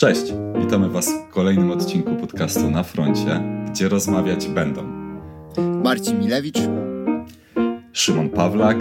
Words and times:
Cześć, 0.00 0.22
witamy 0.60 0.88
Was 0.88 1.08
w 1.08 1.32
kolejnym 1.32 1.70
odcinku 1.70 2.16
podcastu 2.16 2.70
Na 2.70 2.82
Froncie, 2.82 3.42
gdzie 3.70 3.88
rozmawiać 3.88 4.48
będą 4.48 4.82
Marcin 5.82 6.18
Milewicz, 6.18 6.58
Szymon 7.92 8.30
Pawlak 8.30 8.76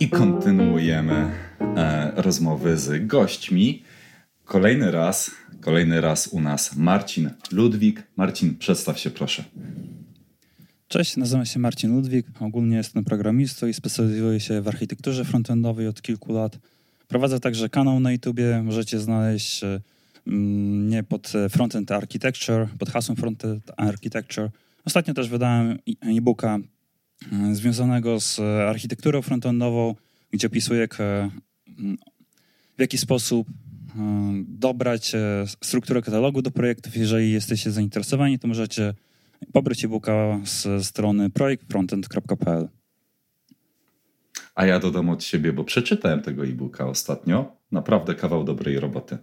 i 0.00 0.08
kontynuujemy 0.08 1.30
e, 1.60 2.12
rozmowy 2.16 2.76
z 2.76 3.06
gośćmi. 3.06 3.82
Kolejny 4.44 4.90
raz, 4.90 5.30
kolejny 5.60 6.00
raz 6.00 6.26
u 6.26 6.40
nas 6.40 6.76
Marcin 6.76 7.30
Ludwik. 7.52 8.02
Marcin, 8.16 8.56
przedstaw 8.58 8.98
się 8.98 9.10
proszę. 9.10 9.44
Cześć, 10.88 11.16
nazywam 11.16 11.46
się 11.46 11.58
Marcin 11.58 11.94
Ludwik. 11.94 12.26
Ogólnie 12.40 12.76
jestem 12.76 13.04
programistą 13.04 13.66
i 13.66 13.74
specjalizuję 13.74 14.40
się 14.40 14.62
w 14.62 14.68
architekturze 14.68 15.24
frontendowej 15.24 15.88
od 15.88 16.02
kilku 16.02 16.32
lat. 16.32 16.58
Prowadzę 17.08 17.40
także 17.40 17.68
kanał 17.68 18.00
na 18.00 18.12
YouTubie. 18.12 18.62
Możecie 18.62 19.00
znaleźć 19.00 19.64
mm, 20.26 21.04
pod 21.04 21.32
Frontend 21.50 21.92
Architecture, 21.92 22.68
pod 22.78 22.90
hasłem 22.90 23.16
Frontend 23.16 23.70
Architecture. 23.76 24.50
Ostatnio 24.84 25.14
też 25.14 25.28
wydałem 25.28 25.78
e-booka 26.02 26.58
mm, 27.32 27.54
związanego 27.54 28.20
z 28.20 28.40
architekturą 28.68 29.22
frontendową, 29.22 29.94
gdzie 30.30 30.46
opisuję, 30.46 30.88
mm, 30.98 31.30
w 32.76 32.80
jaki 32.80 32.98
sposób 32.98 33.48
dobrać 34.48 35.14
e, 35.14 35.44
strukturę 35.64 36.02
katalogu 36.02 36.42
do 36.42 36.50
projektów. 36.50 36.96
Jeżeli 36.96 37.32
jesteście 37.32 37.70
zainteresowani, 37.70 38.38
to 38.38 38.48
możecie 38.48 38.94
pobrać 39.52 39.84
e-booka 39.84 40.40
z 40.44 40.86
strony 40.86 41.30
projektfrontend.pl. 41.30 42.68
A 44.54 44.66
ja 44.66 44.78
dodam 44.78 45.08
od 45.08 45.24
siebie, 45.24 45.52
bo 45.52 45.64
przeczytałem 45.64 46.22
tego 46.22 46.46
e-booka 46.46 46.86
ostatnio. 46.86 47.56
Naprawdę 47.72 48.14
kawał 48.14 48.44
dobrej 48.44 48.80
roboty. 48.80 49.18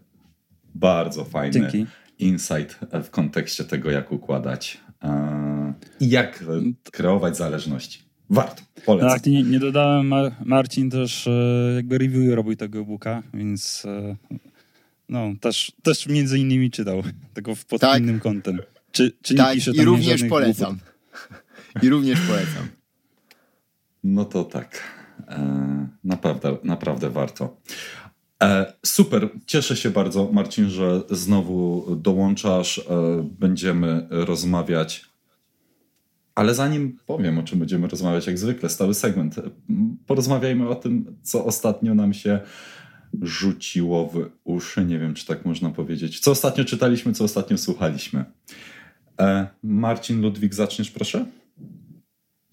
Bardzo 0.75 1.25
fajny 1.25 1.59
Dzięki. 1.59 1.85
insight 2.19 2.79
w 3.03 3.09
kontekście 3.09 3.63
tego, 3.63 3.91
jak 3.91 4.11
układać 4.11 4.77
e, 5.03 5.73
i 5.99 6.09
jak 6.09 6.43
kreować 6.91 7.37
zależności. 7.37 7.99
Warto, 8.29 8.61
polecam. 8.85 9.09
Tak, 9.09 9.25
nie, 9.25 9.43
nie 9.43 9.59
dodałem, 9.59 10.07
Mar 10.07 10.31
Marcin 10.45 10.89
też 10.89 11.27
e, 11.27 11.73
jakby 11.75 11.97
review 11.97 12.35
robił 12.35 12.55
tego 12.55 12.79
e-booka, 12.79 13.23
więc 13.33 13.85
no, 15.09 15.33
też, 15.41 15.71
też 15.83 16.07
między 16.07 16.39
innymi 16.39 16.71
czytał, 16.71 17.03
tego 17.33 17.53
pod 17.69 17.81
tak. 17.81 18.01
innym 18.01 18.19
kątem. 18.19 18.59
Czy, 18.91 19.11
czy 19.21 19.35
tak, 19.35 19.67
i 19.67 19.85
również 19.85 20.23
polecam. 20.23 20.79
I 21.81 21.89
również 21.89 22.19
polecam. 22.21 22.67
No 24.03 24.25
to 24.25 24.43
tak. 24.43 24.81
E, 25.27 25.87
naprawdę, 26.03 26.57
naprawdę 26.63 27.09
warto. 27.09 27.57
E, 28.41 28.73
super, 28.85 29.29
cieszę 29.45 29.75
się 29.75 29.89
bardzo, 29.89 30.29
Marcin, 30.31 30.69
że 30.69 31.01
znowu 31.09 31.85
dołączasz. 31.95 32.79
E, 32.79 32.83
będziemy 33.39 34.07
rozmawiać. 34.09 35.11
Ale 36.35 36.55
zanim 36.55 36.99
powiem, 37.05 37.37
o 37.37 37.43
czym 37.43 37.59
będziemy 37.59 37.87
rozmawiać, 37.87 38.27
jak 38.27 38.37
zwykle, 38.37 38.69
stały 38.69 38.93
segment, 38.93 39.35
porozmawiajmy 40.07 40.69
o 40.69 40.75
tym, 40.75 41.15
co 41.21 41.45
ostatnio 41.45 41.95
nam 41.95 42.13
się 42.13 42.39
rzuciło 43.21 44.07
w 44.07 44.29
uszy. 44.43 44.85
Nie 44.85 44.99
wiem, 44.99 45.13
czy 45.13 45.25
tak 45.25 45.45
można 45.45 45.69
powiedzieć. 45.69 46.19
Co 46.19 46.31
ostatnio 46.31 46.65
czytaliśmy, 46.65 47.13
co 47.13 47.23
ostatnio 47.23 47.57
słuchaliśmy. 47.57 48.25
E, 49.19 49.47
Marcin 49.63 50.21
Ludwik, 50.21 50.53
zaczniesz 50.53 50.91
proszę? 50.91 51.25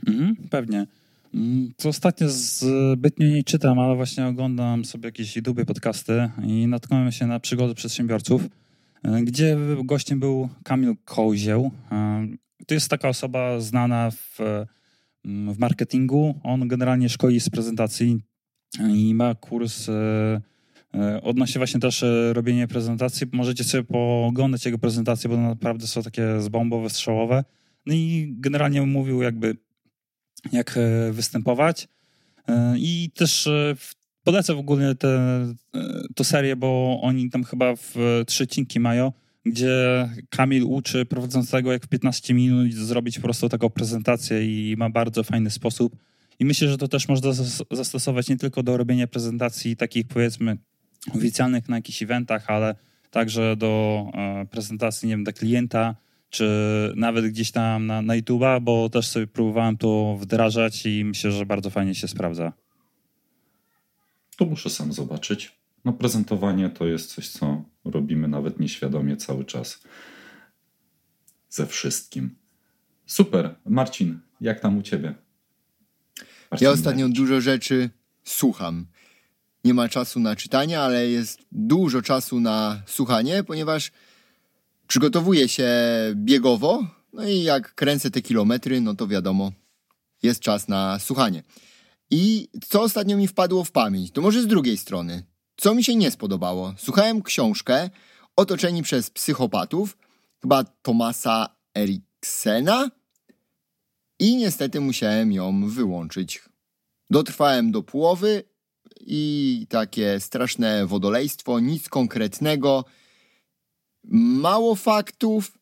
Mhm, 0.07 0.37
pewnie. 0.51 0.87
Mm, 1.35 1.73
co 1.77 1.89
ostatnio 1.89 2.29
zbytnio 2.29 3.27
nie 3.27 3.45
czytam, 3.45 3.79
ale 3.79 3.97
właśnie 3.97 4.27
oglądam 4.27 4.85
sobie 4.85 5.07
jakieś 5.07 5.37
YouTube 5.37 5.65
podcasty 5.65 6.31
i 6.47 6.67
natknąłem 6.67 7.13
się 7.13 7.27
na 7.27 7.41
przygody 7.41 7.75
przedsiębiorców, 7.75 8.49
e, 9.03 9.23
gdzie 9.23 9.57
gościem 9.85 10.21
był 10.21 10.49
Kamil 10.65 10.97
Kozieł. 11.05 11.71
E, 11.93 12.27
to 12.67 12.75
jest 12.75 12.91
taka 12.91 13.09
osoba 13.09 13.61
znana 13.61 14.11
w, 14.11 14.39
mm, 15.25 15.55
w 15.55 15.59
marketingu. 15.59 16.41
On 16.43 16.69
generalnie 16.69 17.09
szkoli 17.09 17.41
z 17.41 17.51
prezentacji 17.51 18.21
i 18.95 19.15
ma 19.15 19.35
kurs 19.35 19.87
odnośnie 21.23 21.59
właśnie 21.59 21.81
też 21.81 22.05
robienia 22.33 22.67
prezentacji. 22.67 23.27
Możecie 23.33 23.65
sobie 23.65 23.85
pooglądać 23.85 24.67
jego 24.67 24.79
prezentacje, 24.79 25.31
bo 25.31 25.37
naprawdę 25.37 25.87
są 25.87 26.03
takie 26.03 26.41
zbombowe, 26.41 26.91
strzałowe. 26.91 27.45
No 27.87 27.95
i 27.95 28.35
generalnie 28.39 28.83
mówił 28.83 29.23
jakby 29.23 29.57
jak 30.53 30.77
e, 30.77 31.13
występować. 31.13 31.89
E, 32.49 32.75
I 32.79 33.11
też 33.15 33.47
e, 33.47 33.75
polecę 34.25 34.55
w 34.55 34.59
ogóle 34.59 34.95
tę 36.15 36.25
serię, 36.25 36.57
bo 36.57 37.01
oni 37.03 37.31
tam 37.31 37.45
chyba 37.45 37.77
w 37.77 37.95
trzy 38.27 38.45
odcinki 38.45 38.81
mają, 38.81 39.13
gdzie 39.47 40.09
Kamil 40.31 40.65
uczy 40.65 41.07
prowadzącego, 41.07 41.73
jak 41.73 41.85
w 41.85 41.89
15 41.89 42.35
minut 42.35 42.75
zrobić 42.75 43.17
po 43.17 43.23
prostu 43.23 43.49
taką 43.49 43.71
prezentację 43.71 44.45
i 44.45 44.77
ma 44.77 44.91
bardzo 44.91 45.25
fajny 45.25 45.51
sposób. 45.51 45.97
I 46.39 46.45
myślę, 46.45 46.69
że 46.69 46.79
to 46.79 46.89
też 46.89 47.09
można 47.09 47.33
zastosować 47.71 48.29
nie 48.29 48.37
tylko 48.37 48.63
do 48.63 48.77
robienia 48.77 49.07
prezentacji 49.07 49.77
takich 49.77 50.07
powiedzmy 50.07 50.57
oficjalnych 51.15 51.69
na 51.69 51.77
jakichś 51.77 52.03
eventach, 52.03 52.51
ale 52.51 52.75
także 53.11 53.57
do 53.57 54.05
prezentacji, 54.51 55.09
nie 55.09 55.13
wiem, 55.13 55.25
dla 55.25 55.33
klienta, 55.33 55.97
czy 56.31 56.49
nawet 56.97 57.27
gdzieś 57.27 57.51
tam 57.51 57.87
na, 57.87 58.03
na 58.03 58.15
YouTube'a, 58.15 58.61
bo 58.61 58.89
też 58.89 59.09
sobie 59.09 59.27
próbowałem 59.27 59.77
to 59.77 60.17
wdrażać 60.21 60.87
i 60.87 61.05
myślę, 61.05 61.33
że 61.33 61.47
bardzo 61.47 61.71
fajnie 61.71 61.95
się 61.95 62.09
sprawdza. 62.09 62.53
To 64.37 64.45
muszę 64.45 64.71
sam 64.71 64.93
zobaczyć. 64.93 65.59
No 65.85 65.93
prezentowanie 65.93 66.71
to 66.71 66.87
jest 66.87 67.15
coś, 67.15 67.29
co 67.29 67.65
robimy 67.85 68.29
nawet 68.29 68.61
nieświadomie 68.61 69.17
cały 69.17 69.45
czas. 69.45 69.83
Ze 71.49 71.67
wszystkim. 71.67 72.37
Super. 73.07 73.55
Marcin, 73.67 74.21
jak 74.41 74.61
tam 74.61 74.79
u 74.79 74.83
ciebie? 74.83 75.15
Marcin 76.51 76.65
ja 76.67 76.73
ostatnio 76.73 77.09
dużo 77.09 77.41
rzeczy 77.41 77.91
słucham. 78.25 78.87
Nie 79.65 79.75
ma 79.75 79.89
czasu 79.89 80.21
na 80.21 80.37
czytanie, 80.37 80.81
ale 80.81 81.09
jest 81.09 81.41
dużo 81.53 82.03
czasu 82.03 82.41
na 82.41 82.83
słuchanie, 82.87 83.45
ponieważ 83.45 83.91
Przygotowuję 84.89 85.49
się 85.49 85.71
biegowo, 86.15 86.87
no 87.13 87.29
i 87.29 87.43
jak 87.43 87.75
kręcę 87.75 88.11
te 88.11 88.23
kilometry, 88.23 88.81
no 88.81 88.95
to 88.95 89.07
wiadomo, 89.07 89.53
jest 90.23 90.41
czas 90.41 90.69
na 90.69 90.99
słuchanie. 90.99 91.43
I 92.11 92.49
co 92.69 92.83
ostatnio 92.83 93.17
mi 93.17 93.29
wpadło 93.29 93.65
w 93.65 93.71
pamięć, 93.71 94.11
to 94.11 94.21
może 94.21 94.43
z 94.43 94.47
drugiej 94.47 94.79
strony. 94.79 95.23
Co 95.57 95.75
mi 95.75 95.85
się 95.85 95.97
nie 95.97 96.11
spodobało? 96.11 96.75
Słuchałem 96.79 97.23
książkę 97.23 97.91
Otoczeni 98.37 98.83
przez 98.83 99.11
psychopatów, 99.11 99.99
chyba 100.43 100.65
Tomasa 100.65 101.57
Eriksena 101.75 102.91
i 104.19 104.37
niestety 104.37 104.81
musiałem 104.81 105.33
ją 105.33 105.69
wyłączyć. 105.69 106.43
Dotrwałem 107.11 107.73
do 107.73 107.83
połowy 107.83 108.43
i 109.01 109.67
takie 109.69 110.21
straszne 110.21 110.87
wodolejstwo, 110.87 111.61
nic 111.61 111.89
konkretnego, 111.89 112.85
mało 114.11 114.75
faktów 114.75 115.59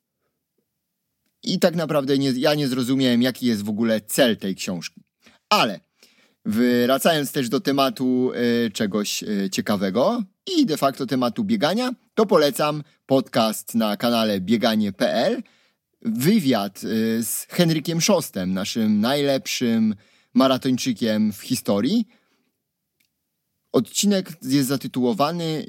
i 1.43 1.59
tak 1.59 1.75
naprawdę 1.75 2.19
nie, 2.19 2.31
ja 2.31 2.55
nie 2.55 2.69
zrozumiałem, 2.69 3.23
jaki 3.23 3.47
jest 3.47 3.63
w 3.63 3.69
ogóle 3.69 4.01
cel 4.01 4.37
tej 4.37 4.55
książki. 4.55 5.03
Ale 5.49 5.81
wracając 6.45 7.33
też 7.33 7.49
do 7.49 7.61
tematu 7.61 8.33
y, 8.67 8.71
czegoś 8.71 9.23
y, 9.23 9.51
ciekawego 9.53 10.23
i 10.57 10.67
de 10.67 10.77
facto 10.77 11.07
tematu 11.07 11.45
biegania, 11.45 11.91
to 12.15 12.27
polecam 12.27 12.83
podcast 13.07 13.75
na 13.75 13.97
kanale 13.97 14.41
bieganie.pl, 14.41 15.43
wywiad 16.03 16.85
y, 16.85 17.25
z 17.25 17.47
Henrykiem 17.51 18.01
Szostem, 18.01 18.53
naszym 18.53 19.01
najlepszym 19.01 19.95
maratończykiem 20.35 21.33
w 21.33 21.41
historii. 21.41 22.09
Odcinek 23.73 24.33
jest 24.43 24.69
zatytułowany 24.69 25.67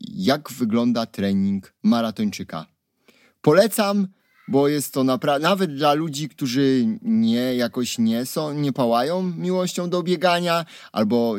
jak 0.00 0.52
wygląda 0.52 1.06
trening 1.06 1.74
maratończyka. 1.82 2.66
Polecam, 3.42 4.08
bo 4.48 4.68
jest 4.68 4.94
to 4.94 5.04
naprawdę, 5.04 5.48
nawet 5.48 5.74
dla 5.74 5.94
ludzi, 5.94 6.28
którzy 6.28 6.86
nie 7.02 7.54
jakoś 7.54 7.98
nie 7.98 8.26
są, 8.26 8.52
nie 8.52 8.72
pałają 8.72 9.22
miłością 9.22 9.90
do 9.90 10.02
biegania, 10.02 10.64
albo 10.92 11.36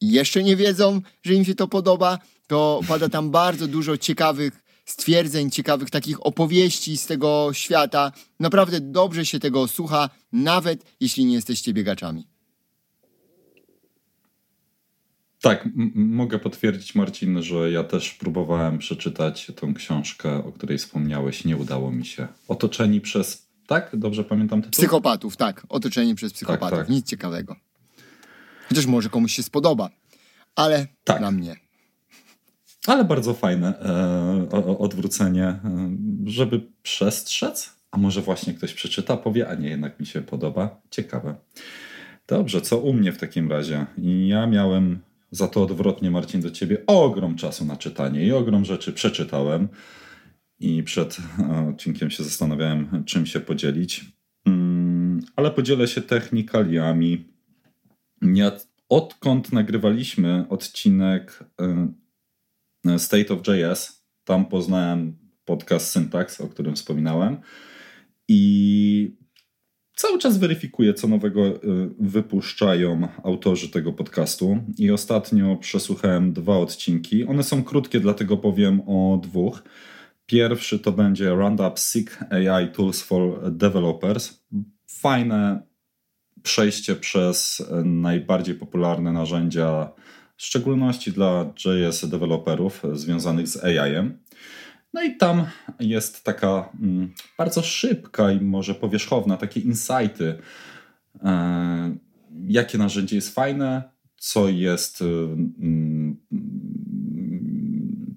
jeszcze 0.00 0.42
nie 0.42 0.56
wiedzą, 0.56 1.00
że 1.22 1.34
im 1.34 1.44
się 1.44 1.54
to 1.54 1.68
podoba, 1.68 2.18
to 2.46 2.80
pada 2.88 3.08
tam 3.08 3.30
bardzo 3.40 3.66
dużo 3.66 3.96
ciekawych 3.96 4.62
stwierdzeń, 4.84 5.50
ciekawych 5.50 5.90
takich 5.90 6.26
opowieści 6.26 6.96
z 6.96 7.06
tego 7.06 7.50
świata. 7.52 8.12
Naprawdę 8.40 8.80
dobrze 8.80 9.26
się 9.26 9.40
tego 9.40 9.68
słucha, 9.68 10.10
nawet 10.32 10.84
jeśli 11.00 11.24
nie 11.24 11.34
jesteście 11.34 11.72
biegaczami. 11.72 12.26
Tak, 15.40 15.68
mogę 15.94 16.38
potwierdzić, 16.38 16.94
Marcin, 16.94 17.42
że 17.42 17.70
ja 17.70 17.84
też 17.84 18.14
próbowałem 18.14 18.78
przeczytać 18.78 19.52
tą 19.56 19.74
książkę, 19.74 20.44
o 20.44 20.52
której 20.52 20.78
wspomniałeś. 20.78 21.44
Nie 21.44 21.56
udało 21.56 21.92
mi 21.92 22.06
się. 22.06 22.28
Otoczeni 22.48 23.00
przez, 23.00 23.46
tak? 23.66 23.90
Dobrze 23.94 24.24
pamiętam 24.24 24.62
tytuł? 24.62 24.72
Psychopatów, 24.72 25.36
tak. 25.36 25.66
Otoczeni 25.68 26.14
przez 26.14 26.32
psychopatów. 26.32 26.70
Tak, 26.70 26.78
tak. 26.78 26.88
Nic 26.88 27.06
ciekawego. 27.06 27.56
Chociaż 28.68 28.86
może 28.86 29.08
komuś 29.08 29.32
się 29.32 29.42
spodoba, 29.42 29.90
ale 30.56 30.86
tak. 31.04 31.20
na 31.20 31.30
mnie. 31.30 31.56
ale 32.86 33.04
bardzo 33.04 33.34
fajne 33.34 33.80
e, 33.80 34.78
odwrócenie, 34.78 35.44
e, 35.44 35.60
żeby 36.26 36.66
przestrzec, 36.82 37.76
a 37.90 37.98
może 37.98 38.22
właśnie 38.22 38.54
ktoś 38.54 38.74
przeczyta, 38.74 39.16
powie, 39.16 39.48
a 39.48 39.54
nie, 39.54 39.68
jednak 39.68 40.00
mi 40.00 40.06
się 40.06 40.20
podoba. 40.20 40.80
Ciekawe. 40.90 41.34
Dobrze, 42.26 42.60
co 42.60 42.78
u 42.78 42.92
mnie 42.92 43.12
w 43.12 43.18
takim 43.18 43.50
razie? 43.50 43.86
Ja 44.26 44.46
miałem 44.46 45.00
za 45.30 45.48
to 45.48 45.62
odwrotnie, 45.62 46.10
Marcin, 46.10 46.40
do 46.40 46.50
ciebie 46.50 46.86
ogrom 46.86 47.36
czasu 47.36 47.64
na 47.64 47.76
czytanie 47.76 48.26
i 48.26 48.32
ogrom 48.32 48.64
rzeczy 48.64 48.92
przeczytałem. 48.92 49.68
I 50.58 50.82
przed 50.82 51.16
e, 51.38 51.68
odcinkiem 51.68 52.10
się 52.10 52.24
zastanawiałem, 52.24 53.04
czym 53.04 53.26
się 53.26 53.40
podzielić. 53.40 54.04
Mm, 54.46 55.20
ale 55.36 55.50
podzielę 55.50 55.88
się 55.88 56.00
technikaliami. 56.02 57.24
Odkąd 58.88 59.52
nagrywaliśmy 59.52 60.44
odcinek 60.48 61.44
e, 62.86 62.98
State 62.98 63.34
of 63.34 63.40
JS, 63.46 64.04
tam 64.24 64.46
poznałem 64.46 65.16
podcast 65.44 65.90
Syntax, 65.90 66.40
o 66.40 66.48
którym 66.48 66.76
wspominałem. 66.76 67.36
I 68.28 69.16
cały 70.00 70.18
czas 70.18 70.38
weryfikuję, 70.38 70.94
co 70.94 71.08
nowego 71.08 71.46
y, 71.46 71.60
wypuszczają 71.98 73.08
autorzy 73.24 73.68
tego 73.68 73.92
podcastu. 73.92 74.58
I 74.78 74.90
ostatnio 74.90 75.56
przesłuchałem 75.56 76.32
dwa 76.32 76.56
odcinki. 76.56 77.26
One 77.26 77.42
są 77.42 77.64
krótkie, 77.64 78.00
dlatego 78.00 78.36
powiem 78.36 78.80
o 78.86 79.20
dwóch. 79.22 79.62
Pierwszy 80.26 80.78
to 80.78 80.92
będzie 80.92 81.30
Roundup 81.30 81.78
Sick 81.78 82.18
AI 82.30 82.68
Tools 82.68 83.02
for 83.02 83.52
Developers. 83.52 84.42
Fajne 84.86 85.62
przejście 86.42 86.96
przez 86.96 87.62
najbardziej 87.84 88.54
popularne 88.54 89.12
narzędzia, 89.12 89.92
w 90.36 90.42
szczególności 90.42 91.12
dla 91.12 91.52
JS 91.64 92.08
deweloperów 92.08 92.82
związanych 92.92 93.48
z 93.48 93.64
AI-em. 93.64 94.18
No 94.92 95.02
i 95.02 95.16
tam 95.16 95.46
jest 95.80 96.24
taka 96.24 96.68
mm, 96.82 97.12
bardzo 97.38 97.62
szybka 97.62 98.32
i 98.32 98.40
może 98.40 98.74
powierzchowna, 98.74 99.36
takie 99.36 99.60
insighty, 99.60 100.38
e, 101.22 101.96
jakie 102.46 102.78
narzędzie 102.78 103.16
jest 103.16 103.34
fajne, 103.34 103.82
co 104.16 104.48
jest, 104.48 105.02
mm, 105.02 106.16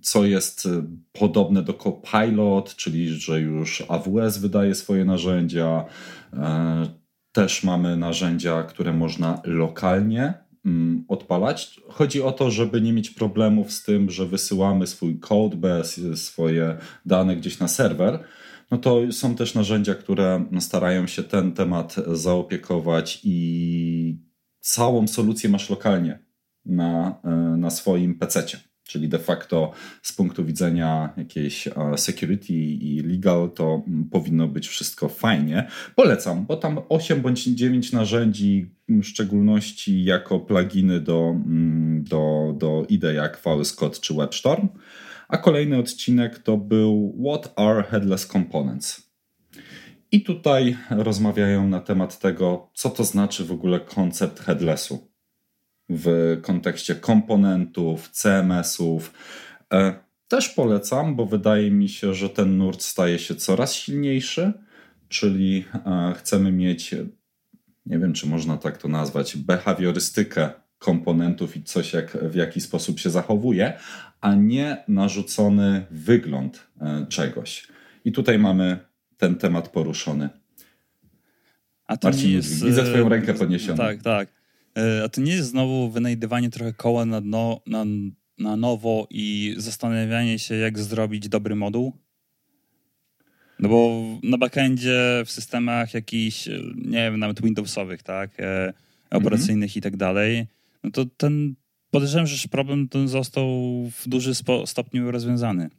co 0.01 0.25
jest 0.25 0.67
podobne 1.11 1.63
do 1.63 1.73
Copilot, 1.73 2.75
czyli 2.75 3.09
że 3.09 3.41
już 3.41 3.83
AWS 3.87 4.37
wydaje 4.37 4.75
swoje 4.75 5.05
narzędzia. 5.05 5.85
E, 6.33 7.03
też 7.31 7.63
mamy 7.63 7.97
narzędzia, 7.97 8.63
które 8.63 8.93
można 8.93 9.41
lokalnie 9.43 10.42
odpalać. 11.07 11.81
Chodzi 11.89 12.21
o 12.21 12.31
to, 12.31 12.51
żeby 12.51 12.81
nie 12.81 12.93
mieć 12.93 13.09
problemów 13.09 13.71
z 13.71 13.83
tym, 13.83 14.09
że 14.09 14.25
wysyłamy 14.25 14.87
swój 14.87 15.19
codebase, 15.19 16.17
swoje 16.17 16.77
dane 17.05 17.35
gdzieś 17.35 17.59
na 17.59 17.67
serwer. 17.67 18.19
No 18.71 18.77
to 18.77 19.11
są 19.11 19.35
też 19.35 19.55
narzędzia, 19.55 19.95
które 19.95 20.45
starają 20.59 21.07
się 21.07 21.23
ten 21.23 21.51
temat 21.51 21.95
zaopiekować 22.07 23.21
i 23.23 24.19
całą 24.59 25.07
solucję 25.07 25.49
masz 25.49 25.69
lokalnie 25.69 26.19
na, 26.65 27.21
e, 27.23 27.29
na 27.57 27.69
swoim 27.69 28.19
PC 28.19 28.43
czyli 28.83 29.09
de 29.09 29.19
facto 29.19 29.71
z 30.01 30.13
punktu 30.13 30.45
widzenia 30.45 31.13
jakiejś 31.17 31.69
security 31.97 32.53
i 32.53 32.99
legal 32.99 33.51
to 33.55 33.83
mm, 33.87 34.09
powinno 34.09 34.47
być 34.47 34.67
wszystko 34.67 35.09
fajnie. 35.09 35.67
Polecam, 35.95 36.45
bo 36.45 36.57
tam 36.57 36.79
8 36.89 37.21
bądź 37.21 37.43
9 37.43 37.91
narzędzi, 37.91 38.71
w 38.89 39.03
szczególności 39.03 40.03
jako 40.03 40.39
pluginy 40.39 40.99
do, 40.99 41.29
mm, 41.29 42.03
do, 42.03 42.53
do 42.57 42.85
IDE 42.89 43.13
jak 43.13 43.41
VS 43.41 43.73
Code 43.73 43.95
czy 44.01 44.13
WebStorm. 44.13 44.69
A 45.27 45.37
kolejny 45.37 45.77
odcinek 45.77 46.39
to 46.39 46.57
był 46.57 47.15
What 47.25 47.53
are 47.55 47.83
headless 47.83 48.27
components? 48.27 49.13
I 50.11 50.21
tutaj 50.21 50.77
rozmawiają 50.89 51.67
na 51.67 51.79
temat 51.79 52.19
tego, 52.19 52.69
co 52.73 52.89
to 52.89 53.03
znaczy 53.03 53.45
w 53.45 53.51
ogóle 53.51 53.79
koncept 53.79 54.39
headlessu 54.39 55.12
w 55.89 56.37
kontekście 56.41 56.95
komponentów, 56.95 58.09
CMS-ów. 58.09 59.13
E, 59.73 59.93
też 60.27 60.49
polecam, 60.49 61.15
bo 61.15 61.25
wydaje 61.25 61.71
mi 61.71 61.89
się, 61.89 62.13
że 62.13 62.29
ten 62.29 62.57
nurt 62.57 62.81
staje 62.81 63.19
się 63.19 63.35
coraz 63.35 63.73
silniejszy, 63.73 64.53
czyli 65.09 65.65
e, 65.85 66.13
chcemy 66.17 66.51
mieć, 66.51 66.95
nie 67.85 67.99
wiem 67.99 68.13
czy 68.13 68.27
można 68.27 68.57
tak 68.57 68.77
to 68.77 68.87
nazwać, 68.87 69.37
behawiorystykę 69.37 70.49
komponentów 70.79 71.57
i 71.57 71.63
coś, 71.63 71.93
jak, 71.93 72.17
w 72.17 72.35
jaki 72.35 72.61
sposób 72.61 72.99
się 72.99 73.09
zachowuje, 73.09 73.73
a 74.21 74.35
nie 74.35 74.83
narzucony 74.87 75.85
wygląd 75.91 76.67
e, 76.81 77.05
czegoś. 77.09 77.67
I 78.05 78.11
tutaj 78.11 78.39
mamy 78.39 78.79
ten 79.17 79.35
temat 79.35 79.69
poruszony. 79.69 80.29
A 81.85 81.97
to 81.97 82.07
Marcin, 82.07 82.31
jest... 82.31 82.65
widzę 82.65 82.83
Twoją 82.83 83.09
rękę 83.09 83.33
podniesioną. 83.33 83.77
Tak, 83.77 84.01
tak. 84.01 84.42
E, 84.77 85.03
a 85.03 85.09
to 85.09 85.21
nie 85.21 85.33
jest 85.33 85.49
znowu 85.49 85.89
wynajdywanie 85.89 86.49
trochę 86.49 86.73
koła 86.73 87.05
na, 87.05 87.21
dno, 87.21 87.61
na, 87.67 87.85
na 88.37 88.55
nowo 88.55 89.07
i 89.09 89.55
zastanawianie 89.57 90.39
się, 90.39 90.55
jak 90.55 90.79
zrobić 90.79 91.29
dobry 91.29 91.55
moduł? 91.55 91.93
No 93.59 93.69
bo 93.69 94.03
na 94.23 94.37
backendzie, 94.37 95.23
w 95.25 95.31
systemach 95.31 95.93
jakichś, 95.93 96.47
e, 96.47 96.59
nie 96.75 96.97
wiem, 96.97 97.19
nawet 97.19 97.41
Windowsowych, 97.41 98.03
tak, 98.03 98.39
e, 98.39 98.73
operacyjnych 99.11 99.69
mm 99.69 99.69
-hmm. 99.69 99.77
i 99.77 99.81
tak 99.81 99.97
dalej, 99.97 100.47
no 100.83 100.91
to 100.91 101.05
ten, 101.17 101.55
podejrzewam, 101.91 102.27
że 102.27 102.47
problem 102.47 102.89
ten 102.89 103.07
został 103.07 103.47
w 103.91 104.07
dużym 104.07 104.33
stopniu 104.65 105.11
rozwiązany. 105.11 105.69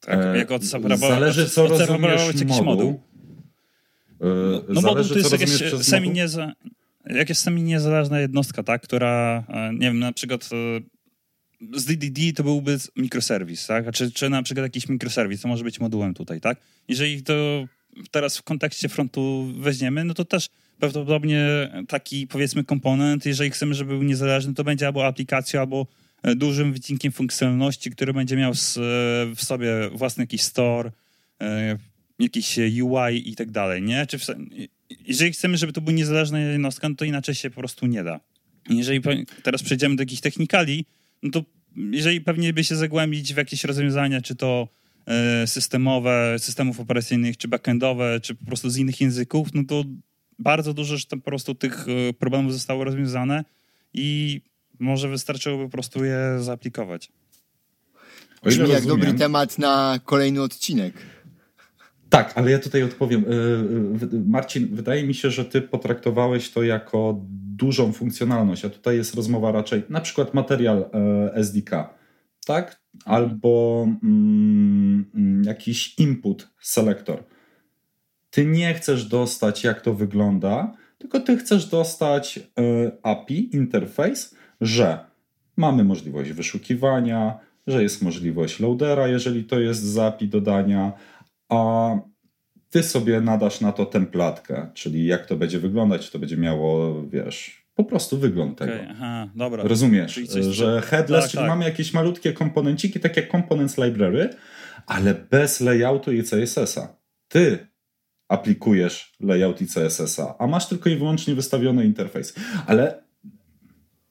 Tak, 0.00 0.18
e, 0.18 0.38
jak 0.38 0.50
od 0.50 0.64
Zależy, 0.64 1.48
co 1.48 1.66
rozumiesz 1.66 2.26
jakiś 2.26 2.60
moduł. 2.60 2.64
moduł. 2.64 3.00
No, 4.20 4.74
no 4.74 4.80
moduł 4.80 5.04
to 5.04 5.18
jest 5.18 5.32
jakaś 5.32 5.84
semi 5.86 6.10
nieza, 6.10 6.52
jak 7.06 7.28
jest 7.28 7.42
sami 7.42 7.62
niezależna 7.62 8.20
jednostka, 8.20 8.62
tak, 8.62 8.82
która, 8.82 9.44
e, 9.48 9.72
nie 9.72 9.86
wiem, 9.86 9.98
na 9.98 10.12
przykład 10.12 10.50
e, 10.52 11.78
z 11.78 11.84
DDD 11.84 12.20
to 12.36 12.42
byłby 12.42 12.78
mikroserwis, 12.96 13.66
tak? 13.66 13.92
Czy, 13.92 14.12
czy 14.12 14.30
na 14.30 14.42
przykład 14.42 14.64
jakiś 14.64 14.88
mikroserwis, 14.88 15.40
to 15.40 15.48
może 15.48 15.64
być 15.64 15.80
modułem 15.80 16.14
tutaj, 16.14 16.40
tak? 16.40 16.60
Jeżeli 16.88 17.22
to 17.22 17.64
teraz 18.10 18.38
w 18.38 18.42
kontekście 18.42 18.88
frontu 18.88 19.52
weźmiemy, 19.58 20.04
no 20.04 20.14
to 20.14 20.24
też 20.24 20.48
prawdopodobnie 20.78 21.46
taki 21.88 22.26
powiedzmy 22.26 22.64
komponent, 22.64 23.26
jeżeli 23.26 23.50
chcemy, 23.50 23.74
żeby 23.74 23.92
był 23.92 24.02
niezależny, 24.02 24.54
to 24.54 24.64
będzie 24.64 24.86
albo 24.86 25.06
aplikacją, 25.06 25.60
albo 25.60 25.86
e, 26.22 26.34
dużym 26.34 26.72
wycinkiem 26.72 27.12
funkcjonalności, 27.12 27.90
który 27.90 28.12
będzie 28.12 28.36
miał 28.36 28.52
w 29.36 29.44
sobie 29.44 29.90
własny 29.92 30.22
jakiś 30.22 30.42
store, 30.42 30.92
jakiś 32.18 32.58
UI 32.82 33.30
i 33.30 33.36
tak 33.36 33.50
dalej, 33.50 33.82
nie? 33.82 34.06
Czy 34.06 34.18
w, 34.18 34.26
jeżeli 35.06 35.32
chcemy, 35.32 35.56
żeby 35.56 35.72
to 35.72 35.80
była 35.80 35.92
niezależna 35.92 36.40
jednostka, 36.40 36.88
no 36.88 36.94
to 36.94 37.04
inaczej 37.04 37.34
się 37.34 37.50
po 37.50 37.56
prostu 37.56 37.86
nie 37.86 38.04
da. 38.04 38.20
Jeżeli 38.70 39.00
teraz 39.42 39.62
przejdziemy 39.62 39.96
do 39.96 40.02
jakichś 40.02 40.20
technikali, 40.20 40.86
no 41.22 41.30
to 41.30 41.44
jeżeli 41.76 42.20
pewnie 42.20 42.52
by 42.52 42.64
się 42.64 42.76
zagłębić 42.76 43.34
w 43.34 43.36
jakieś 43.36 43.64
rozwiązania, 43.64 44.20
czy 44.20 44.34
to 44.34 44.68
e, 45.06 45.46
systemowe, 45.46 46.36
systemów 46.38 46.80
operacyjnych, 46.80 47.36
czy 47.36 47.48
backendowe, 47.48 48.20
czy 48.20 48.34
po 48.34 48.44
prostu 48.44 48.70
z 48.70 48.76
innych 48.76 49.00
języków, 49.00 49.48
no 49.54 49.62
to 49.68 49.84
bardzo 50.38 50.74
dużo 50.74 50.96
że 50.96 51.06
tam 51.06 51.20
po 51.20 51.30
prostu 51.30 51.54
tych 51.54 51.86
e, 51.88 52.12
problemów 52.12 52.52
zostało 52.52 52.84
rozwiązane 52.84 53.44
i 53.94 54.40
może 54.78 55.08
wystarczyłoby 55.08 55.64
po 55.64 55.70
prostu 55.70 56.04
je 56.04 56.18
zaaplikować. 56.40 57.08
Brzmi 58.44 58.70
jak 58.70 58.86
dobry 58.86 59.14
temat 59.14 59.58
na 59.58 60.00
kolejny 60.04 60.42
odcinek. 60.42 61.13
Tak, 62.14 62.32
ale 62.34 62.50
ja 62.50 62.58
tutaj 62.58 62.82
odpowiem. 62.82 63.24
E, 63.24 63.28
e, 63.28 64.20
Marcin, 64.26 64.68
wydaje 64.72 65.06
mi 65.06 65.14
się, 65.14 65.30
że 65.30 65.44
ty 65.44 65.62
potraktowałeś 65.62 66.50
to 66.50 66.62
jako 66.62 67.20
dużą 67.56 67.92
funkcjonalność, 67.92 68.64
a 68.64 68.70
tutaj 68.70 68.96
jest 68.96 69.14
rozmowa 69.14 69.52
raczej 69.52 69.82
na 69.88 70.00
przykład 70.00 70.34
materiał 70.34 70.78
e, 70.78 71.34
SDK, 71.34 71.94
tak? 72.46 72.80
Albo 73.04 73.86
mm, 74.02 75.04
mm, 75.14 75.44
jakiś 75.44 75.98
input 75.98 76.48
selektor. 76.60 77.24
Ty 78.30 78.46
nie 78.46 78.74
chcesz 78.74 79.04
dostać, 79.04 79.64
jak 79.64 79.80
to 79.80 79.94
wygląda, 79.94 80.72
tylko 80.98 81.20
ty 81.20 81.36
chcesz 81.36 81.66
dostać 81.66 82.40
API, 83.02 83.56
interfejs, 83.56 84.34
że 84.60 84.98
mamy 85.56 85.84
możliwość 85.84 86.32
wyszukiwania, 86.32 87.38
że 87.66 87.82
jest 87.82 88.02
możliwość 88.02 88.60
loadera, 88.60 89.08
jeżeli 89.08 89.44
to 89.44 89.60
jest 89.60 89.82
z 89.82 89.98
API 89.98 90.28
dodania, 90.28 90.92
a 91.48 91.90
ty 92.70 92.82
sobie 92.82 93.20
nadasz 93.20 93.60
na 93.60 93.72
to 93.72 93.86
templatkę, 93.86 94.70
czyli 94.74 95.06
jak 95.06 95.26
to 95.26 95.36
będzie 95.36 95.58
wyglądać, 95.58 96.10
to 96.10 96.18
będzie 96.18 96.36
miało, 96.36 97.02
wiesz, 97.02 97.64
po 97.74 97.84
prostu 97.84 98.18
wygląd 98.18 98.62
okay, 98.62 98.78
tego. 98.78 98.90
Aha, 98.90 99.30
dobra. 99.34 99.62
Rozumiesz, 99.62 100.14
że 100.50 100.82
headless, 100.82 101.22
tak, 101.22 101.30
czyli 101.30 101.40
tak. 101.40 101.48
mamy 101.48 101.64
jakieś 101.64 101.92
malutkie 101.92 102.32
komponenciki, 102.32 103.00
takie 103.00 103.26
components 103.26 103.78
library, 103.78 104.28
ale 104.86 105.14
bez 105.14 105.60
layoutu 105.60 106.12
i 106.12 106.22
CSS-a. 106.22 106.96
Ty 107.28 107.66
aplikujesz 108.28 109.12
layout 109.20 109.60
i 109.60 109.66
CSS-a, 109.66 110.38
a 110.38 110.46
masz 110.46 110.68
tylko 110.68 110.90
i 110.90 110.96
wyłącznie 110.96 111.34
wystawiony 111.34 111.84
interfejs. 111.84 112.34
Ale 112.66 113.02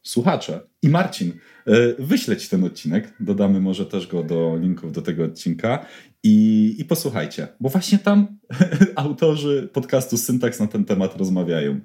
słuchacze 0.04 0.60
i 0.82 0.90
Marcin, 0.90 1.32
e, 1.68 1.74
wyśleć 2.00 2.50
ten 2.50 2.64
odcinek. 2.64 3.14
Dodamy 3.20 3.62
może 3.62 3.86
też 3.86 4.08
go 4.08 4.24
do 4.24 4.58
linków 4.62 4.92
do 4.92 5.02
tego 5.02 5.24
odcinka 5.24 5.86
i, 6.24 6.76
i 6.80 6.86
posłuchajcie, 6.86 7.48
bo 7.60 7.70
właśnie 7.70 8.00
tam 8.00 8.40
autorzy 8.96 9.70
podcastu 9.74 10.18
Syntax 10.18 10.60
na 10.60 10.68
ten 10.68 10.86
temat 10.86 11.18
rozmawiają. 11.18 11.80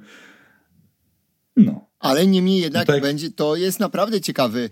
No. 1.56 1.88
Ale 1.98 2.26
niemniej 2.26 2.60
jednak 2.60 2.86
Tutaj... 2.86 3.00
będzie, 3.00 3.30
to 3.30 3.56
jest 3.56 3.80
naprawdę 3.80 4.20
ciekawy 4.20 4.70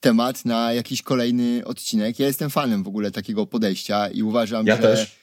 temat 0.00 0.44
na 0.44 0.72
jakiś 0.72 1.02
kolejny 1.02 1.64
odcinek. 1.64 2.18
Ja 2.18 2.26
jestem 2.26 2.50
fanem 2.50 2.82
w 2.82 2.88
ogóle 2.88 3.10
takiego 3.10 3.46
podejścia 3.46 4.08
i 4.08 4.22
uważam, 4.22 4.66
ja 4.66 4.76
że 4.76 4.82
też. 4.82 5.16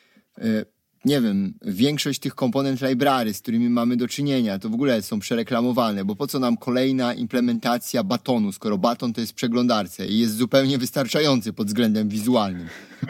Nie 1.05 1.21
wiem, 1.21 1.53
większość 1.61 2.19
tych 2.19 2.35
komponent 2.35 2.81
library, 2.81 3.33
z 3.33 3.41
którymi 3.41 3.69
mamy 3.69 3.97
do 3.97 4.07
czynienia, 4.07 4.59
to 4.59 4.69
w 4.69 4.73
ogóle 4.73 5.01
są 5.01 5.19
przereklamowane, 5.19 6.05
bo 6.05 6.15
po 6.15 6.27
co 6.27 6.39
nam 6.39 6.57
kolejna 6.57 7.13
implementacja 7.13 8.03
batonu, 8.03 8.51
skoro 8.51 8.77
baton 8.77 9.13
to 9.13 9.21
jest 9.21 9.33
przeglądarce 9.33 10.07
i 10.07 10.19
jest 10.19 10.35
zupełnie 10.35 10.77
wystarczający 10.77 11.53
pod 11.53 11.67
względem 11.67 12.09
wizualnym. 12.09 12.67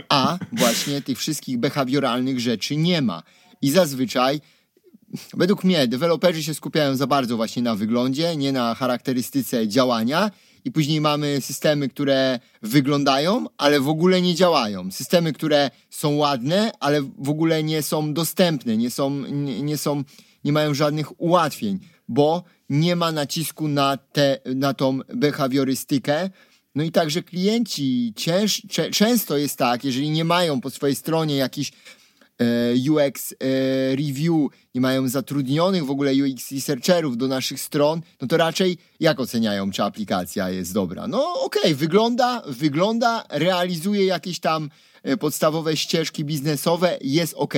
A 0.09 0.37
właśnie 0.51 1.01
tych 1.01 1.17
wszystkich 1.17 1.57
behawioralnych 1.57 2.39
rzeczy 2.39 2.77
nie 2.77 3.01
ma. 3.01 3.23
I 3.61 3.71
zazwyczaj 3.71 4.41
według 5.33 5.63
mnie 5.63 5.87
deweloperzy 5.87 6.43
się 6.43 6.53
skupiają 6.53 6.95
za 6.95 7.07
bardzo 7.07 7.37
właśnie 7.37 7.61
na 7.61 7.75
wyglądzie, 7.75 8.35
nie 8.35 8.51
na 8.51 8.75
charakterystyce 8.75 9.67
działania 9.67 10.31
i 10.67 10.71
później 10.71 11.01
mamy 11.01 11.41
systemy, 11.41 11.89
które 11.89 12.39
wyglądają, 12.61 13.45
ale 13.57 13.79
w 13.79 13.89
ogóle 13.89 14.21
nie 14.21 14.35
działają. 14.35 14.91
Systemy, 14.91 15.33
które 15.33 15.71
są 15.89 16.15
ładne, 16.15 16.71
ale 16.79 17.01
w 17.01 17.29
ogóle 17.29 17.63
nie 17.63 17.81
są 17.83 18.13
dostępne, 18.13 18.77
nie 18.77 18.91
są, 18.91 19.09
nie, 19.19 19.61
nie 19.61 19.77
są, 19.77 20.03
nie 20.43 20.51
mają 20.51 20.73
żadnych 20.73 21.21
ułatwień, 21.21 21.79
bo 22.07 22.43
nie 22.69 22.95
ma 22.95 23.11
nacisku 23.11 23.67
na, 23.67 23.97
te, 23.97 24.39
na 24.55 24.73
tą 24.73 24.99
behawiorystykę. 25.15 26.29
No 26.75 26.83
i 26.83 26.91
także 26.91 27.23
klienci 27.23 28.13
cięż, 28.15 28.61
często 28.91 29.37
jest 29.37 29.57
tak, 29.57 29.83
jeżeli 29.83 30.09
nie 30.09 30.25
mają 30.25 30.61
po 30.61 30.69
swojej 30.69 30.95
stronie 30.95 31.35
jakichś 31.35 31.71
UX 32.89 33.33
e, 33.33 33.35
review, 33.95 34.49
nie 34.75 34.81
mają 34.81 35.07
zatrudnionych 35.07 35.85
w 35.85 35.91
ogóle 35.91 36.11
UX 36.13 36.51
researcherów 36.51 37.17
do 37.17 37.27
naszych 37.27 37.59
stron, 37.59 38.01
no 38.21 38.27
to 38.27 38.37
raczej 38.37 38.77
jak 38.99 39.19
oceniają, 39.19 39.71
czy 39.71 39.83
aplikacja 39.83 40.49
jest 40.49 40.73
dobra? 40.73 41.07
No 41.07 41.33
okej, 41.33 41.61
okay, 41.61 41.75
wygląda, 41.75 42.41
wygląda, 42.47 43.23
realizuje 43.29 44.05
jakieś 44.05 44.39
tam 44.39 44.69
e, 45.03 45.17
podstawowe 45.17 45.77
ścieżki 45.77 46.25
biznesowe, 46.25 46.97
jest 47.01 47.33
ok. 47.37 47.53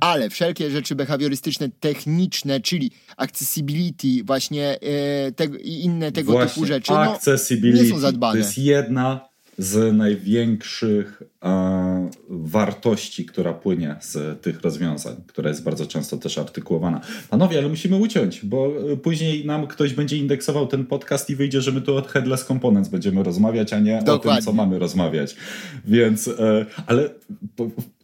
Ale 0.00 0.30
wszelkie 0.30 0.70
rzeczy 0.70 0.94
behawiorystyczne, 0.94 1.68
techniczne, 1.80 2.60
czyli 2.60 2.90
accessibility, 3.16 4.24
właśnie 4.24 4.78
e, 4.80 5.32
te, 5.32 5.44
i 5.44 5.84
inne 5.84 6.12
tego 6.12 6.32
właśnie, 6.32 6.54
typu 6.54 6.66
rzeczy, 6.66 6.92
no, 6.92 7.18
nie 7.62 7.90
są 7.90 7.98
zadbane. 7.98 8.32
To 8.32 8.38
jest 8.38 8.58
jedna 8.58 9.35
z 9.58 9.96
największych 9.96 11.22
e, 11.44 12.10
wartości, 12.28 13.26
która 13.26 13.52
płynie 13.52 13.96
z 14.00 14.42
tych 14.42 14.60
rozwiązań, 14.60 15.16
która 15.26 15.48
jest 15.48 15.64
bardzo 15.64 15.86
często 15.86 16.16
też 16.16 16.38
artykułowana. 16.38 17.00
Panowie, 17.30 17.58
ale 17.58 17.68
musimy 17.68 17.96
uciąć, 17.96 18.44
bo 18.44 18.72
e, 18.92 18.96
później 18.96 19.46
nam 19.46 19.66
ktoś 19.66 19.94
będzie 19.94 20.16
indeksował 20.16 20.66
ten 20.66 20.86
podcast 20.86 21.30
i 21.30 21.36
wyjdzie, 21.36 21.60
że 21.60 21.72
my 21.72 21.80
tu 21.80 21.96
od 21.96 22.08
Headless 22.08 22.44
Components 22.44 22.88
będziemy 22.88 23.22
rozmawiać, 23.22 23.72
a 23.72 23.80
nie 23.80 23.98
Dokładnie. 23.98 24.32
o 24.32 24.34
tym, 24.34 24.44
co 24.44 24.52
mamy 24.52 24.78
rozmawiać. 24.78 25.36
Więc, 25.84 26.28
e, 26.28 26.66
ale 26.86 27.08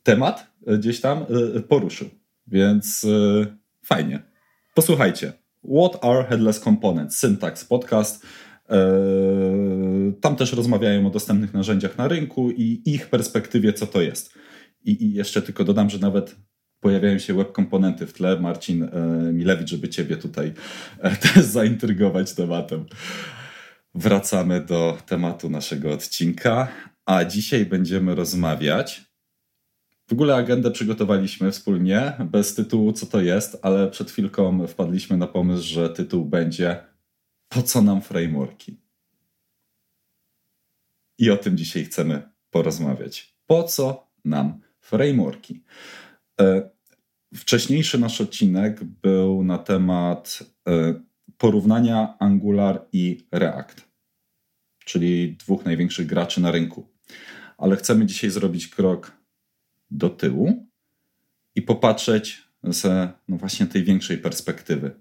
temat 0.02 0.46
gdzieś 0.66 1.00
tam 1.00 1.26
e, 1.56 1.60
poruszył, 1.60 2.08
więc 2.46 3.04
e, 3.04 3.46
fajnie. 3.84 4.22
Posłuchajcie. 4.74 5.32
What 5.64 6.04
are 6.04 6.24
Headless 6.24 6.60
Components? 6.60 7.16
Syntax 7.16 7.64
Podcast. 7.64 8.26
Tam 10.20 10.36
też 10.36 10.52
rozmawiają 10.52 11.06
o 11.06 11.10
dostępnych 11.10 11.54
narzędziach 11.54 11.98
na 11.98 12.08
rynku 12.08 12.50
i 12.50 12.82
ich 12.84 13.08
perspektywie, 13.08 13.72
co 13.72 13.86
to 13.86 14.02
jest. 14.02 14.34
I, 14.84 15.04
i 15.04 15.12
jeszcze 15.12 15.42
tylko 15.42 15.64
dodam, 15.64 15.90
że 15.90 15.98
nawet 15.98 16.36
pojawiają 16.80 17.18
się 17.18 17.34
web 17.34 17.52
komponenty 17.52 18.06
w 18.06 18.12
tle. 18.12 18.40
Marcin 18.40 18.82
e, 18.82 18.88
Milewicz, 19.32 19.68
żeby 19.68 19.88
Ciebie 19.88 20.16
tutaj 20.16 20.52
e, 20.98 21.16
też 21.34 21.44
zaintrygować 21.44 22.34
tematem. 22.34 22.86
Wracamy 23.94 24.60
do 24.60 24.98
tematu 25.06 25.50
naszego 25.50 25.92
odcinka, 25.92 26.68
a 27.06 27.24
dzisiaj 27.24 27.66
będziemy 27.66 28.14
rozmawiać. 28.14 29.12
W 30.08 30.12
ogóle 30.12 30.34
agendę 30.34 30.70
przygotowaliśmy 30.70 31.52
wspólnie, 31.52 32.12
bez 32.30 32.54
tytułu, 32.54 32.92
co 32.92 33.06
to 33.06 33.20
jest, 33.20 33.58
ale 33.62 33.90
przed 33.90 34.10
chwilką 34.10 34.66
wpadliśmy 34.66 35.16
na 35.16 35.26
pomysł, 35.26 35.64
że 35.64 35.90
tytuł 35.90 36.24
będzie 36.24 36.76
po 37.48 37.62
co 37.62 37.82
nam 37.82 38.02
frameworki? 38.02 38.81
I 41.18 41.30
o 41.30 41.36
tym 41.36 41.56
dzisiaj 41.56 41.84
chcemy 41.84 42.30
porozmawiać. 42.50 43.36
Po 43.46 43.62
co 43.62 44.10
nam 44.24 44.60
frameworki? 44.80 45.64
E, 46.40 46.70
wcześniejszy 47.34 47.98
nasz 47.98 48.20
odcinek 48.20 48.84
był 48.84 49.44
na 49.44 49.58
temat 49.58 50.38
e, 50.68 50.94
porównania 51.38 52.16
Angular 52.18 52.86
i 52.92 53.26
React, 53.32 53.88
czyli 54.84 55.36
dwóch 55.36 55.64
największych 55.64 56.06
graczy 56.06 56.40
na 56.40 56.50
rynku. 56.50 56.88
Ale 57.58 57.76
chcemy 57.76 58.06
dzisiaj 58.06 58.30
zrobić 58.30 58.68
krok 58.68 59.12
do 59.90 60.10
tyłu 60.10 60.66
i 61.54 61.62
popatrzeć 61.62 62.48
z 62.62 63.12
no 63.28 63.36
właśnie 63.36 63.66
tej 63.66 63.84
większej 63.84 64.18
perspektywy. 64.18 65.00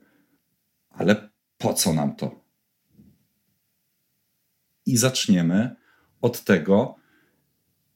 Ale 0.89 1.29
po 1.57 1.73
co 1.73 1.93
nam 1.93 2.15
to? 2.15 2.41
i 4.85 4.97
zaczniemy 4.97 5.75
od 6.21 6.43
tego, 6.43 6.95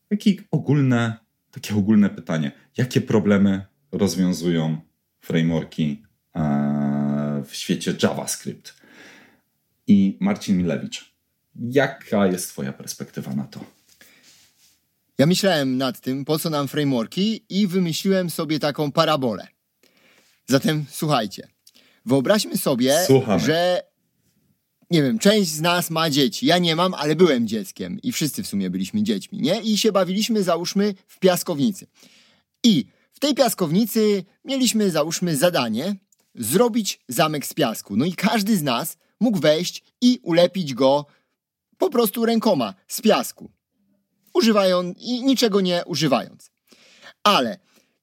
jakie 0.09 0.33
ogólne, 0.51 1.17
takie 1.51 1.75
ogólne 1.75 2.09
pytanie, 2.09 2.51
jakie 2.77 3.01
problemy 3.01 3.65
rozwiązują 3.91 4.81
frameworki 5.19 6.03
e, 6.35 7.43
w 7.47 7.55
świecie 7.55 7.95
JavaScript. 8.03 8.73
I 9.87 10.17
Marcin 10.19 10.57
Milewicz, 10.57 11.15
jaka 11.55 12.27
jest 12.27 12.49
Twoja 12.49 12.73
perspektywa 12.73 13.33
na 13.35 13.43
to? 13.43 13.59
Ja 15.17 15.25
myślałem 15.25 15.77
nad 15.77 15.99
tym, 16.01 16.25
po 16.25 16.39
co 16.39 16.49
nam 16.49 16.67
frameworki, 16.67 17.45
i 17.49 17.67
wymyśliłem 17.67 18.29
sobie 18.29 18.59
taką 18.59 18.91
parabolę. 18.91 19.47
Zatem 20.47 20.85
słuchajcie. 20.89 21.47
Wyobraźmy 22.05 22.57
sobie, 22.57 22.97
Słuchamy. 23.05 23.39
że 23.39 23.83
nie 24.91 25.03
wiem, 25.03 25.19
część 25.19 25.51
z 25.51 25.61
nas 25.61 25.89
ma 25.89 26.09
dzieci. 26.09 26.45
Ja 26.45 26.57
nie 26.57 26.75
mam, 26.75 26.93
ale 26.93 27.15
byłem 27.15 27.47
dzieckiem 27.47 27.99
i 28.03 28.11
wszyscy 28.11 28.43
w 28.43 28.47
sumie 28.47 28.69
byliśmy 28.69 29.03
dziećmi, 29.03 29.41
nie? 29.41 29.61
I 29.61 29.77
się 29.77 29.91
bawiliśmy, 29.91 30.43
załóżmy, 30.43 30.93
w 31.07 31.19
piaskownicy. 31.19 31.87
I 32.63 32.85
w 33.11 33.19
tej 33.19 33.35
piaskownicy 33.35 34.25
mieliśmy, 34.45 34.91
załóżmy, 34.91 35.35
zadanie 35.37 35.95
zrobić 36.35 36.99
zamek 37.07 37.45
z 37.45 37.53
piasku. 37.53 37.97
No 37.97 38.05
i 38.05 38.13
każdy 38.13 38.57
z 38.57 38.63
nas 38.63 38.97
mógł 39.19 39.39
wejść 39.39 39.83
i 40.01 40.19
ulepić 40.23 40.73
go 40.73 41.05
po 41.77 41.89
prostu 41.89 42.25
rękoma 42.25 42.73
z 42.87 43.01
piasku. 43.01 43.51
Używając 44.33 44.97
i 44.99 45.23
niczego 45.23 45.61
nie 45.61 45.85
używając. 45.85 46.51
Ale 47.23 47.59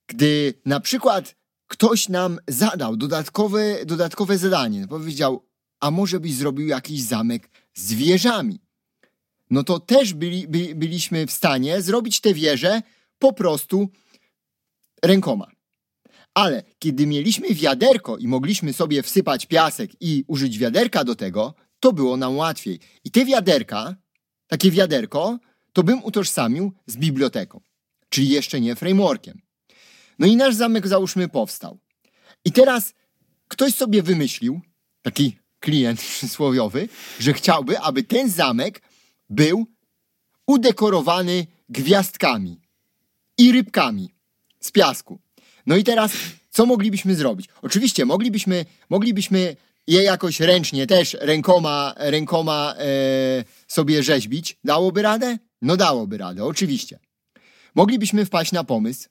gdy 0.06 0.54
na 0.64 0.80
przykład 0.80 1.36
ktoś 1.66 2.08
nam 2.08 2.38
zadał 2.48 2.96
dodatkowe, 2.96 3.84
dodatkowe 3.84 4.38
zadanie, 4.38 4.88
powiedział: 4.88 5.44
a 5.82 5.90
może 5.90 6.20
byś 6.20 6.34
zrobił 6.34 6.66
jakiś 6.68 7.02
zamek 7.02 7.50
z 7.74 7.92
wieżami. 7.92 8.60
No 9.50 9.64
to 9.64 9.80
też 9.80 10.14
byli, 10.14 10.48
by, 10.48 10.74
byliśmy 10.74 11.26
w 11.26 11.30
stanie 11.30 11.82
zrobić 11.82 12.20
te 12.20 12.34
wieże 12.34 12.82
po 13.18 13.32
prostu 13.32 13.88
rękoma. 15.02 15.46
Ale 16.34 16.62
kiedy 16.78 17.06
mieliśmy 17.06 17.54
wiaderko 17.54 18.18
i 18.18 18.28
mogliśmy 18.28 18.72
sobie 18.72 19.02
wsypać 19.02 19.46
piasek 19.46 19.90
i 20.00 20.24
użyć 20.26 20.58
wiaderka 20.58 21.04
do 21.04 21.14
tego, 21.14 21.54
to 21.80 21.92
było 21.92 22.16
nam 22.16 22.36
łatwiej. 22.36 22.80
I 23.04 23.10
te 23.10 23.24
wiaderka, 23.24 23.96
takie 24.46 24.70
wiaderko, 24.70 25.38
to 25.72 25.82
bym 25.82 26.04
utożsamił 26.04 26.72
z 26.86 26.96
biblioteką, 26.96 27.60
czyli 28.08 28.28
jeszcze 28.28 28.60
nie 28.60 28.76
frameworkiem. 28.76 29.40
No 30.18 30.26
i 30.26 30.36
nasz 30.36 30.54
zamek, 30.54 30.88
załóżmy, 30.88 31.28
powstał. 31.28 31.78
I 32.44 32.52
teraz 32.52 32.94
ktoś 33.48 33.74
sobie 33.74 34.02
wymyślił, 34.02 34.60
taki 35.02 35.41
klient 35.62 36.00
przysłowiowy, 36.16 36.88
że 37.18 37.32
chciałby, 37.32 37.78
aby 37.78 38.02
ten 38.02 38.30
zamek 38.30 38.82
był 39.30 39.66
udekorowany 40.46 41.46
gwiazdkami 41.68 42.60
i 43.38 43.52
rybkami 43.52 44.14
z 44.60 44.70
piasku. 44.70 45.20
No 45.66 45.76
i 45.76 45.84
teraz, 45.84 46.12
co 46.50 46.66
moglibyśmy 46.66 47.14
zrobić? 47.14 47.48
Oczywiście 47.62 48.04
moglibyśmy, 48.04 48.64
moglibyśmy 48.90 49.56
je 49.86 50.02
jakoś 50.02 50.40
ręcznie, 50.40 50.86
też 50.86 51.16
rękoma, 51.20 51.94
rękoma 51.96 52.74
e, 52.78 52.84
sobie 53.68 54.02
rzeźbić. 54.02 54.58
Dałoby 54.64 55.02
radę? 55.02 55.38
No 55.62 55.76
dałoby 55.76 56.18
radę, 56.18 56.44
oczywiście. 56.44 56.98
Moglibyśmy 57.74 58.24
wpaść 58.24 58.52
na 58.52 58.64
pomysł, 58.64 59.08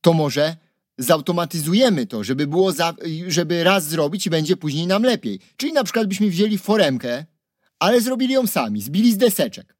to 0.00 0.12
może 0.12 0.56
zautomatyzujemy 0.98 2.06
to, 2.06 2.24
żeby 2.24 2.46
było, 2.46 2.72
za, 2.72 2.94
żeby 3.28 3.64
raz 3.64 3.88
zrobić 3.88 4.26
i 4.26 4.30
będzie 4.30 4.56
później 4.56 4.86
nam 4.86 5.02
lepiej. 5.02 5.40
Czyli 5.56 5.72
na 5.72 5.84
przykład 5.84 6.06
byśmy 6.06 6.30
wzięli 6.30 6.58
foremkę, 6.58 7.24
ale 7.78 8.00
zrobili 8.00 8.34
ją 8.34 8.46
sami, 8.46 8.82
zbili 8.82 9.12
z 9.12 9.16
deseczek. 9.16 9.76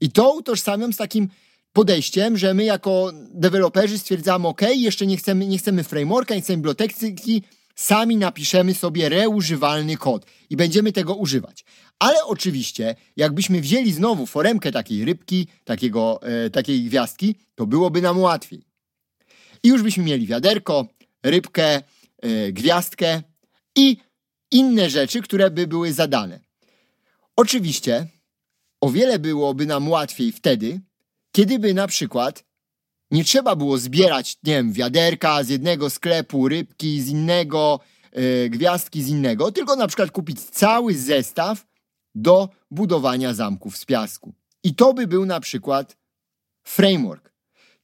I 0.00 0.10
to 0.10 0.32
utożsamiam 0.32 0.92
z 0.92 0.96
takim 0.96 1.28
podejściem, 1.72 2.38
że 2.38 2.54
my 2.54 2.64
jako 2.64 3.12
deweloperzy 3.34 3.98
stwierdzamy, 3.98 4.48
ok, 4.48 4.60
jeszcze 4.74 5.06
nie 5.06 5.16
chcemy, 5.16 5.46
nie 5.46 5.58
chcemy 5.58 5.84
frameworka, 5.84 6.34
nie 6.34 6.40
chcemy 6.40 6.56
biblioteki, 6.56 7.42
sami 7.74 8.16
napiszemy 8.16 8.74
sobie 8.74 9.08
reużywalny 9.08 9.96
kod 9.96 10.26
i 10.50 10.56
będziemy 10.56 10.92
tego 10.92 11.14
używać. 11.14 11.64
Ale 11.98 12.24
oczywiście, 12.24 12.94
jakbyśmy 13.16 13.60
wzięli 13.60 13.92
znowu 13.92 14.26
foremkę 14.26 14.72
takiej 14.72 15.04
rybki, 15.04 15.46
takiego, 15.64 16.20
e, 16.22 16.50
takiej 16.50 16.82
gwiazdki, 16.82 17.34
to 17.54 17.66
byłoby 17.66 18.02
nam 18.02 18.18
łatwiej. 18.18 18.67
I 19.62 19.68
już 19.68 19.82
byśmy 19.82 20.04
mieli 20.04 20.26
wiaderko, 20.26 20.86
rybkę, 21.22 21.82
e, 22.22 22.52
gwiazdkę 22.52 23.22
i 23.76 23.96
inne 24.50 24.90
rzeczy, 24.90 25.22
które 25.22 25.50
by 25.50 25.66
były 25.66 25.92
zadane. 25.92 26.40
Oczywiście, 27.36 28.06
o 28.80 28.90
wiele 28.90 29.18
byłoby 29.18 29.66
nam 29.66 29.88
łatwiej 29.88 30.32
wtedy, 30.32 30.80
kiedy 31.32 31.58
by 31.58 31.74
na 31.74 31.86
przykład 31.86 32.44
nie 33.10 33.24
trzeba 33.24 33.56
było 33.56 33.78
zbierać, 33.78 34.36
nie 34.42 34.54
wiem, 34.54 34.72
wiaderka 34.72 35.44
z 35.44 35.48
jednego 35.48 35.90
sklepu, 35.90 36.48
rybki 36.48 37.00
z 37.00 37.08
innego, 37.08 37.80
yy, 38.12 38.50
gwiazdki 38.50 39.02
z 39.02 39.08
innego, 39.08 39.52
tylko 39.52 39.76
na 39.76 39.86
przykład 39.86 40.10
kupić 40.10 40.40
cały 40.40 40.94
zestaw 40.94 41.66
do 42.14 42.48
budowania 42.70 43.34
zamków 43.34 43.76
z 43.76 43.84
piasku. 43.84 44.34
I 44.64 44.74
to 44.74 44.94
by 44.94 45.06
był 45.06 45.26
na 45.26 45.40
przykład 45.40 45.96
framework, 46.62 47.27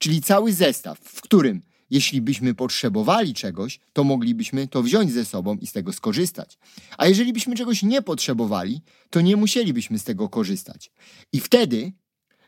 czyli 0.05 0.23
cały 0.23 0.53
zestaw, 0.53 0.99
w 0.99 1.21
którym 1.21 1.63
jeśli 1.91 2.21
byśmy 2.21 2.55
potrzebowali 2.55 3.35
czegoś, 3.35 3.81
to 3.93 4.05
moglibyśmy 4.05 4.69
to 4.69 4.83
wziąć 4.83 5.13
ze 5.13 5.25
sobą 5.25 5.57
i 5.57 5.67
z 5.67 5.73
tego 5.73 5.93
skorzystać. 5.93 6.59
A 6.99 7.07
jeżeli 7.07 7.33
byśmy 7.33 7.57
czegoś 7.57 7.83
nie 7.83 8.03
potrzebowali, 8.03 8.81
to 9.11 9.21
nie 9.21 9.37
musielibyśmy 9.37 9.99
z 9.99 10.05
tego 10.05 10.29
korzystać. 10.29 10.91
I 11.33 11.41
wtedy 11.41 11.93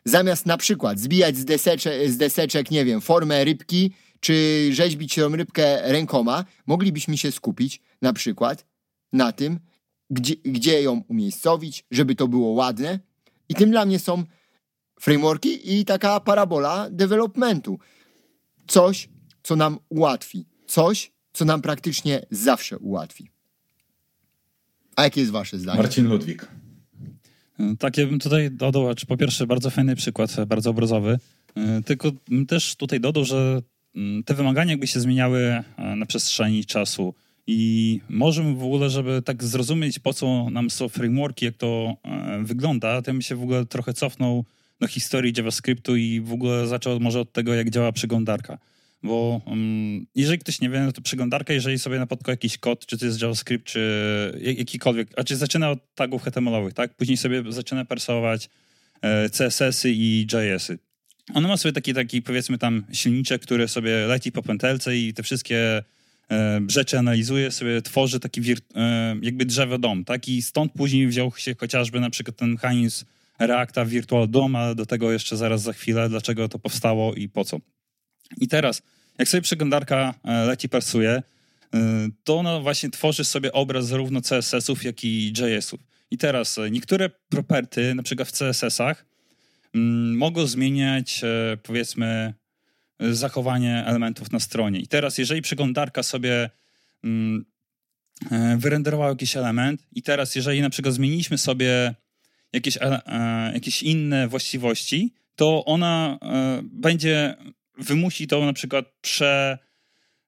Zamiast 0.05 0.45
na 0.45 0.57
przykład 0.57 0.99
zbijać 0.99 1.37
z, 1.37 1.45
desecze, 1.45 2.09
z 2.09 2.17
deseczek, 2.17 2.71
nie 2.71 2.85
wiem, 2.85 3.01
formę 3.01 3.45
rybki, 3.45 3.91
czy 4.19 4.69
rzeźbić 4.71 5.15
tą 5.15 5.35
rybkę 5.35 5.91
rękoma, 5.91 6.45
moglibyśmy 6.67 7.17
się 7.17 7.31
skupić 7.31 7.81
na 8.01 8.13
przykład 8.13 8.65
na 9.13 9.31
tym, 9.31 9.59
gdzie, 10.09 10.35
gdzie 10.35 10.81
ją 10.81 11.03
umiejscowić, 11.07 11.85
żeby 11.91 12.15
to 12.15 12.27
było 12.27 12.49
ładne. 12.49 12.99
I 13.49 13.55
tym 13.55 13.71
dla 13.71 13.85
mnie 13.85 13.99
są 13.99 14.23
frameworki 14.99 15.79
i 15.79 15.85
taka 15.85 16.19
parabola 16.19 16.89
developmentu. 16.91 17.79
Coś, 18.67 19.09
co 19.43 19.55
nam 19.55 19.77
ułatwi. 19.89 20.45
Coś, 20.67 21.11
co 21.33 21.45
nam 21.45 21.61
praktycznie 21.61 22.25
zawsze 22.31 22.77
ułatwi. 22.77 23.31
A 24.95 25.03
jakie 25.03 25.21
jest 25.21 25.31
wasze 25.31 25.59
zdanie? 25.59 25.77
Marcin 25.77 26.07
Ludwik. 26.07 26.47
Tak, 27.79 27.97
ja 27.97 28.05
bym 28.05 28.19
tutaj 28.19 28.51
dodał, 28.51 28.95
czy 28.95 29.05
po 29.05 29.17
pierwsze 29.17 29.47
bardzo 29.47 29.69
fajny 29.69 29.95
przykład, 29.95 30.45
bardzo 30.45 30.69
obrazowy, 30.69 31.19
e, 31.55 31.81
tylko 31.85 32.11
też 32.47 32.75
tutaj 32.75 32.99
dodał, 32.99 33.25
że 33.25 33.61
mm, 33.95 34.23
te 34.23 34.33
wymagania 34.33 34.71
jakby 34.71 34.87
się 34.87 34.99
zmieniały 34.99 35.39
e, 35.39 35.95
na 35.95 36.05
przestrzeni 36.05 36.65
czasu 36.65 37.13
i 37.47 38.01
możemy 38.09 38.55
w 38.55 38.63
ogóle, 38.63 38.89
żeby 38.89 39.21
tak 39.21 39.43
zrozumieć, 39.43 39.99
po 39.99 40.13
co 40.13 40.49
nam 40.49 40.69
są 40.69 40.89
frameworki, 40.89 41.45
jak 41.45 41.57
to 41.57 41.97
e, 42.03 42.43
wygląda, 42.43 43.01
to 43.01 43.11
bym 43.11 43.21
się 43.21 43.35
w 43.35 43.43
ogóle 43.43 43.65
trochę 43.65 43.93
cofnął 43.93 44.45
do 44.79 44.87
historii 44.87 45.33
JavaScriptu 45.37 45.95
i 45.95 46.21
w 46.21 46.33
ogóle 46.33 46.67
zaczął 46.67 46.99
może 46.99 47.19
od 47.19 47.33
tego, 47.33 47.53
jak 47.53 47.69
działa 47.69 47.91
przeglądarka. 47.91 48.57
Bo 49.03 49.41
um, 49.45 50.05
jeżeli 50.15 50.39
ktoś 50.39 50.61
nie 50.61 50.69
wie, 50.69 50.79
no 50.79 50.91
to 50.91 51.01
przeglądarka, 51.01 51.53
jeżeli 51.53 51.79
sobie 51.79 51.99
napotka 51.99 52.31
jakiś 52.31 52.57
kod, 52.57 52.85
czy 52.85 52.97
to 52.97 53.05
jest 53.05 53.21
JavaScript, 53.21 53.65
czy 53.65 54.39
jakikolwiek, 54.57 55.07
a 55.17 55.23
czy 55.23 55.35
zaczyna 55.35 55.69
od 55.69 55.95
tagów 55.95 56.23
HTML-owych, 56.23 56.73
tak? 56.73 56.93
Później 56.93 57.17
sobie 57.17 57.43
zaczyna 57.49 57.85
parsować 57.85 58.49
e, 59.01 59.29
CSS-y 59.29 59.91
i 59.91 60.27
JS-y. 60.33 60.79
Ona 61.33 61.47
ma 61.47 61.57
sobie 61.57 61.73
taki, 61.73 61.93
taki, 61.93 62.21
powiedzmy 62.21 62.57
tam 62.57 62.83
silniczek, 62.91 63.41
który 63.41 63.67
sobie 63.67 64.07
leci 64.07 64.31
po 64.31 64.43
pętelce 64.43 64.97
i 64.97 65.13
te 65.13 65.23
wszystkie 65.23 65.83
e, 66.31 66.61
rzeczy 66.67 66.99
analizuje, 66.99 67.51
sobie 67.51 67.81
tworzy 67.81 68.19
taki 68.19 68.41
e, 68.75 69.15
jakby 69.21 69.45
drzewo 69.45 69.77
dom, 69.77 70.05
tak? 70.05 70.27
I 70.29 70.41
stąd 70.41 70.71
później 70.71 71.07
wziął 71.07 71.31
się 71.37 71.55
chociażby 71.59 71.99
na 71.99 72.09
przykład 72.09 72.37
ten 72.37 72.49
mechanizm 72.49 73.05
Reacta 73.39 73.85
Virtual 73.85 74.29
DOM, 74.29 74.55
ale 74.55 74.75
do 74.75 74.85
tego 74.85 75.11
jeszcze 75.11 75.37
zaraz 75.37 75.61
za 75.61 75.73
chwilę, 75.73 76.09
dlaczego 76.09 76.49
to 76.49 76.59
powstało 76.59 77.13
i 77.13 77.29
po 77.29 77.45
co. 77.45 77.57
I 78.37 78.47
teraz, 78.47 78.81
jak 79.17 79.27
sobie 79.27 79.41
przeglądarka 79.41 80.13
e, 80.23 80.45
leci, 80.45 80.69
persuje, 80.69 81.11
e, 81.11 81.23
to 82.23 82.37
ona 82.37 82.59
właśnie 82.59 82.89
tworzy 82.89 83.25
sobie 83.25 83.51
obraz 83.51 83.87
zarówno 83.87 84.21
CSS-ów, 84.21 84.83
jak 84.83 85.03
i 85.03 85.33
JS-ów. 85.37 85.79
I 86.11 86.17
teraz 86.17 86.57
e, 86.57 86.71
niektóre 86.71 87.09
property, 87.29 87.95
na 87.95 88.03
przykład 88.03 88.27
w 88.27 88.31
CSS-ach, 88.31 89.05
mm, 89.75 90.17
mogą 90.17 90.47
zmieniać, 90.47 91.21
powiedzmy, 91.63 92.33
zachowanie 92.99 93.83
elementów 93.85 94.31
na 94.31 94.39
stronie. 94.39 94.79
I 94.79 94.87
teraz, 94.87 95.17
jeżeli 95.17 95.41
przeglądarka 95.41 96.03
sobie 96.03 96.49
mm, 97.03 97.45
wyrenderowała 98.57 99.09
jakiś 99.09 99.37
element, 99.37 99.87
i 99.91 100.01
teraz, 100.01 100.35
jeżeli 100.35 100.61
na 100.61 100.69
przykład 100.69 100.93
zmieniliśmy 100.93 101.37
sobie 101.37 101.95
jakieś, 102.53 102.77
jakieś 103.53 103.83
inne 103.83 104.27
właściwości, 104.27 105.13
to 105.35 105.65
ona 105.65 106.19
będzie 106.63 107.35
wymusi 107.77 108.27
to 108.27 108.45
na 108.45 108.53
przykład 108.53 108.85
prze, 109.01 109.57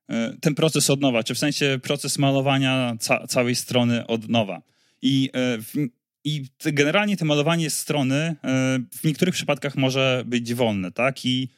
e, 0.08 0.36
ten 0.40 0.54
proces 0.54 0.90
od 0.90 1.00
nowa, 1.00 1.22
czy 1.22 1.34
w 1.34 1.38
sensie 1.38 1.78
proces 1.82 2.18
malowania 2.18 2.96
ca 3.00 3.26
całej 3.26 3.54
strony 3.54 4.06
od 4.06 4.28
nowa. 4.28 4.62
I, 5.02 5.30
e, 5.32 5.58
w, 5.58 5.72
i 6.24 6.46
generalnie 6.64 7.16
to 7.16 7.24
malowanie 7.24 7.70
strony 7.70 8.16
e, 8.16 8.36
w 8.92 9.04
niektórych 9.04 9.34
przypadkach 9.34 9.76
może 9.76 10.22
być 10.26 10.54
wolne, 10.54 10.92
tak? 10.92 11.26
I 11.26 11.48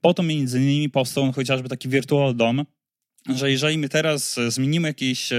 po 0.00 0.14
to 0.14 0.22
między 0.22 0.58
innymi 0.60 0.90
powstał 0.90 1.32
chociażby 1.32 1.68
taki 1.68 1.88
Virtual 1.88 2.36
DOM, 2.36 2.64
że 3.28 3.50
jeżeli 3.50 3.78
my 3.78 3.88
teraz 3.88 4.40
zmienimy 4.48 4.88
jakiś 4.88 5.30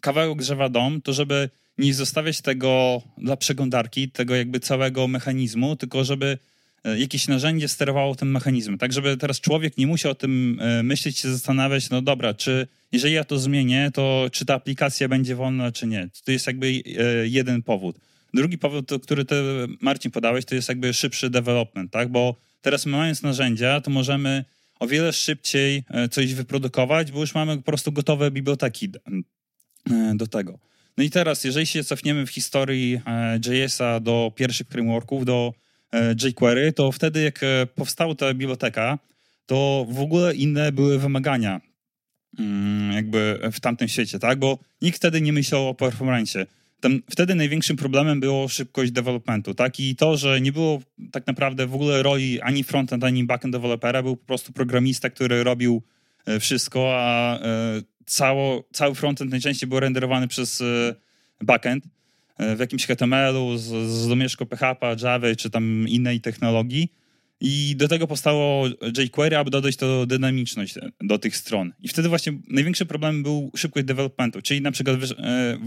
kawałek 0.00 0.38
drzewa 0.38 0.68
dom, 0.68 1.02
to 1.02 1.12
żeby 1.12 1.50
nie 1.78 1.94
zostawiać 1.94 2.40
tego 2.40 3.02
dla 3.18 3.36
przeglądarki, 3.36 4.10
tego 4.10 4.34
jakby 4.34 4.60
całego 4.60 5.08
mechanizmu, 5.08 5.76
tylko 5.76 6.04
żeby 6.04 6.38
E, 6.84 6.98
jakieś 6.98 7.28
narzędzie 7.28 7.68
sterowało 7.68 8.14
tym 8.14 8.30
mechanizmem, 8.30 8.78
tak 8.78 8.92
żeby 8.92 9.16
teraz 9.16 9.40
człowiek 9.40 9.78
nie 9.78 9.86
musiał 9.86 10.12
o 10.12 10.14
tym 10.14 10.58
e, 10.60 10.82
myśleć, 10.82 11.18
się 11.18 11.30
zastanawiać, 11.30 11.90
no 11.90 12.02
dobra, 12.02 12.34
czy 12.34 12.66
jeżeli 12.92 13.14
ja 13.14 13.24
to 13.24 13.38
zmienię, 13.38 13.90
to 13.94 14.26
czy 14.32 14.44
ta 14.44 14.54
aplikacja 14.54 15.08
będzie 15.08 15.36
wolna, 15.36 15.72
czy 15.72 15.86
nie. 15.86 16.08
To 16.24 16.32
jest 16.32 16.46
jakby 16.46 16.66
e, 16.66 16.80
jeden 17.28 17.62
powód. 17.62 17.98
Drugi 18.34 18.58
powód, 18.58 18.90
który 19.02 19.24
ty, 19.24 19.34
Marcin, 19.80 20.10
podałeś, 20.10 20.44
to 20.44 20.54
jest 20.54 20.68
jakby 20.68 20.94
szybszy 20.94 21.30
development, 21.30 21.92
tak, 21.92 22.08
bo 22.08 22.36
teraz 22.60 22.86
mając 22.86 23.22
narzędzia, 23.22 23.80
to 23.80 23.90
możemy 23.90 24.44
o 24.80 24.86
wiele 24.86 25.12
szybciej 25.12 25.84
coś 26.10 26.34
wyprodukować, 26.34 27.12
bo 27.12 27.20
już 27.20 27.34
mamy 27.34 27.56
po 27.56 27.62
prostu 27.62 27.92
gotowe 27.92 28.30
biblioteki 28.30 28.88
do 30.14 30.26
tego. 30.26 30.58
No 30.96 31.04
i 31.04 31.10
teraz, 31.10 31.44
jeżeli 31.44 31.66
się 31.66 31.84
cofniemy 31.84 32.26
w 32.26 32.30
historii 32.30 33.00
JS-a 33.46 34.00
do 34.00 34.32
pierwszych 34.36 34.66
frameworków, 34.68 35.24
do 35.24 35.52
E, 35.92 36.14
jQuery, 36.14 36.72
to 36.72 36.92
wtedy 36.92 37.22
jak 37.22 37.42
e, 37.42 37.66
powstała 37.66 38.14
ta 38.14 38.34
biblioteka, 38.34 38.98
to 39.46 39.86
w 39.88 40.00
ogóle 40.00 40.34
inne 40.34 40.72
były 40.72 40.98
wymagania 40.98 41.60
mm, 42.38 42.92
jakby 42.92 43.38
w 43.52 43.60
tamtym 43.60 43.88
świecie, 43.88 44.18
tak? 44.18 44.38
Bo 44.38 44.58
nikt 44.82 44.96
wtedy 44.96 45.20
nie 45.20 45.32
myślał 45.32 45.68
o 45.68 45.74
performance. 45.74 46.46
Tam, 46.80 47.02
wtedy 47.10 47.34
największym 47.34 47.76
problemem 47.76 48.20
było 48.20 48.48
szybkość 48.48 48.92
developmentu, 48.92 49.54
tak? 49.54 49.80
I 49.80 49.96
to, 49.96 50.16
że 50.16 50.40
nie 50.40 50.52
było 50.52 50.82
tak 51.12 51.26
naprawdę 51.26 51.66
w 51.66 51.74
ogóle 51.74 52.02
roli 52.02 52.40
ani 52.40 52.64
frontend, 52.64 53.04
ani 53.04 53.24
backend 53.24 53.54
dewelopera, 53.54 54.02
był 54.02 54.16
po 54.16 54.26
prostu 54.26 54.52
programista, 54.52 55.10
który 55.10 55.44
robił 55.44 55.82
e, 56.26 56.40
wszystko, 56.40 56.92
a 56.96 57.38
cało, 58.14 58.64
cały 58.72 58.94
frontend 58.94 59.30
najczęściej 59.30 59.68
był 59.68 59.80
renderowany 59.80 60.28
przez 60.28 60.62
backend. 61.40 61.84
E, 62.38 62.56
w 62.56 62.60
jakimś 62.60 62.86
HTML-u 62.86 63.56
z, 63.56 63.62
z 63.90 64.08
domieszką 64.08 64.46
PHP, 64.46 64.96
Java 65.02 65.34
czy 65.36 65.50
tam 65.50 65.88
innej 65.88 66.20
technologii. 66.20 66.92
I 67.40 67.74
do 67.76 67.88
tego 67.88 68.06
powstało 68.06 68.66
jQuery, 68.98 69.36
aby 69.36 69.50
dodać 69.50 69.76
to 69.76 70.06
dynamiczność 70.06 70.74
do 71.00 71.18
tych 71.18 71.36
stron. 71.36 71.72
I 71.80 71.88
wtedy 71.88 72.08
właśnie 72.08 72.32
największy 72.48 72.86
problem 72.86 73.22
był 73.22 73.50
szybkość 73.56 73.86
developmentu, 73.86 74.42
czyli 74.42 74.60
na 74.60 74.72
przykład 74.72 74.96
e, 75.18 75.58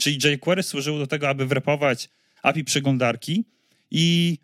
czyli 0.00 0.18
jQuery 0.32 0.62
służyło 0.62 0.98
do 0.98 1.06
tego, 1.06 1.28
aby 1.28 1.46
wrapować 1.46 2.08
API 2.42 2.64
przeglądarki 2.64 3.44
i 3.90 4.38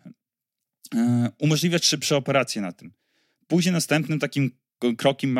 e, 0.95 1.29
umożliwiać 1.39 1.85
szybsze 1.85 2.15
operacje 2.15 2.61
na 2.61 2.71
tym. 2.71 2.91
Później 3.47 3.73
następnym 3.73 4.19
takim 4.19 4.51
krokiem, 4.97 5.35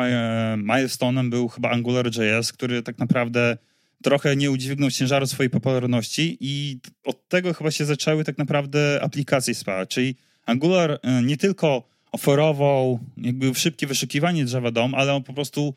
milestone'em 0.56 1.30
był 1.30 1.48
chyba 1.48 1.70
AngularJS, 1.70 2.52
który 2.52 2.82
tak 2.82 2.98
naprawdę 2.98 3.58
trochę 4.02 4.36
nie 4.36 4.50
udźwignął 4.50 4.90
ciężaru 4.90 5.26
swojej 5.26 5.50
popularności 5.50 6.36
i 6.40 6.78
od 7.04 7.28
tego 7.28 7.54
chyba 7.54 7.70
się 7.70 7.84
zaczęły 7.84 8.24
tak 8.24 8.38
naprawdę 8.38 9.00
aplikacje 9.02 9.54
SPA, 9.54 9.86
czyli 9.86 10.16
Angular 10.46 11.00
e, 11.02 11.22
nie 11.22 11.36
tylko 11.36 11.88
oferował 12.12 13.00
jakby 13.16 13.54
szybkie 13.54 13.86
wyszukiwanie 13.86 14.44
Java 14.52 14.70
DOM, 14.70 14.94
ale 14.94 15.14
on 15.14 15.22
po 15.22 15.32
prostu 15.32 15.74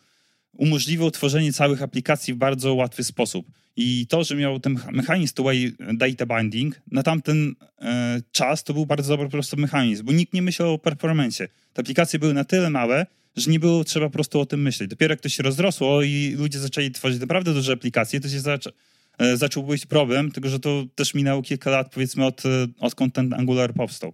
umożliwiał 0.54 1.12
tworzenie 1.12 1.54
całych 1.54 1.82
aplikacji 1.82 2.34
w 2.34 2.38
bardzo 2.38 2.74
łatwy 2.74 3.04
sposób. 3.04 3.46
I 3.76 4.08
to, 4.08 4.24
że 4.24 4.36
miał 4.36 4.60
ten 4.60 4.80
mechanizm 4.92 5.34
two-way 5.36 5.72
data 5.94 6.26
binding, 6.26 6.82
na 6.92 7.04
tamten 7.04 7.56
e, 7.82 8.22
czas 8.32 8.64
to 8.64 8.74
był 8.74 8.86
bardzo 8.86 9.14
dobry 9.14 9.26
po 9.26 9.32
prostu 9.32 9.58
mechanizm, 9.58 10.06
bo 10.06 10.12
nikt 10.12 10.34
nie 10.34 10.42
myślał 10.42 10.74
o 10.74 10.80
performance. 10.80 11.48
Te 11.74 11.82
aplikacje 11.82 12.20
były 12.20 12.34
na 12.34 12.44
tyle 12.44 12.70
małe, 12.70 13.06
że 13.36 13.52
nie 13.52 13.60
było 13.60 13.84
trzeba 13.84 14.06
po 14.06 14.14
prostu 14.14 14.40
o 14.40 14.46
tym 14.46 14.62
myśleć. 14.62 14.90
Dopiero 14.90 15.14
jak 15.14 15.22
to 15.22 15.30
się 15.30 15.44
rozrosło 15.44 16.04
i 16.04 16.36
ludzie 16.38 16.60
zaczęli 16.60 16.92
tworzyć 16.92 17.20
naprawdę 17.20 17.54
duże 17.54 17.74
aplikacje, 17.74 18.20
to 18.20 18.30
się 18.30 18.40
zaczę, 18.40 18.72
e, 19.18 19.38
zaczął 19.38 19.64
być 19.64 19.86
problem, 19.86 20.32
tylko 20.32 20.50
że 20.50 20.60
to 20.60 20.86
też 20.96 21.14
minęło 21.14 21.42
kilka 21.42 21.70
lat, 21.70 21.92
powiedzmy, 21.94 22.26
od, 22.26 22.46
e, 22.46 22.68
odkąd 22.80 23.16
ten 23.16 23.34
Angular 23.34 23.74
powstał. 23.74 24.14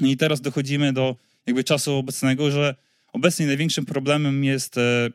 I 0.00 0.16
teraz 0.16 0.40
dochodzimy 0.40 0.92
do 0.92 1.16
jakby 1.46 1.64
czasu 1.64 1.94
obecnego, 1.94 2.50
że 2.50 2.74
obecnie 3.12 3.46
największym 3.46 3.86
problemem 3.86 4.44
jest 4.44 4.78
e, 4.78 5.10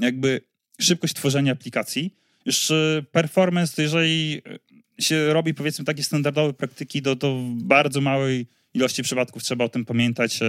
jakby 0.00 0.40
szybkość 0.80 1.14
tworzenia 1.14 1.52
aplikacji. 1.52 2.14
Już 2.46 2.72
performance, 3.12 3.76
to 3.76 3.82
jeżeli 3.82 4.42
się 4.98 5.32
robi 5.32 5.54
powiedzmy 5.54 5.84
takie 5.84 6.02
standardowe 6.02 6.52
praktyki, 6.52 7.02
to 7.02 7.16
w 7.16 7.62
bardzo 7.62 8.00
małej 8.00 8.46
ilości 8.74 9.02
przypadków 9.02 9.42
trzeba 9.42 9.64
o 9.64 9.68
tym 9.68 9.84
pamiętać. 9.84 10.40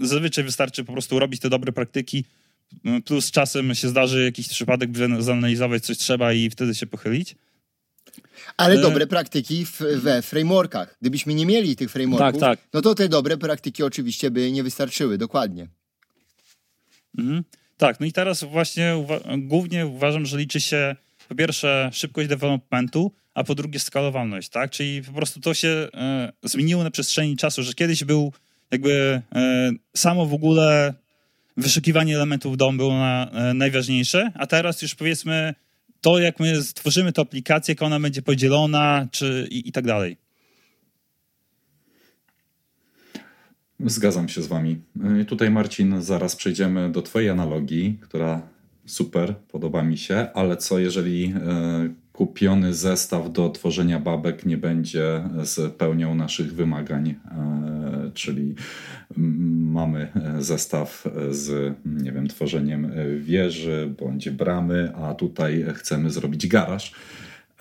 Zazwyczaj 0.00 0.44
wystarczy 0.44 0.84
po 0.84 0.92
prostu 0.92 1.18
robić 1.18 1.40
te 1.40 1.50
dobre 1.50 1.72
praktyki, 1.72 2.24
plus 3.04 3.30
czasem 3.30 3.74
się 3.74 3.88
zdarzy 3.88 4.24
jakiś 4.24 4.48
przypadek, 4.48 4.90
zanalizować 5.18 5.84
coś 5.84 5.98
trzeba 5.98 6.32
i 6.32 6.50
wtedy 6.50 6.74
się 6.74 6.86
pochylić. 6.86 7.34
Ale 8.56 8.74
e... 8.74 8.80
dobre 8.80 9.06
praktyki 9.06 9.66
w, 9.66 9.80
we 9.80 10.22
frameworkach. 10.22 10.96
Gdybyśmy 11.00 11.34
nie 11.34 11.46
mieli 11.46 11.76
tych 11.76 11.90
frameworków, 11.90 12.40
tak, 12.40 12.60
tak. 12.60 12.68
no 12.72 12.82
to 12.82 12.94
te 12.94 13.08
dobre 13.08 13.36
praktyki 13.36 13.82
oczywiście 13.82 14.30
by 14.30 14.52
nie 14.52 14.62
wystarczyły, 14.62 15.18
dokładnie. 15.18 15.68
Mhm. 17.18 17.44
Tak, 17.76 18.00
no 18.00 18.06
i 18.06 18.12
teraz 18.12 18.44
właśnie 18.44 18.96
uwa 18.96 19.20
głównie 19.38 19.86
uważam, 19.86 20.26
że 20.26 20.38
liczy 20.38 20.60
się 20.60 20.96
po 21.28 21.34
pierwsze 21.34 21.90
szybkość 21.92 22.28
developmentu, 22.28 23.12
a 23.34 23.44
po 23.44 23.54
drugie 23.54 23.80
skalowalność, 23.80 24.48
tak? 24.48 24.70
Czyli 24.70 25.02
po 25.02 25.12
prostu 25.12 25.40
to 25.40 25.54
się 25.54 25.68
e, 25.94 26.32
zmieniło 26.42 26.84
na 26.84 26.90
przestrzeni 26.90 27.36
czasu, 27.36 27.62
że 27.62 27.74
kiedyś 27.74 28.04
był 28.04 28.32
jakby 28.72 29.22
e, 29.34 29.70
samo 29.96 30.26
w 30.26 30.34
ogóle 30.34 30.94
wyszukiwanie 31.56 32.16
elementów 32.16 32.56
DOM 32.56 32.76
było 32.76 32.92
na, 32.92 33.30
e, 33.30 33.54
najważniejsze, 33.54 34.32
a 34.34 34.46
teraz 34.46 34.82
już 34.82 34.94
powiedzmy 34.94 35.54
to, 36.00 36.18
jak 36.18 36.40
my 36.40 36.62
stworzymy 36.62 37.12
tę 37.12 37.22
aplikację, 37.22 37.72
jak 37.72 37.82
ona 37.82 38.00
będzie 38.00 38.22
podzielona, 38.22 39.08
czy 39.10 39.48
i, 39.50 39.68
i 39.68 39.72
tak 39.72 39.86
dalej. 39.86 40.16
Zgadzam 43.80 44.28
się 44.28 44.42
z 44.42 44.46
Wami. 44.46 44.80
I 45.22 45.24
tutaj, 45.24 45.50
Marcin, 45.50 46.02
zaraz 46.02 46.36
przejdziemy 46.36 46.92
do 46.92 47.02
Twojej 47.02 47.30
analogii, 47.30 47.98
która 48.00 48.42
super, 48.86 49.34
podoba 49.36 49.82
mi 49.82 49.98
się, 49.98 50.26
ale 50.34 50.56
co 50.56 50.78
jeżeli 50.78 51.24
e, 51.24 52.01
kupiony 52.12 52.74
zestaw 52.74 53.32
do 53.32 53.50
tworzenia 53.50 54.00
babek 54.00 54.46
nie 54.46 54.56
będzie 54.56 55.24
spełniał 55.44 56.14
naszych 56.14 56.54
wymagań, 56.54 57.08
e, 57.08 58.10
czyli 58.14 58.54
mamy 59.56 60.12
zestaw 60.38 61.04
z, 61.30 61.74
nie 61.84 62.12
wiem, 62.12 62.28
tworzeniem 62.28 62.92
wieży 63.18 63.94
bądź 64.00 64.30
bramy, 64.30 64.92
a 64.96 65.14
tutaj 65.14 65.64
chcemy 65.74 66.10
zrobić 66.10 66.46
garaż. 66.46 66.94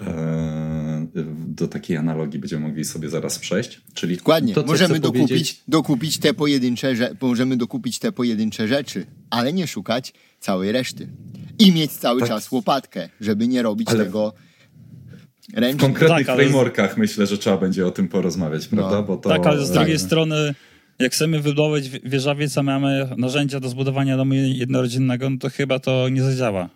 E, 0.02 1.08
do 1.48 1.68
takiej 1.68 1.98
analogii 1.98 2.40
będziemy 2.40 2.68
mogli 2.68 2.86
sobie 2.86 3.10
zaraz 3.10 3.40
przejść. 3.40 3.82
Czyli 3.94 4.18
Dokładnie. 4.18 4.54
To, 4.54 4.64
możemy 4.64 5.00
dokupić, 5.00 5.28
powiedzieć... 5.28 5.64
dokupić, 5.68 6.18
te 6.18 6.34
pojedyncze, 6.34 7.16
możemy 7.22 7.58
dokupić 7.58 8.00
te 8.00 8.12
pojedyncze 8.12 8.68
rzeczy, 8.68 9.06
ale 9.30 9.54
nie 9.54 9.68
szukać 9.68 10.14
całej 10.42 10.72
reszty. 10.72 11.08
I 11.60 11.72
mieć 11.72 11.92
cały 11.92 12.20
tak. 12.20 12.30
czas 12.30 12.52
łopatkę, 12.52 13.10
żeby 13.22 13.48
nie 13.48 13.62
robić 13.62 13.90
ale... 13.90 14.06
tego 14.06 14.34
ręcznie. 15.54 15.80
W 15.80 15.82
konkretnych 15.82 16.28
tak, 16.28 16.36
frameworkach 16.36 16.98
myślę, 16.98 17.28
że 17.28 17.38
trzeba 17.38 17.58
będzie 17.58 17.88
o 17.88 17.92
tym 17.92 18.08
porozmawiać, 18.08 18.72
no. 18.72 18.78
prawda? 18.78 19.02
Bo 19.02 19.18
to... 19.18 19.30
Tak, 19.30 19.46
ale 19.46 19.66
z 19.66 19.72
drugiej 19.72 19.98
tak. 19.98 20.06
strony 20.06 20.56
jak 21.00 21.12
chcemy 21.12 21.42
wybudować 21.42 21.90
wieżowiec, 21.90 22.58
a 22.58 22.64
mamy 22.64 23.10
narzędzia 23.18 23.60
do 23.60 23.70
zbudowania 23.70 24.18
domu 24.18 24.34
jednorodzinnego, 24.34 25.30
no 25.30 25.38
to 25.38 25.50
chyba 25.50 25.80
to 25.80 26.10
nie 26.10 26.24
zadziała. 26.24 26.70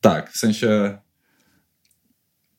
Tak, 0.00 0.32
w 0.32 0.38
sensie 0.38 0.98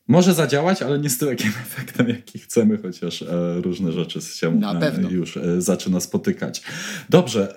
może 0.08 0.34
zadziałać, 0.34 0.82
ale 0.82 1.00
nie 1.00 1.10
z 1.10 1.18
takim 1.18 1.50
efektem, 1.66 2.10
jaki 2.10 2.40
chcemy, 2.40 2.78
chociaż 2.78 3.22
e, 3.22 3.62
różne 3.62 3.92
rzeczy 3.92 4.22
się 4.22 4.62
e, 5.10 5.12
już 5.12 5.38
e, 5.38 5.62
zaczyna 5.62 6.00
spotykać. 6.00 6.62
Dobrze. 7.10 7.56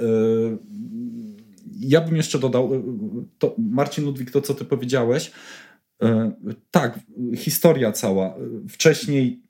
Ja 1.78 2.00
bym 2.00 2.16
jeszcze 2.16 2.38
dodał, 2.38 2.70
to 3.38 3.54
Marcin 3.58 4.04
Ludwik, 4.04 4.30
to 4.30 4.40
co 4.40 4.54
ty 4.54 4.64
powiedziałeś, 4.64 5.32
tak, 6.70 6.98
historia 7.36 7.92
cała. 7.92 8.34
Wcześniej 8.68 9.42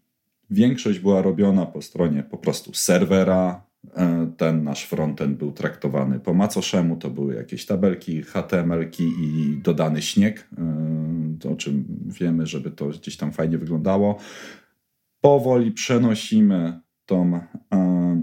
większość 0.50 0.98
była 0.98 1.22
robiona 1.22 1.66
po 1.66 1.82
stronie 1.82 2.22
po 2.22 2.38
prostu 2.38 2.74
serwera, 2.74 3.68
E, 3.96 4.32
ten 4.36 4.64
nasz 4.64 4.84
frontend 4.84 5.38
był 5.38 5.52
traktowany 5.52 6.20
po 6.20 6.34
macoszemu, 6.34 6.96
to 6.96 7.10
były 7.10 7.34
jakieś 7.34 7.66
tabelki, 7.66 8.22
HTML-ki 8.22 9.04
i 9.20 9.60
dodany 9.62 10.02
śnieg, 10.02 10.48
e, 10.58 11.38
to 11.40 11.50
o 11.50 11.56
czym 11.56 11.84
wiemy, 12.20 12.46
żeby 12.46 12.70
to 12.70 12.86
gdzieś 12.86 13.16
tam 13.16 13.32
fajnie 13.32 13.58
wyglądało. 13.58 14.18
Powoli 15.20 15.72
przenosimy 15.72 16.80
tą 17.06 17.40
e, 17.74 18.22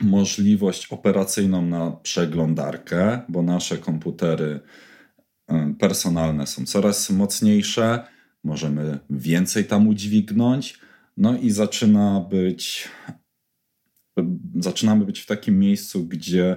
możliwość 0.00 0.86
operacyjną 0.86 1.62
na 1.62 1.90
przeglądarkę, 1.90 3.20
bo 3.28 3.42
nasze 3.42 3.78
komputery 3.78 4.60
personalne 5.78 6.46
są 6.46 6.66
coraz 6.66 7.10
mocniejsze, 7.10 8.04
możemy 8.44 8.98
więcej 9.10 9.64
tam 9.64 9.88
udźwignąć, 9.88 10.80
no 11.16 11.38
i 11.38 11.50
zaczyna 11.50 12.20
być 12.20 12.88
zaczynamy 14.54 15.04
być 15.04 15.20
w 15.20 15.26
takim 15.26 15.58
miejscu, 15.58 16.06
gdzie 16.06 16.56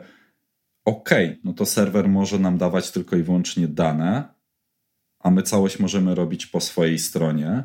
ok, 0.85 1.09
no 1.43 1.53
to 1.53 1.65
serwer 1.65 2.09
może 2.09 2.39
nam 2.39 2.57
dawać 2.57 2.91
tylko 2.91 3.15
i 3.15 3.23
wyłącznie 3.23 3.67
dane, 3.67 4.33
a 5.19 5.31
my 5.31 5.43
całość 5.43 5.79
możemy 5.79 6.15
robić 6.15 6.45
po 6.45 6.61
swojej 6.61 6.99
stronie. 6.99 7.63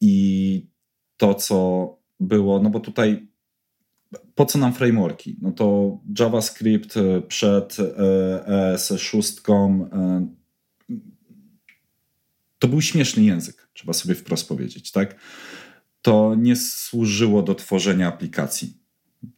I 0.00 0.66
to, 1.16 1.34
co 1.34 1.88
było, 2.20 2.62
no 2.62 2.70
bo 2.70 2.80
tutaj 2.80 3.28
po 4.34 4.46
co 4.46 4.58
nam 4.58 4.72
frameworki? 4.72 5.36
No 5.42 5.52
to 5.52 5.98
JavaScript 6.18 6.94
przed 7.28 7.76
ES6 8.48 9.52
e, 9.92 10.26
to 12.58 12.68
był 12.68 12.82
śmieszny 12.82 13.24
język, 13.24 13.68
trzeba 13.72 13.92
sobie 13.92 14.14
wprost 14.14 14.48
powiedzieć, 14.48 14.92
tak? 14.92 15.16
To 16.02 16.34
nie 16.38 16.56
służyło 16.56 17.42
do 17.42 17.54
tworzenia 17.54 18.08
aplikacji 18.08 18.86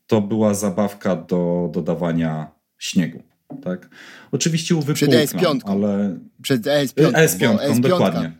to 0.06 0.20
była 0.20 0.54
zabawka 0.54 1.16
do 1.16 1.70
dodawania 1.72 2.50
śniegu. 2.78 3.22
Tak? 3.62 3.88
Oczywiście 4.32 4.76
uwypuklam, 4.76 5.10
Przed 5.26 5.40
ES5, 5.40 5.60
ale... 5.64 6.18
Przed 6.42 6.62
ES5, 6.62 7.12
ES5, 7.12 7.58
ES5 7.58 7.80
dokładnie. 7.80 8.32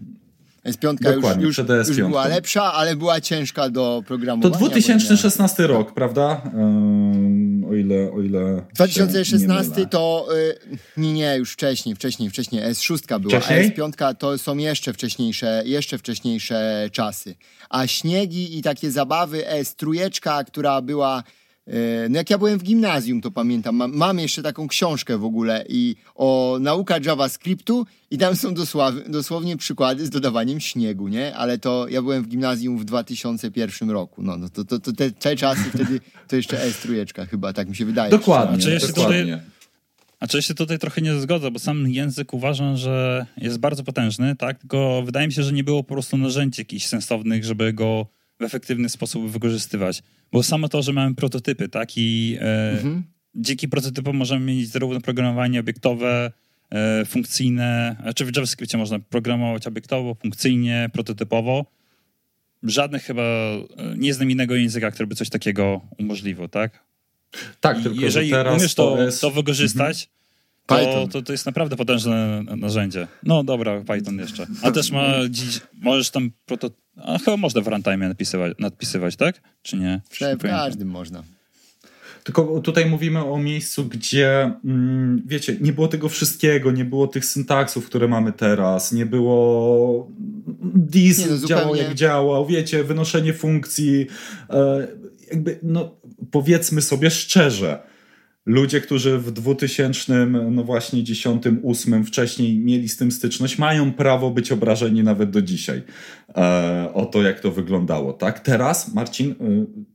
S5 0.71 0.95
dokładnie, 1.01 1.45
już, 1.45 1.59
już, 1.59 1.89
już 1.89 1.97
była 1.97 2.27
lepsza, 2.27 2.73
ale 2.73 2.97
była 2.97 3.21
ciężka 3.21 3.71
do 3.71 4.03
programowania. 4.07 4.55
To 4.55 4.59
2016 4.59 5.67
rok, 5.67 5.95
prawda? 5.95 6.43
o 7.71 7.75
ile, 7.75 8.13
o 8.13 8.21
ile 8.23 8.63
2016 8.75 9.87
to 9.87 10.29
y, 10.37 10.79
nie, 10.97 11.13
nie, 11.13 11.37
już 11.37 11.53
wcześniej, 11.53 11.95
wcześniej, 11.95 12.31
wcześniej 12.31 12.63
S6 12.63 13.21
była, 13.21 13.41
wcześniej? 13.41 13.75
a 13.83 13.89
S5 13.89 14.15
to 14.15 14.39
są 14.39 14.57
jeszcze 14.57 14.93
wcześniejsze, 14.93 15.63
jeszcze 15.67 15.99
wcześniejsze 15.99 16.89
czasy. 16.93 17.35
A 17.71 17.87
śniegi 17.87 18.59
i 18.59 18.63
takie 18.63 18.91
zabawy 18.91 19.45
S3, 19.63 20.45
która 20.47 20.83
była 20.83 21.23
no 22.11 22.19
jak 22.19 22.31
ja 22.31 22.39
byłem 22.39 22.59
w 22.59 22.63
gimnazjum, 22.63 23.21
to 23.21 23.31
pamiętam, 23.31 23.77
mam, 23.77 23.97
mam, 23.97 24.19
jeszcze 24.19 24.43
taką 24.43 24.69
książkę 24.69 25.19
w 25.19 25.25
ogóle 25.25 25.65
i 25.69 25.97
o 26.15 26.59
nauka 26.61 26.97
JavaScriptu 27.05 27.87
i 28.11 28.19
tam 28.19 28.37
są 28.37 28.55
dosłownie, 28.55 29.03
dosłownie 29.09 29.57
przykłady 29.57 30.07
z 30.07 30.11
dodawaniem 30.11 30.61
śniegu, 30.61 31.09
nie? 31.09 31.37
Ale 31.37 31.59
to 31.59 31.87
ja 31.89 32.03
byłem 32.03 32.23
w 32.23 32.29
gimnazjum 32.29 32.79
w 32.79 32.85
2001 32.85 33.91
roku, 33.91 34.23
no, 34.23 34.37
no 34.37 34.49
to, 34.49 34.65
to, 34.65 34.79
to 34.79 34.93
te, 34.93 35.11
te 35.11 35.37
czasy 35.37 35.65
wtedy 35.75 36.01
to 36.29 36.37
jeszcze 36.37 36.57
S3 36.71 37.27
chyba, 37.27 37.53
tak 37.53 37.69
mi 37.69 37.77
się 37.77 37.85
wydaje. 37.85 38.11
Dokładnie, 38.11 38.57
a 38.57 38.59
czy 38.59 38.71
ja 38.71 38.79
dokładnie. 38.81 39.25
Tutaj, 39.25 39.41
a 40.21 40.27
czy 40.27 40.39
ja 40.39 40.43
się 40.43 40.55
tutaj 40.55 40.79
trochę 40.79 41.01
nie 41.01 41.21
zgodzę, 41.21 41.51
bo 41.51 41.59
sam 41.59 41.89
język 41.89 42.35
uważam, 42.35 42.77
że 42.77 43.27
jest 43.37 43.59
bardzo 43.59 43.85
potężny, 43.85 44.37
tak? 44.37 44.59
Tylko 44.59 45.03
wydaje 45.07 45.27
mi 45.27 45.33
się, 45.33 45.43
że 45.43 45.53
nie 45.53 45.65
było 45.65 45.85
po 45.85 45.95
prostu 45.95 46.17
narzędzi 46.17 46.61
jakichś 46.61 46.87
sensownych, 46.87 47.45
żeby 47.45 47.73
go 47.73 48.07
w 48.41 48.43
efektywny 48.43 48.89
sposób 48.89 49.31
wykorzystywać. 49.31 50.03
Bo 50.33 50.43
samo 50.43 50.69
to, 50.69 50.83
że 50.83 50.93
mamy 50.93 51.15
prototypy, 51.15 51.69
tak? 51.69 51.89
I 51.97 52.37
e, 52.41 52.71
mhm. 52.71 53.05
dzięki 53.35 53.69
prototypom 53.69 54.17
możemy 54.17 54.47
mieć 54.47 54.69
zarówno 54.69 55.01
programowanie 55.01 55.61
obiektowe, 55.61 56.33
e, 56.71 57.05
funkcyjne, 57.05 57.97
czy 58.17 58.25
w 58.25 58.37
JavaScriptie 58.37 58.79
można 58.79 58.99
programować 58.99 59.67
obiektowo, 59.67 60.15
funkcyjnie, 60.15 60.91
prototypowo. 60.93 61.67
żadnych 62.63 63.03
chyba, 63.03 63.23
nie 63.97 64.15
znam 64.15 64.31
innego 64.31 64.55
języka, 64.55 64.91
który 64.91 65.07
by 65.07 65.15
coś 65.15 65.29
takiego 65.31 65.81
umożliwił, 65.99 66.49
tak? 66.49 66.85
Tak, 67.61 67.83
tylko 67.83 68.01
jeżeli 68.01 68.31
teraz 68.31 68.59
umiesz 68.59 68.75
to, 68.75 68.97
to, 68.97 69.03
jest... 69.03 69.21
to 69.21 69.31
wykorzystać, 69.31 70.11
to, 70.77 71.09
to, 71.13 71.23
to 71.23 71.33
jest 71.33 71.47
naprawdę 71.47 71.77
potężne 71.77 72.43
narzędzie. 72.43 73.07
No 73.23 73.45
dobra, 73.45 73.81
Python 73.81 74.19
jeszcze. 74.19 74.47
A 74.63 74.71
też 74.71 74.91
ma, 74.91 75.13
możesz 75.81 76.11
tam 76.11 76.31
proto... 76.47 76.71
A 76.97 77.19
chyba 77.19 77.37
można 77.37 77.61
w 77.61 77.67
runtime 77.67 78.09
nadpisywać, 78.09 78.53
nadpisywać, 78.59 79.17
tak? 79.17 79.41
Czy 79.63 79.77
nie? 79.77 80.03
W 80.11 80.43
każdym 80.43 80.89
można. 80.89 81.23
Tylko 82.25 82.61
tutaj 82.61 82.87
mówimy 82.87 83.25
o 83.25 83.39
miejscu, 83.39 83.85
gdzie, 83.85 84.53
mm, 84.65 85.23
wiecie, 85.27 85.57
nie 85.61 85.73
było 85.73 85.89
tego 85.89 86.09
wszystkiego, 86.09 86.73
nie 86.73 86.85
było 86.85 87.07
tych 87.07 87.25
syntaksów, 87.25 87.87
które 87.87 88.09
mamy 88.09 88.33
teraz, 88.33 88.93
nie 88.93 89.07
było 89.07 90.09
dis 90.75 91.19
nie, 91.19 91.27
no, 91.27 91.47
działał 91.47 91.75
jak 91.75 91.95
działał, 91.95 92.47
wiecie, 92.47 92.85
wynoszenie 92.85 93.35
funkcji, 93.35 94.07
e, 94.51 94.89
jakby, 95.31 95.59
no 95.63 95.97
powiedzmy 96.31 96.83
sobie 96.83 97.11
szczerze, 97.11 97.83
ludzie, 98.49 98.81
którzy 98.81 99.19
w 99.19 99.31
2000, 99.31 100.27
no 100.27 100.65
właśnie 100.65 101.05
10, 101.05 101.43
8 101.65 102.05
wcześniej 102.05 102.59
mieli 102.59 102.89
z 102.89 102.97
tym 102.97 103.13
styczność, 103.13 103.59
mają 103.59 103.93
prawo 103.93 104.31
być 104.31 104.53
obrażeni 104.53 105.03
nawet 105.03 105.31
do 105.31 105.43
dzisiaj 105.43 105.83
e, 106.37 106.91
o 106.95 107.07
to, 107.07 107.23
jak 107.23 107.41
to 107.41 107.53
wyglądało. 107.53 108.13
Tak? 108.13 108.41
Teraz 108.41 108.95
Marcin 108.95 109.31
y, 109.31 109.35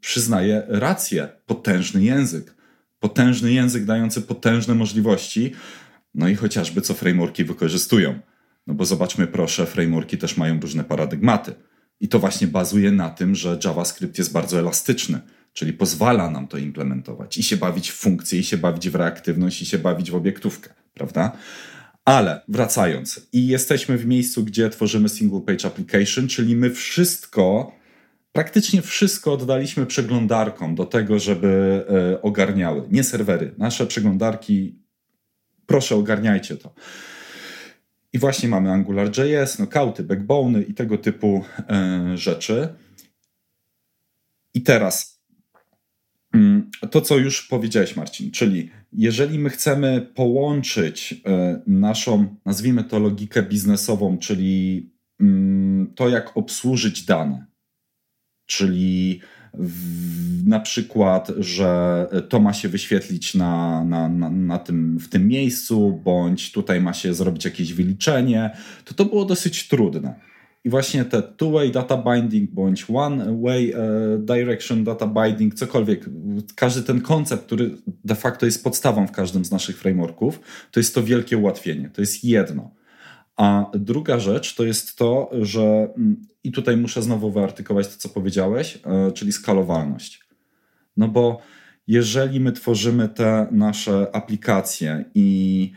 przyznaje 0.02 0.63
rację. 0.68 1.28
Potężny 1.46 2.04
język. 2.04 2.56
Potężny 3.00 3.54
język 3.54 3.86
dający 3.86 4.22
potężne 4.22 4.76
możliwości. 4.76 5.52
No 6.16 6.28
i 6.28 6.36
chociażby 6.36 6.82
co 6.82 6.94
frameworki 6.94 7.44
wykorzystują. 7.44 8.20
No 8.68 8.74
bo 8.74 8.86
zobaczmy 8.86 9.28
proszę, 9.28 9.66
frameworki 9.66 10.18
też 10.18 10.38
mają 10.38 10.60
różne 10.60 10.84
paradygmaty. 10.84 11.54
I 12.00 12.08
to 12.08 12.20
właśnie 12.20 12.48
bazuje 12.48 12.92
na 12.92 13.10
tym, 13.10 13.36
że 13.36 13.60
JavaScript 13.66 14.18
jest 14.18 14.34
bardzo 14.34 14.60
elastyczny 14.60 15.20
Czyli 15.54 15.74
pozwala 15.74 16.30
nam 16.30 16.48
to 16.48 16.58
implementować 16.58 17.38
i 17.38 17.44
się 17.44 17.58
bawić 17.58 17.92
w 17.92 17.96
funkcję, 17.96 18.39
i 18.39 18.44
się 18.44 18.58
bawić 18.58 18.89
w 18.89 18.96
reaktywność, 18.96 19.62
i 19.62 19.66
się 19.66 19.78
bawić 19.78 20.12
w 20.12 20.16
obiektówkę, 20.16 20.74
prawda? 20.94 21.38
Ale 22.06 22.42
wracając, 22.48 23.28
i 23.34 23.48
jesteśmy 23.48 23.98
w 23.98 24.06
miejscu, 24.06 24.44
gdzie 24.44 24.70
tworzymy 24.70 25.10
single 25.10 25.42
page 25.42 25.68
application, 25.68 26.28
czyli 26.28 26.56
my 26.56 26.70
wszystko, 26.70 27.76
praktycznie 28.32 28.82
wszystko 28.82 29.34
oddaliśmy 29.34 29.86
przeglądarkom 29.86 30.76
do 30.76 30.86
tego, 30.86 31.20
żeby 31.20 31.86
e, 31.89 32.22
ogarniały. 32.22 32.88
Nie 32.92 33.04
serwery, 33.04 33.56
nasze 33.58 33.88
przeglądarki, 33.88 34.80
proszę 35.66 35.96
ogarniajcie 35.96 36.58
to. 36.58 36.74
I 38.13 38.20
właśnie 38.20 38.50
mamy 38.50 38.72
AngularJS, 38.72 39.60
nokauty, 39.60 40.04
backbony 40.04 40.63
i 40.63 40.74
tego 40.74 40.98
typu 40.98 41.44
e, 41.70 42.18
rzeczy. 42.18 42.68
I 44.54 44.62
teraz 44.62 45.12
to, 46.91 47.02
co 47.02 47.17
już 47.17 47.48
powiedziałeś, 47.48 47.96
Marcin, 47.96 48.32
czyli 48.32 48.69
jeżeli 48.93 49.39
my 49.39 49.50
chcemy 49.50 50.12
połączyć 50.15 51.22
e, 51.26 51.62
naszą, 51.67 52.36
nazwijmy 52.46 52.84
to 52.84 53.00
logikę 53.00 53.43
biznesową, 53.43 54.17
czyli 54.17 54.89
mm, 55.19 55.93
to, 55.96 56.10
jak 56.10 56.38
obsłużyć 56.38 57.06
dane, 57.06 57.46
czyli 58.46 59.19
w, 59.54 60.48
na 60.48 60.60
przykład, 60.60 61.32
że 61.38 62.08
to 62.30 62.39
ma 62.39 62.54
się 62.54 62.69
wyświetlić 62.69 63.36
na, 63.36 63.84
na, 63.86 64.10
na, 64.10 64.30
na, 64.30 64.60
tym, 64.60 65.00
w 65.00 65.10
tym 65.10 65.28
miejscu, 65.28 66.02
bądź 66.04 66.52
tutaj 66.52 66.82
ma 66.82 66.93
się 66.93 67.13
zrobić 67.13 67.46
jakieś 67.46 67.74
wyliczenie, 67.74 68.58
to 68.86 68.93
to 68.93 69.06
było 69.06 69.26
dosyć 69.26 69.67
trudne. 69.67 70.33
I 70.63 70.69
właśnie 70.69 71.06
te 71.06 71.21
two-way 71.21 71.71
data 71.71 71.97
binding 71.97 72.52
bądź 72.52 72.86
one-way 72.93 73.73
e, 73.73 73.78
direction 74.19 74.84
data 74.84 75.08
binding, 75.08 75.56
cokolwiek, 75.56 76.06
każdy 76.56 76.84
ten 76.84 77.02
koncept, 77.02 77.45
który 77.45 77.78
de 78.06 78.15
facto 78.15 78.45
jest 78.45 78.63
podstawą 78.63 79.08
w 79.08 79.12
każdym 79.12 79.45
z 79.45 79.52
naszych 79.52 79.78
frameworków, 79.78 80.39
to 80.71 80.80
jest 80.80 80.95
to 80.95 81.04
wielkie 81.04 81.38
ułatwienie. 81.38 81.89
To 81.89 82.02
jest 82.02 82.23
jedno. 82.23 82.71
A 83.36 83.71
druga 83.73 84.19
rzecz 84.19 84.56
to 84.56 84.63
jest 84.63 84.97
to, 84.97 85.30
że 85.41 85.62
mm, 85.97 86.21
i 86.43 86.52
tutaj 86.52 86.78
muszę 86.78 87.02
znowu 87.02 87.32
wyartykować 87.32 87.88
to, 87.88 87.97
co 87.97 88.10
powiedziałeś, 88.10 88.80
e, 88.86 89.12
czyli 89.12 89.32
skalowalność. 89.32 90.23
No 90.97 91.08
bo 91.08 91.41
jeżeli 91.88 92.39
my 92.39 92.52
tworzymy 92.52 93.10
te 93.10 93.47
nasze 93.52 94.15
aplikacje 94.15 95.06
i 95.15 95.71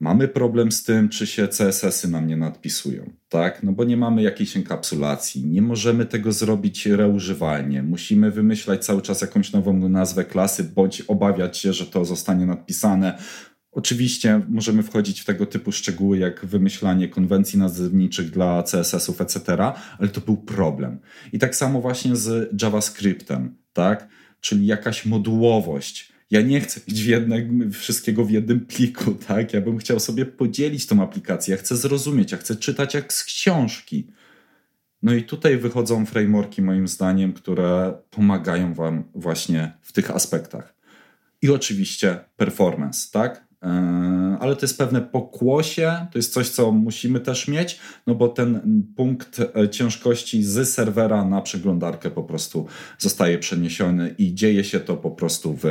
Mamy 0.00 0.28
problem 0.28 0.72
z 0.72 0.84
tym, 0.84 1.08
czy 1.08 1.26
się 1.26 1.48
CSS-y 1.48 2.08
nam 2.08 2.26
nie 2.26 2.36
nadpisują, 2.36 3.10
tak? 3.28 3.62
No 3.62 3.72
bo 3.72 3.84
nie 3.84 3.96
mamy 3.96 4.22
jakiejś 4.22 4.56
enkapsulacji, 4.56 5.46
nie 5.46 5.62
możemy 5.62 6.06
tego 6.06 6.32
zrobić 6.32 6.86
reużywalnie. 6.86 7.82
Musimy 7.82 8.30
wymyślać 8.30 8.84
cały 8.84 9.02
czas 9.02 9.20
jakąś 9.20 9.52
nową 9.52 9.88
nazwę 9.88 10.24
klasy, 10.24 10.64
bądź 10.64 11.00
obawiać 11.00 11.58
się, 11.58 11.72
że 11.72 11.86
to 11.86 12.04
zostanie 12.04 12.46
nadpisane. 12.46 13.18
Oczywiście 13.72 14.40
możemy 14.48 14.82
wchodzić 14.82 15.20
w 15.20 15.24
tego 15.24 15.46
typu 15.46 15.72
szczegóły, 15.72 16.18
jak 16.18 16.46
wymyślanie 16.46 17.08
konwencji 17.08 17.58
nazewniczych 17.58 18.30
dla 18.30 18.62
CSS-ów, 18.62 19.20
etc., 19.20 19.56
ale 19.98 20.08
to 20.08 20.20
był 20.20 20.36
problem. 20.36 20.98
I 21.32 21.38
tak 21.38 21.56
samo 21.56 21.80
właśnie 21.80 22.16
z 22.16 22.62
JavaScriptem, 22.62 23.56
tak? 23.72 24.08
Czyli 24.40 24.66
jakaś 24.66 25.06
modułowość 25.06 26.09
ja 26.30 26.42
nie 26.42 26.60
chcę 26.60 26.80
mieć 26.88 27.02
w 27.02 27.06
jednym, 27.06 27.72
wszystkiego 27.72 28.24
w 28.24 28.30
jednym 28.30 28.66
pliku, 28.66 29.14
tak? 29.14 29.54
Ja 29.54 29.60
bym 29.60 29.78
chciał 29.78 30.00
sobie 30.00 30.26
podzielić 30.26 30.86
tą 30.86 31.02
aplikację, 31.02 31.54
ja 31.54 31.60
chcę 31.60 31.76
zrozumieć, 31.76 32.32
ja 32.32 32.38
chcę 32.38 32.56
czytać 32.56 32.94
jak 32.94 33.12
z 33.12 33.24
książki. 33.24 34.06
No 35.02 35.14
i 35.14 35.22
tutaj 35.22 35.56
wychodzą 35.56 36.06
frameworki, 36.06 36.62
moim 36.62 36.88
zdaniem, 36.88 37.32
które 37.32 37.94
pomagają 38.10 38.74
Wam 38.74 39.04
właśnie 39.14 39.72
w 39.82 39.92
tych 39.92 40.10
aspektach. 40.10 40.74
I 41.42 41.50
oczywiście 41.50 42.18
performance, 42.36 43.08
tak? 43.12 43.50
E, 43.62 44.36
ale 44.40 44.56
to 44.56 44.62
jest 44.62 44.78
pewne 44.78 45.00
pokłosie, 45.00 46.06
to 46.12 46.18
jest 46.18 46.32
coś, 46.32 46.48
co 46.48 46.72
musimy 46.72 47.20
też 47.20 47.48
mieć, 47.48 47.80
no 48.06 48.14
bo 48.14 48.28
ten 48.28 48.82
punkt 48.96 49.40
e, 49.40 49.68
ciężkości 49.68 50.44
z 50.44 50.68
serwera 50.68 51.24
na 51.24 51.40
przeglądarkę 51.40 52.10
po 52.10 52.22
prostu 52.22 52.66
zostaje 52.98 53.38
przeniesiony 53.38 54.14
i 54.18 54.34
dzieje 54.34 54.64
się 54.64 54.80
to 54.80 54.96
po 54.96 55.10
prostu 55.10 55.56
w 55.56 55.64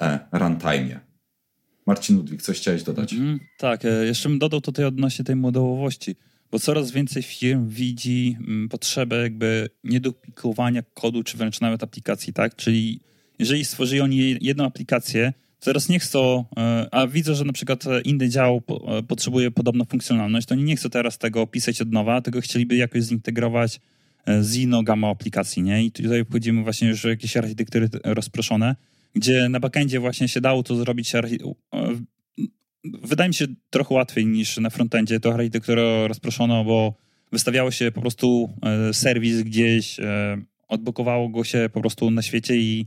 e, 0.00 0.18
runtime. 0.32 1.00
Marcin 1.86 2.16
Ludwik, 2.16 2.42
coś 2.42 2.58
chciałeś 2.58 2.82
dodać? 2.82 3.12
Mm, 3.12 3.40
tak, 3.58 3.84
jeszcze 4.04 4.28
bym 4.28 4.38
dodał 4.38 4.60
tutaj 4.60 4.84
odnośnie 4.84 5.24
tej 5.24 5.36
modułowości, 5.36 6.16
bo 6.50 6.58
coraz 6.58 6.90
więcej 6.90 7.22
firm 7.22 7.68
widzi 7.68 8.36
mm, 8.40 8.68
potrzebę 8.68 9.22
jakby 9.22 9.70
nieduplikowania 9.84 10.82
kodu, 10.94 11.22
czy 11.22 11.36
wręcz 11.36 11.60
nawet 11.60 11.82
aplikacji, 11.82 12.32
tak? 12.32 12.56
Czyli 12.56 13.00
jeżeli 13.38 13.64
stworzyli 13.64 14.00
oni 14.00 14.36
jedną 14.40 14.64
aplikację, 14.64 15.32
Teraz 15.60 15.88
nie 15.88 15.98
chcą, 15.98 16.44
e, 16.56 16.88
a 16.94 17.06
widzę, 17.06 17.34
że 17.34 17.44
na 17.44 17.52
przykład 17.52 17.84
inny 18.04 18.28
dział 18.28 18.62
e, 18.98 19.02
potrzebuje 19.02 19.50
podobną 19.50 19.84
funkcjonalność, 19.84 20.46
to 20.46 20.54
oni 20.54 20.64
nie 20.64 20.76
chcą 20.76 20.90
teraz 20.90 21.18
tego 21.18 21.46
pisać 21.46 21.82
od 21.82 21.92
nowa, 21.92 22.20
tylko 22.20 22.40
chcieliby 22.40 22.76
jakoś 22.76 23.02
zintegrować 23.02 23.80
e, 24.26 24.42
z 24.42 24.56
inną 24.56 24.82
gamą 24.82 25.10
aplikacji, 25.10 25.62
nie? 25.62 25.84
I 25.84 25.90
tutaj 25.90 26.24
wchodzimy 26.24 26.62
właśnie 26.62 26.88
już 26.88 27.02
w 27.02 27.04
jakieś 27.04 27.36
architektury 27.36 27.88
rozproszone, 28.04 28.76
gdzie 29.14 29.48
na 29.48 29.60
backendzie 29.60 30.00
właśnie 30.00 30.28
się 30.28 30.40
dało 30.40 30.62
to 30.62 30.76
zrobić 30.76 31.12
wydaje 33.02 33.28
mi 33.28 33.34
się 33.34 33.46
trochę 33.70 33.94
łatwiej 33.94 34.26
niż 34.26 34.56
na 34.56 34.70
frontendzie 34.70 35.20
to 35.20 35.34
architekturę 35.34 36.08
rozproszono, 36.08 36.64
bo 36.64 36.94
wystawiało 37.32 37.70
się 37.70 37.92
po 37.92 38.00
prostu 38.00 38.50
serwis 38.92 39.42
gdzieś, 39.42 39.96
odblokowało 40.68 41.28
go 41.28 41.44
się 41.44 41.70
po 41.72 41.80
prostu 41.80 42.10
na 42.10 42.22
świecie 42.22 42.56
i 42.56 42.86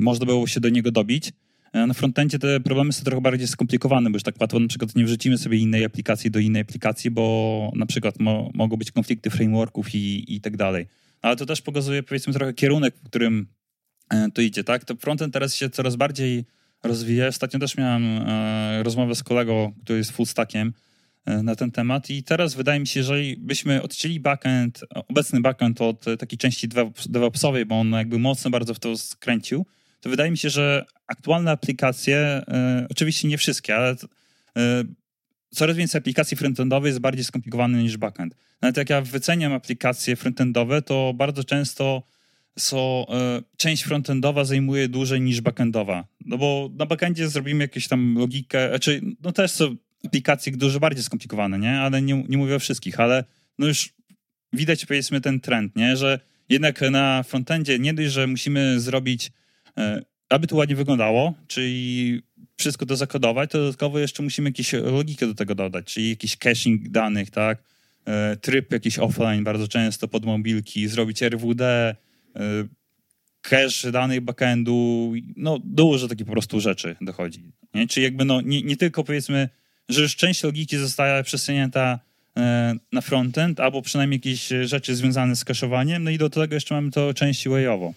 można 0.00 0.26
było 0.26 0.46
się 0.46 0.60
do 0.60 0.68
niego 0.68 0.90
dobić. 0.90 1.32
E, 1.74 1.86
na 1.86 1.94
frontendzie 1.94 2.38
te 2.38 2.60
problemy 2.60 2.92
są 2.92 3.04
trochę 3.04 3.20
bardziej 3.20 3.48
skomplikowane, 3.48 4.10
bo 4.10 4.16
już 4.16 4.22
tak 4.22 4.40
łatwo 4.40 4.60
na 4.60 4.68
przykład 4.68 4.96
nie 4.96 5.04
wrzucimy 5.04 5.38
sobie 5.38 5.58
innej 5.58 5.84
aplikacji 5.84 6.30
do 6.30 6.38
innej 6.38 6.62
aplikacji, 6.62 7.10
bo 7.10 7.72
na 7.76 7.86
przykład 7.86 8.20
mo 8.20 8.50
mogą 8.54 8.76
być 8.76 8.92
konflikty 8.92 9.30
frameworków 9.30 9.94
i, 9.94 10.34
i 10.34 10.40
tak 10.40 10.56
dalej. 10.56 10.86
Ale 11.22 11.36
to 11.36 11.46
też 11.46 11.62
pokazuje 11.62 12.02
powiedzmy 12.02 12.32
trochę 12.32 12.54
kierunek, 12.54 12.94
w 12.96 13.02
którym 13.04 13.38
e, 13.40 13.63
to 14.34 14.42
idzie, 14.42 14.64
tak? 14.64 14.84
To 14.84 14.96
frontend 14.96 15.32
teraz 15.32 15.54
się 15.54 15.70
coraz 15.70 15.96
bardziej 15.96 16.44
rozwija. 16.82 17.26
Ostatnio 17.26 17.60
też 17.60 17.76
miałem 17.76 18.04
e, 18.04 18.82
rozmowę 18.82 19.14
z 19.14 19.22
kolegą, 19.22 19.72
który 19.84 19.98
jest 19.98 20.10
full 20.10 20.26
stackiem 20.26 20.72
e, 21.24 21.42
na 21.42 21.56
ten 21.56 21.70
temat 21.70 22.10
i 22.10 22.22
teraz 22.22 22.54
wydaje 22.54 22.80
mi 22.80 22.86
się, 22.86 23.02
że 23.02 23.14
byśmy 23.38 23.82
odcięli 23.82 24.20
backend, 24.20 24.80
obecny 25.08 25.40
backend 25.40 25.80
od 25.80 26.04
takiej 26.18 26.38
części 26.38 26.68
DevOpsowej, 27.06 27.66
bo 27.66 27.80
on 27.80 27.92
jakby 27.92 28.18
mocno 28.18 28.50
bardzo 28.50 28.74
w 28.74 28.78
to 28.78 28.96
skręcił, 28.96 29.66
to 30.00 30.10
wydaje 30.10 30.30
mi 30.30 30.38
się, 30.38 30.50
że 30.50 30.84
aktualne 31.06 31.50
aplikacje, 31.50 32.42
oczywiście 32.90 33.28
nie 33.28 33.38
wszystkie, 33.38 33.76
ale 33.76 33.96
coraz 35.50 35.76
więcej 35.76 35.98
aplikacji 35.98 36.36
frontendowych 36.36 36.88
jest 36.88 36.98
bardziej 36.98 37.24
skomplikowane 37.24 37.82
niż 37.82 37.96
backend. 37.96 38.36
Nawet 38.62 38.76
jak 38.76 38.90
ja 38.90 39.00
wyceniam 39.00 39.52
aplikacje 39.52 40.16
frontendowe, 40.16 40.82
to 40.82 41.12
bardzo 41.16 41.44
często 41.44 42.02
są, 42.58 43.06
y, 43.38 43.42
część 43.56 43.82
frontendowa 43.82 44.44
zajmuje 44.44 44.88
dłużej 44.88 45.20
niż 45.20 45.40
backendowa. 45.40 46.04
No 46.26 46.38
bo 46.38 46.70
na 46.76 46.86
backendzie 46.86 47.28
zrobimy 47.28 47.64
jakąś 47.64 47.88
tam 47.88 48.18
logikę, 48.18 48.68
znaczy, 48.68 49.00
no 49.22 49.32
też 49.32 49.50
są 49.50 49.76
aplikacje 50.06 50.52
dużo 50.56 50.80
bardziej 50.80 51.04
skomplikowane, 51.04 51.58
nie? 51.58 51.80
Ale 51.80 52.02
nie, 52.02 52.24
nie 52.28 52.38
mówię 52.38 52.56
o 52.56 52.58
wszystkich, 52.58 53.00
ale 53.00 53.24
no 53.58 53.66
już 53.66 53.92
widać 54.52 54.86
powiedzmy 54.86 55.20
ten 55.20 55.40
trend, 55.40 55.76
nie? 55.76 55.96
Że 55.96 56.20
jednak 56.48 56.80
na 56.80 57.22
frontendzie 57.22 57.78
nie 57.78 57.94
dość, 57.94 58.12
że 58.12 58.26
musimy 58.26 58.80
zrobić, 58.80 59.32
e, 59.78 60.02
aby 60.28 60.46
to 60.46 60.56
ładnie 60.56 60.76
wyglądało, 60.76 61.34
czyli 61.46 62.22
wszystko 62.56 62.86
to 62.86 62.96
zakodować, 62.96 63.50
to 63.50 63.58
dodatkowo 63.58 63.98
jeszcze 63.98 64.22
musimy 64.22 64.48
jakieś 64.50 64.72
logikę 64.72 65.26
do 65.26 65.34
tego 65.34 65.54
dodać, 65.54 65.84
czyli 65.84 66.10
jakiś 66.10 66.36
caching 66.36 66.88
danych, 66.88 67.30
tak? 67.30 67.62
E, 68.06 68.36
tryb 68.36 68.72
jakiś 68.72 68.98
offline 68.98 69.44
bardzo 69.44 69.68
często 69.68 70.08
pod 70.08 70.24
mobilki, 70.24 70.88
zrobić 70.88 71.22
RWD, 71.22 71.62
e, 71.62 71.96
cache 73.44 73.92
danych 73.92 74.20
backendu, 74.20 75.12
no 75.36 75.58
dużo 75.64 76.08
takich 76.08 76.26
po 76.26 76.32
prostu 76.32 76.60
rzeczy 76.60 76.96
dochodzi. 77.00 77.52
Nie? 77.74 77.86
Czyli 77.86 78.04
jakby 78.04 78.24
no 78.24 78.40
nie, 78.40 78.62
nie 78.62 78.76
tylko 78.76 79.04
powiedzmy, 79.04 79.48
że 79.88 80.02
już 80.02 80.16
część 80.16 80.42
logiki 80.42 80.78
zostaje 80.78 81.22
przesunięta 81.22 81.98
e, 82.36 82.74
na 82.92 83.00
frontend, 83.00 83.60
albo 83.60 83.82
przynajmniej 83.82 84.18
jakieś 84.18 84.48
rzeczy 84.64 84.96
związane 84.96 85.36
z 85.36 85.44
kaszowaniem, 85.44 86.04
no 86.04 86.10
i 86.10 86.18
do 86.18 86.30
tego 86.30 86.54
jeszcze 86.54 86.74
mamy 86.74 86.90
to 86.90 87.14
część 87.14 87.46
UA-owo. 87.46 87.94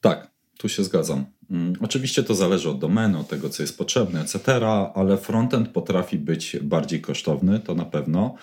Tak, 0.00 0.30
tu 0.58 0.68
się 0.68 0.84
zgadzam. 0.84 1.24
Mm, 1.50 1.72
oczywiście 1.80 2.22
to 2.22 2.34
zależy 2.34 2.70
od 2.70 2.78
domeny, 2.78 3.18
od 3.18 3.28
tego, 3.28 3.48
co 3.48 3.62
jest 3.62 3.78
potrzebne, 3.78 4.20
etc., 4.20 4.66
ale 4.94 5.18
frontend 5.18 5.68
potrafi 5.68 6.18
być 6.18 6.56
bardziej 6.62 7.00
kosztowny, 7.00 7.60
to 7.60 7.74
na 7.74 7.84
pewno. 7.84 8.34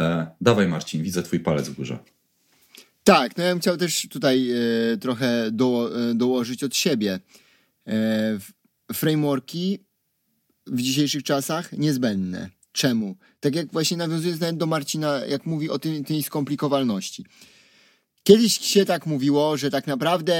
E, 0.00 0.26
dawaj 0.40 0.68
Marcin, 0.68 1.02
widzę 1.02 1.22
twój 1.22 1.40
palec 1.40 1.68
w 1.68 1.74
górze. 1.74 1.98
Tak, 3.04 3.36
no 3.36 3.44
ja 3.44 3.50
bym 3.50 3.60
chciał 3.60 3.76
też 3.76 4.08
tutaj 4.10 4.50
e, 4.50 4.96
trochę 4.96 5.50
do, 5.50 5.90
e, 6.10 6.14
dołożyć 6.14 6.64
od 6.64 6.76
siebie. 6.76 7.20
E, 7.86 8.38
frameworki 8.92 9.78
w 10.66 10.80
dzisiejszych 10.80 11.22
czasach 11.22 11.72
niezbędne. 11.72 12.50
Czemu? 12.72 13.16
Tak 13.40 13.54
jak 13.54 13.72
właśnie 13.72 13.96
nawiązując 13.96 14.40
nawet 14.40 14.56
do 14.56 14.66
Marcina, 14.66 15.26
jak 15.26 15.46
mówi 15.46 15.70
o 15.70 15.78
tym, 15.78 16.04
tej 16.04 16.22
skomplikowalności. 16.22 17.24
Kiedyś 18.22 18.58
się 18.58 18.84
tak 18.84 19.06
mówiło, 19.06 19.56
że 19.56 19.70
tak 19.70 19.86
naprawdę 19.86 20.34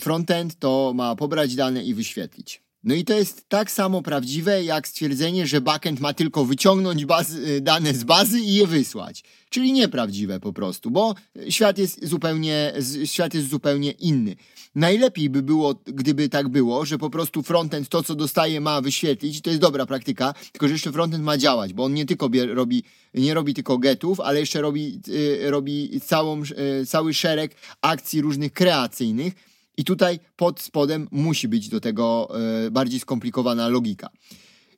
frontend 0.00 0.58
to 0.58 0.92
ma 0.94 1.16
pobrać 1.16 1.54
dane 1.54 1.84
i 1.84 1.94
wyświetlić. 1.94 2.65
No 2.84 2.94
i 2.94 3.04
to 3.04 3.14
jest 3.14 3.48
tak 3.48 3.70
samo 3.70 4.02
prawdziwe 4.02 4.64
jak 4.64 4.88
stwierdzenie, 4.88 5.46
że 5.46 5.60
backend 5.60 6.00
ma 6.00 6.14
tylko 6.14 6.44
wyciągnąć 6.44 7.04
bazy, 7.04 7.60
dane 7.60 7.94
z 7.94 8.04
bazy 8.04 8.40
i 8.40 8.54
je 8.54 8.66
wysłać. 8.66 9.24
Czyli 9.50 9.72
nieprawdziwe 9.72 10.40
po 10.40 10.52
prostu, 10.52 10.90
bo 10.90 11.14
świat 11.48 11.78
jest 11.78 12.08
zupełnie, 12.08 12.72
świat 13.04 13.34
jest 13.34 13.48
zupełnie 13.48 13.90
inny. 13.90 14.36
Najlepiej 14.74 15.30
by 15.30 15.42
było, 15.42 15.74
gdyby 15.84 16.28
tak 16.28 16.48
było, 16.48 16.84
że 16.84 16.98
po 16.98 17.10
prostu 17.10 17.42
frontend 17.42 17.88
to, 17.88 18.02
co 18.02 18.14
dostaje, 18.14 18.60
ma 18.60 18.80
wyświetlić. 18.80 19.40
To 19.40 19.50
jest 19.50 19.62
dobra 19.62 19.86
praktyka, 19.86 20.34
tylko 20.52 20.68
że 20.68 20.72
jeszcze 20.72 20.92
frontend 20.92 21.24
ma 21.24 21.38
działać, 21.38 21.72
bo 21.72 21.84
on 21.84 21.94
nie 21.94 22.06
tylko 22.06 22.30
robi, 22.54 22.82
nie 23.14 23.34
robi 23.34 23.54
tylko 23.54 23.78
getów, 23.78 24.20
ale 24.20 24.40
jeszcze 24.40 24.60
robi, 24.60 25.00
y, 25.08 25.50
robi 25.50 26.00
całą, 26.00 26.42
y, 26.42 26.86
cały 26.86 27.14
szereg 27.14 27.54
akcji 27.82 28.20
różnych 28.20 28.52
kreacyjnych. 28.52 29.34
I 29.76 29.84
tutaj 29.84 30.18
pod 30.36 30.60
spodem 30.60 31.08
musi 31.10 31.48
być 31.48 31.68
do 31.68 31.80
tego 31.80 32.28
y, 32.66 32.70
bardziej 32.70 33.00
skomplikowana 33.00 33.68
logika. 33.68 34.08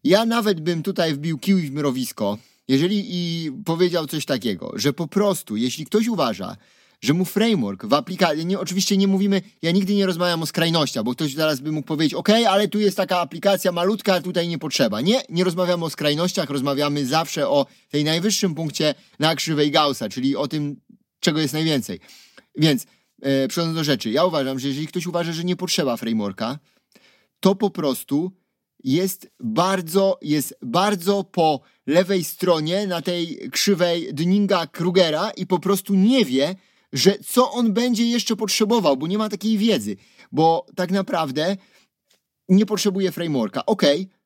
Ja 0.05 0.27
nawet 0.27 0.61
bym 0.61 0.83
tutaj 0.83 1.15
wbił 1.15 1.39
kił 1.39 1.59
w 1.59 1.71
mrowisko, 1.71 2.39
jeżeli 2.69 3.05
i 3.09 3.51
powiedział 3.65 4.07
coś 4.07 4.25
takiego, 4.25 4.73
że 4.77 4.93
po 4.93 5.07
prostu, 5.07 5.57
jeśli 5.57 5.87
ktoś 5.87 6.09
uważa, 6.09 6.57
że 7.01 7.15
mu 7.15 7.25
framework 7.25 7.87
w 7.87 7.95
aplikacji, 7.95 8.47
nie, 8.47 8.59
oczywiście 8.59 8.97
nie 8.97 9.09
mówimy, 9.09 9.43
ja 9.63 9.71
nigdy 9.71 9.95
nie 9.95 10.07
rozmawiam 10.07 10.43
o 10.43 10.47
skrajnościach, 10.47 11.05
bo 11.05 11.13
ktoś 11.13 11.35
zaraz 11.35 11.61
by 11.61 11.73
mógł 11.73 11.87
powiedzieć, 11.87 12.15
ok, 12.15 12.29
ale 12.49 12.69
tu 12.69 12.79
jest 12.79 12.97
taka 12.97 13.21
aplikacja 13.21 13.73
malutka, 13.73 14.21
tutaj 14.21 14.49
nie 14.49 14.59
potrzeba. 14.59 15.01
Nie, 15.01 15.23
nie 15.29 15.45
rozmawiamy 15.45 15.85
o 15.85 15.91
skrajnościach, 15.91 16.51
rozmawiamy 16.51 17.07
zawsze 17.07 17.49
o 17.49 17.67
tej 17.91 18.05
najwyższym 18.05 18.55
punkcie 18.55 18.95
na 19.19 19.35
krzywej 19.35 19.71
Gaussa, 19.71 20.09
czyli 20.09 20.37
o 20.37 20.49
tym, 20.49 20.77
czego 21.21 21.41
jest 21.41 21.55
najwięcej. 21.55 22.01
Więc 22.57 22.87
e, 23.23 23.49
przechodząc 23.49 23.77
do 23.77 23.85
rzeczy, 23.85 24.11
ja 24.11 24.25
uważam, 24.25 24.59
że 24.59 24.69
jeżeli 24.69 24.87
ktoś 24.87 25.07
uważa, 25.07 25.33
że 25.33 25.45
nie 25.45 25.57
potrzeba 25.57 25.97
frameworka, 25.97 26.59
to 27.41 27.55
po 27.55 27.71
prostu 27.71 28.33
jest 28.85 29.31
bardzo, 29.41 30.19
jest 30.23 30.55
bardzo 30.63 31.25
po 31.25 31.61
lewej 31.87 32.25
stronie 32.25 32.87
na 32.87 33.03
tej 33.03 33.51
krzywej 33.51 34.15
Dunninga-Krugera 34.15 35.31
i 35.37 35.47
po 35.47 35.59
prostu 35.59 35.95
nie 35.95 36.25
wie, 36.25 36.55
że 36.93 37.19
co 37.27 37.53
on 37.53 37.73
będzie 37.73 38.07
jeszcze 38.07 38.37
potrzebował, 38.37 38.97
bo 38.97 39.07
nie 39.07 39.19
ma 39.19 39.29
takiej 39.29 39.59
wiedzy, 39.59 39.97
bo 40.33 40.67
tak 40.77 40.91
naprawdę 40.91 41.57
nie 42.49 42.67
potrzebuje 42.67 43.13
frameworka. 43.13 43.67
Okej, 43.67 44.03
okay, 44.03 44.18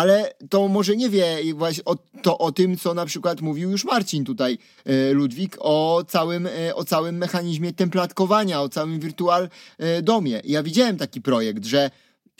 ale 0.00 0.34
to 0.50 0.68
może 0.68 0.96
nie 0.96 1.10
wie 1.10 1.38
właśnie 1.54 1.84
o, 1.84 1.96
to 2.22 2.38
o 2.38 2.52
tym, 2.52 2.76
co 2.76 2.94
na 2.94 3.06
przykład 3.06 3.40
mówił 3.40 3.70
już 3.70 3.84
Marcin 3.84 4.24
tutaj, 4.24 4.58
e, 4.84 5.12
Ludwik, 5.12 5.56
o 5.58 6.04
całym, 6.08 6.46
e, 6.46 6.74
o 6.74 6.84
całym 6.84 7.16
mechanizmie 7.16 7.72
templatkowania, 7.72 8.62
o 8.62 8.68
całym 8.68 9.00
wirtual 9.00 9.48
e, 9.78 10.02
domie. 10.02 10.40
Ja 10.44 10.62
widziałem 10.62 10.96
taki 10.96 11.20
projekt, 11.20 11.64
że 11.64 11.90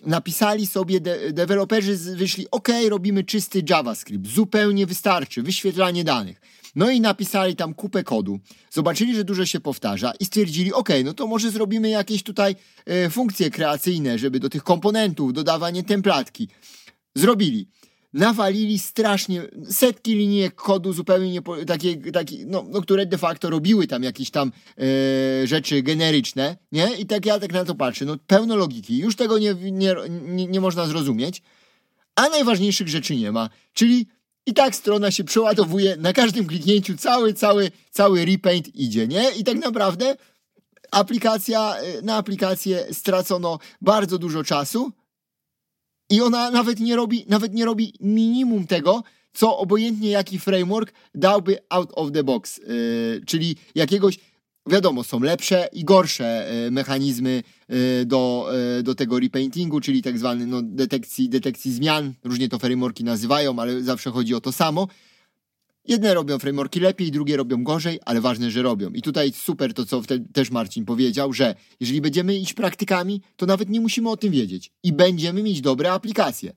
napisali 0.07 0.67
sobie, 0.67 1.01
de 1.01 1.33
deweloperzy 1.33 1.97
wyszli, 1.97 2.47
ok, 2.51 2.69
robimy 2.89 3.25
czysty 3.25 3.63
JavaScript, 3.71 4.27
zupełnie 4.27 4.87
wystarczy, 4.87 5.43
wyświetlanie 5.43 6.05
danych. 6.05 6.41
No 6.77 6.91
i 6.91 7.01
napisali 7.01 7.57
tam 7.57 7.75
kupę 7.75 8.05
kodu. 8.05 8.41
Zobaczyli, 8.71 9.17
że 9.17 9.25
dużo 9.25 9.47
się 9.47 9.61
powtarza 9.61 10.13
i 10.21 10.25
stwierdzili, 10.25 10.73
ok, 10.73 10.89
no 11.05 11.15
to 11.15 11.27
może 11.27 11.51
zrobimy 11.51 11.89
jakieś 11.89 12.23
tutaj 12.23 12.57
e, 12.87 13.11
funkcje 13.11 13.51
kreacyjne, 13.51 14.19
żeby 14.19 14.41
do 14.41 14.49
tych 14.49 14.63
komponentów, 14.63 15.33
dodawanie 15.33 15.83
templatki. 15.83 16.49
Zrobili. 17.15 17.69
Nawalili 18.13 18.79
strasznie 18.79 19.43
setki 19.71 20.15
linijek 20.15 20.55
kodu 20.55 20.93
zupełnie 20.93 21.31
nie, 21.31 21.67
takie, 21.67 21.97
takie 22.13 22.37
no, 22.47 22.65
no, 22.69 22.83
które 22.83 23.07
de 23.07 23.19
facto 23.19 23.51
robiły 23.51 23.87
tam 23.87 24.03
jakieś 24.03 24.31
tam 24.31 24.53
e, 24.79 25.47
rzeczy 25.47 25.83
generyczne, 25.83 26.57
nie? 26.73 26.89
I 26.99 27.07
tak 27.07 27.27
ja 27.27 27.39
tak 27.39 27.53
na 27.53 27.65
to 27.65 27.75
patrzę, 27.75 28.05
no 28.05 28.17
pełno 28.27 28.57
logiki, 28.57 28.99
już 28.99 29.17
tego 29.17 29.39
nie, 29.39 29.55
nie, 29.55 29.95
nie, 30.11 30.47
nie 30.47 30.61
można 30.61 30.87
zrozumieć, 30.87 31.43
a 32.15 32.29
najważniejszych 32.29 32.89
rzeczy 32.89 33.17
nie 33.17 33.33
ma, 33.33 33.51
czyli 33.73 34.07
i 34.47 34.55
tak 34.55 34.77
strona 34.77 35.11
się 35.11 35.25
przeładowuje, 35.25 35.97
na 35.97 36.13
każdym 36.13 36.47
kliknięciu 36.47 36.97
cały, 36.97 37.35
cały, 37.35 37.71
cały 37.91 38.25
repaint 38.25 38.75
idzie, 38.75 39.09
nie? 39.09 39.31
I 39.31 39.45
tak 39.45 39.59
naprawdę 39.59 40.17
aplikacja, 40.91 41.77
e, 41.77 42.03
na 42.03 42.17
aplikację 42.17 42.87
stracono 42.93 43.59
bardzo 43.81 44.19
dużo 44.19 44.45
czasu 44.45 44.93
i 46.11 46.21
ona 46.21 46.51
nawet 46.51 46.81
nie 46.81 46.97
robi, 46.97 47.25
nawet 47.29 47.55
nie 47.55 47.65
robi 47.65 47.95
minimum 48.01 48.67
tego, 48.67 49.03
co 49.33 49.59
obojętnie 49.59 50.11
jaki 50.11 50.39
framework 50.39 50.93
dałby 51.15 51.59
out 51.69 51.93
of 51.95 52.13
the 52.13 52.25
box, 52.25 52.59
yy, 52.59 53.21
czyli 53.27 53.57
jakiegoś 53.75 54.19
Wiadomo, 54.67 55.05
są 55.05 55.21
lepsze 55.21 55.69
i 55.73 55.85
gorsze 55.85 56.51
e, 56.51 56.71
mechanizmy 56.71 57.43
e, 57.69 58.05
do, 58.05 58.51
do 58.83 58.95
tego 58.95 59.21
repaintingu, 59.21 59.81
czyli 59.81 60.03
tak 60.03 60.19
zwany 60.19 60.47
no, 60.47 60.63
detekcji, 60.63 61.29
detekcji 61.29 61.73
zmian. 61.73 62.15
Różnie 62.25 62.49
to 62.49 62.59
frameworki 62.59 63.05
nazywają, 63.05 63.59
ale 63.59 63.83
zawsze 63.83 64.11
chodzi 64.11 64.35
o 64.35 64.41
to 64.41 64.53
samo. 64.53 64.89
Jedne 65.91 66.15
robią 66.15 66.39
frameworki 66.39 66.81
lepiej, 66.81 67.11
drugie 67.11 67.37
robią 67.37 67.65
gorzej, 67.65 68.01
ale 68.05 68.21
ważne, 68.21 68.51
że 68.51 68.63
robią. 68.63 68.91
I 68.91 69.03
tutaj 69.03 69.33
super 69.33 69.75
to, 69.75 69.87
co 69.87 70.03
też 70.33 70.51
Marcin 70.51 70.85
powiedział, 70.85 71.33
że 71.33 71.55
jeżeli 71.81 72.01
będziemy 72.01 72.37
iść 72.37 72.55
praktykami, 72.55 73.23
to 73.37 73.47
nawet 73.47 73.69
nie 73.69 73.81
musimy 73.81 74.11
o 74.11 74.17
tym 74.17 74.33
wiedzieć 74.33 74.73
i 74.83 74.93
będziemy 74.93 75.43
mieć 75.43 75.61
dobre 75.61 75.93
aplikacje. 75.93 76.53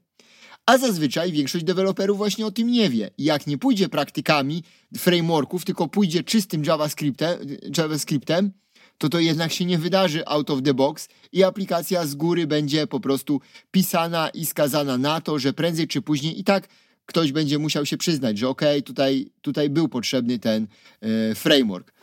A 0.66 0.78
zazwyczaj 0.78 1.32
większość 1.32 1.66
deweloperów 1.66 2.18
właśnie 2.18 2.46
o 2.46 2.52
tym 2.52 2.68
nie 2.68 2.90
wie. 2.90 3.10
Jak 3.18 3.48
nie 3.48 3.58
pójdzie 3.58 3.90
praktykami 3.90 4.64
frameworków, 4.98 5.66
tylko 5.66 5.88
pójdzie 5.88 6.24
czystym 6.24 6.64
JavaScriptem, 6.66 7.40
JavaScriptem 7.78 8.52
to 8.98 9.10
to 9.10 9.20
jednak 9.20 9.52
się 9.52 9.66
nie 9.66 9.78
wydarzy 9.78 10.28
out 10.28 10.50
of 10.50 10.62
the 10.64 10.74
box 10.74 11.08
i 11.32 11.44
aplikacja 11.44 12.06
z 12.06 12.16
góry 12.16 12.48
będzie 12.48 12.88
po 12.88 13.00
prostu 13.00 13.42
pisana 13.72 14.30
i 14.30 14.46
skazana 14.46 14.98
na 14.98 15.22
to, 15.22 15.40
że 15.40 15.54
prędzej 15.54 15.88
czy 15.88 16.02
później 16.02 16.40
i 16.40 16.44
tak 16.44 16.68
ktoś 17.06 17.32
będzie 17.32 17.60
musiał 17.60 17.86
się 17.86 17.98
przyznać, 17.98 18.38
że 18.38 18.50
ok, 18.50 18.62
tutaj, 18.86 19.32
tutaj 19.42 19.70
był 19.70 19.88
potrzebny 19.90 20.40
ten 20.40 20.68
e, 21.02 21.36
framework. 21.36 21.94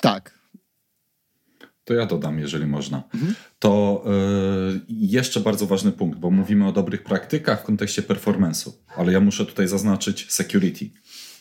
Tak. 0.00 0.34
To 1.84 1.94
ja 1.94 2.06
dodam, 2.06 2.38
jeżeli 2.38 2.66
można. 2.66 3.02
Mhm. 3.14 3.34
To 3.58 4.04
y, 4.76 4.80
jeszcze 4.88 5.40
bardzo 5.40 5.66
ważny 5.66 5.92
punkt, 5.92 6.18
bo 6.18 6.30
mówimy 6.30 6.68
o 6.68 6.72
dobrych 6.72 7.02
praktykach 7.02 7.62
w 7.62 7.64
kontekście 7.64 8.02
performance'u, 8.02 8.70
ale 8.96 9.12
ja 9.12 9.20
muszę 9.20 9.46
tutaj 9.46 9.68
zaznaczyć 9.68 10.32
security. 10.32 10.90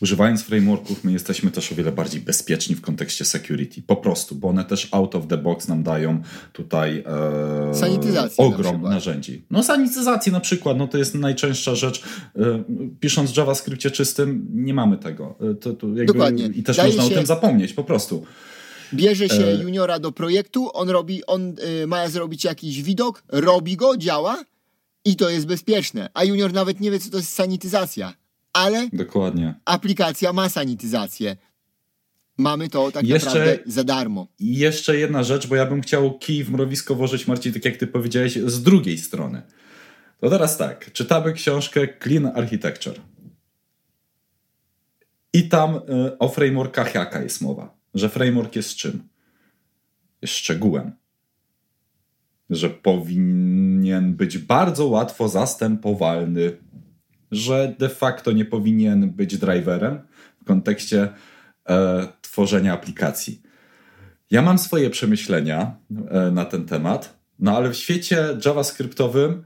Używając 0.02 0.44
frameworków, 0.44 1.04
my 1.04 1.12
jesteśmy 1.12 1.52
też 1.52 1.72
o 1.72 1.76
wiele 1.76 1.92
bardziej 1.92 2.22
bezpieczni 2.22 2.76
w 2.76 2.82
kontekście 2.82 3.26
security. 3.26 3.82
Po 3.82 3.96
prostu, 3.96 4.36
bo 4.36 4.48
one 4.48 4.66
też 4.66 4.88
out 4.92 5.16
of 5.16 5.28
the 5.28 5.38
box 5.38 5.68
nam 5.68 5.84
dają 5.84 6.22
tutaj 6.54 7.04
e, 7.08 8.34
ogrom 8.38 8.82
na 8.82 8.90
narzędzi. 8.90 9.46
No 9.52 9.64
sanityzacji 9.64 10.32
na 10.32 10.40
przykład, 10.40 10.78
no 10.78 10.88
to 10.88 10.98
jest 10.98 11.16
najczęstsza 11.16 11.76
rzecz. 11.76 12.04
E, 12.36 12.64
pisząc 13.00 13.32
w 13.32 13.38
JavaScriptie 13.38 13.92
czystym, 13.92 14.48
nie 14.54 14.74
mamy 14.74 14.98
tego. 14.98 15.36
E, 15.52 15.56
to, 15.56 15.74
to 15.74 15.88
jakby, 15.88 16.06
Dokładnie. 16.06 16.46
I 16.46 16.64
też 16.64 16.78
Daje 16.78 16.90
można 16.90 17.04
się... 17.04 17.12
o 17.12 17.18
tym 17.18 17.26
zapomnieć, 17.26 17.74
po 17.74 17.84
prostu. 17.84 18.26
Bierze 18.94 19.30
się 19.30 19.46
e... 19.46 19.56
juniora 19.56 20.00
do 20.00 20.12
projektu, 20.12 20.70
on 20.74 20.90
robi, 20.90 21.26
on 21.26 21.56
y, 21.84 21.88
ma 21.88 22.10
zrobić 22.10 22.44
jakiś 22.44 22.84
widok, 22.84 23.24
robi 23.30 23.78
go, 23.78 23.98
działa 23.98 24.44
i 25.06 25.16
to 25.16 25.30
jest 25.30 25.46
bezpieczne. 25.46 26.10
A 26.14 26.24
junior 26.24 26.54
nawet 26.54 26.80
nie 26.80 26.92
wie, 26.92 27.00
co 27.00 27.10
to 27.10 27.18
jest 27.18 27.34
sanityzacja. 27.34 28.14
Ale 28.54 28.90
Dokładnie. 28.94 29.56
aplikacja 29.66 30.34
ma 30.34 30.50
sanityzację. 30.50 31.38
mamy 32.38 32.70
to 32.70 32.92
tak 32.92 33.06
jeszcze, 33.08 33.26
naprawdę 33.28 33.58
za 33.66 33.84
darmo. 33.84 34.28
Jeszcze 34.40 34.98
jedna 34.98 35.24
rzecz, 35.24 35.48
bo 35.48 35.56
ja 35.56 35.66
bym 35.66 35.82
chciał 35.82 36.20
kij 36.20 36.44
w 36.44 36.52
mrowisko 36.52 36.96
włożyć, 36.96 37.28
Marcin, 37.28 37.54
tak 37.54 37.66
jak 37.66 37.78
ty 37.78 37.88
powiedziałeś, 37.88 38.34
z 38.38 38.64
drugiej 38.64 38.98
strony. 38.98 39.42
To 40.22 40.30
teraz 40.30 40.58
tak, 40.58 40.92
czytamy 40.92 41.34
książkę 41.34 41.88
Clean 42.04 42.26
Architecture. 42.36 43.00
I 45.34 45.50
tam 45.50 45.76
y, 45.76 46.18
o 46.18 46.30
frameworkach 46.30 46.96
jaka 46.96 47.22
jest 47.22 47.42
mowa? 47.42 47.78
Że 47.94 48.10
framework 48.10 48.56
jest 48.56 48.76
czym? 48.76 49.08
Jest 50.22 50.34
szczegółem. 50.34 50.92
Że 52.50 52.70
powinien 52.70 54.14
być 54.14 54.38
bardzo 54.38 54.88
łatwo 54.88 55.30
zastępowalny. 55.30 56.58
Że 57.36 57.76
de 57.80 57.90
facto 57.90 58.32
nie 58.32 58.46
powinien 58.46 59.10
być 59.10 59.38
driverem 59.38 60.00
w 60.42 60.46
kontekście 60.46 61.10
e, 61.70 62.08
tworzenia 62.22 62.74
aplikacji. 62.74 63.42
Ja 64.32 64.42
mam 64.42 64.58
swoje 64.58 64.90
przemyślenia 64.90 65.76
e, 66.12 66.32
na 66.32 66.46
ten 66.46 66.66
temat, 66.66 67.20
no 67.40 67.58
ale 67.58 67.70
w 67.70 67.76
świecie 67.76 68.38
JavaScriptowym, 68.46 69.44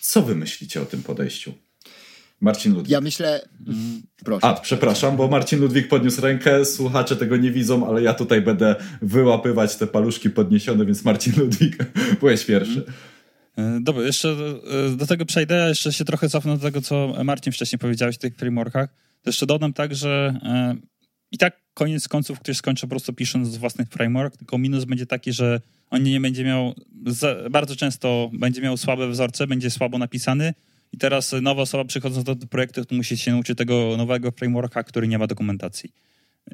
co 0.00 0.22
wy 0.22 0.34
myślicie 0.34 0.82
o 0.82 0.84
tym 0.84 1.02
podejściu? 1.02 1.54
Marcin 2.40 2.74
Ludwik. 2.74 2.90
Ja 2.90 3.00
myślę. 3.00 3.48
Proszę. 4.24 4.46
A, 4.46 4.54
przepraszam, 4.54 5.16
bo 5.16 5.28
Marcin 5.28 5.60
Ludwik 5.60 5.88
podniósł 5.88 6.20
rękę, 6.20 6.64
słuchacze 6.64 7.16
tego 7.16 7.36
nie 7.36 7.50
widzą, 7.50 7.88
ale 7.88 8.02
ja 8.02 8.14
tutaj 8.14 8.42
będę 8.42 8.76
wyłapywać 9.02 9.76
te 9.76 9.86
paluszki 9.86 10.30
podniesione, 10.30 10.86
więc 10.86 11.04
Marcin 11.04 11.32
Ludwik, 11.36 11.76
byłeś 12.20 12.44
pierwszy. 12.44 12.84
E, 12.88 12.92
dobra, 13.80 14.02
jeszcze 14.02 14.28
e, 14.92 14.96
do 14.96 15.06
tego 15.06 15.24
przejdę, 15.24 15.68
jeszcze 15.68 15.92
się 15.92 16.04
trochę 16.04 16.28
cofnę 16.28 16.56
do 16.56 16.62
tego, 16.62 16.82
co 16.82 17.24
Marcin 17.24 17.52
wcześniej 17.52 17.78
powiedziałeś 17.78 18.16
o 18.16 18.18
tych 18.18 18.36
frameworkach. 18.36 18.90
To 19.22 19.30
jeszcze 19.30 19.46
dodam 19.46 19.72
tak, 19.72 19.94
że 19.94 20.40
i 21.32 21.38
tak 21.38 21.60
koniec 21.74 22.08
końców 22.08 22.40
ktoś 22.40 22.56
skończy 22.56 22.80
po 22.80 22.88
prostu 22.90 23.12
pisząc 23.12 23.56
własny 23.56 23.86
framework, 23.86 24.36
tylko 24.36 24.58
minus 24.58 24.84
będzie 24.84 25.06
taki, 25.06 25.32
że 25.32 25.60
on 25.90 26.02
nie 26.02 26.20
będzie 26.20 26.44
miał, 26.44 26.74
bardzo 27.50 27.76
często 27.76 28.30
będzie 28.32 28.62
miał 28.62 28.76
słabe 28.76 29.08
wzorce, 29.08 29.46
będzie 29.46 29.70
słabo 29.70 29.98
napisany 29.98 30.54
i 30.92 30.98
teraz 30.98 31.34
nowa 31.42 31.62
osoba 31.62 31.84
przychodząc 31.84 32.24
do, 32.24 32.36
projektu 32.36 32.82
musi 32.90 33.16
się 33.16 33.32
nauczyć 33.32 33.58
tego 33.58 33.94
nowego 33.96 34.30
frameworka, 34.30 34.84
który 34.84 35.08
nie 35.08 35.18
ma 35.18 35.26
dokumentacji. 35.26 35.92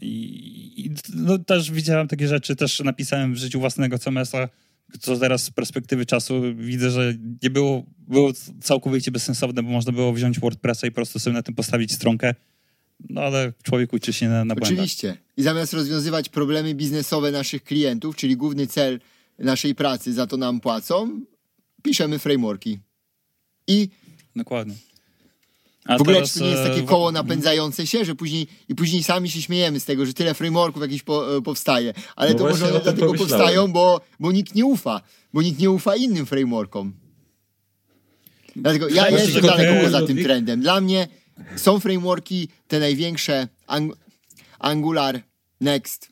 I, 0.00 0.86
i 0.86 0.90
no, 1.14 1.38
też 1.38 1.70
widziałem 1.70 2.08
takie 2.08 2.28
rzeczy, 2.28 2.56
też 2.56 2.80
napisałem 2.80 3.34
w 3.34 3.36
życiu 3.36 3.60
własnego 3.60 3.98
CMS-a, 3.98 4.48
co 5.00 5.16
teraz 5.16 5.44
z 5.44 5.50
perspektywy 5.50 6.06
czasu 6.06 6.42
widzę, 6.56 6.90
że 6.90 7.14
nie 7.42 7.50
było, 7.50 7.82
było 7.98 8.32
całkowicie 8.60 9.10
bezsensowne, 9.10 9.62
bo 9.62 9.70
można 9.70 9.92
było 9.92 10.12
wziąć 10.12 10.40
WordPressa 10.40 10.86
i 10.86 10.90
po 10.90 10.94
prostu 10.94 11.18
sobie 11.18 11.34
na 11.34 11.42
tym 11.42 11.54
postawić 11.54 11.92
stronkę 11.92 12.34
no 13.10 13.20
ale 13.20 13.52
człowiek 13.62 13.92
uczy 13.92 14.12
się 14.12 14.28
na, 14.28 14.44
na 14.44 14.54
Oczywiście. 14.54 15.16
I 15.36 15.42
zamiast 15.42 15.72
rozwiązywać 15.72 16.28
problemy 16.28 16.74
biznesowe 16.74 17.32
naszych 17.32 17.64
klientów, 17.64 18.16
czyli 18.16 18.36
główny 18.36 18.66
cel 18.66 19.00
naszej 19.38 19.74
pracy, 19.74 20.12
za 20.12 20.26
to 20.26 20.36
nam 20.36 20.60
płacą, 20.60 21.20
piszemy 21.82 22.18
frameworki. 22.18 22.78
I 23.66 23.88
Dokładnie. 24.36 24.74
A 25.84 25.98
w 25.98 26.00
ogóle 26.00 26.16
teraz, 26.16 26.32
czy 26.32 26.38
to 26.38 26.44
nie 26.44 26.50
jest 26.50 26.62
takie 26.62 26.80
e, 26.80 26.82
koło 26.82 27.12
napędzające 27.12 27.86
się, 27.86 28.04
że 28.04 28.14
później 28.14 28.46
i 28.68 28.74
później 28.74 29.02
sami 29.02 29.30
się 29.30 29.42
śmiejemy 29.42 29.80
z 29.80 29.84
tego, 29.84 30.06
że 30.06 30.14
tyle 30.14 30.34
frameworków 30.34 30.82
jakiś 30.82 31.02
po, 31.02 31.36
e, 31.36 31.42
powstaje. 31.42 31.94
Ale 32.16 32.32
no 32.32 32.38
to 32.38 32.44
może 32.44 32.68
one 32.70 32.80
dlatego 32.80 33.14
powstają, 33.14 33.72
bo, 33.72 34.00
bo 34.20 34.32
nikt 34.32 34.54
nie 34.54 34.64
ufa. 34.64 35.00
Bo 35.32 35.42
nikt 35.42 35.58
nie 35.58 35.70
ufa 35.70 35.96
innym 35.96 36.26
frameworkom. 36.26 36.92
Dlatego 38.56 38.88
ja, 38.88 39.10
ja 39.10 39.18
jestem 39.18 39.42
daleko 39.42 39.84
poza 39.84 40.06
tym 40.06 40.22
trendem. 40.22 40.60
Dla 40.60 40.80
mnie 40.80 41.08
są 41.56 41.80
frameworki, 41.80 42.48
te 42.68 42.80
największe, 42.80 43.48
Ang 43.66 43.96
Angular, 44.58 45.22
Next, 45.60 46.08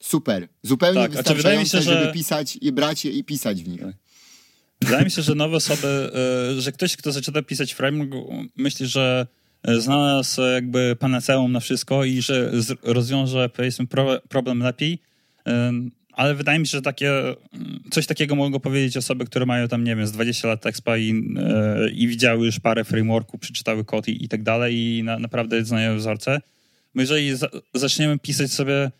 super. 0.00 0.48
Zupełnie 0.62 1.00
tak, 1.00 1.10
wystarczające, 1.10 1.78
się, 1.78 1.82
że... 1.82 2.00
żeby 2.00 2.12
pisać 2.12 2.58
i 2.60 2.72
brać 2.72 3.04
je 3.04 3.10
i 3.10 3.24
pisać 3.24 3.62
w 3.62 3.68
nich. 3.68 3.80
Tak. 3.80 3.94
Wydaje 4.80 5.04
mi 5.04 5.10
się, 5.10 5.22
że 5.22 5.34
nowe 5.34 5.56
osoby, 5.56 6.10
e, 6.58 6.60
że 6.60 6.72
ktoś, 6.72 6.96
kto 6.96 7.12
zaczyna 7.12 7.42
pisać 7.42 7.72
framework, 7.72 8.12
myśli, 8.56 8.86
że 8.86 9.26
e, 9.62 9.80
znalazł 9.80 10.42
jakby 10.42 10.96
panaceum 10.98 11.52
na 11.52 11.60
wszystko 11.60 12.04
i 12.04 12.22
że 12.22 12.52
rozwiąże 12.82 13.48
powiedzmy 13.48 13.86
problem 14.28 14.58
lepiej, 14.60 14.98
ale 16.16 16.34
wydaje 16.34 16.58
mi 16.58 16.66
się, 16.66 16.78
że 16.78 16.82
takie, 16.82 17.12
coś 17.90 18.06
takiego 18.06 18.34
mogą 18.34 18.60
powiedzieć 18.60 18.96
osoby, 18.96 19.24
które 19.24 19.46
mają 19.46 19.68
tam, 19.68 19.84
nie 19.84 19.96
wiem, 19.96 20.06
z 20.06 20.12
20 20.12 20.48
lat 20.48 20.66
expa 20.66 20.96
i, 20.96 21.10
e, 21.38 21.90
i 21.90 22.08
widziały 22.08 22.46
już 22.46 22.60
parę 22.60 22.84
frameworków, 22.84 23.40
przeczytały 23.40 23.84
kod 23.84 24.08
i, 24.08 24.24
i 24.24 24.28
tak 24.28 24.42
dalej 24.42 24.76
i 24.76 25.02
na, 25.02 25.18
naprawdę 25.18 25.64
znają 25.64 25.96
wzorce. 25.96 26.40
Bo 26.94 27.00
jeżeli 27.00 27.36
za, 27.36 27.48
zaczniemy 27.74 28.18
pisać 28.18 28.52
sobie, 28.52 28.90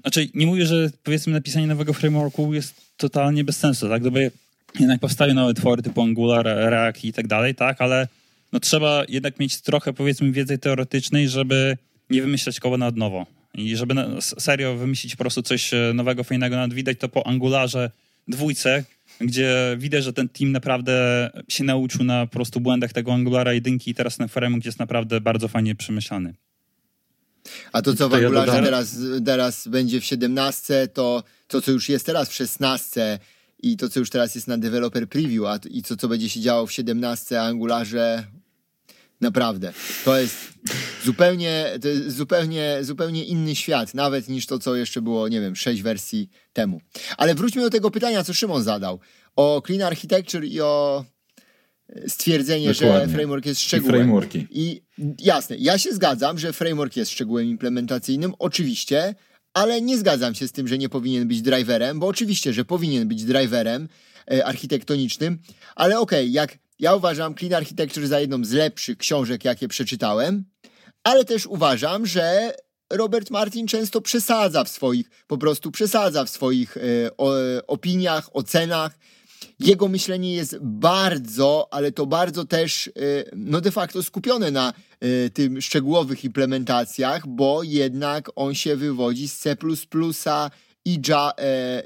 znaczy 0.00 0.28
nie 0.34 0.46
mówię, 0.46 0.66
że 0.66 0.90
powiedzmy 1.04 1.32
napisanie 1.32 1.66
nowego 1.66 1.92
frameworku 1.92 2.54
jest 2.54 2.74
totalnie 2.96 3.44
bez 3.44 3.56
sensu, 3.56 3.88
tak? 3.88 4.00
Gdyby 4.00 4.30
jednak 4.80 5.00
powstają 5.00 5.34
nowe 5.34 5.54
twory 5.54 5.82
typu 5.82 6.02
Angular, 6.02 6.46
React 6.46 7.04
i 7.04 7.12
tak 7.12 7.26
dalej, 7.26 7.54
tak, 7.54 7.80
ale 7.80 8.08
no 8.52 8.60
trzeba 8.60 9.04
jednak 9.08 9.40
mieć 9.40 9.60
trochę 9.60 9.92
powiedzmy 9.92 10.32
wiedzy 10.32 10.58
teoretycznej, 10.58 11.28
żeby 11.28 11.76
nie 12.10 12.22
wymyślać 12.22 12.60
koła 12.60 12.78
na 12.78 12.90
nowo. 12.90 13.26
I 13.54 13.76
żeby 13.76 13.94
na, 13.94 14.20
serio 14.20 14.76
wymyślić 14.76 15.16
po 15.16 15.24
prostu 15.24 15.42
coś 15.42 15.74
e, 15.74 15.92
nowego, 15.94 16.24
fajnego, 16.24 16.56
nawet 16.56 16.74
widać 16.74 16.98
to 16.98 17.08
po 17.08 17.26
Angularze 17.26 17.90
dwójce, 18.28 18.84
gdzie 19.20 19.76
widać, 19.78 20.04
że 20.04 20.12
ten 20.12 20.28
team 20.28 20.52
naprawdę 20.52 21.30
się 21.48 21.64
nauczył 21.64 22.04
na 22.04 22.26
po 22.26 22.32
prostu 22.32 22.60
błędach 22.60 22.92
tego 22.92 23.14
Angulara 23.14 23.52
jedynki 23.52 23.90
i 23.90 23.94
teraz 23.94 24.16
ten 24.16 24.28
framework 24.28 24.64
jest 24.64 24.78
naprawdę 24.78 25.20
bardzo 25.20 25.48
fajnie 25.48 25.74
przemyślany. 25.74 26.34
A 27.72 27.82
to, 27.82 27.94
co 27.94 28.08
w 28.08 28.14
Angularze 28.14 28.56
ja 28.56 28.62
teraz, 28.62 28.96
teraz 29.24 29.68
będzie 29.68 30.00
w 30.00 30.04
17, 30.04 30.88
to 30.94 31.22
to, 31.48 31.62
co 31.62 31.70
już 31.70 31.88
jest 31.88 32.06
teraz 32.06 32.28
w 32.28 32.34
16, 32.34 33.18
i 33.58 33.76
to, 33.76 33.88
co 33.88 34.00
już 34.00 34.10
teraz 34.10 34.34
jest 34.34 34.48
na 34.48 34.58
developer 34.58 35.08
preview, 35.08 35.44
a 35.44 35.58
i 35.70 35.82
to, 35.82 35.96
co 35.96 36.08
będzie 36.08 36.28
się 36.28 36.40
działo 36.40 36.66
w 36.66 36.72
17 36.72 37.40
Angularze, 37.42 38.24
naprawdę. 39.20 39.72
To 40.04 40.18
jest 40.18 40.34
zupełnie, 41.04 41.66
to 41.82 41.88
jest 41.88 42.16
zupełnie, 42.16 42.78
zupełnie 42.80 43.24
inny 43.24 43.56
świat, 43.56 43.94
nawet 43.94 44.28
niż 44.28 44.46
to, 44.46 44.58
co 44.58 44.76
jeszcze 44.76 45.02
było, 45.02 45.28
nie 45.28 45.40
wiem, 45.40 45.56
sześć 45.56 45.82
wersji 45.82 46.30
temu. 46.52 46.80
Ale 47.16 47.34
wróćmy 47.34 47.62
do 47.62 47.70
tego 47.70 47.90
pytania, 47.90 48.24
co 48.24 48.34
Szymon 48.34 48.62
zadał. 48.62 49.00
O 49.36 49.62
Clean 49.66 49.82
Architecture 49.82 50.44
i 50.44 50.60
o 50.60 51.04
stwierdzenie, 52.08 52.72
Dokładnie. 52.72 53.06
że 53.06 53.12
framework 53.12 53.46
jest 53.46 53.60
szczegółem. 53.60 53.94
I 53.94 53.98
frameworki. 53.98 54.46
I 54.50 54.82
jasne, 55.18 55.56
ja 55.56 55.78
się 55.78 55.92
zgadzam, 55.92 56.38
że 56.38 56.52
framework 56.52 56.96
jest 56.96 57.10
szczegółem 57.10 57.46
implementacyjnym, 57.46 58.34
oczywiście, 58.38 59.14
ale 59.54 59.82
nie 59.82 59.98
zgadzam 59.98 60.34
się 60.34 60.48
z 60.48 60.52
tym, 60.52 60.68
że 60.68 60.78
nie 60.78 60.88
powinien 60.88 61.28
być 61.28 61.42
driverem, 61.42 62.00
bo 62.00 62.06
oczywiście, 62.06 62.52
że 62.52 62.64
powinien 62.64 63.08
być 63.08 63.24
driverem 63.24 63.88
e, 64.30 64.46
architektonicznym, 64.46 65.38
ale 65.76 66.00
okej, 66.00 66.24
okay, 66.24 66.32
jak 66.32 66.58
ja 66.78 66.94
uważam 66.94 67.34
Clean 67.34 67.54
Architecture 67.54 68.06
za 68.06 68.20
jedną 68.20 68.44
z 68.44 68.52
lepszych 68.52 68.98
książek, 68.98 69.44
jakie 69.44 69.68
przeczytałem, 69.68 70.44
ale 71.04 71.24
też 71.24 71.46
uważam, 71.46 72.06
że 72.06 72.52
Robert 72.90 73.30
Martin 73.30 73.66
często 73.66 74.00
przesadza 74.00 74.64
w 74.64 74.68
swoich, 74.68 75.10
po 75.26 75.38
prostu 75.38 75.70
przesadza 75.70 76.24
w 76.24 76.30
swoich 76.30 76.76
e, 76.76 76.80
o, 77.16 77.32
opiniach, 77.66 78.36
ocenach. 78.36 78.98
Jego 79.60 79.88
myślenie 79.88 80.34
jest 80.34 80.58
bardzo, 80.60 81.68
ale 81.70 81.92
to 81.92 82.06
bardzo 82.06 82.44
też, 82.44 82.88
e, 82.88 82.90
no 83.36 83.60
de 83.60 83.70
facto 83.70 84.02
skupione 84.02 84.50
na 84.50 84.72
Y, 85.04 85.30
tym 85.30 85.60
szczegółowych 85.60 86.24
implementacjach, 86.24 87.26
bo 87.26 87.62
jednak 87.62 88.30
on 88.36 88.54
się 88.54 88.76
wywodzi 88.76 89.28
z 89.28 89.38
C++ 89.38 89.56
i, 90.84 91.00
Java, 91.08 91.32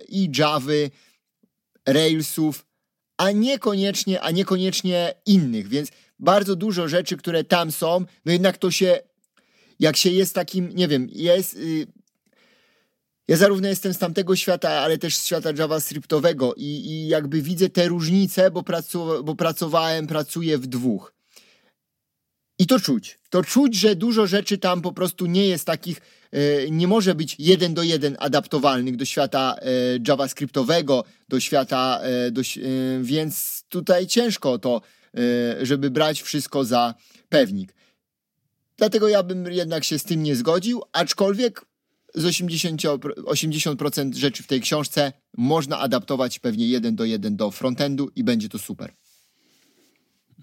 i 0.09 0.31
Java, 0.39 0.73
Railsów, 1.87 2.67
a 3.17 3.31
niekoniecznie, 3.31 4.21
a 4.21 4.31
niekoniecznie 4.31 5.15
innych, 5.27 5.69
więc 5.69 5.89
bardzo 6.19 6.57
dużo 6.57 6.89
rzeczy, 6.89 7.17
które 7.17 7.45
tam 7.45 7.73
są, 7.73 8.05
no 8.25 8.33
jednak 8.33 8.59
to 8.59 8.71
się, 8.71 8.99
jak 9.81 9.97
się 9.97 10.11
jest 10.11 10.35
takim, 10.35 10.71
nie 10.75 10.89
wiem, 10.89 11.09
jest... 11.11 11.59
Ja 13.29 13.37
zarówno 13.37 13.69
jestem 13.69 13.95
z 13.95 13.99
tamtego 13.99 14.37
świata, 14.37 14.71
ale 14.71 14.99
też 14.99 15.17
z 15.17 15.27
świata 15.27 15.51
JavaScriptowego 15.59 16.55
i, 16.55 16.65
i 16.65 17.09
jakby 17.09 17.43
widzę 17.43 17.69
te 17.69 17.89
różnice, 17.89 18.51
bo, 18.51 18.63
pracu, 18.63 19.25
bo 19.25 19.35
pracowałem, 19.35 20.07
pracuję 20.07 20.59
w 20.59 20.67
dwóch. 20.67 21.15
I 22.59 22.67
to 22.67 22.81
czuć. 22.81 23.19
To 23.31 23.45
czuć, 23.45 23.75
że 23.75 23.97
dużo 23.97 24.27
rzeczy 24.27 24.59
tam 24.59 24.83
po 24.83 24.93
prostu 24.93 25.27
nie 25.27 25.47
jest 25.47 25.65
takich, 25.65 26.01
e, 26.33 26.71
nie 26.71 26.89
może 26.89 27.15
być 27.15 27.37
jeden 27.39 27.75
do 27.75 27.83
jeden 27.83 28.17
adaptowalnych 28.19 28.97
do 28.97 29.05
świata 29.05 29.57
e, 29.59 29.65
JavaScriptowego, 30.09 31.05
do 31.29 31.41
świata, 31.41 32.01
e, 32.03 32.31
do, 32.31 32.43
więc 33.01 33.65
tutaj 33.69 34.07
ciężko 34.07 34.59
to, 34.59 34.81
żeby 35.63 35.91
brać 35.91 36.23
wszystko 36.23 36.65
za 36.65 36.95
pewnik. 37.29 37.75
Dlatego 38.77 39.09
ja 39.09 39.23
bym 39.23 39.53
jednak 39.53 39.85
się 39.85 39.99
z 39.99 40.05
tym 40.05 40.23
nie 40.23 40.37
zgodził, 40.37 40.83
aczkolwiek 40.93 41.65
z 42.15 42.25
80%, 42.25 42.99
80% 42.99 44.15
rzeczy 44.15 44.43
w 44.43 44.47
tej 44.47 44.61
książce 44.61 45.13
można 45.37 45.79
adaptować 45.79 46.39
pewnie 46.39 46.67
jeden 46.69 46.97
do 46.97 47.05
jeden 47.05 47.37
do 47.37 47.51
frontendu 47.51 48.11
i 48.17 48.25
będzie 48.25 48.49
to 48.49 48.59
super. 48.59 48.93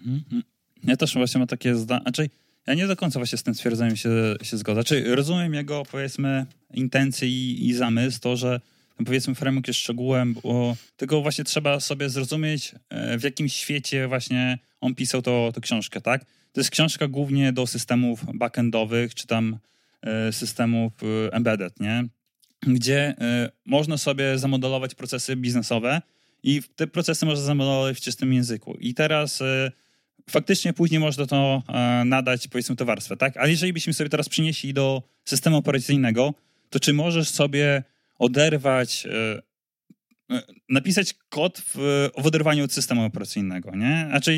-hmm. 0.05 0.41
Ja 0.83 0.97
też 0.97 1.13
właśnie 1.13 1.39
mam 1.39 1.47
takie 1.47 1.75
zdanie. 1.75 2.01
Znaczy, 2.01 2.29
ja 2.67 2.73
nie 2.73 2.87
do 2.87 2.95
końca 2.95 3.19
właśnie 3.19 3.37
z 3.37 3.43
tym 3.43 3.55
stwierdzeniem 3.55 3.95
się, 3.95 4.09
się 4.41 4.57
zgodzę. 4.57 4.83
Czyli 4.83 5.15
rozumiem 5.15 5.53
jego, 5.53 5.83
powiedzmy, 5.91 6.45
intencje 6.73 7.27
i, 7.27 7.67
i 7.67 7.73
zamysł, 7.73 8.19
to, 8.19 8.37
że 8.37 8.61
powiedzmy 9.05 9.35
framework 9.35 9.67
jest 9.67 9.79
szczegółem, 9.79 10.33
bo 10.33 10.75
tylko 10.97 11.21
właśnie 11.21 11.43
trzeba 11.43 11.79
sobie 11.79 12.09
zrozumieć, 12.09 12.75
e, 12.89 13.17
w 13.17 13.23
jakim 13.23 13.49
świecie 13.49 14.07
właśnie 14.07 14.59
on 14.81 14.95
pisał 14.95 15.21
to 15.21 15.51
książkę, 15.61 16.01
tak? 16.01 16.25
To 16.25 16.61
jest 16.61 16.69
książka 16.69 17.07
głównie 17.07 17.53
do 17.53 17.67
systemów 17.67 18.25
backendowych, 18.33 19.15
czy 19.15 19.27
tam 19.27 19.57
systemów 20.31 20.93
e, 21.03 21.33
embedded, 21.33 21.79
nie? 21.79 22.07
Gdzie 22.61 23.15
można 23.65 23.97
sobie 23.97 24.37
zamodelować 24.37 24.95
procesy 24.95 25.35
biznesowe 25.35 26.01
i 26.43 26.61
te 26.75 26.87
procesy 26.87 27.25
można 27.25 27.43
zamodelować 27.43 27.97
w 27.97 28.01
czystym 28.01 28.33
języku. 28.33 28.77
I 28.79 28.93
teraz 28.93 29.41
faktycznie 30.29 30.73
później 30.73 30.99
można 30.99 31.25
to 31.25 31.63
e, 31.67 32.05
nadać, 32.05 32.47
powiedzmy, 32.47 32.75
tę 32.75 32.85
warstwę, 32.85 33.17
tak? 33.17 33.37
Ale 33.37 33.51
jeżeli 33.51 33.73
byśmy 33.73 33.93
sobie 33.93 34.09
teraz 34.09 34.29
przynieśli 34.29 34.73
do 34.73 35.03
systemu 35.25 35.57
operacyjnego, 35.57 36.33
to 36.69 36.79
czy 36.79 36.93
możesz 36.93 37.29
sobie 37.29 37.83
oderwać, 38.19 39.05
e, 39.05 39.41
e, 40.35 40.41
napisać 40.69 41.13
kod 41.29 41.59
w, 41.59 42.09
w 42.17 42.25
oderwaniu 42.25 42.63
od 42.63 42.73
systemu 42.73 43.05
operacyjnego, 43.05 43.75
nie? 43.75 44.05
Znaczy 44.09 44.33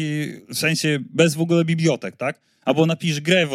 w 0.49 0.57
sensie 0.57 0.99
bez 1.09 1.35
w 1.35 1.41
ogóle 1.41 1.65
bibliotek, 1.65 2.17
tak? 2.17 2.41
Albo 2.61 2.85
napisz 2.85 3.21
grę 3.21 3.47
w, 3.47 3.51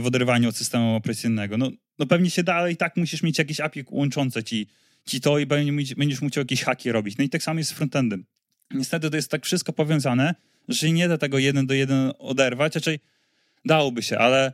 w 0.00 0.06
oderwaniu 0.06 0.48
od 0.48 0.56
systemu 0.56 0.94
operacyjnego. 0.94 1.58
No, 1.58 1.70
no 1.98 2.06
pewnie 2.06 2.30
się 2.30 2.42
da, 2.42 2.54
ale 2.54 2.72
i 2.72 2.76
tak 2.76 2.96
musisz 2.96 3.22
mieć 3.22 3.38
jakieś 3.38 3.60
API 3.60 3.84
łączące 3.90 4.44
ci, 4.44 4.66
ci 5.06 5.20
to 5.20 5.38
i 5.38 5.46
będziesz 5.46 6.22
musiał 6.22 6.42
jakieś 6.42 6.62
haki 6.62 6.92
robić. 6.92 7.18
No 7.18 7.24
i 7.24 7.28
tak 7.28 7.42
samo 7.42 7.58
jest 7.58 7.70
z 7.70 7.74
frontendem. 7.74 8.24
Niestety 8.70 9.10
to 9.10 9.16
jest 9.16 9.30
tak 9.30 9.44
wszystko 9.44 9.72
powiązane, 9.72 10.34
że 10.68 10.92
nie 10.92 11.08
da 11.08 11.18
tego 11.18 11.38
jeden 11.38 11.66
do 11.66 11.74
jeden 11.74 12.12
oderwać, 12.18 12.74
raczej 12.74 12.98
dałoby 13.64 14.02
się, 14.02 14.18
ale 14.18 14.52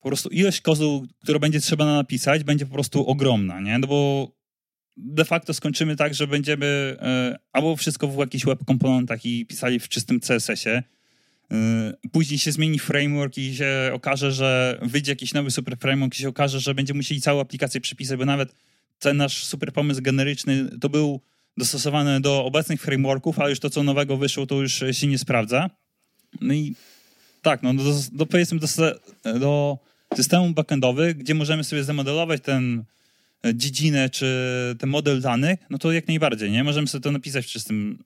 po 0.00 0.08
prostu 0.08 0.28
ilość 0.28 0.60
kodu, 0.60 1.06
którą 1.22 1.38
będzie 1.38 1.60
trzeba 1.60 1.84
napisać, 1.86 2.44
będzie 2.44 2.66
po 2.66 2.72
prostu 2.72 3.06
ogromna, 3.06 3.60
nie? 3.60 3.78
No 3.78 3.86
bo 3.86 4.28
de 4.96 5.24
facto 5.24 5.54
skończymy 5.54 5.96
tak, 5.96 6.14
że 6.14 6.26
będziemy 6.26 6.96
e, 7.00 7.38
albo 7.52 7.76
wszystko 7.76 8.08
w 8.08 8.18
jakichś 8.18 8.44
web 8.44 8.64
komponentach 8.64 9.26
i 9.26 9.46
pisali 9.46 9.80
w 9.80 9.88
czystym 9.88 10.20
CSS-ie, 10.20 10.76
e, 10.76 10.82
później 12.12 12.38
się 12.38 12.52
zmieni 12.52 12.78
framework 12.78 13.38
i 13.38 13.56
się 13.56 13.90
okaże, 13.92 14.32
że 14.32 14.78
wyjdzie 14.82 15.12
jakiś 15.12 15.34
nowy 15.34 15.50
super 15.50 15.78
framework 15.78 16.14
i 16.14 16.18
się 16.18 16.28
okaże, 16.28 16.60
że 16.60 16.74
będziemy 16.74 16.96
musieli 16.96 17.20
całą 17.20 17.40
aplikację 17.40 17.80
przypisać, 17.80 18.18
bo 18.18 18.24
nawet 18.24 18.54
ten 18.98 19.16
nasz 19.16 19.44
super 19.44 19.72
pomysł 19.72 20.02
generyczny 20.02 20.78
to 20.80 20.88
był 20.88 21.20
dostosowane 21.56 22.20
do 22.20 22.44
obecnych 22.44 22.80
frameworków, 22.80 23.38
ale 23.38 23.50
już 23.50 23.60
to, 23.60 23.70
co 23.70 23.82
nowego 23.82 24.16
wyszło, 24.16 24.46
to 24.46 24.60
już 24.60 24.84
się 24.92 25.06
nie 25.06 25.18
sprawdza. 25.18 25.70
No 26.40 26.54
i 26.54 26.74
tak, 27.42 27.62
no 27.62 27.74
do, 27.74 27.94
do 28.12 28.26
powiedzmy 28.26 28.58
do, 28.58 28.66
do 29.38 29.78
systemu 30.16 30.50
backendowych, 30.50 31.16
gdzie 31.16 31.34
możemy 31.34 31.64
sobie 31.64 31.84
zamodelować 31.84 32.42
ten 32.42 32.84
e, 33.44 33.54
dziedzinę 33.54 34.10
czy 34.10 34.26
ten 34.78 34.90
model 34.90 35.20
danych, 35.20 35.60
no 35.70 35.78
to 35.78 35.92
jak 35.92 36.08
najbardziej, 36.08 36.50
nie? 36.50 36.64
Możemy 36.64 36.86
sobie 36.86 37.02
to 37.02 37.12
napisać 37.12 37.46
w 37.46 37.48
czystym, 37.48 38.04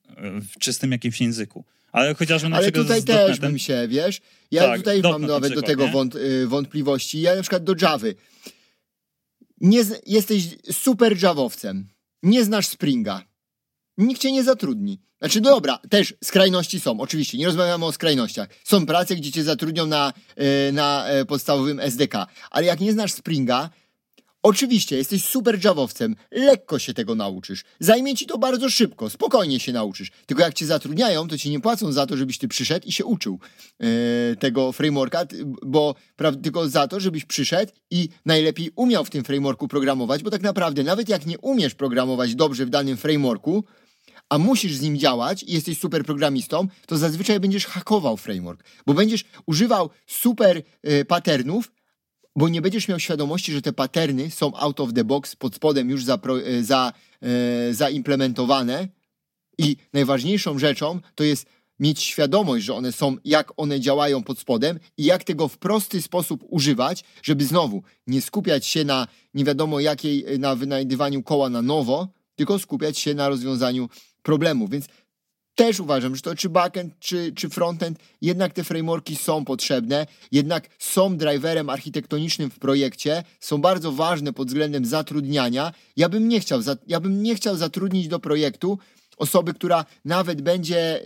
w 0.53 0.59
czystym 0.59 0.91
jakimś 0.91 1.21
języku. 1.21 1.65
Ale 1.97 2.15
chociażby 2.15 2.49
na 2.49 2.57
Ale 2.57 2.71
tutaj 2.71 3.03
też 3.03 3.39
bym 3.39 3.59
się, 3.59 3.87
wiesz, 3.87 4.19
ja 4.51 4.61
tak, 4.61 4.77
tutaj 4.77 5.01
mam 5.01 5.21
nawet 5.21 5.51
przykład, 5.51 5.65
do 5.65 5.67
tego 5.67 5.87
wąt, 5.87 6.15
y, 6.15 6.47
wątpliwości. 6.47 7.21
Ja 7.21 7.35
na 7.35 7.41
przykład 7.41 7.63
do 7.63 7.75
Javy. 7.81 8.15
Nie, 9.61 9.83
jesteś 10.05 10.43
super 10.71 11.23
Javowcem. 11.23 11.87
Nie 12.23 12.43
znasz 12.43 12.67
Springa 12.67 13.23
nikt 13.97 14.21
cię 14.21 14.31
nie 14.31 14.43
zatrudni. 14.43 14.99
Znaczy, 15.19 15.41
dobra, 15.41 15.79
też 15.89 16.13
skrajności 16.23 16.79
są, 16.79 16.99
oczywiście, 16.99 17.37
nie 17.37 17.45
rozmawiamy 17.45 17.85
o 17.85 17.91
skrajnościach. 17.91 18.49
Są 18.63 18.85
prace, 18.85 19.15
gdzie 19.15 19.31
cię 19.31 19.43
zatrudnią 19.43 19.85
na, 19.85 20.13
e, 20.35 20.71
na 20.71 21.07
e, 21.07 21.25
podstawowym 21.25 21.79
SDK, 21.79 22.27
ale 22.51 22.65
jak 22.65 22.79
nie 22.79 22.91
znasz 22.91 23.13
Springa, 23.13 23.69
Oczywiście, 24.43 24.97
jesteś 24.97 25.25
super 25.25 25.65
Javowcem, 25.65 26.15
lekko 26.31 26.79
się 26.79 26.93
tego 26.93 27.15
nauczysz. 27.15 27.63
Zajmie 27.79 28.15
ci 28.15 28.25
to 28.25 28.37
bardzo 28.37 28.69
szybko, 28.69 29.09
spokojnie 29.09 29.59
się 29.59 29.73
nauczysz. 29.73 30.11
Tylko 30.25 30.43
jak 30.43 30.53
cię 30.53 30.65
zatrudniają, 30.65 31.27
to 31.27 31.37
ci 31.37 31.49
nie 31.49 31.59
płacą 31.59 31.91
za 31.91 32.05
to, 32.05 32.17
żebyś 32.17 32.37
ty 32.37 32.47
przyszedł 32.47 32.87
i 32.87 32.91
się 32.91 33.05
uczył 33.05 33.39
yy, 33.79 33.87
tego 34.39 34.71
frameworka, 34.71 35.25
bo 35.65 35.95
pra, 36.15 36.31
tylko 36.31 36.69
za 36.69 36.87
to, 36.87 36.99
żebyś 36.99 37.25
przyszedł 37.25 37.71
i 37.91 38.09
najlepiej 38.25 38.71
umiał 38.75 39.05
w 39.05 39.09
tym 39.09 39.23
frameworku 39.23 39.67
programować, 39.67 40.23
bo 40.23 40.31
tak 40.31 40.41
naprawdę 40.41 40.83
nawet 40.83 41.09
jak 41.09 41.25
nie 41.25 41.37
umiesz 41.37 41.75
programować 41.75 42.35
dobrze 42.35 42.65
w 42.65 42.69
danym 42.69 42.97
frameworku, 42.97 43.63
a 44.29 44.37
musisz 44.37 44.75
z 44.75 44.81
nim 44.81 44.97
działać 44.97 45.43
i 45.43 45.53
jesteś 45.53 45.79
super 45.79 46.03
programistą, 46.03 46.67
to 46.85 46.97
zazwyczaj 46.97 47.39
będziesz 47.39 47.65
hakował 47.65 48.17
framework, 48.17 48.63
bo 48.85 48.93
będziesz 48.93 49.23
używał 49.45 49.89
super 50.07 50.61
y, 50.87 51.05
patternów, 51.05 51.71
bo 52.37 52.49
nie 52.49 52.61
będziesz 52.61 52.87
miał 52.87 52.99
świadomości, 52.99 53.53
że 53.53 53.61
te 53.61 53.73
patterny 53.73 54.31
są 54.31 54.55
out 54.55 54.79
of 54.79 54.93
the 54.93 55.03
box, 55.03 55.35
pod 55.35 55.55
spodem 55.55 55.89
już 55.89 56.03
za, 56.03 56.19
y, 56.47 56.63
za, 56.63 56.93
y, 57.69 57.73
zaimplementowane 57.73 58.87
i 59.57 59.75
najważniejszą 59.93 60.59
rzeczą 60.59 60.99
to 61.15 61.23
jest 61.23 61.45
mieć 61.79 62.01
świadomość, 62.01 62.65
że 62.65 62.73
one 62.73 62.91
są, 62.91 63.17
jak 63.25 63.53
one 63.57 63.79
działają 63.79 64.23
pod 64.23 64.39
spodem 64.39 64.79
i 64.97 65.03
jak 65.03 65.23
tego 65.23 65.47
w 65.47 65.57
prosty 65.57 66.01
sposób 66.01 66.43
używać, 66.49 67.03
żeby 67.23 67.45
znowu 67.45 67.83
nie 68.07 68.21
skupiać 68.21 68.65
się 68.65 68.85
na 68.85 69.07
nie 69.33 69.43
wiadomo 69.43 69.79
jakiej, 69.79 70.39
na 70.39 70.55
wynajdywaniu 70.55 71.23
koła 71.23 71.49
na 71.49 71.61
nowo, 71.61 72.07
tylko 72.35 72.59
skupiać 72.59 72.99
się 72.99 73.13
na 73.13 73.29
rozwiązaniu 73.29 73.89
problemów. 74.23 74.69
Więc 74.69 74.85
też 75.57 75.79
uważam, 75.79 76.15
że 76.15 76.21
to 76.21 76.35
czy 76.35 76.49
backend, 76.49 76.93
czy, 76.99 77.31
czy 77.35 77.49
frontend, 77.49 77.99
jednak 78.21 78.53
te 78.53 78.63
frameworki 78.63 79.15
są 79.15 79.45
potrzebne, 79.45 80.07
jednak 80.31 80.69
są 80.79 81.17
driverem 81.17 81.69
architektonicznym 81.69 82.49
w 82.49 82.59
projekcie, 82.59 83.23
są 83.39 83.57
bardzo 83.57 83.91
ważne 83.91 84.33
pod 84.33 84.47
względem 84.47 84.85
zatrudniania. 84.85 85.73
Ja 85.95 86.09
bym 86.09 86.27
nie 86.27 86.39
chciał, 86.39 86.59
ja 86.87 86.99
bym 86.99 87.23
nie 87.23 87.35
chciał 87.35 87.55
zatrudnić 87.55 88.07
do 88.07 88.19
projektu 88.19 88.79
osoby, 89.17 89.53
która 89.53 89.85
nawet 90.05 90.41
będzie, 90.41 91.01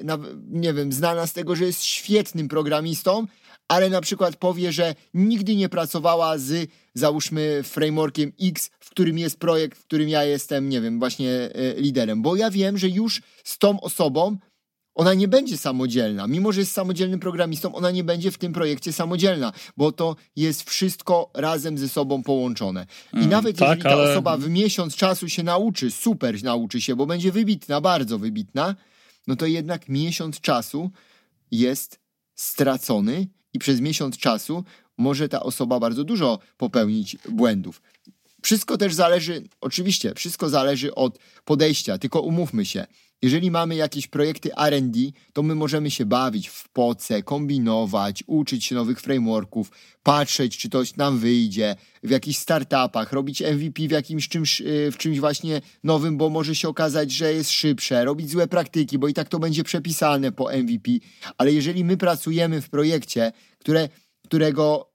nie 0.50 0.74
wiem, 0.74 0.92
znana 0.92 1.28
z 1.28 1.34
tego, 1.34 1.56
że 1.56 1.66
jest 1.66 1.84
świetnym 1.84 2.48
programistą, 2.48 3.28
ale 3.72 3.90
na 3.90 4.02
przykład 4.02 4.36
powie, 4.36 4.72
że 4.72 4.96
nigdy 5.14 5.56
nie 5.56 5.70
pracowała 5.70 6.38
z, 6.38 6.70
załóżmy, 6.94 7.64
frameworkiem 7.64 8.32
X, 8.42 8.70
w 8.80 8.90
którym 8.90 9.18
jest 9.18 9.40
projekt, 9.40 9.78
w 9.78 9.84
którym 9.84 10.10
ja 10.10 10.24
jestem, 10.24 10.70
nie 10.70 10.82
wiem, 10.82 11.00
właśnie 11.00 11.32
e, 11.32 11.74
liderem. 11.78 12.22
Bo 12.22 12.36
ja 12.36 12.52
wiem, 12.52 12.78
że 12.78 12.90
już 12.90 13.22
z 13.44 13.58
tą 13.58 13.82
osobą 13.82 14.38
ona 14.96 15.14
nie 15.14 15.28
będzie 15.28 15.58
samodzielna. 15.58 16.28
Mimo, 16.28 16.52
że 16.52 16.60
jest 16.60 16.72
samodzielnym 16.72 17.20
programistą, 17.20 17.76
ona 17.76 17.92
nie 17.92 18.04
będzie 18.04 18.32
w 18.32 18.38
tym 18.38 18.54
projekcie 18.54 18.94
samodzielna, 18.94 19.54
bo 19.78 19.92
to 19.92 20.16
jest 20.36 20.70
wszystko 20.70 21.30
razem 21.34 21.78
ze 21.78 21.90
sobą 21.90 22.24
połączone. 22.24 22.86
I 23.14 23.18
mm, 23.18 23.30
nawet 23.30 23.58
tak, 23.58 23.68
jeżeli 23.68 23.84
ta 23.84 23.90
ale... 23.90 24.12
osoba 24.12 24.38
w 24.38 24.50
miesiąc 24.50 24.96
czasu 24.96 25.30
się 25.30 25.44
nauczy, 25.44 25.92
super 25.92 26.44
nauczy 26.44 26.82
się, 26.82 26.96
bo 26.96 27.06
będzie 27.06 27.32
wybitna, 27.32 27.82
bardzo 27.82 28.20
wybitna, 28.20 28.76
no 29.28 29.36
to 29.36 29.46
jednak 29.46 29.90
miesiąc 29.90 30.42
czasu 30.42 30.92
jest 31.52 32.00
stracony 32.36 33.28
i 33.54 33.60
przez 33.60 33.82
miesiąc 33.82 34.18
czasu 34.18 34.64
może 34.98 35.30
ta 35.30 35.40
osoba 35.40 35.80
bardzo 35.80 36.04
dużo 36.04 36.40
popełnić 36.58 37.18
błędów. 37.30 37.82
Wszystko 38.42 38.78
też 38.78 38.94
zależy, 38.94 39.44
oczywiście, 39.62 40.14
wszystko 40.16 40.50
zależy 40.50 40.96
od 40.96 41.20
podejścia, 41.46 41.98
tylko 41.98 42.22
umówmy 42.22 42.66
się. 42.66 42.86
Jeżeli 43.22 43.52
mamy 43.52 43.76
jakieś 43.76 44.08
projekty 44.08 44.50
RD, 44.70 45.00
to 45.34 45.44
my 45.44 45.56
możemy 45.56 45.92
się 45.92 46.06
bawić 46.06 46.48
w 46.48 46.70
poce, 46.70 47.24
kombinować, 47.24 48.24
uczyć 48.28 48.66
się 48.66 48.76
nowych 48.76 49.02
frameworków, 49.02 49.72
patrzeć, 50.04 50.58
czy 50.58 50.70
to 50.70 50.84
nam 50.98 51.20
wyjdzie, 51.20 51.76
w 52.04 52.10
jakichś 52.10 52.40
startupach, 52.40 53.14
robić 53.14 53.42
MVP 53.42 53.88
w 53.88 53.92
jakimś 53.92 54.28
czymś, 54.28 54.62
y, 54.62 54.92
w 54.92 54.98
czymś 54.98 55.20
właśnie 55.20 55.62
nowym, 55.84 56.18
bo 56.18 56.30
może 56.30 56.56
się 56.56 56.70
okazać, 56.70 57.12
że 57.12 57.34
jest 57.34 57.52
szybsze, 57.52 58.06
robić 58.06 58.30
złe 58.30 58.48
praktyki, 58.48 58.98
bo 59.00 59.08
i 59.08 59.14
tak 59.14 59.30
to 59.30 59.40
będzie 59.40 59.64
przepisane 59.64 60.32
po 60.32 60.52
MVP. 60.58 60.92
Ale 61.38 61.54
jeżeli 61.54 61.84
my 61.84 61.98
pracujemy 61.98 62.62
w 62.62 62.70
projekcie, 62.70 63.32
które, 63.60 63.90
którego 64.24 64.91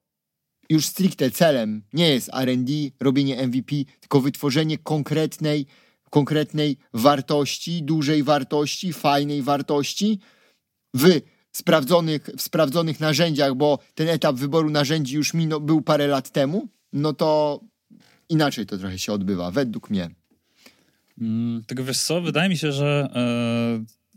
już 0.70 0.86
stricte 0.86 1.30
celem 1.30 1.82
nie 1.92 2.08
jest 2.08 2.30
RD, 2.44 2.72
robienie 3.00 3.46
MVP, 3.46 3.74
tylko 4.00 4.20
wytworzenie 4.20 4.78
konkretnej, 4.78 5.66
konkretnej 6.10 6.76
wartości, 6.94 7.82
dużej 7.82 8.22
wartości, 8.22 8.92
fajnej 8.92 9.42
wartości 9.42 10.18
w 10.94 11.20
sprawdzonych, 11.52 12.30
w 12.36 12.42
sprawdzonych 12.42 13.00
narzędziach, 13.00 13.54
bo 13.54 13.78
ten 13.94 14.08
etap 14.08 14.36
wyboru 14.36 14.70
narzędzi 14.70 15.14
już 15.14 15.34
minął, 15.34 15.60
był 15.60 15.82
parę 15.82 16.06
lat 16.06 16.30
temu, 16.30 16.68
no 16.92 17.12
to 17.12 17.60
inaczej 18.28 18.66
to 18.66 18.78
trochę 18.78 18.98
się 18.98 19.12
odbywa, 19.12 19.50
według 19.50 19.90
mnie. 19.90 20.10
Mm, 21.20 21.64
tego 21.64 21.84
wiesz 21.84 21.98
co, 21.98 22.20
wydaje 22.20 22.48
mi 22.48 22.56
się, 22.56 22.72
że 22.72 23.08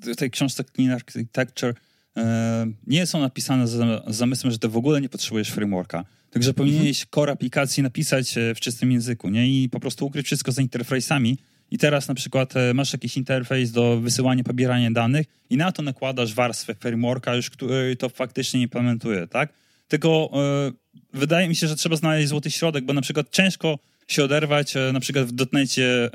e, 0.08 0.16
tej 0.16 0.32
książce 0.32 0.64
Clean 0.64 0.92
Architecture 0.92 1.74
e, 2.18 2.66
nie 2.88 3.06
są 3.06 3.20
napisane 3.20 3.68
z, 3.68 3.72
z 3.72 4.16
zamysłem, 4.16 4.52
że 4.52 4.60
ty 4.60 4.68
w 4.68 4.78
ogóle 4.78 5.02
nie 5.02 5.10
potrzebujesz 5.10 5.50
frameworka. 5.50 6.06
Także 6.32 6.54
powinieneś 6.54 7.02
mhm. 7.02 7.08
core 7.12 7.32
aplikacji 7.32 7.84
napisać 7.84 8.38
e, 8.38 8.56
w 8.56 8.60
czystym 8.60 8.92
języku, 8.92 9.30
nie? 9.30 9.48
I 9.48 9.70
po 9.70 9.80
prostu 9.80 10.06
ukryć 10.06 10.26
wszystko 10.26 10.52
za 10.52 10.62
interfejsami. 10.62 11.38
I 11.72 11.78
teraz 11.78 12.08
na 12.08 12.14
przykład 12.14 12.56
e, 12.56 12.74
masz 12.74 12.94
jakiś 12.94 13.18
interfejs 13.18 13.72
do 13.72 14.00
wysyłania, 14.00 14.44
pobierania 14.44 14.92
danych 14.92 15.28
i 15.50 15.58
na 15.58 15.72
to 15.72 15.82
nakładasz 15.82 16.34
warstwę 16.34 16.76
frameworka, 16.76 17.36
już 17.36 17.50
który 17.50 17.96
to 17.96 18.10
faktycznie 18.10 18.62
implementuje, 18.62 19.28
tak? 19.28 19.54
tylko 19.88 20.32
wydaje 21.14 21.50
mi 21.50 21.56
się, 21.56 21.68
że 21.68 21.76
trzeba 21.76 21.96
znaleźć 21.96 22.28
złoty 22.28 22.52
środek, 22.52 22.86
bo 22.86 22.94
na 22.94 23.02
przykład 23.02 23.28
ciężko 23.32 23.80
się 24.08 24.24
oderwać 24.24 24.74
na 24.94 25.00
przykład 25.00 25.26
w 25.26 25.32
dotnecie, 25.32 26.10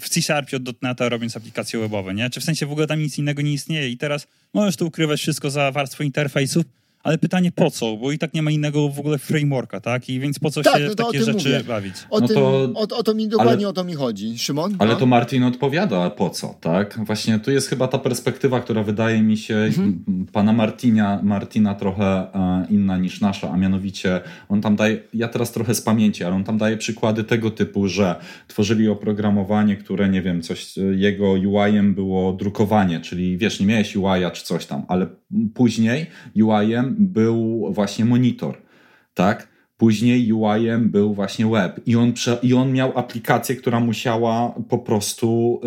w 0.00 0.08
C-Sharpie 0.08 0.56
od 0.56 0.62
dotneta 0.62 1.08
robiąc 1.08 1.36
aplikacje 1.36 1.80
webowe, 1.80 2.14
nie? 2.14 2.30
Czy 2.30 2.40
w 2.40 2.44
sensie 2.44 2.66
w 2.66 2.72
ogóle 2.72 2.86
tam 2.86 3.00
nic 3.00 3.18
innego 3.18 3.42
nie 3.42 3.52
istnieje 3.52 3.88
i 3.88 3.96
teraz 3.96 4.26
możesz 4.54 4.76
tu 4.76 4.86
ukrywać 4.86 5.20
wszystko 5.20 5.50
za 5.50 5.72
warstwą 5.72 6.04
interfejsów, 6.04 6.64
ale 7.02 7.18
pytanie 7.18 7.52
po 7.52 7.70
co? 7.70 7.96
Bo 7.96 8.12
i 8.12 8.18
tak 8.18 8.34
nie 8.34 8.42
ma 8.42 8.50
innego 8.50 8.88
w 8.88 8.98
ogóle 8.98 9.18
frameworka, 9.18 9.80
tak? 9.80 10.08
I 10.08 10.20
więc 10.20 10.38
po 10.38 10.50
co 10.50 10.62
tak, 10.62 10.78
się 10.78 10.88
no 10.88 10.94
takie 10.94 11.24
rzeczy 11.24 11.48
mówię. 11.48 11.64
bawić? 11.64 11.94
O, 12.10 12.20
no 12.20 12.28
tym, 12.28 12.36
to, 12.36 12.72
o, 12.74 12.80
o, 12.98 13.02
to 13.02 13.14
mi 13.14 13.28
dokładnie 13.28 13.66
ale, 13.66 13.68
o 13.68 13.72
to 13.72 13.84
mi 13.84 13.94
chodzi. 13.94 14.38
Szymon? 14.38 14.76
Ale 14.78 14.92
no? 14.92 14.98
to 14.98 15.06
Martin 15.06 15.42
odpowiada 15.42 16.10
po 16.10 16.30
co, 16.30 16.54
tak? 16.60 17.00
Właśnie 17.06 17.38
tu 17.38 17.50
jest 17.50 17.68
chyba 17.68 17.88
ta 17.88 17.98
perspektywa, 17.98 18.60
która 18.60 18.82
wydaje 18.82 19.22
mi 19.22 19.36
się 19.36 19.56
mhm. 19.56 20.26
pana 20.32 20.52
Martinia, 20.52 21.20
Martina 21.22 21.74
trochę 21.74 22.04
e, 22.04 22.66
inna 22.70 22.96
niż 22.96 23.20
nasza, 23.20 23.50
a 23.50 23.56
mianowicie 23.56 24.20
on 24.48 24.60
tam 24.60 24.76
daje, 24.76 24.98
ja 25.14 25.28
teraz 25.28 25.52
trochę 25.52 25.74
z 25.74 25.82
pamięci, 25.82 26.24
ale 26.24 26.34
on 26.34 26.44
tam 26.44 26.58
daje 26.58 26.76
przykłady 26.76 27.24
tego 27.24 27.50
typu, 27.50 27.88
że 27.88 28.16
tworzyli 28.48 28.88
oprogramowanie, 28.88 29.76
które 29.76 30.08
nie 30.08 30.22
wiem, 30.22 30.42
coś 30.42 30.76
jego 30.96 31.32
UI-em 31.32 31.94
było 31.94 32.32
drukowanie, 32.32 33.00
czyli 33.00 33.38
wiesz, 33.38 33.60
nie 33.60 33.66
miałeś 33.66 33.96
UI-a 33.96 34.30
czy 34.30 34.44
coś 34.44 34.66
tam, 34.66 34.84
ale 34.88 35.06
później 35.54 36.06
UI-em 36.36 36.91
był 36.98 37.68
właśnie 37.72 38.04
monitor, 38.04 38.56
tak? 39.14 39.48
Później 39.76 40.32
UI-em 40.32 40.90
był 40.90 41.14
właśnie 41.14 41.46
web 41.46 41.80
i 41.86 41.96
on, 41.96 42.12
i 42.42 42.54
on 42.54 42.72
miał 42.72 42.98
aplikację, 42.98 43.56
która 43.56 43.80
musiała 43.80 44.54
po 44.68 44.78
prostu 44.78 45.60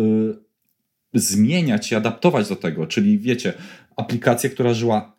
y, 1.14 1.20
zmieniać 1.20 1.86
się, 1.86 1.96
adaptować 1.96 2.48
do 2.48 2.56
tego. 2.56 2.86
Czyli 2.86 3.18
wiecie, 3.18 3.52
aplikację, 3.96 4.50
która 4.50 4.74
żyła 4.74 5.16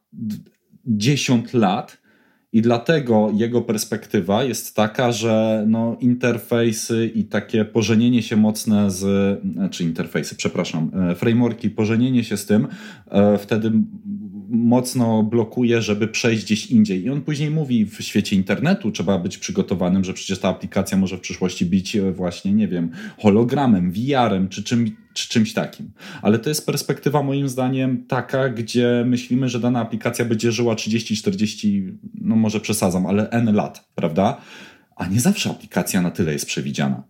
10 0.85 1.53
lat, 1.53 1.97
i 2.53 2.61
dlatego 2.61 3.31
jego 3.35 3.61
perspektywa 3.61 4.43
jest 4.43 4.75
taka, 4.75 5.11
że 5.11 5.65
no, 5.67 5.97
interfejsy 5.99 7.11
i 7.15 7.23
takie 7.23 7.65
pożenienie 7.65 8.23
się 8.23 8.35
mocne 8.35 8.91
z, 8.91 9.01
czy 9.41 9.51
znaczy 9.53 9.83
interfejsy, 9.83 10.35
przepraszam, 10.35 10.91
e, 11.11 11.15
frameworki, 11.15 11.69
pożenienie 11.69 12.23
się 12.23 12.37
z 12.37 12.45
tym, 12.45 12.67
e, 13.11 13.37
wtedy 13.37 13.71
mocno 14.49 15.23
blokuje, 15.23 15.81
żeby 15.81 16.07
przejść 16.07 16.43
gdzieś 16.43 16.65
indziej. 16.65 17.03
I 17.03 17.09
on 17.09 17.21
później 17.21 17.49
mówi, 17.49 17.85
w 17.85 18.01
świecie 18.01 18.35
internetu 18.35 18.91
trzeba 18.91 19.19
być 19.19 19.37
przygotowanym, 19.37 20.03
że 20.03 20.13
przecież 20.13 20.39
ta 20.39 20.49
aplikacja 20.49 20.97
może 20.97 21.17
w 21.17 21.21
przyszłości 21.21 21.65
być 21.65 21.95
e, 21.95 22.11
właśnie, 22.11 22.53
nie 22.53 22.67
wiem, 22.67 22.91
hologramem, 23.17 23.91
VR-em 23.91 24.49
czy, 24.49 24.63
czym, 24.63 24.95
czy 25.13 25.29
czymś 25.29 25.53
takim. 25.53 25.91
Ale 26.21 26.39
to 26.39 26.49
jest 26.49 26.65
perspektywa 26.65 27.23
moim 27.23 27.49
zdaniem 27.49 28.05
taka, 28.07 28.49
gdzie 28.49 29.03
myślimy, 29.07 29.49
że 29.49 29.59
dana 29.59 29.81
aplikacja 29.81 30.25
będzie 30.25 30.51
żyła 30.51 30.75
30, 30.75 31.17
40, 31.17 31.93
no 32.21 32.35
może 32.35 32.59
przesadzam, 32.59 33.05
ale 33.05 33.29
N 33.29 33.55
lat, 33.55 33.89
prawda? 33.95 34.41
A 34.95 35.07
nie 35.07 35.19
zawsze 35.19 35.49
aplikacja 35.49 36.01
na 36.01 36.11
tyle 36.11 36.33
jest 36.33 36.45
przewidziana. 36.45 37.03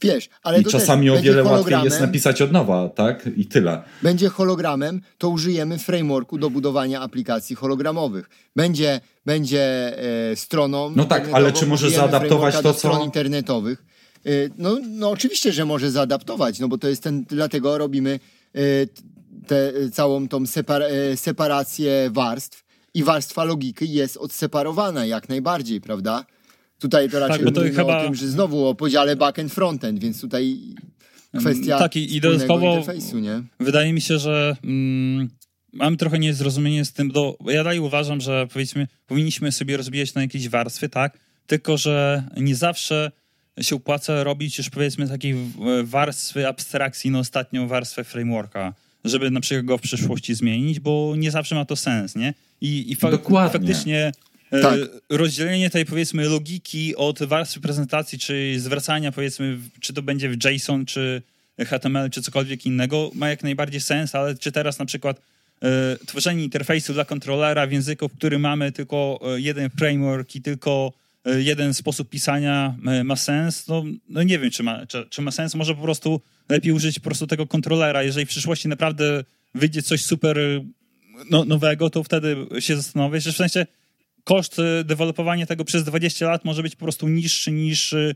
Wiesz, 0.00 0.28
ale 0.42 0.60
I 0.60 0.64
czasami 0.64 1.10
o 1.10 1.20
wiele 1.20 1.44
łatwiej 1.44 1.84
jest 1.84 2.00
napisać 2.00 2.42
od 2.42 2.52
nowa, 2.52 2.88
tak? 2.88 3.28
I 3.36 3.46
tyle. 3.46 3.82
Będzie 4.02 4.28
hologramem, 4.28 5.00
to 5.18 5.28
użyjemy 5.28 5.78
frameworku 5.78 6.38
do 6.38 6.50
budowania 6.50 7.00
aplikacji 7.00 7.56
hologramowych. 7.56 8.30
Będzie, 8.56 9.00
będzie 9.26 9.62
e, 10.30 10.36
stroną. 10.36 10.92
No 10.96 11.04
tak, 11.04 11.28
ale 11.32 11.52
czy 11.52 11.66
może 11.66 11.90
zaadaptować 11.90 12.54
to, 12.54 12.62
co. 12.62 12.74
stron 12.74 13.02
internetowych. 13.02 13.84
E, 14.26 14.30
no, 14.58 14.78
no 14.88 15.10
oczywiście, 15.10 15.52
że 15.52 15.64
może 15.64 15.90
zaadaptować, 15.90 16.58
no 16.58 16.68
bo 16.68 16.78
to 16.78 16.88
jest 16.88 17.02
ten, 17.02 17.24
dlatego 17.24 17.78
robimy 17.78 18.20
e, 18.54 18.60
te, 19.46 19.72
całą 19.90 20.28
tą 20.28 20.46
separ, 20.46 20.82
e, 20.82 21.16
separację 21.16 22.10
warstw 22.10 22.64
i 22.94 23.04
warstwa 23.04 23.44
logiki 23.44 23.92
jest 23.92 24.16
odseparowana 24.16 25.06
jak 25.06 25.28
najbardziej, 25.28 25.80
prawda? 25.80 26.24
Tutaj 26.82 27.10
to 27.10 27.20
raczej 27.20 27.44
tak, 27.44 27.54
to 27.54 27.60
chyba... 27.60 27.98
o 27.98 28.04
tym, 28.04 28.14
że 28.14 28.28
znowu 28.28 28.66
o 28.66 28.74
podziale 28.74 29.16
back-end, 29.16 29.52
frontend, 29.52 29.98
więc 29.98 30.20
tutaj 30.20 30.58
kwestia 31.38 31.78
tak, 31.78 31.96
i, 31.96 32.16
i 32.16 32.20
dodatkowo 32.20 32.70
interfejsu, 32.70 33.18
nie? 33.18 33.42
Wydaje 33.60 33.92
mi 33.92 34.00
się, 34.00 34.18
że 34.18 34.56
mm, 34.64 35.30
mam 35.72 35.96
trochę 35.96 36.18
niezrozumienie 36.18 36.84
z 36.84 36.92
tym, 36.92 37.10
bo 37.10 37.36
ja 37.46 37.64
dalej 37.64 37.80
uważam, 37.80 38.20
że 38.20 38.46
powiedzmy 38.52 38.88
powinniśmy 39.06 39.52
sobie 39.52 39.76
rozbijać 39.76 40.14
na 40.14 40.22
jakieś 40.22 40.48
warstwy, 40.48 40.88
tak? 40.88 41.18
Tylko, 41.46 41.76
że 41.76 42.24
nie 42.36 42.56
zawsze 42.56 43.10
się 43.60 43.76
opłaca 43.76 44.24
robić 44.24 44.58
już 44.58 44.70
powiedzmy 44.70 45.08
takiej 45.08 45.34
warstwy 45.84 46.48
abstrakcji 46.48 47.10
na 47.10 47.18
ostatnią 47.18 47.68
warstwę 47.68 48.04
frameworka, 48.04 48.74
żeby 49.04 49.30
na 49.30 49.40
przykład 49.40 49.66
go 49.66 49.78
w 49.78 49.80
przyszłości 49.80 50.34
zmienić, 50.34 50.80
bo 50.80 51.14
nie 51.16 51.30
zawsze 51.30 51.54
ma 51.54 51.64
to 51.64 51.76
sens, 51.76 52.16
nie? 52.16 52.34
I, 52.60 52.92
i 52.92 52.96
fa 52.96 53.10
Dokładnie. 53.10 53.60
faktycznie 53.60 54.12
tak. 54.60 54.80
rozdzielenie 55.08 55.70
tej 55.70 55.84
powiedzmy 55.84 56.28
logiki 56.28 56.96
od 56.96 57.22
warstwy 57.22 57.60
prezentacji, 57.60 58.18
czy 58.18 58.54
zwracania 58.60 59.12
powiedzmy, 59.12 59.58
czy 59.80 59.92
to 59.92 60.02
będzie 60.02 60.28
w 60.28 60.44
JSON, 60.44 60.86
czy 60.86 61.22
HTML, 61.58 62.10
czy 62.10 62.22
cokolwiek 62.22 62.66
innego, 62.66 63.10
ma 63.14 63.28
jak 63.28 63.42
najbardziej 63.42 63.80
sens, 63.80 64.14
ale 64.14 64.34
czy 64.34 64.52
teraz 64.52 64.78
na 64.78 64.84
przykład 64.84 65.20
e, 65.62 65.96
tworzenie 66.06 66.44
interfejsu 66.44 66.92
dla 66.92 67.04
kontrolera 67.04 67.66
w 67.66 67.72
języku, 67.72 68.08
w 68.08 68.16
którym 68.16 68.40
mamy 68.40 68.72
tylko 68.72 69.20
e, 69.22 69.40
jeden 69.40 69.70
framework 69.70 70.34
i 70.34 70.42
tylko 70.42 70.92
jeden 71.38 71.74
sposób 71.74 72.08
pisania 72.08 72.74
ma 73.04 73.16
sens, 73.16 73.68
no, 73.68 73.84
no 74.08 74.22
nie 74.22 74.38
wiem, 74.38 74.50
czy 74.50 74.62
ma, 74.62 74.86
czy, 74.86 75.06
czy, 75.10 75.22
ma 75.22 75.30
sens. 75.30 75.54
Może 75.54 75.74
po 75.74 75.82
prostu 75.82 76.20
lepiej 76.48 76.72
użyć 76.72 76.98
po 76.98 77.04
prostu 77.04 77.26
tego 77.26 77.46
kontrolera. 77.46 78.02
Jeżeli 78.02 78.26
w 78.26 78.28
przyszłości 78.28 78.68
naprawdę 78.68 79.24
wyjdzie 79.54 79.82
coś 79.82 80.04
super 80.04 80.38
no, 81.30 81.44
nowego, 81.44 81.90
to 81.90 82.04
wtedy 82.04 82.36
się 82.58 82.76
zastanowię, 82.76 83.20
że 83.20 83.32
w 83.32 83.36
sensie 83.36 83.66
koszt 84.24 84.58
y, 84.58 84.84
dewelopowania 84.84 85.46
tego 85.46 85.64
przez 85.64 85.84
20 85.84 86.26
lat 86.26 86.44
może 86.44 86.62
być 86.62 86.76
po 86.76 86.84
prostu 86.84 87.08
niższy 87.08 87.52
niż 87.52 87.92
y, 87.92 88.14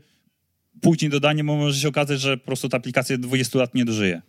później 0.81 1.11
dodanie, 1.11 1.43
bo 1.43 1.55
może 1.55 1.79
się 1.79 1.87
okazać, 1.87 2.19
że 2.19 2.37
po 2.37 2.45
prostu 2.45 2.69
ta 2.69 2.77
aplikacja 2.77 3.17
20 3.17 3.59
lat 3.59 3.75
nie 3.75 3.85
dożyje. 3.85 4.21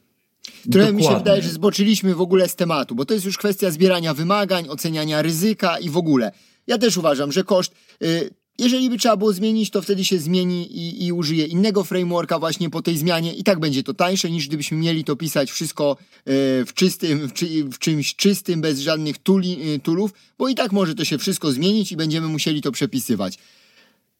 Trochę 0.72 0.93
mi 0.93 1.05
się 1.05 1.18
wydaje, 1.18 1.43
że 1.43 1.49
zboczyliśmy 1.49 2.14
w 2.14 2.20
ogóle 2.20 2.49
z 2.49 2.57
tematu, 2.57 2.95
bo 2.95 3.05
to 3.05 3.14
jest 3.14 3.26
już 3.26 3.39
kwestia 3.39 3.70
zbierania 3.70 4.14
wymagań, 4.14 4.68
oceniania 4.68 5.22
ryzyka 5.22 5.79
i 5.79 5.91
w 5.91 5.97
ogóle. 5.97 6.33
Ja 6.66 6.79
też 6.79 6.97
uważam, 6.97 7.33
że 7.33 7.45
koszt 7.45 7.74
y, 8.03 8.31
jeżeli 8.59 8.90
by 8.90 8.98
trzeba 8.98 9.16
było 9.16 9.32
zmienić, 9.32 9.70
to 9.70 9.82
wtedy 9.82 10.04
się 10.04 10.18
zmieni 10.18 10.78
i, 10.78 11.06
i 11.06 11.12
użyje 11.12 11.46
innego 11.46 11.84
frameworka 11.84 12.38
właśnie 12.38 12.70
po 12.70 12.82
tej 12.82 12.98
zmianie 12.98 13.34
i 13.34 13.44
tak 13.44 13.61
będzie 13.61 13.82
to 13.82 13.94
tańsze 13.94 14.30
niż 14.30 14.48
gdybyśmy 14.48 14.76
mieli 14.76 15.04
to 15.04 15.16
pisać 15.16 15.50
wszystko 15.50 15.96
e, 16.00 16.24
w 16.64 16.74
czystym, 16.74 17.28
w, 17.28 17.32
czy, 17.32 17.64
w 17.64 17.78
czymś 17.78 18.16
czystym, 18.16 18.61
bez 18.61 18.80
żadnych 18.80 19.18
tuli, 19.18 19.74
e, 19.74 19.78
tulów, 19.78 20.11
bo 20.38 20.48
i 20.48 20.54
tak 20.54 20.72
może 20.72 20.94
to 20.94 21.04
się 21.04 21.18
wszystko 21.18 21.52
zmienić 21.52 21.92
i 21.92 21.96
będziemy 21.96 22.28
musieli 22.28 22.62
to 22.62 22.72
przepisywać. 22.72 23.38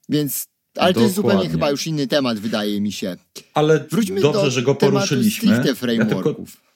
Więc 0.09 0.47
ale 0.79 0.93
Dokładnie. 0.93 0.95
to 0.95 1.01
jest 1.01 1.15
zupełnie 1.15 1.51
chyba 1.51 1.71
już 1.71 1.87
inny 1.87 2.07
temat, 2.07 2.39
wydaje 2.39 2.81
mi 2.81 2.93
się. 2.93 3.17
Ale 3.55 3.87
Wróćmy 3.91 4.21
dobrze, 4.21 4.43
do 4.43 4.51
że 4.51 4.63
go 4.63 4.75
poruszyliśmy. 4.75 5.75
frameworków. 5.75 5.89
Ja 5.89 6.05
tylko, 6.07 6.68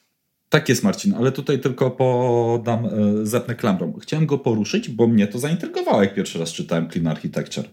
tak 0.53 0.69
jest, 0.69 0.83
Marcin, 0.83 1.13
ale 1.13 1.31
tutaj 1.31 1.59
tylko 1.59 1.91
podam, 1.91 2.85
e, 2.85 2.89
zepnę 3.25 3.55
klamrą. 3.55 3.93
Chciałem 4.01 4.25
go 4.25 4.37
poruszyć, 4.37 4.89
bo 4.89 5.07
mnie 5.07 5.27
to 5.27 5.39
zaintrygowało, 5.39 6.03
jak 6.03 6.13
pierwszy 6.13 6.39
raz 6.39 6.51
czytałem 6.51 6.89
Clean 6.89 7.07
Architecture. 7.07 7.65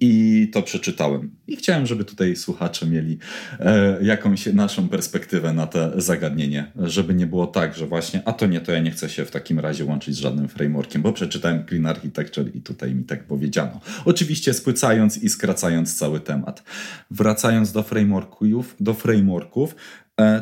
I 0.00 0.48
to 0.52 0.62
przeczytałem. 0.62 1.30
I 1.46 1.56
chciałem, 1.56 1.86
żeby 1.86 2.04
tutaj 2.04 2.36
słuchacze 2.36 2.86
mieli 2.86 3.18
e, 3.60 3.98
jakąś 4.02 4.46
naszą 4.46 4.88
perspektywę 4.88 5.52
na 5.52 5.66
to 5.66 6.00
zagadnienie, 6.00 6.72
żeby 6.76 7.14
nie 7.14 7.26
było 7.26 7.46
tak, 7.46 7.76
że 7.76 7.86
właśnie, 7.86 8.22
a 8.24 8.32
to 8.32 8.46
nie, 8.46 8.60
to 8.60 8.72
ja 8.72 8.78
nie 8.78 8.90
chcę 8.90 9.08
się 9.08 9.24
w 9.24 9.30
takim 9.30 9.60
razie 9.60 9.84
łączyć 9.84 10.14
z 10.14 10.18
żadnym 10.18 10.48
frameworkiem, 10.48 11.02
bo 11.02 11.12
przeczytałem 11.12 11.66
Clean 11.68 11.86
Architecture 11.86 12.56
i 12.56 12.60
tutaj 12.60 12.94
mi 12.94 13.04
tak 13.04 13.24
powiedziano. 13.24 13.80
Oczywiście 14.04 14.54
spłycając 14.54 15.18
i 15.18 15.28
skracając 15.28 15.96
cały 15.96 16.20
temat. 16.20 16.62
Wracając 17.10 17.72
do 17.72 17.82
frameworków, 17.82 18.76
do 18.80 18.94
frameworków 18.94 19.74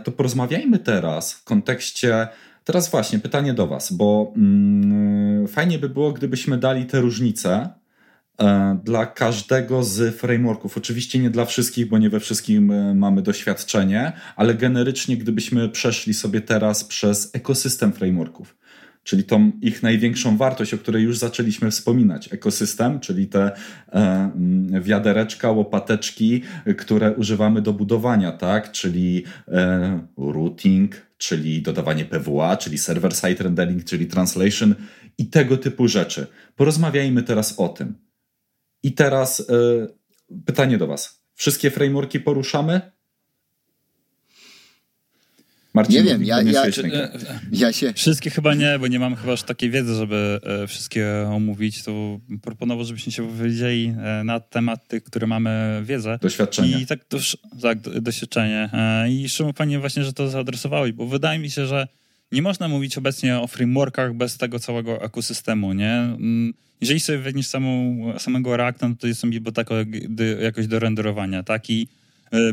to 0.04 0.12
porozmawiajmy 0.12 0.78
teraz 0.78 1.32
w 1.32 1.44
kontekście. 1.44 2.28
Teraz 2.64 2.90
właśnie 2.90 3.18
pytanie 3.18 3.54
do 3.54 3.66
Was, 3.66 3.92
bo 3.92 4.32
mm, 4.36 5.48
fajnie 5.48 5.78
by 5.78 5.88
było, 5.88 6.12
gdybyśmy 6.12 6.58
dali 6.58 6.86
te 6.86 7.00
różnice 7.00 7.68
e, 8.40 8.78
dla 8.84 9.06
każdego 9.06 9.84
z 9.84 10.16
frameworków. 10.16 10.76
Oczywiście 10.76 11.18
nie 11.18 11.30
dla 11.30 11.44
wszystkich, 11.44 11.88
bo 11.88 11.98
nie 11.98 12.10
we 12.10 12.20
wszystkim 12.20 12.70
e, 12.70 12.94
mamy 12.94 13.22
doświadczenie, 13.22 14.12
ale 14.36 14.54
generycznie, 14.54 15.16
gdybyśmy 15.16 15.68
przeszli 15.68 16.14
sobie 16.14 16.40
teraz 16.40 16.84
przez 16.84 17.34
ekosystem 17.34 17.92
frameworków 17.92 18.56
czyli 19.04 19.24
tą 19.24 19.52
ich 19.60 19.82
największą 19.82 20.36
wartość, 20.36 20.74
o 20.74 20.78
której 20.78 21.02
już 21.02 21.18
zaczęliśmy 21.18 21.70
wspominać. 21.70 22.32
Ekosystem, 22.32 23.00
czyli 23.00 23.26
te 23.26 23.42
e, 23.42 23.52
mm, 23.92 24.82
wiadereczka, 24.82 25.50
łopateczki, 25.50 26.42
które 26.78 27.12
używamy 27.12 27.62
do 27.62 27.72
budowania, 27.72 28.32
tak? 28.32 28.72
Czyli 28.72 29.24
e, 29.48 30.06
routing, 30.16 31.06
czyli 31.18 31.62
dodawanie 31.62 32.04
PWA, 32.04 32.56
czyli 32.56 32.78
server-side 32.78 33.44
rendering, 33.44 33.84
czyli 33.84 34.06
translation 34.06 34.74
i 35.18 35.26
tego 35.26 35.56
typu 35.56 35.88
rzeczy. 35.88 36.26
Porozmawiajmy 36.56 37.22
teraz 37.22 37.58
o 37.58 37.68
tym. 37.68 37.94
I 38.82 38.92
teraz 38.92 39.40
e, 39.40 39.44
pytanie 40.46 40.78
do 40.78 40.86
Was. 40.86 41.22
Wszystkie 41.34 41.70
frameworki 41.70 42.20
poruszamy? 42.20 42.80
Marcin, 45.74 45.96
nie 45.96 46.04
wiem, 46.04 46.24
ja, 46.24 46.42
ja, 46.42 46.64
ja, 47.52 47.72
się... 47.72 47.92
Wszystkie 47.92 48.30
chyba 48.30 48.54
nie, 48.54 48.78
bo 48.78 48.86
nie 48.86 48.98
mam 48.98 49.16
chyba 49.16 49.32
aż 49.32 49.42
takiej 49.42 49.70
wiedzy, 49.70 49.94
żeby 49.94 50.40
e, 50.42 50.66
wszystkie 50.66 51.26
omówić. 51.28 51.82
To 51.82 52.20
proponował, 52.42 52.84
żebyśmy 52.84 53.12
się 53.12 53.22
wypowiedzieli 53.22 53.94
e, 53.98 54.24
na 54.24 54.40
temat 54.40 54.88
tych, 54.88 55.04
które 55.04 55.26
mamy 55.26 55.82
wiedzę. 55.84 56.18
Doświadczenie. 56.22 56.80
I 56.80 56.86
tak, 56.86 57.00
do, 57.10 57.18
tak 57.62 57.78
doświadczenie. 57.78 58.70
E, 58.72 59.10
I 59.10 59.28
Szymon, 59.28 59.52
fajnie 59.52 59.78
właśnie, 59.78 60.04
że 60.04 60.12
to 60.12 60.28
zaadresowałeś, 60.28 60.92
bo 60.92 61.06
wydaje 61.06 61.38
mi 61.38 61.50
się, 61.50 61.66
że 61.66 61.88
nie 62.32 62.42
można 62.42 62.68
mówić 62.68 62.98
obecnie 62.98 63.38
o 63.38 63.46
frameworkach 63.46 64.14
bez 64.14 64.36
tego 64.36 64.58
całego 64.58 65.04
ekosystemu, 65.04 65.72
nie? 65.72 65.92
Mm, 65.92 66.54
jeżeli 66.80 67.00
sobie 67.00 67.18
weźmiesz 67.18 67.46
samą, 67.46 67.96
samego 68.18 68.56
Reacta, 68.56 68.88
no 68.88 68.94
to 69.00 69.06
jest 69.06 69.26
biblioteka 69.26 69.74
jakoś 70.42 70.66
do 70.66 70.78
renderowania, 70.78 71.42
tak? 71.42 71.70
I 71.70 71.88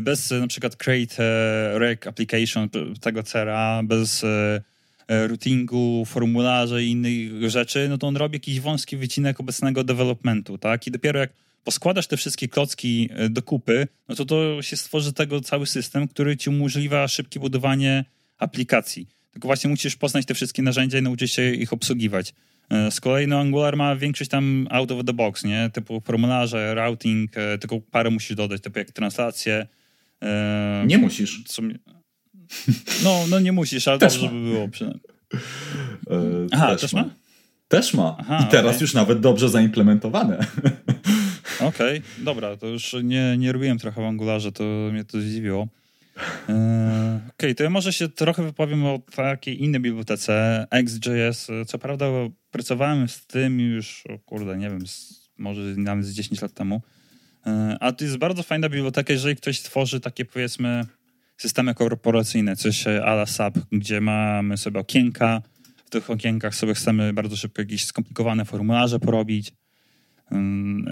bez 0.02 0.30
na 0.30 0.46
przykład 0.46 0.76
create 0.76 1.24
e, 1.24 1.78
rec 1.78 2.06
application 2.06 2.68
tego 3.00 3.22
CRA, 3.22 3.82
bez 3.84 4.24
e, 4.24 4.62
routingu, 5.08 6.04
formularzy 6.06 6.84
i 6.84 6.90
innych 6.90 7.50
rzeczy, 7.50 7.88
no 7.88 7.98
to 7.98 8.06
on 8.06 8.16
robi 8.16 8.36
jakiś 8.36 8.60
wąski 8.60 8.96
wycinek 8.96 9.40
obecnego 9.40 9.84
developmentu, 9.84 10.58
tak? 10.58 10.86
I 10.86 10.90
dopiero 10.90 11.20
jak 11.20 11.30
poskładasz 11.64 12.06
te 12.06 12.16
wszystkie 12.16 12.48
klocki 12.48 13.08
do 13.30 13.42
kupy, 13.42 13.88
no 14.08 14.14
to 14.14 14.24
to 14.24 14.62
się 14.62 14.76
stworzy 14.76 15.12
tego 15.12 15.40
cały 15.40 15.66
system, 15.66 16.08
który 16.08 16.36
ci 16.36 16.50
umożliwia 16.50 17.08
szybkie 17.08 17.40
budowanie 17.40 18.04
aplikacji. 18.38 19.06
Tylko 19.32 19.48
właśnie 19.48 19.70
musisz 19.70 19.96
poznać 19.96 20.26
te 20.26 20.34
wszystkie 20.34 20.62
narzędzia 20.62 20.98
i 20.98 21.02
nauczyć 21.02 21.32
się 21.32 21.54
ich 21.54 21.72
obsługiwać. 21.72 22.34
E, 22.70 22.90
z 22.90 23.00
kolei 23.00 23.26
no, 23.26 23.38
Angular 23.38 23.76
ma 23.76 23.96
większość 23.96 24.30
tam 24.30 24.66
out 24.70 24.90
of 24.90 25.04
the 25.04 25.12
box, 25.12 25.44
nie? 25.44 25.70
Typu 25.72 26.00
formularze, 26.00 26.74
routing, 26.74 27.36
e, 27.36 27.58
tylko 27.58 27.80
parę 27.90 28.10
musisz 28.10 28.36
dodać, 28.36 28.62
typu 28.62 28.78
jak 28.78 28.90
translację. 28.90 29.66
E, 30.22 30.84
nie 30.86 30.98
musisz. 30.98 31.42
No, 33.04 33.24
no 33.30 33.40
nie 33.40 33.52
musisz, 33.52 33.88
ale 33.88 33.98
dobrze 33.98 34.28
by 34.28 34.40
było 34.40 34.68
przynajmniej. 34.68 35.02
Aha, 36.52 36.68
też, 36.68 36.80
też 36.80 36.92
ma? 36.92 37.02
ma? 37.02 37.10
Też 37.68 37.94
ma. 37.94 38.16
Aha, 38.20 38.44
I 38.48 38.50
teraz 38.50 38.70
okay. 38.70 38.80
już 38.80 38.94
nawet 38.94 39.20
dobrze 39.20 39.48
zaimplementowane. 39.48 40.38
Okej, 41.60 41.98
okay, 41.98 42.24
dobra, 42.24 42.56
to 42.56 42.66
już 42.66 42.96
nie, 43.02 43.36
nie 43.38 43.52
robiłem 43.52 43.78
trochę 43.78 44.02
w 44.02 44.04
Angularze, 44.04 44.52
to 44.52 44.64
mnie 44.92 45.04
to 45.04 45.20
zdziwiło. 45.20 45.68
E, 46.48 47.20
okej, 47.26 47.32
okay, 47.34 47.54
to 47.54 47.64
ja 47.64 47.70
może 47.70 47.92
się 47.92 48.08
trochę 48.08 48.42
wypowiem 48.42 48.84
o 48.84 48.98
takiej 49.14 49.62
innej 49.62 49.80
bibliotece, 49.80 50.66
XJS. 50.70 51.48
Co 51.66 51.78
prawda 51.78 52.06
pracowałem 52.50 53.08
z 53.08 53.26
tym 53.26 53.60
już, 53.60 54.04
o 54.08 54.18
kurde, 54.18 54.56
nie 54.56 54.70
wiem, 54.70 54.86
z, 54.86 55.28
może 55.38 55.60
nawet 55.60 56.06
z 56.06 56.12
10 56.12 56.42
lat 56.42 56.52
temu. 56.52 56.82
E, 57.46 57.76
a 57.80 57.92
to 57.92 58.04
jest 58.04 58.16
bardzo 58.16 58.42
fajna 58.42 58.68
biblioteka, 58.68 59.12
jeżeli 59.12 59.36
ktoś 59.36 59.60
tworzy 59.60 60.00
takie, 60.00 60.24
powiedzmy, 60.24 60.86
systemy 61.36 61.74
korporacyjne, 61.74 62.56
coś 62.56 62.86
ala 62.86 63.26
SAP, 63.26 63.58
gdzie 63.72 64.00
mamy 64.00 64.56
sobie 64.56 64.80
okienka, 64.80 65.42
w 65.86 65.90
tych 65.90 66.10
okienkach 66.10 66.54
sobie 66.54 66.74
chcemy 66.74 67.12
bardzo 67.12 67.36
szybko 67.36 67.62
jakieś 67.62 67.84
skomplikowane 67.84 68.44
formularze 68.44 68.98
porobić, 68.98 69.52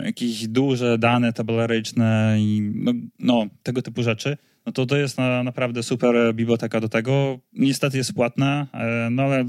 jakieś 0.05 0.49
duże 0.49 0.99
dane 0.99 1.33
tabelaryczne 1.33 2.37
i 2.39 2.73
no, 2.75 2.93
no, 3.19 3.47
tego 3.63 3.83
typu 3.83 4.03
rzeczy 4.03 4.37
no 4.69 4.73
to 4.73 4.87
to 4.87 4.97
jest 4.97 5.19
na, 5.19 5.43
naprawdę 5.43 5.83
super 5.83 6.35
biblioteka 6.35 6.81
do 6.81 6.89
tego. 6.89 7.39
Niestety 7.53 7.97
jest 7.97 8.13
płatna, 8.13 8.67
e, 8.75 9.09
no 9.11 9.23
ale 9.23 9.45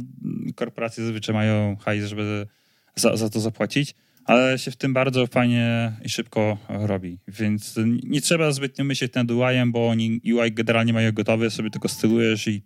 korporacje 0.55 1.03
zazwyczaj 1.03 1.35
mają 1.35 1.75
hajs, 1.75 2.05
żeby 2.05 2.47
za, 2.95 3.17
za 3.17 3.29
to 3.29 3.39
zapłacić, 3.39 3.95
ale 4.25 4.59
się 4.59 4.71
w 4.71 4.75
tym 4.75 4.93
bardzo 4.93 5.27
fajnie 5.27 5.93
i 6.05 6.09
szybko 6.09 6.57
robi. 6.69 7.19
Więc 7.27 7.75
nie 8.03 8.21
trzeba 8.21 8.51
zbytnio 8.51 8.85
myśleć 8.85 9.13
nad 9.13 9.31
UI-em, 9.31 9.71
bo 9.71 9.89
oni 9.89 10.21
UI 10.33 10.51
generalnie 10.51 10.93
mają 10.93 11.11
gotowy, 11.11 11.49
sobie 11.49 11.69
tylko 11.69 11.87
stylujesz 11.87 12.47
i 12.47 12.61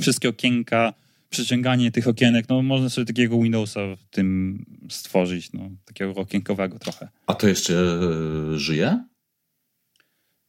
wszystkie 0.00 0.28
okienka, 0.28 0.94
przyciąganie 1.30 1.90
tych 1.90 2.08
okienek, 2.08 2.48
no 2.48 2.62
można 2.62 2.88
sobie 2.88 3.04
takiego 3.04 3.42
Windowsa 3.42 3.80
w 3.96 4.04
tym 4.10 4.58
stworzyć, 4.90 5.52
no 5.52 5.70
takiego 5.84 6.14
okienkowego 6.14 6.78
trochę. 6.78 7.08
A 7.26 7.34
to 7.34 7.48
jeszcze 7.48 7.74
e, 7.74 8.58
żyje? 8.58 9.04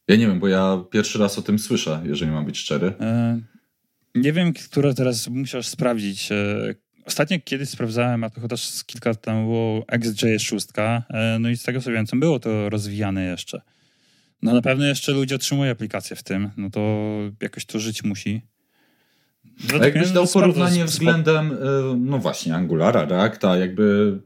Ja 0.08 0.16
nie 0.16 0.26
wiem, 0.26 0.40
bo 0.40 0.48
ja 0.48 0.84
pierwszy 0.90 1.18
raz 1.18 1.38
o 1.38 1.42
tym 1.42 1.58
słyszę, 1.58 2.02
jeżeli 2.04 2.30
mam 2.30 2.44
być 2.44 2.58
szczery. 2.58 2.94
E, 3.00 3.40
nie 4.14 4.32
wiem, 4.32 4.52
które 4.52 4.94
teraz 4.94 5.28
musisz 5.28 5.66
sprawdzić. 5.66 6.32
E, 6.32 6.74
ostatnio 7.06 7.38
kiedyś 7.44 7.68
sprawdzałem, 7.68 8.24
a 8.24 8.30
to 8.30 8.40
chociaż 8.40 8.84
kilka 8.84 9.10
lat 9.10 9.20
temu 9.20 9.42
było 9.42 9.84
XJS 9.88 10.42
6, 10.42 10.66
e, 10.78 11.38
no 11.40 11.48
i 11.48 11.56
z 11.56 11.62
tego 11.62 11.80
co 11.80 11.90
wiem, 11.90 12.06
było 12.14 12.40
to 12.40 12.70
rozwijane 12.70 13.24
jeszcze. 13.24 13.60
No 14.42 14.54
na 14.54 14.62
pewno 14.62 14.86
jeszcze 14.86 15.12
ludzie 15.12 15.34
otrzymują 15.34 15.72
aplikacje 15.72 16.16
w 16.16 16.22
tym, 16.22 16.50
no 16.56 16.70
to 16.70 17.08
jakoś 17.42 17.66
to 17.66 17.78
żyć 17.78 18.04
musi. 18.04 18.42
A 19.80 19.84
jakbyś 19.84 20.10
dał 20.10 20.26
porównanie 20.26 20.84
względem, 20.84 21.52
e, 21.52 21.56
no 21.98 22.18
właśnie, 22.18 22.54
Angulara, 22.54 23.04
Reacta, 23.04 23.56
jakby 23.56 24.18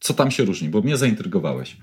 co 0.00 0.14
tam 0.14 0.30
się 0.30 0.44
różni, 0.44 0.68
bo 0.68 0.82
mnie 0.82 0.96
zaintrygowałeś. 0.96 1.76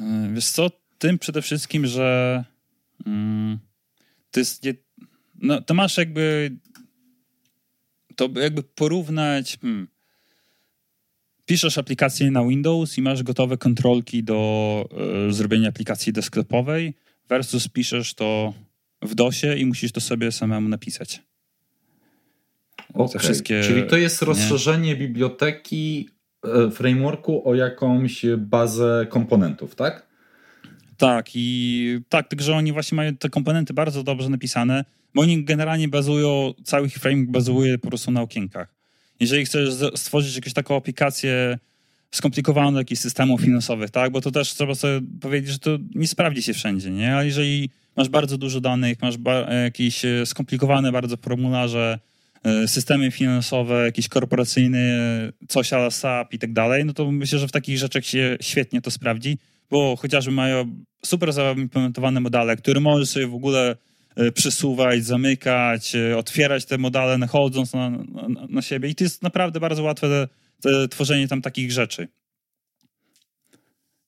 E, 0.00 0.30
wiesz 0.34 0.50
co, 0.50 0.70
tym 1.04 1.18
przede 1.18 1.42
wszystkim, 1.42 1.86
że 1.86 2.44
mm, 3.06 3.58
to 4.30 4.40
jest 4.40 4.64
nie, 4.64 4.74
no, 5.42 5.60
to 5.60 5.74
masz 5.74 5.96
jakby 5.96 6.56
to 8.16 8.28
jakby 8.36 8.62
porównać 8.62 9.58
hmm, 9.62 9.88
piszesz 11.46 11.78
aplikację 11.78 12.30
na 12.30 12.44
Windows 12.44 12.98
i 12.98 13.02
masz 13.02 13.22
gotowe 13.22 13.56
kontrolki 13.56 14.24
do 14.24 14.88
y, 15.28 15.32
zrobienia 15.32 15.68
aplikacji 15.68 16.12
desktopowej 16.12 16.94
versus 17.28 17.68
piszesz 17.68 18.14
to 18.14 18.54
w 19.02 19.14
DOSie 19.14 19.56
i 19.56 19.66
musisz 19.66 19.92
to 19.92 20.00
sobie 20.00 20.32
samemu 20.32 20.68
napisać. 20.68 21.22
Okay. 22.94 23.20
Wszystkie, 23.20 23.62
Czyli 23.62 23.86
to 23.86 23.96
jest 23.96 24.22
rozszerzenie 24.22 24.88
nie? 24.88 24.96
biblioteki 24.96 26.08
e, 26.44 26.70
frameworku 26.70 27.48
o 27.48 27.54
jakąś 27.54 28.26
bazę 28.36 29.06
komponentów, 29.10 29.74
tak? 29.74 30.13
Tak, 30.96 31.30
i 31.34 32.00
tak, 32.08 32.28
tylko 32.28 32.54
oni 32.54 32.72
właśnie 32.72 32.96
mają 32.96 33.16
te 33.16 33.28
komponenty 33.28 33.74
bardzo 33.74 34.02
dobrze 34.02 34.28
napisane, 34.28 34.84
bo 35.14 35.22
oni 35.22 35.44
generalnie 35.44 35.88
bazują, 35.88 36.54
cały 36.64 36.86
ich 36.86 36.94
framework 36.94 37.30
bazuje 37.30 37.78
po 37.78 37.88
prostu 37.88 38.10
na 38.10 38.22
okienkach. 38.22 38.74
Jeżeli 39.20 39.44
chcesz 39.44 39.74
stworzyć 39.94 40.36
jakąś 40.36 40.52
taką 40.52 40.76
aplikację 40.76 41.58
skomplikowaną 42.10 42.78
jakichś 42.78 43.00
systemów 43.00 43.40
finansowych, 43.40 43.90
tak, 43.90 44.12
bo 44.12 44.20
to 44.20 44.30
też 44.30 44.54
trzeba 44.54 44.74
sobie 44.74 45.00
powiedzieć, 45.20 45.50
że 45.50 45.58
to 45.58 45.78
nie 45.94 46.08
sprawdzi 46.08 46.42
się 46.42 46.54
wszędzie, 46.54 46.90
nie? 46.90 47.16
A 47.16 47.24
jeżeli 47.24 47.70
masz 47.96 48.08
bardzo 48.08 48.38
dużo 48.38 48.60
danych, 48.60 49.02
masz 49.02 49.14
jakieś 49.64 50.04
e, 50.04 50.26
skomplikowane 50.26 50.92
bardzo 50.92 51.16
formularze, 51.16 51.98
e, 52.44 52.68
systemy 52.68 53.10
finansowe, 53.10 53.84
jakieś 53.84 54.08
korporacyjne, 54.08 54.78
coś 55.48 55.72
ala 55.72 55.90
SAP 55.90 56.34
i 56.34 56.38
tak 56.38 56.52
dalej, 56.52 56.84
no 56.84 56.92
to 56.92 57.12
myślę, 57.12 57.38
że 57.38 57.48
w 57.48 57.52
takich 57.52 57.78
rzeczach 57.78 58.06
się 58.06 58.36
świetnie 58.40 58.80
to 58.80 58.90
sprawdzi 58.90 59.38
bo 59.70 59.96
chociażby 59.96 60.32
mają 60.32 60.84
super 61.04 61.32
zaimplementowane 61.32 62.20
modele, 62.20 62.56
które 62.56 62.80
możesz 62.80 63.08
sobie 63.08 63.26
w 63.26 63.34
ogóle 63.34 63.76
e, 64.16 64.32
przesuwać, 64.32 65.04
zamykać, 65.04 65.94
e, 65.94 66.16
otwierać 66.16 66.64
te 66.64 66.78
modele 66.78 67.18
nachodząc 67.18 67.72
na, 67.72 67.90
na, 67.90 68.46
na 68.48 68.62
siebie 68.62 68.88
i 68.88 68.94
to 68.94 69.04
jest 69.04 69.22
naprawdę 69.22 69.60
bardzo 69.60 69.82
łatwe 69.82 70.08
te, 70.08 70.28
te 70.60 70.88
tworzenie 70.88 71.28
tam 71.28 71.42
takich 71.42 71.72
rzeczy. 71.72 72.08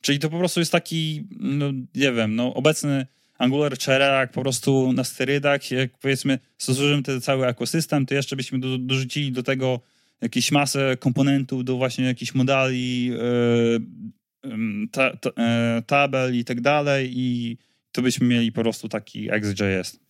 Czyli 0.01 0.19
to 0.19 0.31
po 0.31 0.39
prostu 0.39 0.61
jest 0.61 0.73
taki, 0.73 1.25
no 1.41 1.73
nie 1.95 2.13
wiem, 2.13 2.35
no 2.35 2.55
obecny 2.55 3.07
Angular 3.39 3.79
czy 3.79 3.91
po 4.33 4.43
prostu 4.43 4.93
na 4.93 5.05
sterydach, 5.05 5.71
jak 5.71 5.99
powiedzmy 5.99 6.39
stosujemy 6.59 7.03
ten 7.03 7.21
cały 7.21 7.47
ekosystem, 7.47 8.07
to 8.07 8.15
jeszcze 8.15 8.37
byśmy 8.37 8.59
do, 8.59 8.79
dorzucili 8.79 9.33
do 9.33 9.43
tego 9.43 9.81
jakieś 10.21 10.53
masę 10.53 10.97
komponentów 10.97 11.65
do 11.65 11.77
właśnie 11.77 12.05
jakichś 12.05 12.35
modeli, 12.35 13.07
yy, 13.07 13.81
ta, 14.92 15.16
ta, 15.16 15.30
e, 15.42 15.82
tabel 15.86 16.36
i 16.36 16.44
tak 16.44 16.61
dalej 16.61 17.12
i 17.14 17.57
to 17.92 18.03
byśmy 18.03 18.26
mieli 18.26 18.53
po 18.53 18.61
prostu 18.61 18.88
taki 18.88 19.30
XJS. 19.30 20.01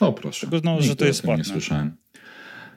O 0.00 0.12
proszę. 0.12 0.46
Tylko, 0.46 0.60
no, 0.64 0.82
że 0.82 0.96
to 0.96 1.04
jest 1.04 1.22
płatne. 1.22 1.44
Nie 1.44 1.50
słyszałem. 1.50 1.92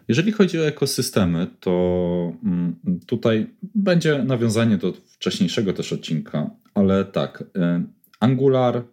Jeżeli 0.08 0.32
chodzi 0.32 0.60
o 0.60 0.68
ekosystemy, 0.68 1.48
to 1.60 2.34
mm, 2.44 2.76
tutaj 3.06 3.48
będzie 3.76 4.24
nawiązanie 4.24 4.78
do 4.78 4.94
wcześniejszego 4.94 5.74
też 5.74 5.94
odcinka, 5.94 6.50
ale 6.74 7.06
tak, 7.06 7.44
e, 7.56 7.84
Angular 8.20 8.84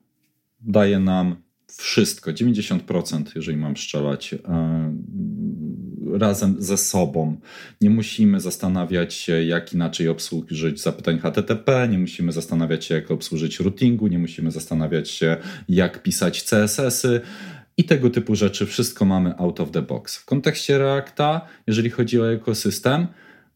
daje 0.60 0.98
nam 0.98 1.36
wszystko, 1.76 2.30
90%, 2.32 3.22
jeżeli 3.34 3.58
mam 3.58 3.76
strzelać, 3.76 4.34
e, 4.34 4.38
razem 6.18 6.56
ze 6.58 6.76
sobą. 6.76 7.36
Nie 7.80 7.90
musimy 7.90 8.40
zastanawiać 8.40 9.14
się, 9.14 9.44
jak 9.44 9.72
inaczej 9.72 10.08
obsłużyć 10.08 10.82
zapytań 10.82 11.18
HTTP, 11.18 11.88
nie 11.88 11.98
musimy 11.98 12.32
zastanawiać 12.32 12.84
się, 12.84 12.94
jak 12.94 13.10
obsłużyć 13.10 13.60
routingu, 13.60 14.06
nie 14.06 14.18
musimy 14.18 14.50
zastanawiać 14.50 15.10
się, 15.10 15.36
jak 15.68 16.02
pisać 16.02 16.44
CSS-y 16.44 17.20
i 17.76 17.84
tego 17.84 18.10
typu 18.10 18.34
rzeczy. 18.34 18.66
Wszystko 18.66 19.04
mamy 19.04 19.36
out 19.38 19.60
of 19.60 19.70
the 19.70 19.82
box. 19.82 20.16
W 20.16 20.24
kontekście 20.24 20.78
Reacta, 20.78 21.40
jeżeli 21.66 21.90
chodzi 21.90 22.20
o 22.20 22.32
ekosystem, 22.32 23.06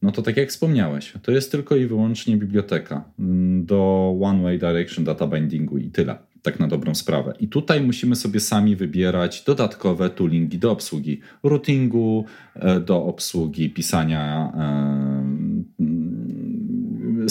no 0.02 0.12
to 0.12 0.22
tak 0.22 0.36
jak 0.36 0.48
wspomniałeś, 0.48 1.12
to 1.22 1.32
jest 1.32 1.52
tylko 1.52 1.76
i 1.76 1.86
wyłącznie 1.86 2.36
biblioteka 2.36 3.04
mm, 3.18 3.66
do 3.66 4.14
One 4.22 4.42
Way 4.42 4.58
Direction 4.58 5.04
Data 5.04 5.26
Bindingu 5.26 5.78
i 5.78 5.90
tyle. 5.90 6.31
Tak 6.42 6.60
na 6.60 6.68
dobrą 6.68 6.94
sprawę. 6.94 7.34
I 7.40 7.48
tutaj 7.48 7.80
musimy 7.80 8.16
sobie 8.16 8.40
sami 8.40 8.76
wybierać 8.76 9.42
dodatkowe 9.46 10.10
toolingi 10.10 10.58
do 10.58 10.70
obsługi 10.70 11.20
routingu, 11.42 12.24
e, 12.54 12.80
do 12.80 13.04
obsługi 13.04 13.70
pisania 13.70 14.52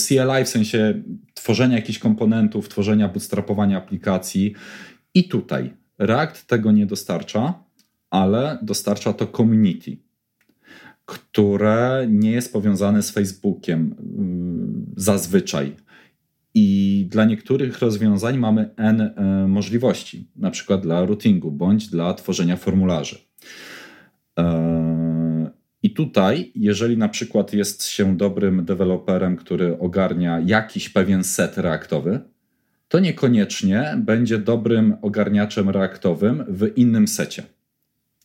CLI, 0.08 0.46
w 0.46 0.50
sensie 0.50 1.02
tworzenia 1.34 1.76
jakichś 1.76 2.00
komponentów, 2.00 2.70
tworzenia, 2.70 3.08
bootstrapowania 3.08 3.78
aplikacji. 3.78 4.54
I 5.14 5.28
tutaj 5.28 5.74
React 6.00 6.48
tego 6.48 6.72
nie 6.72 6.86
dostarcza, 6.86 7.54
ale 8.10 8.60
dostarcza 8.62 9.14
to 9.14 9.28
community, 9.28 9.98
które 11.06 12.08
nie 12.10 12.32
jest 12.32 12.54
powiązane 12.54 13.04
z 13.04 13.12
Facebookiem 13.12 13.96
zazwyczaj 14.98 15.76
i 16.54 17.08
dla 17.10 17.26
niektórych 17.26 17.80
rozwiązań 17.80 18.38
mamy 18.38 18.70
N 18.78 19.02
e, 19.02 19.48
możliwości, 19.48 20.30
na 20.36 20.52
przykład 20.52 20.82
dla 20.82 21.06
routingu 21.06 21.52
bądź 21.52 21.88
dla 21.88 22.14
tworzenia 22.14 22.58
formularzy. 22.58 23.18
E, 24.40 25.52
I 25.84 25.94
tutaj, 25.94 26.52
jeżeli 26.56 26.98
na 26.98 27.10
przykład 27.10 27.54
jest 27.54 27.86
się 27.86 28.18
dobrym 28.18 28.66
deweloperem, 28.66 29.36
który 29.36 29.80
ogarnia 29.80 30.40
jakiś 30.46 30.90
pewien 30.90 31.24
set 31.24 31.58
reaktowy, 31.58 32.20
to 32.88 33.00
niekoniecznie 33.00 33.94
będzie 33.98 34.38
dobrym 34.38 34.96
ogarniaczem 35.02 35.70
reaktowym 35.70 36.44
w 36.48 36.78
innym 36.78 37.08
secie. 37.08 37.44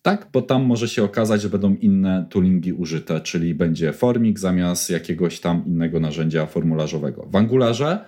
Tak, 0.07 0.29
bo 0.33 0.43
tam 0.43 0.65
może 0.65 0.89
się 0.89 1.05
okazać, 1.05 1.43
że 1.43 1.49
będą 1.49 1.75
inne 1.75 2.27
toolingi 2.31 2.73
użyte, 2.73 3.21
czyli 3.21 3.55
będzie 3.55 3.93
formik 3.93 4.39
zamiast 4.39 4.91
jakiegoś 4.91 5.41
tam 5.41 5.65
innego 5.67 6.01
narzędzia 6.01 6.47
formularzowego. 6.47 7.27
W 7.31 7.37
Angularze 7.37 8.05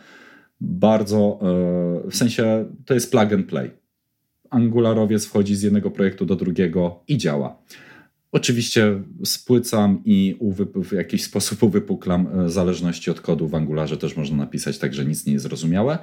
bardzo, 0.60 1.38
e, 2.06 2.10
w 2.10 2.16
sensie 2.16 2.64
to 2.86 2.94
jest 2.94 3.10
plug 3.10 3.32
and 3.32 3.46
play. 3.46 3.70
Angularowiec 4.50 5.26
wchodzi 5.26 5.56
z 5.56 5.62
jednego 5.62 5.90
projektu 5.90 6.26
do 6.26 6.36
drugiego 6.36 7.02
i 7.08 7.18
działa. 7.18 7.62
Oczywiście 8.32 9.02
spłycam 9.24 10.02
i 10.04 10.38
w 10.74 10.92
jakiś 10.92 11.24
sposób 11.24 11.62
uwypuklam 11.62 12.26
e, 12.26 12.48
zależności 12.48 13.10
od 13.10 13.20
kodu 13.20 13.48
w 13.48 13.54
Angularze 13.54 13.96
też 13.96 14.16
można 14.16 14.36
napisać, 14.36 14.78
także 14.78 15.04
nic 15.04 15.26
nie 15.26 15.32
jest 15.32 15.42
zrozumiałe, 15.42 15.98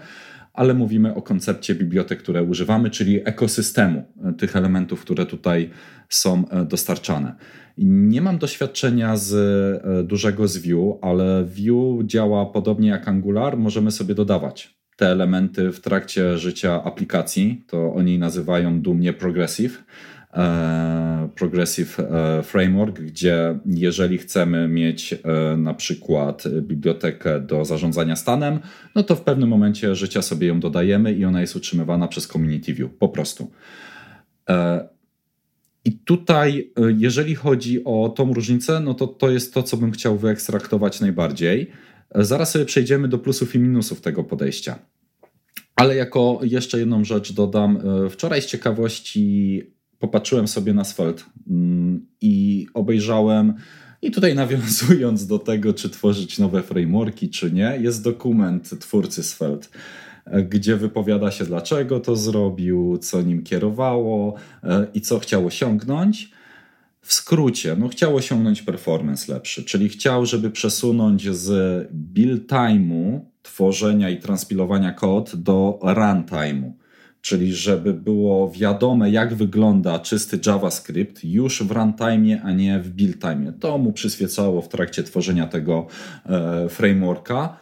ale 0.55 0.73
mówimy 0.73 1.15
o 1.15 1.21
koncepcie 1.21 1.75
bibliotek, 1.75 2.19
które 2.19 2.43
używamy, 2.43 2.89
czyli 2.89 3.21
ekosystemu 3.27 4.03
e, 4.23 4.33
tych 4.33 4.55
elementów, 4.55 5.01
które 5.01 5.25
tutaj 5.25 5.69
są 6.09 6.49
e, 6.49 6.65
dostarczane. 6.65 7.35
Nie 7.77 8.21
mam 8.21 8.37
doświadczenia 8.37 9.17
z 9.17 9.33
e, 9.33 10.03
dużego 10.03 10.47
z 10.47 10.57
Vue, 10.57 10.99
ale 11.01 11.45
Vue 11.45 12.03
działa 12.03 12.45
podobnie 12.45 12.89
jak 12.89 13.07
Angular. 13.07 13.57
Możemy 13.57 13.91
sobie 13.91 14.15
dodawać 14.15 14.75
te 14.97 15.07
elementy 15.07 15.71
w 15.71 15.79
trakcie 15.79 16.37
życia 16.37 16.83
aplikacji. 16.83 17.63
To 17.67 17.93
oni 17.93 18.19
nazywają 18.19 18.81
dumnie 18.81 19.13
progressive. 19.13 19.83
Progressive 21.35 21.97
Framework, 22.43 23.01
gdzie 23.01 23.59
jeżeli 23.65 24.17
chcemy 24.17 24.67
mieć 24.67 25.15
na 25.57 25.73
przykład 25.73 26.43
bibliotekę 26.61 27.39
do 27.39 27.65
zarządzania 27.65 28.15
stanem, 28.15 28.59
no 28.95 29.03
to 29.03 29.15
w 29.15 29.21
pewnym 29.21 29.49
momencie 29.49 29.95
życia 29.95 30.21
sobie 30.21 30.47
ją 30.47 30.59
dodajemy 30.59 31.13
i 31.13 31.25
ona 31.25 31.41
jest 31.41 31.55
utrzymywana 31.55 32.07
przez 32.07 32.27
Community 32.27 32.73
View, 32.73 32.91
po 32.99 33.09
prostu. 33.09 33.51
I 35.85 35.91
tutaj, 35.91 36.71
jeżeli 36.97 37.35
chodzi 37.35 37.83
o 37.83 38.09
tą 38.09 38.33
różnicę, 38.33 38.79
no 38.79 38.93
to 38.93 39.07
to 39.07 39.29
jest 39.29 39.53
to, 39.53 39.63
co 39.63 39.77
bym 39.77 39.91
chciał 39.91 40.17
wyekstraktować 40.17 41.01
najbardziej. 41.01 41.71
Zaraz 42.15 42.51
sobie 42.51 42.65
przejdziemy 42.65 43.07
do 43.07 43.17
plusów 43.19 43.55
i 43.55 43.59
minusów 43.59 44.01
tego 44.01 44.23
podejścia. 44.23 44.79
Ale 45.75 45.95
jako 45.95 46.39
jeszcze 46.43 46.79
jedną 46.79 47.03
rzecz 47.03 47.33
dodam. 47.33 47.79
Wczoraj 48.09 48.41
z 48.41 48.45
ciekawości 48.45 49.61
popatrzyłem 49.99 50.47
sobie 50.47 50.73
na 50.73 50.83
Svelte 50.83 51.23
mm, 51.47 52.05
i 52.21 52.67
obejrzałem. 52.73 53.53
I 54.01 54.11
tutaj 54.11 54.35
nawiązując 54.35 55.27
do 55.27 55.39
tego, 55.39 55.73
czy 55.73 55.89
tworzyć 55.89 56.39
nowe 56.39 56.63
frameworki, 56.63 57.29
czy 57.29 57.51
nie, 57.51 57.77
jest 57.81 58.03
dokument 58.03 58.79
twórcy 58.79 59.23
Svelte, 59.23 59.67
gdzie 60.49 60.75
wypowiada 60.75 61.31
się, 61.31 61.45
dlaczego 61.45 61.99
to 61.99 62.15
zrobił, 62.15 62.97
co 62.97 63.21
nim 63.21 63.43
kierowało 63.43 64.35
e, 64.63 64.87
i 64.93 65.01
co 65.01 65.19
chciał 65.19 65.47
osiągnąć. 65.47 66.31
W 67.01 67.13
skrócie, 67.13 67.75
no 67.79 67.87
chciał 67.87 68.15
osiągnąć 68.15 68.61
performance 68.61 69.33
lepszy, 69.33 69.63
czyli 69.63 69.89
chciał, 69.89 70.25
żeby 70.25 70.51
przesunąć 70.51 71.35
z 71.35 71.87
build 71.91 72.47
time'u 72.47 73.19
tworzenia 73.41 74.09
i 74.09 74.19
transpilowania 74.19 74.91
kod 74.91 75.35
do 75.35 75.79
runtime'u 75.81 76.71
czyli 77.25 77.53
żeby 77.53 77.93
było 77.93 78.51
wiadome, 78.51 79.09
jak 79.09 79.33
wygląda 79.33 79.99
czysty 79.99 80.39
JavaScript 80.45 81.23
już 81.23 81.63
w 81.63 81.71
runtime, 81.71 82.41
a 82.43 82.51
nie 82.51 82.79
w 82.79 82.89
build 82.89 83.19
time. 83.19 83.53
To 83.53 83.77
mu 83.77 83.93
przyświecało 83.93 84.61
w 84.61 84.69
trakcie 84.69 85.03
tworzenia 85.03 85.47
tego 85.47 85.87
e, 86.25 86.69
frameworka. 86.69 87.57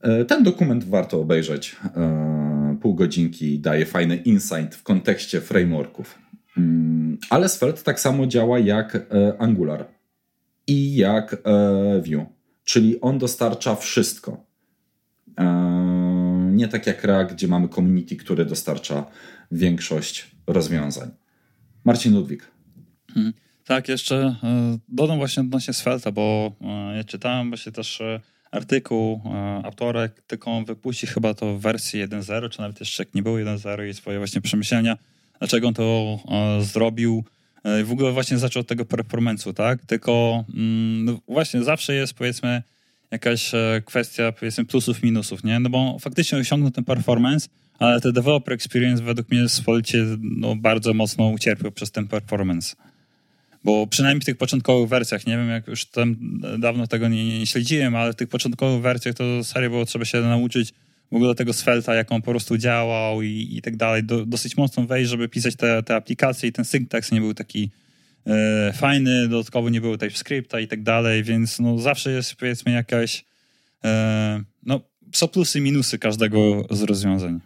E, 0.00 0.24
ten 0.24 0.42
dokument 0.42 0.84
warto 0.84 1.20
obejrzeć. 1.20 1.76
E, 1.96 2.78
pół 2.80 2.94
godzinki 2.94 3.58
daje 3.58 3.86
fajny 3.86 4.16
insight 4.16 4.74
w 4.74 4.82
kontekście 4.82 5.40
frameworków. 5.40 6.18
Mm, 6.56 7.18
ale 7.30 7.48
Svelte 7.48 7.82
tak 7.82 8.00
samo 8.00 8.26
działa 8.26 8.58
jak 8.58 9.06
Angular 9.38 9.86
i 10.66 10.96
jak 10.96 11.36
Vue, 12.06 12.26
czyli 12.64 13.00
on 13.00 13.18
dostarcza 13.18 13.74
wszystko. 13.74 14.44
Nie 16.54 16.68
tak 16.68 16.86
jak 16.86 17.04
React, 17.04 17.34
gdzie 17.34 17.48
mamy 17.48 17.68
community, 17.68 18.16
które 18.16 18.44
dostarcza 18.44 19.06
większość 19.52 20.30
rozwiązań. 20.46 21.10
Marcin 21.84 22.14
Ludwik. 22.14 22.50
Hmm. 23.14 23.32
Tak, 23.64 23.88
jeszcze 23.88 24.36
e, 24.42 24.78
dodam 24.88 25.18
właśnie 25.18 25.40
odnośnie 25.40 25.74
Svelta, 25.74 26.12
bo 26.12 26.52
e, 26.60 26.96
ja 26.96 27.04
czytałem 27.04 27.48
właśnie 27.48 27.72
też 27.72 28.00
e, 28.00 28.20
artykuł 28.50 29.20
autorek, 29.64 30.22
tylko 30.26 30.50
on 30.50 30.64
wypuści 30.64 31.06
chyba 31.06 31.34
to 31.34 31.58
w 31.58 31.60
wersji 31.60 32.08
1.0, 32.08 32.48
czy 32.50 32.60
nawet 32.60 32.80
jeszcze 32.80 33.02
jak 33.02 33.14
nie 33.14 33.22
było 33.22 33.36
1.0 33.36 33.88
i 33.88 33.94
swoje 33.94 34.18
właśnie 34.18 34.40
przemyślenia, 34.40 34.96
dlaczego 35.38 35.68
on 35.68 35.74
to 35.74 36.18
zrobił. 36.60 37.24
W 37.84 37.92
ogóle 37.92 38.12
właśnie 38.12 38.38
zaczął 38.38 38.60
od 38.60 38.66
tego 38.66 38.84
performance'u, 38.84 39.54
tak? 39.54 39.86
Tylko 39.86 40.44
mm, 40.54 41.04
no 41.04 41.18
właśnie 41.28 41.64
zawsze 41.64 41.94
jest 41.94 42.14
powiedzmy 42.14 42.62
jakaś 43.14 43.54
e, 43.54 43.82
kwestia, 43.84 44.32
powiedzmy, 44.32 44.64
plusów, 44.64 45.02
minusów, 45.02 45.44
nie? 45.44 45.60
No 45.60 45.70
bo 45.70 45.98
faktycznie 45.98 46.38
osiągnął 46.38 46.70
ten 46.70 46.84
performance, 46.84 47.48
ale 47.78 48.00
te 48.00 48.12
developer 48.12 48.54
experience 48.54 49.02
według 49.02 49.30
mnie 49.30 49.48
w 49.48 49.52
Spolcie 49.52 50.04
no, 50.20 50.56
bardzo 50.56 50.94
mocno 50.94 51.28
ucierpiał 51.28 51.72
przez 51.72 51.90
ten 51.90 52.08
performance. 52.08 52.76
Bo 53.64 53.86
przynajmniej 53.86 54.20
w 54.20 54.24
tych 54.24 54.36
początkowych 54.36 54.88
wersjach, 54.88 55.26
nie 55.26 55.36
wiem, 55.36 55.48
jak 55.48 55.66
już 55.66 55.84
tam 55.84 56.16
dawno 56.58 56.86
tego 56.86 57.08
nie, 57.08 57.38
nie 57.38 57.46
śledziłem, 57.46 57.96
ale 57.96 58.12
w 58.12 58.16
tych 58.16 58.28
początkowych 58.28 58.82
wersjach 58.82 59.14
to 59.14 59.44
serio 59.44 59.70
było 59.70 59.84
trzeba 59.84 60.04
się 60.04 60.20
nauczyć 60.20 60.72
w 61.12 61.16
ogóle 61.16 61.34
tego 61.34 61.52
Svelta, 61.52 61.94
jak 61.94 62.12
on 62.12 62.22
po 62.22 62.30
prostu 62.30 62.58
działał 62.58 63.22
i, 63.22 63.48
i 63.52 63.62
tak 63.62 63.76
dalej. 63.76 64.04
Do, 64.04 64.26
dosyć 64.26 64.56
mocno 64.56 64.86
wejść, 64.86 65.10
żeby 65.10 65.28
pisać 65.28 65.56
te, 65.56 65.82
te 65.82 65.96
aplikacje 65.96 66.48
i 66.48 66.52
ten 66.52 66.64
syntax 66.64 67.12
nie 67.12 67.20
był 67.20 67.34
taki 67.34 67.70
fajny, 68.74 69.28
dodatkowo 69.28 69.70
nie 69.70 69.80
było 69.80 69.98
TypeScripta 69.98 70.60
i 70.60 70.68
tak 70.68 70.82
dalej, 70.82 71.22
więc 71.22 71.60
no 71.60 71.78
zawsze 71.78 72.10
jest 72.10 72.34
powiedzmy 72.34 72.72
jakaś 72.72 73.24
e, 73.84 74.44
no 74.62 74.80
są 75.12 75.28
plusy 75.28 75.58
i 75.58 75.62
minusy 75.62 75.98
każdego 75.98 76.66
z 76.70 76.82
rozwiązań. 76.82 77.40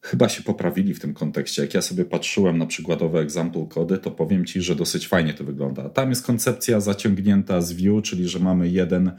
Chyba 0.00 0.28
się 0.28 0.42
poprawili 0.42 0.94
w 0.94 1.00
tym 1.00 1.14
kontekście. 1.14 1.62
Jak 1.62 1.74
ja 1.74 1.82
sobie 1.82 2.04
patrzyłem 2.04 2.58
na 2.58 2.66
przykładowe 2.66 3.20
example 3.20 3.66
kody, 3.70 3.98
to 3.98 4.10
powiem 4.10 4.44
Ci, 4.44 4.62
że 4.62 4.76
dosyć 4.76 5.08
fajnie 5.08 5.34
to 5.34 5.44
wygląda. 5.44 5.88
Tam 5.88 6.10
jest 6.10 6.26
koncepcja 6.26 6.80
zaciągnięta 6.80 7.60
z 7.60 7.72
view, 7.72 8.02
czyli 8.02 8.28
że 8.28 8.38
mamy 8.38 8.68
jeden 8.68 9.12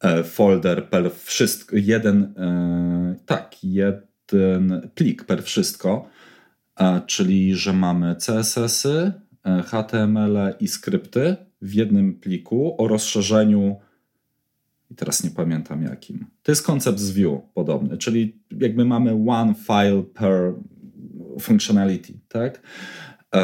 e, 0.00 0.24
folder 0.24 0.88
per 0.88 1.10
wszystko, 1.24 1.76
jeden, 1.76 2.34
tak, 3.26 3.56
jeden 3.62 4.90
plik 4.94 5.24
per 5.24 5.42
wszystko, 5.42 6.08
czyli 7.06 7.54
że 7.54 7.72
mamy 7.72 8.16
CSS-y, 8.16 9.12
E, 9.44 9.62
HTML 9.62 10.38
i 10.60 10.68
skrypty 10.68 11.36
w 11.62 11.74
jednym 11.74 12.14
pliku 12.14 12.82
o 12.82 12.88
rozszerzeniu 12.88 13.76
i 14.90 14.94
teraz 14.94 15.24
nie 15.24 15.30
pamiętam 15.30 15.82
jakim. 15.82 16.26
To 16.42 16.52
jest 16.52 16.66
koncept 16.66 16.98
z 16.98 17.10
Vue 17.10 17.40
podobny, 17.54 17.98
czyli 17.98 18.40
jakby 18.60 18.84
mamy 18.84 19.24
one 19.28 19.54
file 19.54 20.02
per 20.02 20.54
functionality, 21.40 22.12
tak? 22.28 22.62
E, 23.34 23.40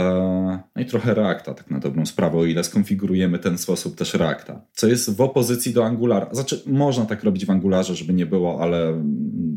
no 0.77 0.83
i 0.83 0.87
trochę 0.87 1.15
Reacta, 1.15 1.55
tak 1.55 1.71
na 1.71 1.79
dobrą 1.79 2.07
sprawę, 2.07 2.39
o 2.39 2.45
ile 2.45 2.65
skonfigurujemy 2.65 3.39
ten 3.39 3.59
sposób 3.59 3.97
też 3.97 4.15
Reacta, 4.15 4.61
co 4.73 4.87
jest 4.87 5.17
w 5.17 5.21
opozycji 5.21 5.73
do 5.73 5.87
Angulara. 5.87 6.35
Znaczy, 6.35 6.63
można 6.67 7.07
tak 7.07 7.25
robić 7.25 7.47
w 7.47 7.51
Angularze, 7.51 7.95
żeby 7.95 8.13
nie 8.13 8.27
było, 8.27 8.63
ale 8.63 9.05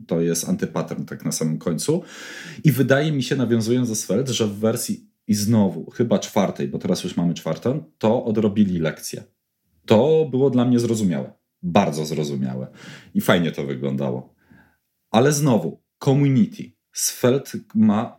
to 0.07 0.21
jest 0.21 0.49
antypattern 0.49 1.05
tak 1.05 1.25
na 1.25 1.31
samym 1.31 1.57
końcu. 1.57 2.03
I 2.63 2.71
wydaje 2.71 3.11
mi 3.11 3.23
się, 3.23 3.35
nawiązując 3.35 3.89
do 3.89 3.95
Svelte, 3.95 4.33
że 4.33 4.47
w 4.47 4.55
wersji 4.55 5.09
i 5.29 5.33
znowu, 5.33 5.91
chyba 5.91 6.19
czwartej, 6.19 6.67
bo 6.67 6.79
teraz 6.79 7.03
już 7.03 7.17
mamy 7.17 7.33
czwartą, 7.33 7.83
to 7.97 8.25
odrobili 8.25 8.79
lekcję. 8.79 9.23
To 9.85 10.27
było 10.31 10.49
dla 10.49 10.65
mnie 10.65 10.79
zrozumiałe. 10.79 11.33
Bardzo 11.61 12.05
zrozumiałe. 12.05 12.67
I 13.13 13.21
fajnie 13.21 13.51
to 13.51 13.65
wyglądało. 13.65 14.35
Ale 15.11 15.31
znowu, 15.31 15.81
community. 16.03 16.71
Svelte 16.91 17.57
ma 17.75 18.18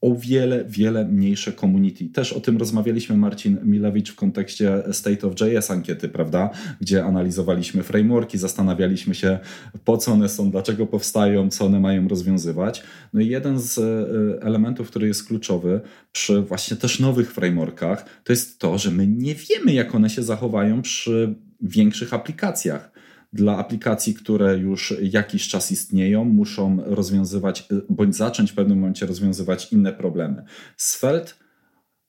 o 0.00 0.14
wiele, 0.14 0.64
wiele 0.64 1.04
mniejsze 1.04 1.52
community. 1.52 2.08
Też 2.08 2.32
o 2.32 2.40
tym 2.40 2.56
rozmawialiśmy, 2.56 3.16
Marcin 3.16 3.58
Milewicz, 3.62 4.12
w 4.12 4.16
kontekście 4.16 4.82
State 4.92 5.26
of 5.26 5.34
JS 5.40 5.70
ankiety, 5.70 6.08
prawda? 6.08 6.50
Gdzie 6.80 7.04
analizowaliśmy 7.04 7.82
frameworki, 7.82 8.38
zastanawialiśmy 8.38 9.14
się, 9.14 9.38
po 9.84 9.96
co 9.96 10.12
one 10.12 10.28
są, 10.28 10.50
dlaczego 10.50 10.86
powstają, 10.86 11.50
co 11.50 11.66
one 11.66 11.80
mają 11.80 12.08
rozwiązywać. 12.08 12.82
No 13.12 13.20
i 13.20 13.28
jeden 13.28 13.60
z 13.60 13.78
e, 13.78 14.42
elementów, 14.42 14.90
który 14.90 15.08
jest 15.08 15.26
kluczowy 15.26 15.80
przy 16.12 16.42
właśnie 16.42 16.76
też 16.76 17.00
nowych 17.00 17.32
frameworkach, 17.32 18.06
to 18.24 18.32
jest 18.32 18.58
to, 18.58 18.78
że 18.78 18.90
my 18.90 19.06
nie 19.06 19.34
wiemy, 19.34 19.72
jak 19.72 19.94
one 19.94 20.10
się 20.10 20.22
zachowają 20.22 20.82
przy 20.82 21.34
większych 21.60 22.14
aplikacjach 22.14 22.95
dla 23.32 23.56
aplikacji, 23.58 24.14
które 24.14 24.58
już 24.58 24.94
jakiś 25.02 25.48
czas 25.48 25.72
istnieją, 25.72 26.24
muszą 26.24 26.78
rozwiązywać 26.84 27.68
bądź 27.90 28.16
zacząć 28.16 28.52
w 28.52 28.54
pewnym 28.54 28.78
momencie 28.78 29.06
rozwiązywać 29.06 29.72
inne 29.72 29.92
problemy. 29.92 30.44
Svelte 30.76 31.32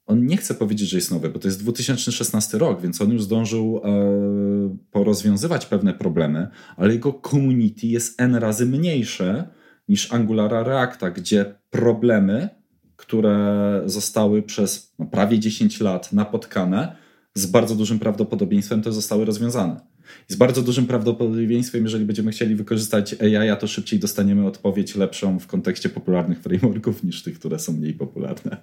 on 0.08 0.26
nie 0.26 0.38
chce 0.38 0.54
powiedzieć, 0.54 0.90
że 0.90 0.98
jest 0.98 1.12
nowy, 1.12 1.30
bo 1.30 1.40
to 1.40 1.48
jest 1.48 1.64
2016 1.64 2.58
rok, 2.58 2.82
więc 2.82 3.02
on 3.02 3.12
już 3.12 3.24
zdążył 3.24 3.82
e, 3.84 4.78
porozwiązywać 4.92 5.66
pewne 5.66 5.94
problemy, 5.94 6.48
ale 6.78 6.94
jego 6.94 7.22
community 7.32 7.88
jest 7.88 8.22
n 8.22 8.36
razy 8.36 8.66
mniejsze 8.66 9.48
niż 9.90 10.14
Angulara 10.14 10.64
Reacta, 10.64 11.12
gdzie 11.12 11.56
problemy, 11.70 12.50
które 12.96 13.82
zostały 13.86 14.44
przez 14.44 14.94
no, 15.00 15.06
prawie 15.06 15.40
10 15.40 15.80
lat 15.80 16.14
napotkane, 16.14 16.96
z 17.34 17.46
bardzo 17.46 17.76
dużym 17.76 18.00
prawdopodobieństwem 18.00 18.82
to 18.82 18.92
zostały 18.92 19.26
rozwiązane. 19.26 19.82
Z 20.28 20.36
bardzo 20.36 20.62
dużym 20.62 20.88
prawdopodobieństwem, 20.88 21.84
jeżeli 21.84 22.06
będziemy 22.06 22.32
chcieli 22.32 22.56
wykorzystać 22.56 23.16
AI, 23.22 23.60
to 23.60 23.68
szybciej 23.68 24.00
dostaniemy 24.00 24.46
odpowiedź 24.46 24.96
lepszą 24.96 25.40
w 25.40 25.48
kontekście 25.48 25.90
popularnych 25.90 26.40
frameworków 26.40 27.04
niż 27.04 27.24
tych, 27.24 27.40
które 27.40 27.60
są 27.60 27.74
mniej 27.74 27.94
popularne. 27.94 28.58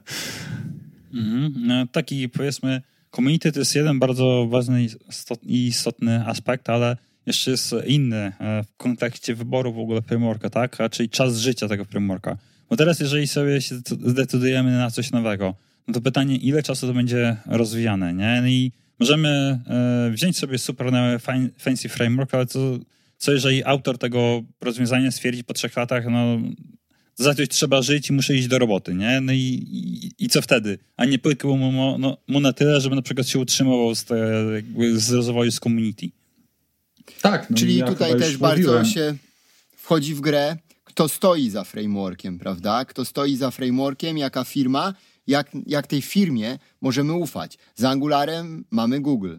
Mhm. 1.14 1.52
No, 1.56 1.86
taki 1.86 2.28
powiedzmy, 2.28 2.82
community 3.10 3.52
to 3.52 3.58
jest 3.58 3.74
jeden 3.74 3.98
bardzo 3.98 4.46
ważny 4.50 4.86
i 5.42 5.66
istotny 5.66 6.26
aspekt, 6.26 6.70
ale 6.70 6.96
jeszcze 7.26 7.50
jest 7.50 7.74
inny 7.86 8.16
e, 8.16 8.62
w 8.62 8.76
kontekście 8.76 9.34
wyboru 9.34 9.72
w 9.72 9.78
ogóle 9.78 10.02
frameworka, 10.02 10.50
tak? 10.50 10.78
Czyli 10.90 11.08
czas 11.08 11.36
życia 11.36 11.68
tego 11.68 11.84
frameworka. 11.84 12.36
Bo 12.70 12.76
teraz, 12.76 13.00
jeżeli 13.00 13.26
sobie 13.26 13.60
się 13.60 13.74
zdecydujemy 14.06 14.78
na 14.78 14.90
coś 14.90 15.10
nowego, 15.10 15.54
no 15.88 15.94
to 15.94 16.00
pytanie, 16.00 16.36
ile 16.36 16.62
czasu 16.62 16.86
to 16.86 16.94
będzie 16.94 17.36
rozwijane, 17.46 18.14
nie? 18.14 18.38
No 18.40 18.48
I 18.48 18.72
możemy 19.00 19.28
e, 19.28 20.10
wziąć 20.10 20.38
sobie 20.38 20.58
super 20.58 20.92
fancy 21.58 21.88
framework, 21.88 22.34
ale 22.34 22.46
co, 22.46 22.78
co 23.18 23.32
jeżeli 23.32 23.64
autor 23.64 23.98
tego 23.98 24.42
rozwiązania 24.60 25.10
stwierdzi 25.10 25.44
po 25.44 25.54
trzech 25.54 25.76
latach, 25.76 26.04
no 26.10 26.38
za 27.16 27.34
coś 27.34 27.48
trzeba 27.48 27.82
żyć 27.82 28.10
i 28.10 28.12
muszę 28.12 28.34
iść 28.34 28.48
do 28.48 28.58
roboty, 28.58 28.94
nie? 28.94 29.20
No 29.20 29.32
i, 29.32 29.36
i, 29.38 30.24
i 30.24 30.28
co 30.28 30.42
wtedy? 30.42 30.78
A 30.96 31.04
nie 31.04 31.18
pykło 31.18 31.56
mu, 31.56 31.98
no, 31.98 32.16
mu 32.28 32.40
na 32.40 32.52
tyle, 32.52 32.80
żeby 32.80 32.96
na 32.96 33.02
przykład 33.02 33.28
się 33.28 33.38
utrzymywał 33.38 33.94
z, 33.94 34.04
te, 34.04 34.16
z 34.94 35.12
rozwoju 35.12 35.50
z 35.50 35.60
community. 35.60 36.10
Tak. 37.22 37.50
No 37.50 37.56
Czyli 37.56 37.76
ja 37.76 37.86
tutaj 37.86 38.18
też 38.18 38.36
bardzo 38.36 38.84
się 38.84 39.16
wchodzi 39.76 40.14
w 40.14 40.20
grę, 40.20 40.56
kto 40.84 41.08
stoi 41.08 41.50
za 41.50 41.64
frameworkiem, 41.64 42.38
prawda? 42.38 42.84
Kto 42.84 43.04
stoi 43.04 43.36
za 43.36 43.50
frameworkiem, 43.50 44.18
jaka 44.18 44.44
firma 44.44 44.94
jak, 45.26 45.50
jak 45.66 45.86
tej 45.86 46.02
firmie 46.02 46.58
możemy 46.80 47.12
ufać. 47.12 47.58
Z 47.74 47.84
Angularem 47.84 48.64
mamy 48.70 49.00
Google. 49.00 49.36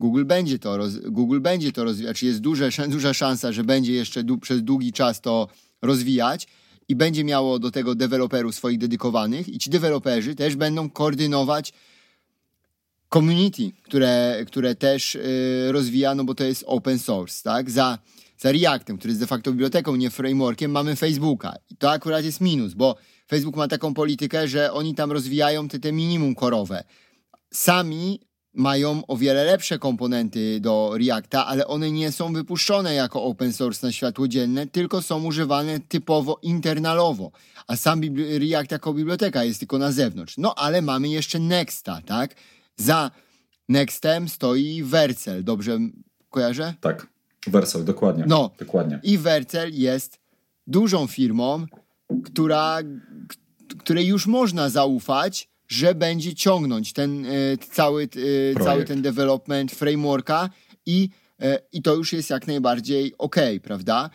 Google 0.00 0.24
będzie 0.24 0.58
to, 0.58 0.76
roz, 0.76 0.98
Google 0.98 1.40
będzie 1.40 1.72
to 1.72 1.84
rozwijać, 1.84 2.22
jest 2.22 2.40
duże, 2.40 2.70
duża 2.88 3.14
szansa, 3.14 3.52
że 3.52 3.64
będzie 3.64 3.92
jeszcze 3.92 4.24
przez 4.40 4.62
długi 4.62 4.92
czas 4.92 5.20
to 5.20 5.48
rozwijać 5.82 6.46
i 6.88 6.96
będzie 6.96 7.24
miało 7.24 7.58
do 7.58 7.70
tego 7.70 7.94
deweloperów 7.94 8.54
swoich 8.54 8.78
dedykowanych 8.78 9.48
i 9.48 9.58
ci 9.58 9.70
deweloperzy 9.70 10.34
też 10.34 10.56
będą 10.56 10.90
koordynować 10.90 11.72
community, 13.12 13.70
które, 13.82 14.44
które 14.46 14.74
też 14.74 15.14
yy, 15.14 15.72
rozwija, 15.72 16.14
no 16.14 16.24
bo 16.24 16.34
to 16.34 16.44
jest 16.44 16.64
open 16.66 16.98
source, 16.98 17.42
tak? 17.42 17.70
Za, 17.70 17.98
za 18.38 18.52
Reactem, 18.52 18.98
który 18.98 19.10
jest 19.10 19.20
de 19.20 19.26
facto 19.26 19.50
biblioteką, 19.50 19.96
nie 19.96 20.10
frameworkiem, 20.10 20.70
mamy 20.70 20.96
Facebooka. 20.96 21.54
I 21.70 21.76
to 21.76 21.90
akurat 21.90 22.24
jest 22.24 22.40
minus, 22.40 22.74
bo 22.74 22.96
Facebook 23.28 23.56
ma 23.56 23.68
taką 23.68 23.94
politykę, 23.94 24.48
że 24.48 24.72
oni 24.72 24.94
tam 24.94 25.12
rozwijają 25.12 25.68
te, 25.68 25.78
te 25.78 25.92
minimum 25.92 26.34
korowe. 26.34 26.84
Sami 27.52 28.20
mają 28.56 29.02
o 29.06 29.16
wiele 29.16 29.44
lepsze 29.44 29.78
komponenty 29.78 30.60
do 30.60 30.92
Reacta, 30.98 31.46
ale 31.46 31.66
one 31.66 31.90
nie 31.90 32.12
są 32.12 32.32
wypuszczone 32.32 32.94
jako 32.94 33.22
open 33.22 33.52
source 33.52 33.86
na 33.86 33.92
światło 33.92 34.28
dzienne, 34.28 34.66
tylko 34.66 35.02
są 35.02 35.24
używane 35.24 35.80
typowo 35.80 36.38
internalowo. 36.42 37.30
A 37.66 37.76
sam 37.76 38.00
React 38.38 38.72
jako 38.72 38.94
biblioteka 38.94 39.44
jest 39.44 39.58
tylko 39.58 39.78
na 39.78 39.92
zewnątrz. 39.92 40.34
No 40.38 40.54
ale 40.54 40.82
mamy 40.82 41.08
jeszcze 41.08 41.38
Nexta, 41.38 42.00
tak? 42.06 42.34
Za 42.76 43.10
Nextem 43.68 44.28
stoi 44.28 44.82
Vercel, 44.82 45.44
dobrze 45.44 45.78
kojarzę? 46.30 46.74
Tak, 46.80 47.06
Vercel, 47.46 47.84
dokładnie. 47.84 48.24
No, 48.28 48.50
dokładnie. 48.58 49.00
I 49.02 49.18
Vercel 49.18 49.74
jest 49.74 50.18
dużą 50.66 51.06
firmą, 51.06 51.66
która, 52.24 52.78
której 53.78 54.06
już 54.06 54.26
można 54.26 54.70
zaufać, 54.70 55.48
że 55.68 55.94
będzie 55.94 56.34
ciągnąć 56.34 56.92
ten 56.92 57.26
e, 57.26 57.30
cały, 57.70 58.08
e, 58.56 58.64
cały 58.64 58.84
ten 58.84 59.02
development 59.02 59.72
frameworka 59.72 60.50
i, 60.86 61.08
e, 61.40 61.58
i 61.72 61.82
to 61.82 61.94
już 61.94 62.12
jest 62.12 62.30
jak 62.30 62.46
najbardziej 62.46 63.14
ok, 63.18 63.36
prawda? 63.62 64.10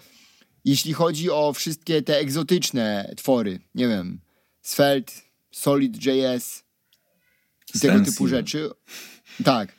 Jeśli 0.65 0.93
chodzi 0.93 1.29
o 1.29 1.53
wszystkie 1.53 2.01
te 2.01 2.17
egzotyczne 2.17 3.13
twory, 3.17 3.59
nie 3.75 3.87
wiem, 3.87 4.19
Svelte, 4.61 5.13
Solid.js 5.51 6.63
i 7.75 7.79
tego 7.79 8.05
typu 8.05 8.27
rzeczy, 8.27 8.69
tak, 9.43 9.73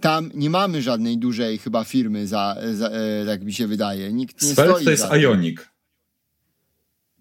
tam 0.00 0.30
nie 0.34 0.50
mamy 0.50 0.82
żadnej 0.82 1.18
dużej 1.18 1.58
chyba 1.58 1.84
firmy 1.84 2.26
za, 2.26 2.56
za 2.74 2.90
tak 3.26 3.44
mi 3.44 3.52
się 3.52 3.66
wydaje. 3.66 4.12
Nikt 4.12 4.42
nie 4.42 4.54
Svelte 4.54 4.84
to 4.84 4.90
jest 4.90 5.04
Ionic. 5.12 5.75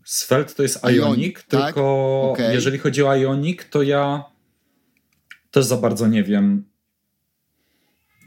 Svelte 0.06 0.54
to 0.54 0.64
jest 0.64 0.84
Ionic, 0.84 0.98
Ionic 0.98 1.44
tak? 1.48 1.66
tylko 1.66 2.22
okay. 2.32 2.54
jeżeli 2.54 2.78
chodzi 2.78 3.04
o 3.04 3.16
Ionic, 3.16 3.70
to 3.70 3.84
ja 3.84 4.24
też 5.52 5.66
za 5.66 5.78
bardzo 5.78 6.08
nie 6.08 6.24
wiem. 6.24 6.66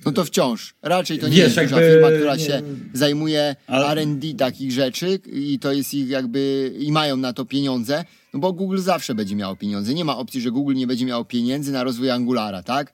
No 0.07 0.13
to 0.13 0.25
wciąż. 0.25 0.75
Raczej 0.83 1.19
to 1.19 1.29
nie 1.29 1.37
Wiesz, 1.37 1.45
jest 1.45 1.57
jakby... 1.57 1.75
duża 1.75 1.91
firma, 1.91 2.11
która 2.11 2.39
się 2.39 2.63
zajmuje 2.93 3.57
Ale... 3.67 3.87
R&D 3.87 4.35
takich 4.35 4.73
rzeczy 4.73 5.19
i 5.33 5.59
to 5.59 5.73
jest 5.73 5.95
ich 5.95 6.09
jakby... 6.09 6.73
i 6.79 6.93
mają 6.93 7.17
na 7.17 7.33
to 7.33 7.45
pieniądze, 7.45 8.05
no 8.35 8.41
bo 8.41 8.53
Google 8.53 8.79
zawsze 8.79 9.15
będzie 9.15 9.37
miało 9.37 9.57
pieniądze. 9.57 9.95
Nie 9.95 10.05
ma 10.05 10.17
opcji, 10.17 10.41
że 10.41 10.51
Google 10.51 10.75
nie 10.75 10.87
będzie 10.87 11.07
miało 11.07 11.25
pieniędzy 11.25 11.73
na 11.73 11.85
rozwój 11.85 12.11
Angulara, 12.11 12.63
tak? 12.63 12.93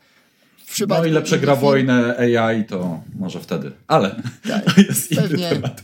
No 0.88 1.04
ile 1.04 1.22
przegra 1.22 1.56
wojnę 1.56 2.16
AI, 2.16 2.64
to 2.64 3.00
może 3.18 3.40
wtedy. 3.40 3.72
Ale 3.86 4.16
tak, 4.48 4.64
to 4.74 4.80
jest 4.80 5.12
inny 5.12 5.38
temat. 5.38 5.82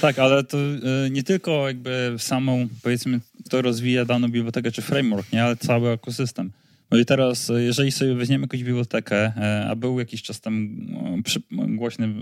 Tak, 0.00 0.18
ale 0.18 0.44
to 0.44 0.58
y, 0.58 1.10
nie 1.10 1.22
tylko 1.22 1.68
jakby 1.68 2.14
samą, 2.18 2.68
powiedzmy, 2.82 3.20
to 3.50 3.62
rozwija 3.62 4.04
daną 4.04 4.28
bibliotekę 4.28 4.72
czy 4.72 4.82
framework, 4.82 5.32
nie, 5.32 5.44
ale 5.44 5.56
cały 5.56 5.90
ekosystem. 5.90 6.50
No 6.90 6.98
i 6.98 7.04
teraz, 7.04 7.50
y, 7.50 7.62
jeżeli 7.62 7.92
sobie 7.92 8.14
weźmiemy 8.14 8.44
jakąś 8.44 8.64
bibliotekę, 8.64 9.26
y, 9.26 9.70
a 9.70 9.76
był 9.76 9.98
jakiś 9.98 10.22
czas 10.22 10.40
tam 10.40 10.76
przy, 11.24 11.42
głośny, 11.50 12.14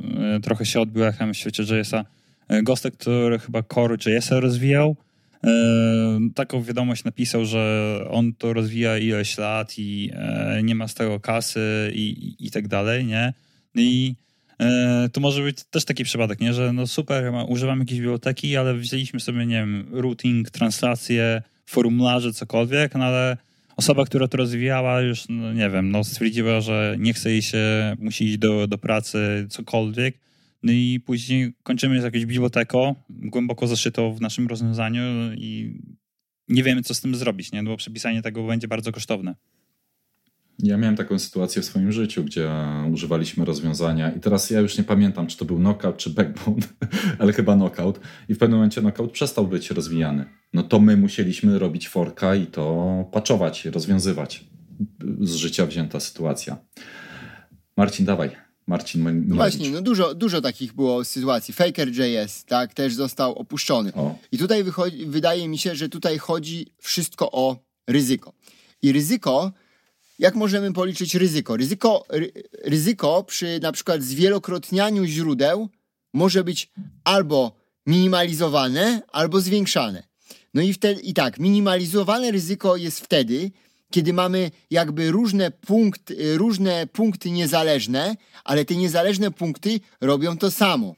trochę 0.43 0.67
się 0.67 0.81
odbił 0.81 1.05
echem 1.05 1.35
w 1.35 1.37
świecie 1.37 1.63
JS-a, 1.63 2.05
Gostek, 2.63 2.97
który 2.97 3.39
chyba 3.39 3.63
Core 3.63 3.97
JS-a 4.07 4.41
rozwijał, 4.41 4.97
taką 6.35 6.63
wiadomość 6.63 7.05
napisał, 7.05 7.45
że 7.45 8.05
on 8.11 8.33
to 8.35 8.53
rozwija 8.53 8.99
ileś 8.99 9.39
lat 9.39 9.79
i 9.79 10.11
e, 10.15 10.61
nie 10.63 10.75
ma 10.75 10.89
z 10.89 10.95
tego 10.95 11.21
kasy 11.21 11.93
i, 11.95 12.35
i, 12.39 12.47
i 12.47 12.51
tak 12.51 12.69
dalej, 12.69 13.05
nie? 13.05 13.33
I 13.75 14.15
e, 14.61 15.09
to 15.13 15.21
może 15.21 15.43
być 15.43 15.65
też 15.65 15.85
taki 15.85 16.05
przypadek, 16.05 16.41
nie? 16.41 16.55
Że 16.55 16.73
no 16.73 16.87
super, 16.87 17.33
używamy 17.49 17.81
jakiejś 17.81 18.01
biblioteki, 18.01 18.57
ale 18.57 18.75
wzięliśmy 18.75 19.21
sobie, 19.21 19.47
nie 19.47 19.57
wiem, 19.57 19.87
routing, 19.93 20.51
translację, 20.51 21.43
formularze, 21.67 22.33
cokolwiek, 22.33 22.95
no 22.95 23.05
ale 23.05 23.37
osoba, 23.77 24.05
która 24.05 24.29
to 24.29 24.37
rozwijała 24.37 25.01
już, 25.01 25.25
no 25.29 25.53
nie 25.53 25.71
wiem, 25.71 25.91
no 25.91 26.05
stwierdziła, 26.05 26.61
że 26.61 26.97
nie 26.99 27.15
chce 27.15 27.31
jej 27.31 27.43
się, 27.43 27.97
musi 27.99 28.25
iść 28.25 28.39
do, 28.39 28.67
do 28.67 28.79
pracy, 28.79 29.47
cokolwiek, 29.51 30.19
no 30.63 30.73
i 30.73 31.01
później 31.07 31.53
kończymy 31.63 32.01
z 32.01 32.05
jakąś 32.05 32.27
biblioteką, 32.27 32.95
głęboko 33.23 33.67
zaszytą 33.67 34.15
w 34.15 34.21
naszym 34.21 34.47
rozwiązaniu 34.47 35.03
i 35.37 35.81
nie 36.49 36.63
wiemy, 36.63 36.83
co 36.83 36.95
z 36.95 37.01
tym 37.01 37.15
zrobić, 37.15 37.53
nie? 37.53 37.63
Bo 37.63 37.77
przepisanie 37.77 38.23
tego 38.23 38.47
będzie 38.47 38.69
bardzo 38.69 38.93
kosztowne. 38.93 39.35
Ja 40.59 40.77
miałem 40.77 40.97
taką 40.97 41.19
sytuację 41.19 41.63
w 41.63 41.65
swoim 41.65 41.93
życiu, 41.93 42.25
gdzie 42.25 42.51
używaliśmy 42.93 43.45
rozwiązania 43.45 44.11
i 44.11 44.21
teraz 44.21 44.51
ja 44.51 44.61
już 44.61 44.79
nie 44.79 44.85
pamiętam, 44.85 45.27
czy 45.27 45.37
to 45.37 45.45
był 45.45 45.57
knockout, 45.57 45.97
czy 45.97 46.11
backbone, 46.11 46.63
ale 47.19 47.33
chyba 47.33 47.55
knockout 47.55 48.01
i 48.29 48.35
w 48.35 48.39
pewnym 48.39 48.59
momencie 48.59 48.81
knockout 48.81 49.13
przestał 49.13 49.47
być 49.47 49.71
rozwijany. 49.71 50.25
No 50.53 50.63
to 50.63 50.81
my 50.81 50.97
musieliśmy 50.97 51.59
robić 51.59 51.89
forka 51.89 52.35
i 52.35 52.47
to 52.47 53.05
patchować, 53.13 53.65
rozwiązywać. 53.65 54.45
Z 55.21 55.35
życia 55.35 55.67
wzięta 55.67 56.01
sytuacja. 56.01 56.57
Marcin, 57.77 58.07
dawaj. 58.07 58.42
Marcin 58.67 59.29
No 59.29 59.37
właśnie, 59.37 59.71
no 59.71 59.83
dużo, 59.83 60.15
dużo 60.15 60.41
takich 60.41 60.73
było 60.73 61.05
sytuacji. 61.05 61.55
Faker.js, 61.55 62.45
tak, 62.45 62.75
też 62.75 62.95
został 62.95 63.35
opuszczony. 63.35 63.93
O. 63.95 64.19
I 64.33 64.39
tutaj 64.39 64.65
wychodzi, 64.65 65.07
wydaje 65.07 65.49
mi 65.49 65.59
się, 65.59 65.75
że 65.75 65.89
tutaj 65.89 66.19
chodzi 66.19 66.67
wszystko 66.79 67.33
o 67.33 67.57
ryzyko. 67.87 68.33
I 68.83 68.93
ryzyko, 68.93 69.53
jak 70.19 70.35
możemy 70.35 70.73
policzyć 70.73 71.15
ryzyko? 71.15 71.57
Ryzyko, 71.57 72.05
ry, 72.09 72.33
ryzyko 72.65 73.25
przy 73.25 73.61
na 73.63 73.73
przykład 73.73 74.03
zwielokrotnianiu 74.03 75.05
źródeł 75.05 75.69
może 76.13 76.45
być 76.45 76.71
albo 77.05 77.53
minimalizowane, 77.87 79.03
albo 79.13 79.41
zwiększane. 79.41 80.03
No 80.55 80.63
i 80.63 80.73
wtedy, 80.73 81.01
i 81.01 81.15
tak, 81.15 81.39
minimalizowane 81.39 82.31
ryzyko 82.31 82.77
jest 82.77 83.01
wtedy, 83.01 83.51
kiedy 83.93 84.13
mamy 84.13 84.51
jakby 84.71 85.11
różne 85.11 85.51
punkty, 85.51 86.39
różne 86.39 86.87
punkty 86.87 87.31
niezależne, 87.31 88.17
ale 88.45 88.65
te 88.65 88.77
niezależne 88.77 89.31
punkty 89.31 89.81
robią 90.01 90.39
to 90.39 90.51
samo. 90.51 90.95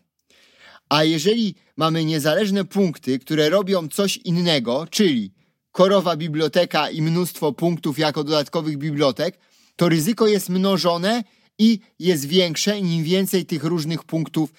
A 0.88 1.05
jeżeli 1.05 1.55
mamy 1.76 2.05
niezależne 2.05 2.64
punkty, 2.64 3.18
które 3.18 3.49
robią 3.49 3.88
coś 3.88 4.16
innego, 4.16 4.86
czyli 4.90 5.32
korowa 5.72 6.16
biblioteka 6.16 6.90
i 6.90 7.03
mnóstwo 7.03 7.53
punktów 7.53 7.99
jako 7.99 8.24
dodatkowych 8.24 8.78
bibliotek, 8.78 9.38
to 9.76 9.88
ryzyko 9.88 10.26
jest 10.26 10.49
mnożone 10.49 11.24
i 11.59 11.78
jest 11.99 12.26
większe, 12.26 12.78
im 12.78 13.05
więcej 13.05 13.47
tych 13.47 13.64
różnych 13.64 14.05
punktów, 14.05 14.53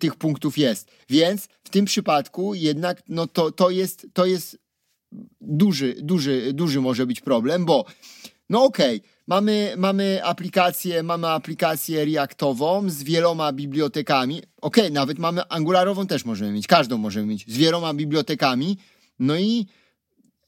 tych 0.00 0.16
punktów 0.16 0.58
jest. 0.58 0.90
Więc 1.08 1.48
w 1.64 1.70
tym 1.70 1.84
przypadku 1.84 2.54
jednak 2.54 3.02
no 3.08 3.26
to, 3.26 3.50
to, 3.50 3.70
jest, 3.70 4.06
to 4.12 4.26
jest 4.26 4.58
duży, 5.40 5.94
duży, 6.02 6.52
duży 6.52 6.80
może 6.80 7.06
być 7.06 7.20
problem, 7.20 7.64
bo 7.64 7.84
no 8.50 8.64
okej, 8.64 8.96
okay, 8.96 9.10
mamy, 9.26 9.74
mamy 9.76 10.24
aplikację, 10.24 11.02
mamy 11.02 11.28
aplikację 11.28 12.04
Reactową 12.04 12.90
z 12.90 13.02
wieloma 13.02 13.52
bibliotekami. 13.52 14.38
Okej, 14.38 14.84
okay, 14.84 14.90
nawet 14.90 15.18
mamy 15.18 15.42
Angularową 15.48 16.06
też 16.06 16.24
możemy 16.24 16.52
mieć, 16.52 16.66
każdą 16.66 16.98
możemy 16.98 17.26
mieć 17.26 17.44
z 17.48 17.56
wieloma 17.56 17.94
bibliotekami. 17.94 18.76
No 19.18 19.36
i 19.36 19.66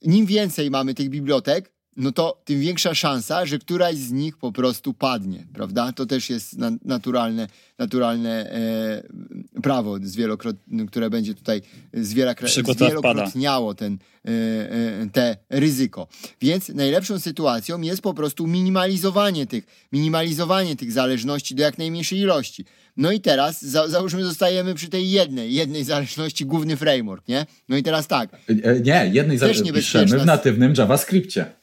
im 0.01 0.27
więcej 0.27 0.71
mamy 0.71 0.95
tych 0.95 1.09
bibliotek, 1.09 1.73
no 1.97 2.13
to 2.13 2.43
tym 2.45 2.61
większa 2.61 2.95
szansa, 2.95 3.47
że 3.47 3.59
któraś 3.59 3.97
z 3.97 4.13
nich 4.13 4.37
po 4.37 4.53
prostu 4.53 4.95
padnie, 4.95 5.47
prawda? 5.55 5.93
To 5.93 6.07
też 6.07 6.31
jest 6.31 6.59
na, 6.59 6.71
naturalne, 6.85 7.49
naturalne 7.79 8.51
e, 8.51 9.03
prawo, 9.63 9.99
które 10.89 11.11
będzie 11.11 11.35
tutaj 11.35 11.63
zwielokrotniało 11.95 13.75
ten, 13.75 13.99
e, 14.25 14.31
e, 14.31 15.07
te 15.13 15.37
ryzyko. 15.51 16.09
Więc 16.41 16.69
najlepszą 16.69 17.19
sytuacją 17.19 17.81
jest 17.81 18.03
po 18.03 18.15
prostu 18.15 18.47
minimalizowanie 18.47 19.47
tych, 19.47 19.67
minimalizowanie 19.93 20.77
tych 20.77 20.93
zależności 20.93 21.55
do 21.55 21.63
jak 21.63 21.79
najmniejszej 21.79 22.19
ilości. 22.19 22.65
No 22.97 23.13
i 23.13 23.21
teraz 23.21 23.63
za, 23.63 23.89
załóżmy 23.89 24.25
zostajemy 24.25 24.75
przy 24.75 24.89
tej 24.89 25.11
jednej, 25.11 25.55
jednej 25.55 25.85
zależności, 25.85 26.47
główny 26.47 26.77
framework, 26.77 27.29
nie? 27.29 27.47
No 27.69 27.77
i 27.77 27.83
teraz 27.83 28.07
tak. 28.07 28.31
E, 28.63 28.81
nie, 28.81 29.11
jednej 29.13 29.39
zależności 29.39 29.73
piszemy 29.73 30.19
w 30.19 30.27
natywnym 30.27 30.75
JavaScriptie. 30.79 31.62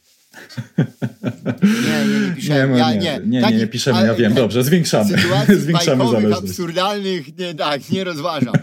Nie, 1.64 2.08
nie, 2.08 2.30
nie 2.30 2.36
piszemy. 2.36 2.74
Nie, 2.74 2.80
ja, 2.80 2.94
nie, 2.94 3.22
nie, 3.26 3.42
nie, 3.42 3.58
nie, 3.58 3.68
piszemy, 3.68 4.08
ja 4.08 4.16
wiem, 4.16 4.34
dobrze, 4.34 4.64
zwiększamy. 4.64 5.18
Zwiększamy 5.64 6.06
zależność. 6.12 6.50
absurdalnych, 6.50 7.38
nie, 7.38 7.56
tak, 7.56 7.90
nie 7.90 8.04
rozważam. 8.04 8.54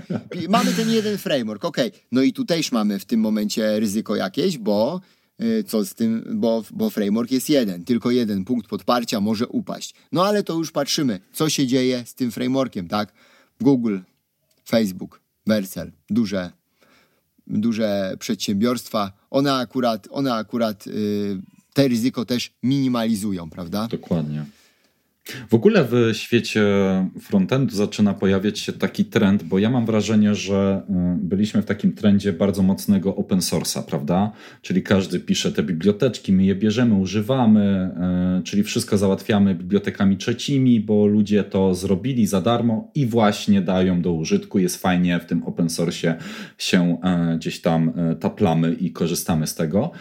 Mamy 0.49 0.73
ten 0.73 0.91
jeden 0.91 1.19
framework, 1.19 1.65
ok. 1.65 1.77
No 2.13 2.23
i 2.23 2.33
tu 2.33 2.45
też 2.45 2.73
mamy 2.73 2.99
w 2.99 3.05
tym 3.05 3.21
momencie 3.21 3.81
ryzyko 3.81 4.17
jakieś, 4.17 4.59
bo 4.59 5.01
y, 5.43 5.65
co 5.67 5.85
z 5.85 5.95
tym, 5.95 6.25
bo, 6.35 6.65
bo 6.71 6.91
framework 6.91 7.31
jest 7.31 7.49
jeden, 7.49 7.85
tylko 7.85 8.11
jeden 8.11 8.45
punkt 8.45 8.69
podparcia 8.69 9.21
może 9.21 9.47
upaść. 9.47 9.95
No 10.13 10.27
ale 10.27 10.43
to 10.43 10.55
już 10.55 10.73
patrzymy, 10.73 11.21
co 11.33 11.49
się 11.49 11.67
dzieje 11.67 12.03
z 12.07 12.15
tym 12.15 12.33
frameworkiem, 12.33 12.89
tak? 12.89 13.13
Google, 13.61 13.99
Facebook, 14.69 15.21
Vercel, 15.47 15.93
duże, 16.11 16.51
duże 17.47 18.17
przedsiębiorstwa, 18.19 19.13
one 19.31 19.55
akurat, 19.55 20.09
one 20.11 20.35
akurat 20.35 20.87
yy, 20.87 21.39
te 21.77 21.89
ryzyko 21.89 22.25
też 22.25 22.51
minimalizują, 22.63 23.51
prawda? 23.51 23.89
Dokładnie. 23.91 24.45
W 25.51 25.55
ogóle 25.55 25.85
w 25.91 26.11
świecie 26.13 26.65
frontendu 27.21 27.75
zaczyna 27.77 28.15
pojawiać 28.15 28.59
się 28.59 28.73
taki 28.73 29.05
trend, 29.05 29.43
bo 29.43 29.59
ja 29.59 29.71
mam 29.71 29.87
wrażenie, 29.87 30.35
że 30.35 30.83
y, 30.91 30.93
byliśmy 31.19 31.63
w 31.63 31.65
takim 31.65 31.93
trendzie 31.93 32.33
bardzo 32.33 32.63
mocnego 32.63 33.17
open 33.17 33.39
source'a, 33.39 33.83
prawda? 33.83 34.33
Czyli 34.63 34.83
każdy 34.83 35.21
pisze 35.21 35.53
te 35.53 35.63
biblioteczki, 35.63 36.33
my 36.33 36.45
je 36.45 36.55
bierzemy, 36.55 36.95
używamy, 36.95 37.91
y, 38.41 38.43
czyli 38.43 38.63
wszystko 38.63 38.99
załatwiamy 38.99 39.55
bibliotekami 39.55 40.17
trzecimi, 40.17 40.81
bo 40.81 41.07
ludzie 41.07 41.45
to 41.45 41.75
zrobili 41.75 42.27
za 42.27 42.41
darmo 42.41 42.91
i 42.95 43.07
właśnie 43.07 43.63
dają 43.63 44.03
do 44.03 44.13
użytku. 44.13 44.59
Jest 44.59 44.77
fajnie 44.77 45.21
w 45.21 45.25
tym 45.25 45.43
open 45.45 45.67
source'ie 45.67 46.15
się 46.59 46.99
y, 47.35 47.37
gdzieś 47.37 47.61
tam 47.61 47.93
taplamy 48.21 48.73
i 48.73 48.93
korzystamy 48.93 49.47
z 49.47 49.55
tego 49.55 49.93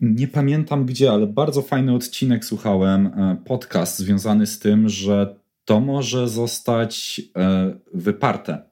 nie 0.00 0.28
pamiętam 0.28 0.86
gdzie, 0.86 1.12
ale 1.12 1.26
bardzo 1.26 1.62
fajny 1.62 1.94
odcinek 1.94 2.44
słuchałem, 2.44 3.06
e, 3.06 3.36
podcast 3.44 3.98
związany 3.98 4.46
z 4.46 4.58
tym, 4.58 4.88
że 4.88 5.36
to 5.64 5.80
może 5.80 6.28
zostać 6.28 7.20
e, 7.36 7.74
wyparte 7.94 8.62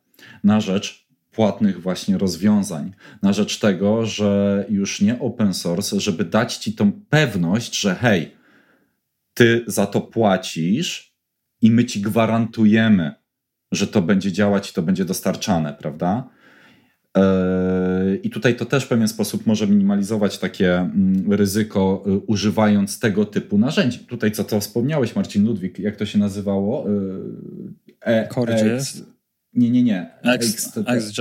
na 0.45 0.61
rzecz 0.61 1.07
płatnych 1.33 1.83
właśnie 1.83 2.19
rozwiązań, 2.19 2.93
na 3.23 3.33
rzecz 3.33 3.59
tego, 3.59 4.07
że 4.07 4.65
już 4.69 5.01
nie 5.01 5.19
open 5.19 5.55
source, 5.55 6.01
żeby 6.01 6.25
dać 6.25 6.57
ci 6.57 6.73
tą 6.73 6.93
pewność, 6.93 7.81
że 7.81 7.95
hej, 7.95 8.37
ty 9.35 9.65
za 9.67 9.87
to 9.87 10.01
płacisz 10.01 11.17
i 11.63 11.71
my 11.71 11.85
ci 11.85 12.01
gwarantujemy, 12.01 13.15
że 13.73 13.87
to 13.87 14.03
będzie 14.03 14.33
działać 14.33 14.71
i 14.71 14.75
to 14.75 14.83
będzie 14.83 15.05
dostarczane, 15.05 15.73
prawda? 15.73 16.29
Yy, 17.17 18.17
I 18.17 18.31
tutaj 18.31 18.57
to 18.57 18.65
też 18.65 18.85
w 18.85 18.89
pewien 18.89 19.09
sposób 19.09 19.47
może 19.47 19.67
minimalizować 19.67 20.39
takie 20.39 20.79
mm, 20.79 21.33
ryzyko, 21.33 22.05
y, 22.07 22.19
używając 22.19 23.01
tego 23.01 23.25
typu 23.25 23.59
narzędzi. 23.59 23.99
Tutaj, 23.99 24.33
co 24.33 24.45
to 24.45 24.61
wspomniałeś, 24.61 25.17
Marcin 25.17 25.47
Ludwik, 25.47 25.79
jak 25.79 25.97
to 25.97 26.07
się 26.07 26.19
nazywało? 26.19 26.89
Yy, 26.89 27.97
e, 28.01 28.29
Core.js? 28.29 29.03
Nie, 29.57 29.71
nie, 29.71 29.83
nie. 29.83 30.11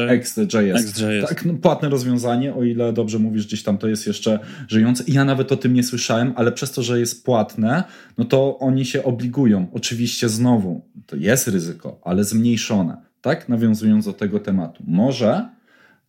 XJS. 0.09 1.29
Tak, 1.29 1.45
no, 1.45 1.53
płatne 1.53 1.89
rozwiązanie, 1.89 2.55
o 2.55 2.63
ile 2.63 2.93
dobrze 2.93 3.19
mówisz, 3.19 3.47
gdzieś 3.47 3.63
tam 3.63 3.77
to 3.77 3.87
jest 3.87 4.07
jeszcze 4.07 4.39
żyjące. 4.67 5.03
I 5.03 5.13
ja 5.13 5.25
nawet 5.25 5.51
o 5.51 5.57
tym 5.57 5.73
nie 5.73 5.83
słyszałem, 5.83 6.33
ale 6.35 6.51
przez 6.51 6.71
to, 6.71 6.83
że 6.83 6.99
jest 6.99 7.25
płatne, 7.25 7.83
no 8.17 8.25
to 8.25 8.59
oni 8.59 8.85
się 8.85 9.03
obligują. 9.03 9.67
Oczywiście 9.73 10.29
znowu, 10.29 10.85
to 11.05 11.15
jest 11.15 11.47
ryzyko, 11.47 11.99
ale 12.03 12.23
zmniejszone, 12.23 12.97
tak? 13.21 13.49
Nawiązując 13.49 14.05
do 14.05 14.13
tego 14.13 14.39
tematu. 14.39 14.83
Może 14.87 15.55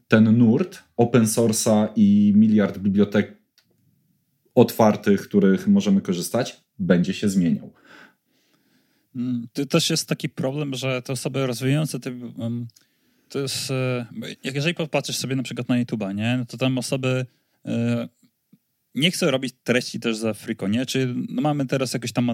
ten 0.08 0.38
nurt 0.38 0.82
open 0.96 1.24
source'a 1.24 1.88
i 1.96 2.32
miliard 2.36 2.78
bibliotek 2.78 3.36
otwartych, 4.54 5.22
których 5.22 5.68
możemy 5.68 6.00
korzystać, 6.00 6.64
będzie 6.78 7.14
się 7.14 7.28
zmieniał. 7.28 7.72
Mm, 9.16 9.48
to 9.52 9.66
też 9.66 9.90
jest 9.90 10.08
taki 10.08 10.28
problem, 10.28 10.74
że 10.74 11.02
te 11.02 11.12
osoby 11.12 11.46
rozwijające 11.46 12.00
te, 12.00 12.10
to 13.28 13.38
jest, 13.38 13.70
e, 13.70 14.06
jak 14.44 14.54
jeżeli 14.54 14.74
popatrzysz 14.74 15.16
sobie 15.16 15.36
na 15.36 15.42
przykład 15.42 15.68
na 15.68 15.84
YouTube'a, 15.84 16.14
nie, 16.14 16.36
no 16.38 16.46
to 16.46 16.56
tam 16.56 16.78
osoby 16.78 17.26
e, 17.66 18.08
nie 18.94 19.10
chcą 19.10 19.30
robić 19.30 19.54
treści 19.64 20.00
też 20.00 20.16
za 20.16 20.34
friko, 20.34 20.68
nie? 20.68 20.86
Czy 20.86 21.14
no 21.28 21.42
mamy 21.42 21.66
teraz 21.66 21.94
jakąś 21.94 22.12
tam 22.12 22.30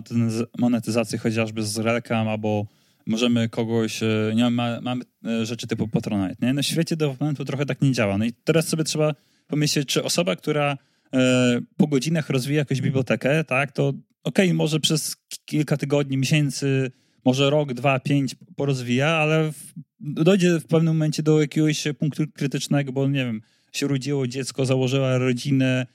monetyzację 0.58 1.18
chociażby 1.18 1.62
z 1.62 1.78
reklam 1.78 2.28
albo 2.28 2.66
możemy 3.06 3.48
kogoś, 3.48 4.02
e, 4.02 4.32
nie 4.34 4.50
mamy, 4.50 4.80
mamy 4.80 5.04
e, 5.24 5.46
rzeczy 5.46 5.66
typu 5.66 5.88
Patronite, 5.88 6.46
nie? 6.46 6.54
Na 6.54 6.62
świecie 6.62 6.96
developmentu 6.96 7.44
trochę 7.44 7.66
tak 7.66 7.82
nie 7.82 7.92
działa. 7.92 8.18
No 8.18 8.24
i 8.24 8.32
teraz 8.32 8.68
sobie 8.68 8.84
trzeba 8.84 9.14
pomyśleć, 9.46 9.88
czy 9.88 10.04
osoba, 10.04 10.36
która 10.36 10.78
e, 11.14 11.60
po 11.76 11.86
godzinach 11.86 12.30
rozwija 12.30 12.58
jakąś 12.58 12.80
bibliotekę, 12.80 13.44
tak, 13.44 13.72
to 13.72 13.88
okej, 13.88 14.46
okay, 14.46 14.54
może 14.54 14.80
przez 14.80 15.16
kilka 15.44 15.76
tygodni, 15.76 16.16
miesięcy, 16.16 16.90
może 17.24 17.50
rok, 17.50 17.74
dwa, 17.74 18.00
pięć 18.00 18.34
porozwija, 18.56 19.08
ale 19.08 19.52
w, 19.52 19.72
dojdzie 20.00 20.60
w 20.60 20.66
pewnym 20.66 20.94
momencie 20.94 21.22
do 21.22 21.40
jakiegoś 21.40 21.84
punktu 21.98 22.24
krytycznego, 22.34 22.92
bo 22.92 23.08
nie 23.08 23.24
wiem, 23.24 23.42
się 23.72 23.86
urodziło 23.86 24.26
dziecko, 24.26 24.66
założyła 24.66 25.18
rodzinę, 25.18 25.86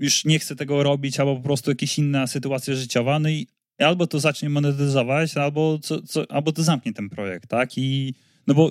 już 0.00 0.24
nie 0.24 0.38
chce 0.38 0.56
tego 0.56 0.82
robić, 0.82 1.20
albo 1.20 1.36
po 1.36 1.42
prostu 1.42 1.70
jakaś 1.70 1.98
inna 1.98 2.26
sytuacja 2.26 2.74
życiowa, 2.74 3.18
no 3.18 3.28
i 3.28 3.46
albo 3.82 4.06
to 4.06 4.20
zacznie 4.20 4.50
monetyzować, 4.50 5.36
albo, 5.36 5.78
co, 5.78 6.02
co, 6.02 6.30
albo 6.30 6.52
to 6.52 6.62
zamknie 6.62 6.92
ten 6.92 7.08
projekt, 7.08 7.48
tak? 7.48 7.78
I 7.78 8.14
no 8.46 8.54
bo 8.54 8.70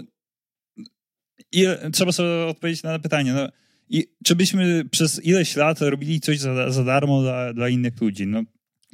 ile, 1.51 1.91
trzeba 1.91 2.11
sobie 2.11 2.45
odpowiedzieć 2.45 2.83
na 2.83 2.99
pytanie, 2.99 3.33
no 3.33 3.49
i 3.89 4.07
czy 4.23 4.35
byśmy 4.35 4.85
przez 4.91 5.25
ileś 5.25 5.55
lat 5.55 5.81
robili 5.81 6.19
coś 6.19 6.39
za, 6.39 6.71
za 6.71 6.83
darmo 6.83 7.21
dla, 7.21 7.53
dla 7.53 7.69
innych 7.69 8.01
ludzi? 8.01 8.27
No, 8.27 8.43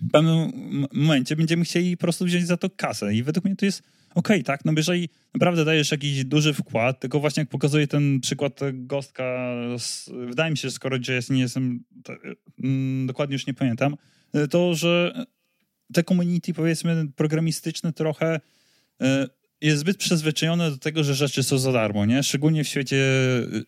w 0.02 0.12
pewnym 0.12 0.52
momencie 0.94 1.36
będziemy 1.36 1.66
chcieli 1.66 1.98
po 1.98 2.02
prostu 2.02 2.26
wziąć 2.26 2.48
za 2.48 2.58
to 2.58 2.70
kasę 2.70 3.14
i 3.14 3.24
według 3.24 3.46
mnie 3.46 3.56
to 3.56 3.66
jest 3.66 3.84
okej, 4.16 4.38
okay, 4.38 4.44
tak? 4.44 4.66
No 4.66 4.74
jeżeli 4.78 5.10
naprawdę 5.34 5.66
dajesz 5.66 5.92
jakiś 5.92 6.26
duży 6.26 6.54
wkład, 6.54 7.00
tylko 7.00 7.20
właśnie 7.20 7.42
jak 7.42 7.50
pokazuje 7.50 7.88
ten 7.88 8.20
przykład 8.20 8.60
Gostka, 8.74 9.56
wydaje 10.28 10.52
mi 10.52 10.58
się, 10.58 10.72
skoro 10.72 11.00
gdzie 11.00 11.14
jest, 11.14 11.30
nie 11.30 11.42
jestem, 11.42 11.84
mm, 12.64 13.08
dokładnie 13.08 13.34
już 13.34 13.48
nie 13.48 13.54
pamiętam, 13.54 13.96
to, 14.50 14.76
że 14.76 15.26
te 15.94 16.04
community, 16.04 16.54
powiedzmy, 16.54 17.08
programistyczne 17.16 17.94
trochę 17.94 18.40
e, 19.02 19.28
jest 19.62 19.80
zbyt 19.80 19.98
przyzwyczajone 19.98 20.72
do 20.72 20.78
tego, 20.78 21.04
że 21.04 21.16
rzeczy 21.16 21.44
są 21.44 21.58
za 21.58 21.72
darmo, 21.72 22.06
nie? 22.06 22.24
Szczególnie 22.24 22.64
w 22.64 22.68
świecie 22.68 23.06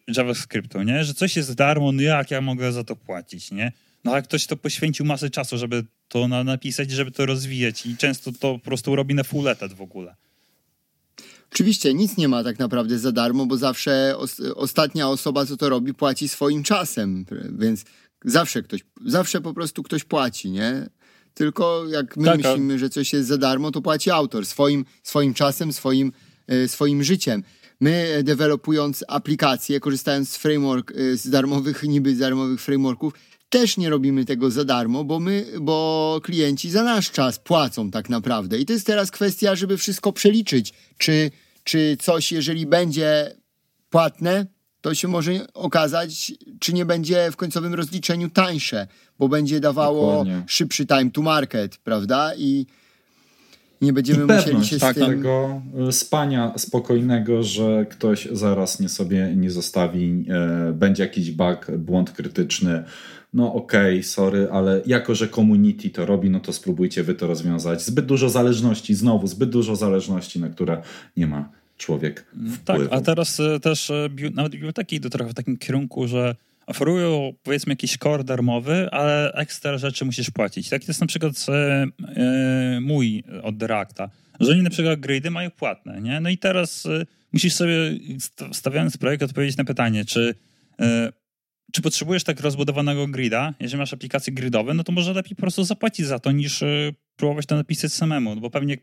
JavaScriptu, 0.07 0.83
nie? 0.83 1.03
Że 1.03 1.13
coś 1.13 1.35
jest 1.35 1.49
za 1.49 1.55
darmo, 1.55 1.91
no 1.91 2.01
jak 2.01 2.31
ja 2.31 2.41
mogę 2.41 2.71
za 2.71 2.83
to 2.83 2.95
płacić, 2.95 3.51
nie? 3.51 3.71
No 4.03 4.15
jak 4.15 4.23
ktoś 4.23 4.45
to 4.45 4.57
poświęcił 4.57 5.05
masę 5.05 5.29
czasu, 5.29 5.57
żeby 5.57 5.85
to 6.07 6.27
na, 6.27 6.43
napisać, 6.43 6.91
żeby 6.91 7.11
to 7.11 7.25
rozwijać 7.25 7.85
i 7.85 7.97
często 7.97 8.31
to 8.31 8.53
po 8.53 8.59
prostu 8.59 8.95
robi 8.95 9.15
na 9.15 9.23
full 9.23 9.47
etat 9.47 9.73
w 9.73 9.81
ogóle. 9.81 10.15
Oczywiście 11.53 11.93
nic 11.93 12.17
nie 12.17 12.27
ma 12.27 12.43
tak 12.43 12.59
naprawdę 12.59 12.99
za 12.99 13.11
darmo, 13.11 13.45
bo 13.45 13.57
zawsze 13.57 14.17
os 14.17 14.39
ostatnia 14.55 15.09
osoba, 15.09 15.45
co 15.45 15.57
to 15.57 15.69
robi, 15.69 15.93
płaci 15.93 16.29
swoim 16.29 16.63
czasem, 16.63 17.25
więc 17.59 17.85
zawsze 18.25 18.63
ktoś, 18.63 18.81
zawsze 19.05 19.41
po 19.41 19.53
prostu 19.53 19.83
ktoś 19.83 20.03
płaci, 20.03 20.51
nie? 20.51 20.89
Tylko 21.39 21.83
jak 21.89 22.17
my 22.17 22.25
tak, 22.25 22.37
myślimy, 22.37 22.79
że 22.79 22.89
coś 22.89 23.13
jest 23.13 23.27
za 23.27 23.37
darmo, 23.37 23.71
to 23.71 23.81
płaci 23.81 24.11
autor 24.11 24.45
swoim, 24.45 24.85
swoim 25.03 25.33
czasem, 25.33 25.73
swoim, 25.73 26.11
e, 26.47 26.67
swoim 26.67 27.03
życiem. 27.03 27.43
My, 27.79 28.21
dewelopując 28.23 29.03
aplikacje, 29.07 29.79
korzystając 29.79 30.29
z 30.29 30.37
framework, 30.37 30.91
e, 30.91 31.17
z 31.17 31.29
darmowych, 31.29 31.83
niby 31.83 32.13
darmowych 32.13 32.61
frameworków, 32.61 33.13
też 33.49 33.77
nie 33.77 33.89
robimy 33.89 34.25
tego 34.25 34.51
za 34.51 34.65
darmo, 34.65 35.03
bo 35.03 35.19
my, 35.19 35.45
bo 35.61 36.19
klienci 36.23 36.69
za 36.69 36.83
nasz 36.83 37.11
czas 37.11 37.39
płacą 37.39 37.91
tak 37.91 38.09
naprawdę. 38.09 38.59
I 38.59 38.65
to 38.65 38.73
jest 38.73 38.85
teraz 38.85 39.11
kwestia, 39.11 39.55
żeby 39.55 39.77
wszystko 39.77 40.13
przeliczyć. 40.13 40.73
Czy, 40.97 41.31
czy 41.63 41.97
coś, 41.99 42.31
jeżeli 42.31 42.65
będzie 42.65 43.35
płatne, 43.89 44.45
to 44.81 44.95
się 44.95 45.07
może 45.07 45.31
okazać, 45.53 46.31
czy 46.59 46.73
nie 46.73 46.85
będzie 46.85 47.31
w 47.31 47.35
końcowym 47.35 47.73
rozliczeniu 47.73 48.29
tańsze, 48.29 48.87
bo 49.19 49.29
będzie 49.29 49.59
dawało 49.59 50.09
Dokładnie. 50.09 50.43
szybszy 50.47 50.85
time 50.85 51.11
to 51.11 51.21
market, 51.21 51.77
prawda? 51.77 52.31
I 52.37 52.65
nie 53.81 53.93
będziemy 53.93 54.23
I 54.23 54.37
musieli 54.37 54.65
się 54.65 54.79
tak, 54.79 54.95
z 54.95 54.99
tym... 54.99 55.07
tego 55.07 55.61
y, 55.89 55.91
spania 55.91 56.53
spokojnego, 56.57 57.43
że 57.43 57.85
ktoś 57.89 58.27
zaraz 58.31 58.79
nie 58.79 58.89
sobie 58.89 59.33
nie 59.35 59.51
zostawi, 59.51 60.25
e, 60.29 60.73
będzie 60.73 61.03
jakiś 61.03 61.31
bug, 61.31 61.71
błąd 61.77 62.11
krytyczny, 62.11 62.83
no 63.33 63.53
okej, 63.53 63.93
okay, 63.93 64.03
sorry, 64.03 64.47
ale 64.51 64.81
jako, 64.85 65.15
że 65.15 65.29
community 65.29 65.89
to 65.89 66.05
robi, 66.05 66.29
no 66.29 66.39
to 66.39 66.53
spróbujcie 66.53 67.03
wy 67.03 67.15
to 67.15 67.27
rozwiązać. 67.27 67.85
Zbyt 67.85 68.05
dużo 68.05 68.29
zależności, 68.29 68.95
znowu, 68.95 69.27
zbyt 69.27 69.49
dużo 69.49 69.75
zależności, 69.75 70.39
na 70.39 70.49
które 70.49 70.81
nie 71.17 71.27
ma 71.27 71.49
człowiek 71.79 72.25
mm, 72.35 72.53
wpływu. 72.53 72.83
Tak, 72.83 72.99
a 72.99 73.01
teraz 73.01 73.39
e, 73.39 73.59
też 73.59 73.89
e, 73.89 74.09
nawet 74.33 74.51
biblioteki 74.51 74.95
idą 74.95 75.09
trochę 75.09 75.31
w 75.31 75.33
takim 75.33 75.57
kierunku, 75.57 76.07
że 76.07 76.35
oferują 76.67 77.33
powiedzmy 77.43 77.71
jakiś 77.71 77.97
core 77.97 78.23
darmowy, 78.23 78.89
ale 78.91 79.33
ekstra 79.33 79.77
rzeczy 79.77 80.05
musisz 80.05 80.31
płacić. 80.31 80.69
Tak 80.69 80.87
jest 80.87 81.01
na 81.01 81.07
przykład 81.07 81.45
e, 81.49 82.79
mój 82.81 83.23
od 83.43 83.63
Reacta, 83.63 84.09
że 84.39 84.51
oni 84.51 84.63
na 84.63 84.69
przykład 84.69 84.99
gridy 84.99 85.31
mają 85.31 85.51
płatne, 85.51 86.01
nie? 86.01 86.19
No 86.19 86.29
i 86.29 86.37
teraz 86.37 86.87
musisz 87.33 87.53
sobie 87.53 87.75
stawiając 88.51 88.97
projekt 88.97 89.23
odpowiedzieć 89.23 89.57
na 89.57 89.63
pytanie, 89.63 90.05
czy 90.05 90.35
czy 91.71 91.81
potrzebujesz 91.81 92.23
tak 92.23 92.39
rozbudowanego 92.39 93.07
grida? 93.07 93.53
Jeżeli 93.59 93.79
masz 93.79 93.93
aplikacje 93.93 94.33
gridowe, 94.33 94.73
no 94.73 94.83
to 94.83 94.91
może 94.91 95.13
lepiej 95.13 95.35
po 95.35 95.41
prostu 95.41 95.63
zapłacić 95.63 96.05
za 96.05 96.19
to, 96.19 96.31
niż 96.31 96.63
próbować 97.15 97.45
to 97.45 97.55
napisać 97.55 97.93
samemu, 97.93 98.35
bo 98.35 98.49
pewnie 98.49 98.77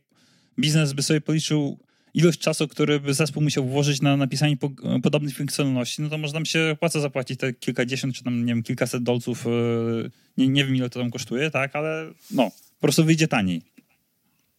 biznes 0.59 0.93
by 0.93 1.03
sobie 1.03 1.21
policzył 1.21 1.79
ilość 2.15 2.41
czasu, 2.41 2.69
który 2.69 3.01
by 3.01 3.15
zespół 3.15 3.43
musiał 3.43 3.65
włożyć 3.65 4.03
na 4.03 4.17
napisanie 4.17 4.57
po, 4.57 4.71
podobnych 5.03 5.37
funkcjonalności, 5.37 6.03
no 6.03 6.09
to 6.09 6.19
może 6.19 6.35
nam 6.35 6.47
się 6.47 6.71
opłaca 6.73 7.01
zapłacić 7.01 7.41
te 7.41 7.53
kilkadziesiąt, 7.53 8.15
czy 8.15 8.25
tam, 8.25 8.45
nie 8.45 8.55
wiem, 8.55 8.63
kilkaset 8.63 9.03
dolców, 9.03 9.47
y, 9.47 10.11
nie, 10.37 10.49
nie 10.49 10.65
wiem 10.65 10.77
ile 10.77 10.91
to 10.91 11.01
tam 11.01 11.11
kosztuje, 11.11 11.51
tak, 11.51 11.77
ale 11.77 12.13
no, 12.31 12.51
po 12.51 12.81
prostu 12.81 13.05
wyjdzie 13.05 13.29
taniej. 13.29 13.63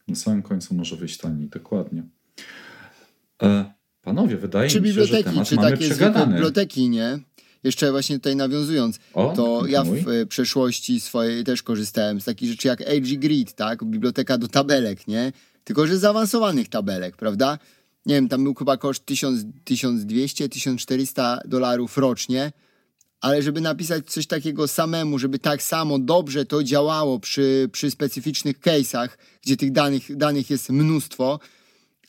Na 0.07 0.15
samym 0.15 0.41
końcu 0.41 0.75
może 0.75 0.95
wyjść 0.95 1.17
taniej, 1.17 1.47
dokładnie. 1.47 2.03
E, 3.43 3.73
panowie, 4.01 4.37
wydaje 4.37 4.69
czy 4.69 4.81
mi 4.81 4.93
się, 4.93 5.05
że 5.05 5.23
temat 5.23 5.47
czy 5.47 5.55
mamy 5.55 5.71
takie 5.71 5.85
przegadany. 5.85 6.33
biblioteki, 6.33 6.89
nie? 6.89 7.19
Jeszcze 7.63 7.91
właśnie 7.91 8.15
tutaj 8.15 8.35
nawiązując, 8.35 8.99
o, 9.13 9.33
to 9.35 9.67
ja 9.67 9.83
w 9.83 10.09
e, 10.09 10.25
przeszłości 10.25 10.99
swojej 10.99 11.43
też 11.43 11.63
korzystałem 11.63 12.21
z 12.21 12.25
takich 12.25 12.49
rzeczy 12.49 12.67
jak 12.67 12.81
AG 12.81 13.19
Grid, 13.19 13.53
tak? 13.53 13.83
Biblioteka 13.83 14.37
do 14.37 14.47
tabelek, 14.47 15.07
nie? 15.07 15.31
Tylko, 15.67 15.87
że 15.87 15.97
zaawansowanych 15.97 16.69
tabelek, 16.69 17.17
prawda? 17.17 17.59
Nie 18.05 18.15
wiem, 18.15 18.27
tam 18.27 18.43
był 18.43 18.55
chyba 18.55 18.77
koszt 18.77 19.05
1200-1400 19.05 21.37
dolarów 21.45 21.97
rocznie, 21.97 22.51
ale 23.21 23.41
żeby 23.41 23.61
napisać 23.61 24.11
coś 24.11 24.27
takiego 24.27 24.67
samemu, 24.67 25.19
żeby 25.19 25.39
tak 25.39 25.63
samo 25.63 25.99
dobrze 25.99 26.45
to 26.45 26.63
działało 26.63 27.19
przy, 27.19 27.69
przy 27.71 27.91
specyficznych 27.91 28.59
case'ach, 28.59 29.07
gdzie 29.41 29.57
tych 29.57 29.71
danych, 29.71 30.17
danych 30.17 30.49
jest 30.49 30.69
mnóstwo, 30.69 31.39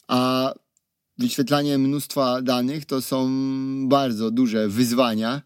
a 0.09 0.53
wyświetlanie 1.19 1.79
mnóstwa 1.79 2.43
danych 2.43 2.85
to 2.85 3.03
są 3.03 3.29
bardzo 3.89 4.31
duże 4.31 4.69
wyzwania 4.69 5.43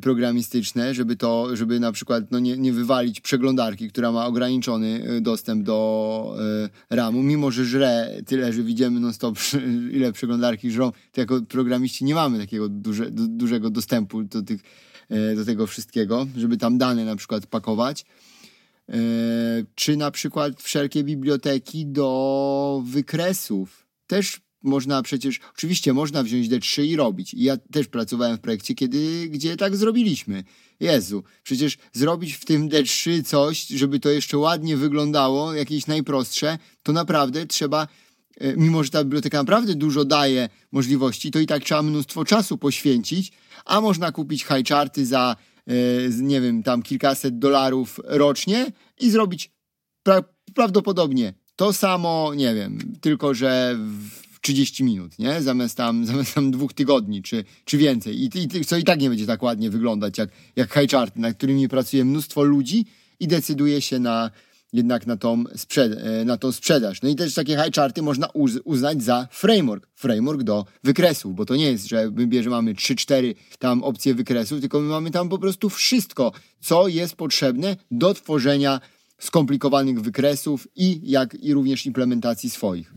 programistyczne, 0.00 0.94
żeby 0.94 1.16
to, 1.16 1.56
żeby 1.56 1.80
na 1.80 1.92
przykład 1.92 2.24
no 2.30 2.38
nie, 2.38 2.56
nie 2.56 2.72
wywalić 2.72 3.20
przeglądarki, 3.20 3.88
która 3.88 4.12
ma 4.12 4.26
ograniczony 4.26 5.10
y, 5.10 5.20
dostęp 5.20 5.62
do 5.62 6.36
y, 6.90 6.96
RAMu, 6.96 7.22
mimo 7.22 7.50
że 7.50 7.64
żre 7.64 8.22
tyle, 8.26 8.52
że 8.52 8.62
widzimy 8.62 9.00
non 9.00 9.12
stop 9.12 9.38
ile 9.92 10.12
przeglądarki 10.12 10.70
żrą, 10.70 10.92
to 11.12 11.20
jako 11.20 11.40
programiści 11.42 12.04
nie 12.04 12.14
mamy 12.14 12.38
takiego 12.38 12.68
duże, 12.68 13.10
du, 13.10 13.28
dużego 13.28 13.70
dostępu 13.70 14.22
do, 14.22 14.42
tych, 14.42 14.60
do 15.36 15.44
tego 15.44 15.66
wszystkiego, 15.66 16.26
żeby 16.36 16.56
tam 16.56 16.78
dane 16.78 17.04
na 17.04 17.16
przykład 17.16 17.46
pakować. 17.46 18.04
Czy 19.74 19.96
na 19.96 20.10
przykład 20.10 20.62
wszelkie 20.62 21.04
biblioteki 21.04 21.86
do 21.86 22.82
wykresów. 22.86 23.86
Też 24.06 24.40
można 24.66 25.02
przecież, 25.02 25.40
oczywiście 25.54 25.92
można 25.92 26.22
wziąć 26.22 26.48
D3 26.48 26.84
i 26.84 26.96
robić. 26.96 27.34
Ja 27.34 27.56
też 27.56 27.86
pracowałem 27.86 28.36
w 28.36 28.40
projekcie, 28.40 28.74
kiedy, 28.74 29.28
gdzie 29.28 29.56
tak 29.56 29.76
zrobiliśmy. 29.76 30.44
Jezu, 30.80 31.24
przecież 31.42 31.76
zrobić 31.92 32.34
w 32.34 32.44
tym 32.44 32.68
D3 32.68 33.24
coś, 33.24 33.66
żeby 33.66 34.00
to 34.00 34.10
jeszcze 34.10 34.38
ładnie 34.38 34.76
wyglądało, 34.76 35.54
jakieś 35.54 35.86
najprostsze, 35.86 36.58
to 36.82 36.92
naprawdę 36.92 37.46
trzeba, 37.46 37.88
e, 38.36 38.56
mimo 38.56 38.84
że 38.84 38.90
ta 38.90 39.04
biblioteka 39.04 39.38
naprawdę 39.38 39.74
dużo 39.74 40.04
daje 40.04 40.48
możliwości, 40.72 41.30
to 41.30 41.38
i 41.38 41.46
tak 41.46 41.64
trzeba 41.64 41.82
mnóstwo 41.82 42.24
czasu 42.24 42.58
poświęcić, 42.58 43.32
a 43.64 43.80
można 43.80 44.12
kupić 44.12 44.44
highcharty 44.44 45.06
za, 45.06 45.36
e, 45.66 45.72
nie 46.22 46.40
wiem, 46.40 46.62
tam 46.62 46.82
kilkaset 46.82 47.38
dolarów 47.38 48.00
rocznie 48.04 48.72
i 49.00 49.10
zrobić 49.10 49.50
pra 50.02 50.22
prawdopodobnie 50.54 51.34
to 51.56 51.72
samo, 51.72 52.32
nie 52.34 52.54
wiem, 52.54 52.78
tylko 53.00 53.34
że 53.34 53.76
w 53.78 54.25
30 54.46 54.84
minut, 54.84 55.18
nie? 55.18 55.42
Zamiast 55.42 55.76
tam, 55.76 56.04
zamiast 56.06 56.34
tam 56.34 56.50
dwóch 56.50 56.72
tygodni, 56.72 57.22
czy, 57.22 57.44
czy 57.64 57.78
więcej. 57.78 58.22
I, 58.22 58.30
i, 58.58 58.64
co 58.64 58.76
i 58.76 58.84
tak 58.84 59.00
nie 59.00 59.08
będzie 59.08 59.26
tak 59.26 59.42
ładnie 59.42 59.70
wyglądać, 59.70 60.18
jak, 60.18 60.30
jak 60.56 60.74
highcharty, 60.74 61.20
na 61.20 61.32
którymi 61.32 61.68
pracuje 61.68 62.04
mnóstwo 62.04 62.42
ludzi 62.42 62.86
i 63.20 63.28
decyduje 63.28 63.80
się 63.80 63.98
na 63.98 64.30
jednak 64.72 65.06
na 65.06 65.16
tą, 65.16 65.44
sprzed 65.56 65.92
e, 65.92 66.24
na 66.24 66.36
tą 66.36 66.52
sprzedaż. 66.52 67.02
No 67.02 67.08
i 67.08 67.16
też 67.16 67.34
takie 67.34 67.56
highcharty 67.56 68.02
można 68.02 68.26
uz 68.26 68.52
uznać 68.64 69.02
za 69.02 69.28
framework. 69.30 69.88
Framework 69.94 70.42
do 70.42 70.64
wykresów, 70.84 71.34
bo 71.34 71.44
to 71.44 71.56
nie 71.56 71.70
jest, 71.70 71.86
że 71.88 72.10
my 72.10 72.26
bierzemy, 72.26 72.56
mamy 72.56 72.74
3-4 72.74 73.34
tam 73.58 73.82
opcje 73.82 74.14
wykresów, 74.14 74.60
tylko 74.60 74.80
my 74.80 74.88
mamy 74.88 75.10
tam 75.10 75.28
po 75.28 75.38
prostu 75.38 75.70
wszystko, 75.70 76.32
co 76.60 76.88
jest 76.88 77.16
potrzebne 77.16 77.76
do 77.90 78.14
tworzenia 78.14 78.80
skomplikowanych 79.18 80.00
wykresów 80.00 80.68
i 80.76 81.00
jak 81.10 81.34
i 81.34 81.54
również 81.54 81.86
implementacji 81.86 82.50
swoich. 82.50 82.92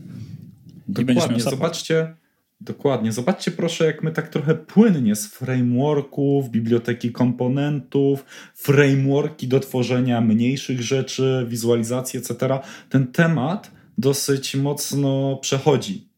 Dokładnie, 0.90 1.40
zobaczcie, 1.40 2.14
dokładnie, 2.60 3.12
zobaczcie 3.12 3.50
proszę, 3.50 3.86
jak 3.86 4.02
my 4.02 4.12
tak 4.12 4.28
trochę 4.28 4.54
płynnie 4.54 5.16
z 5.16 5.26
frameworków, 5.26 6.50
biblioteki 6.50 7.12
komponentów, 7.12 8.24
frameworki 8.54 9.48
do 9.48 9.60
tworzenia 9.60 10.20
mniejszych 10.20 10.82
rzeczy, 10.82 11.46
wizualizacji, 11.48 12.18
etc. 12.18 12.58
Ten 12.88 13.06
temat 13.06 13.70
dosyć 13.98 14.56
mocno 14.56 15.38
przechodzi. 15.42 16.08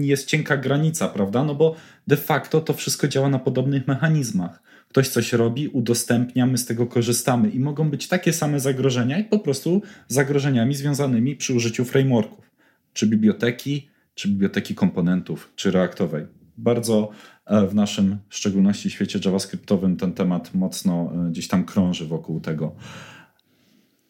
Jest 0.00 0.28
cienka 0.28 0.56
granica, 0.56 1.08
prawda? 1.08 1.44
No 1.44 1.54
bo 1.54 1.74
de 2.06 2.16
facto 2.16 2.60
to 2.60 2.72
wszystko 2.72 3.08
działa 3.08 3.28
na 3.28 3.38
podobnych 3.38 3.86
mechanizmach. 3.86 4.62
Ktoś 4.88 5.08
coś 5.08 5.32
robi, 5.32 5.68
udostępnia, 5.68 6.46
my 6.46 6.58
z 6.58 6.66
tego 6.66 6.86
korzystamy 6.86 7.50
i 7.50 7.60
mogą 7.60 7.90
być 7.90 8.08
takie 8.08 8.32
same 8.32 8.60
zagrożenia, 8.60 9.18
jak 9.18 9.28
po 9.28 9.38
prostu 9.38 9.82
zagrożeniami 10.08 10.74
związanymi 10.74 11.36
przy 11.36 11.54
użyciu 11.54 11.84
frameworków, 11.84 12.50
czy 12.92 13.06
biblioteki, 13.06 13.91
czy 14.14 14.28
biblioteki 14.28 14.74
komponentów, 14.74 15.52
czy 15.56 15.70
reaktowej. 15.70 16.26
Bardzo 16.56 17.10
e, 17.46 17.66
w 17.66 17.74
naszym, 17.74 18.18
w 18.28 18.34
szczególności 18.36 18.90
świecie 18.90 19.20
javascriptowym, 19.24 19.96
ten 19.96 20.12
temat 20.12 20.54
mocno 20.54 21.12
e, 21.14 21.30
gdzieś 21.30 21.48
tam 21.48 21.64
krąży 21.64 22.06
wokół 22.06 22.40
tego. 22.40 22.74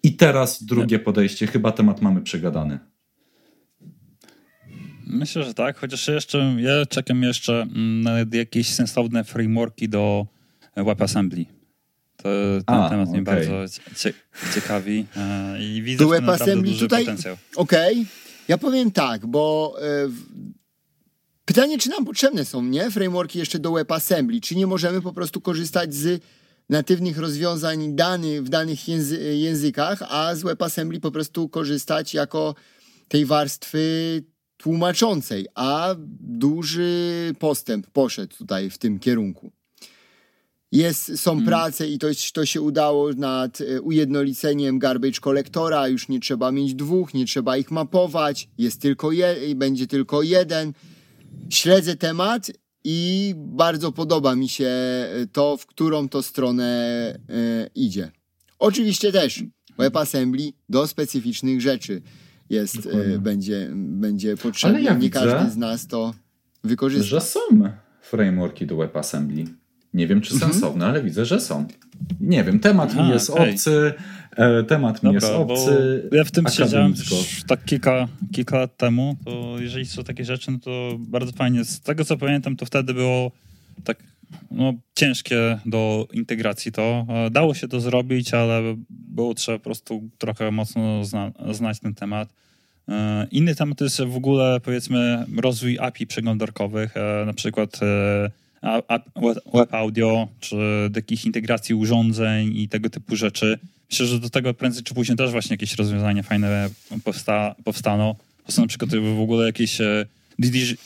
I 0.02 0.16
teraz 0.16 0.62
drugie 0.62 0.98
podejście. 0.98 1.46
Chyba 1.46 1.72
temat 1.72 2.02
mamy 2.02 2.20
przegadany. 2.20 2.78
Myślę, 5.06 5.44
że 5.44 5.54
tak, 5.54 5.78
chociaż 5.78 6.08
jeszcze 6.08 6.56
ja 6.58 6.86
czekam 6.86 7.22
jeszcze 7.22 7.62
mm, 7.62 8.00
na 8.00 8.12
jakieś 8.32 8.68
sensowne 8.68 9.24
frameworki 9.24 9.88
do 9.88 10.26
WebAssembly. 10.76 11.44
To, 12.16 12.28
ten 12.66 12.76
A, 12.76 12.88
temat 12.88 13.08
okay. 13.08 13.12
mnie 13.12 13.22
bardzo 13.22 13.52
ciekawi 14.54 15.06
e, 15.16 15.64
i 15.64 15.82
widzę 15.82 16.06
w 16.06 16.10
naprawdę 16.10 16.56
duży 16.56 16.78
tutaj, 16.78 17.04
potencjał. 17.04 17.36
Okej, 17.56 17.92
okay. 17.92 18.31
Ja 18.48 18.58
powiem 18.58 18.90
tak, 18.90 19.26
bo 19.26 19.74
e, 19.82 20.08
pytanie, 21.44 21.78
czy 21.78 21.90
nam 21.90 22.04
potrzebne 22.04 22.44
są, 22.44 22.62
nie? 22.62 22.90
Frameworki 22.90 23.38
jeszcze 23.38 23.58
do 23.58 23.72
WebAssembly, 23.72 24.40
czy 24.40 24.56
nie 24.56 24.66
możemy 24.66 25.02
po 25.02 25.12
prostu 25.12 25.40
korzystać 25.40 25.94
z 25.94 26.22
natywnych 26.68 27.18
rozwiązań 27.18 27.94
danych 27.94 28.42
w 28.42 28.48
danych 28.48 28.88
języ 28.88 29.36
językach, 29.36 30.02
a 30.08 30.34
z 30.34 30.42
WebAssembly 30.42 31.00
po 31.00 31.10
prostu 31.10 31.48
korzystać 31.48 32.14
jako 32.14 32.54
tej 33.08 33.26
warstwy 33.26 34.22
tłumaczącej, 34.56 35.46
a 35.54 35.94
duży 36.20 37.32
postęp 37.38 37.86
poszedł 37.86 38.36
tutaj 38.36 38.70
w 38.70 38.78
tym 38.78 38.98
kierunku. 38.98 39.52
Jest, 40.72 41.18
są 41.20 41.30
hmm. 41.30 41.46
prace 41.46 41.88
i 41.88 41.98
to, 41.98 42.06
to 42.32 42.46
się 42.46 42.60
udało 42.60 43.12
nad 43.12 43.60
e, 43.60 43.80
ujednoliceniem 43.80 44.78
garbage 44.78 45.20
kolektora. 45.20 45.88
Już 45.88 46.08
nie 46.08 46.20
trzeba 46.20 46.52
mieć 46.52 46.74
dwóch, 46.74 47.14
nie 47.14 47.26
trzeba 47.26 47.56
ich 47.56 47.70
mapować. 47.70 48.48
Jest 48.58 48.80
tylko 48.80 49.12
je, 49.12 49.36
będzie 49.56 49.86
tylko 49.86 50.22
jeden. 50.22 50.72
Śledzę 51.50 51.96
temat 51.96 52.50
i 52.84 53.34
bardzo 53.36 53.92
podoba 53.92 54.34
mi 54.34 54.48
się 54.48 54.70
to, 55.32 55.56
w 55.56 55.66
którą 55.66 56.08
to 56.08 56.22
stronę 56.22 57.18
y, 57.30 57.70
idzie. 57.74 58.10
Oczywiście 58.58 59.12
też 59.12 59.44
WebAssembly 59.78 60.52
do 60.68 60.86
specyficznych 60.86 61.60
rzeczy 61.60 62.02
jest, 62.50 62.86
y, 62.86 63.18
będzie, 63.18 63.70
będzie 63.74 64.36
potrzebny. 64.36 64.76
Ale 64.76 64.84
ja 64.84 64.94
nie 64.94 65.10
każdy 65.10 65.50
z 65.50 65.56
nas 65.56 65.86
to 65.86 66.14
wykorzysta. 66.64 67.06
Że 67.06 67.20
są 67.20 67.40
frameworki 68.02 68.66
do 68.66 68.76
WebAssembly. 68.76 69.61
Nie 69.94 70.06
wiem, 70.06 70.20
czy 70.20 70.34
mhm. 70.34 70.52
sensowne, 70.52 70.86
ale 70.86 71.02
widzę, 71.02 71.24
że 71.24 71.40
są. 71.40 71.66
Nie 72.20 72.44
wiem, 72.44 72.58
temat 72.60 72.90
Aha, 72.92 73.02
mi 73.02 73.10
jest 73.10 73.30
okay. 73.30 73.50
obcy. 73.50 73.92
E, 74.36 74.62
temat 74.62 74.94
Dobra, 74.94 75.08
mi 75.10 75.14
jest 75.14 75.26
obcy. 75.26 76.02
Ja 76.12 76.24
w 76.24 76.30
tym 76.30 76.46
siedziałem 76.48 76.90
już 76.90 77.44
tak 77.46 77.64
kilka, 77.64 78.08
kilka 78.32 78.58
lat 78.58 78.76
temu. 78.76 79.16
To 79.24 79.56
jeżeli 79.60 79.86
są 79.86 80.04
takie 80.04 80.24
rzeczy, 80.24 80.50
no 80.50 80.58
to 80.58 80.96
bardzo 80.98 81.32
fajnie. 81.32 81.64
Z 81.64 81.80
tego 81.80 82.04
co 82.04 82.16
pamiętam, 82.16 82.56
to 82.56 82.66
wtedy 82.66 82.94
było 82.94 83.30
tak 83.84 83.98
no, 84.50 84.74
ciężkie 84.94 85.58
do 85.66 86.08
integracji 86.12 86.72
to. 86.72 87.06
E, 87.08 87.30
dało 87.30 87.54
się 87.54 87.68
to 87.68 87.80
zrobić, 87.80 88.34
ale 88.34 88.76
było 88.90 89.34
trzeba 89.34 89.58
po 89.58 89.64
prostu 89.64 90.10
trochę 90.18 90.50
mocno 90.50 91.04
zna, 91.04 91.32
znać 91.50 91.80
ten 91.80 91.94
temat. 91.94 92.28
E, 92.88 93.26
inny 93.30 93.54
temat 93.54 93.78
to 93.78 93.84
jest 93.84 94.02
w 94.02 94.16
ogóle 94.16 94.60
powiedzmy 94.60 95.26
rozwój 95.36 95.78
API 95.78 96.06
przeglądarkowych, 96.06 96.94
na 97.26 97.32
przykład 97.32 97.80
web 99.54 99.74
audio, 99.74 100.28
czy 100.40 100.56
do 100.90 100.98
jakichś 100.98 101.24
integracji 101.24 101.74
urządzeń 101.74 102.56
i 102.56 102.68
tego 102.68 102.90
typu 102.90 103.16
rzeczy. 103.16 103.58
Myślę, 103.90 104.06
że 104.06 104.18
do 104.18 104.30
tego 104.30 104.54
prędzej 104.54 104.82
czy 104.82 104.94
później 104.94 105.16
też 105.16 105.30
właśnie 105.30 105.54
jakieś 105.54 105.74
rozwiązania 105.74 106.22
fajne 106.22 106.70
powsta 107.04 107.54
powstaną. 107.64 108.14
To 108.46 108.52
są 108.52 108.62
na 108.62 108.68
przykład 108.68 108.90
w 108.94 109.20
ogóle 109.20 109.46
jakieś 109.46 109.80
e, 109.80 110.06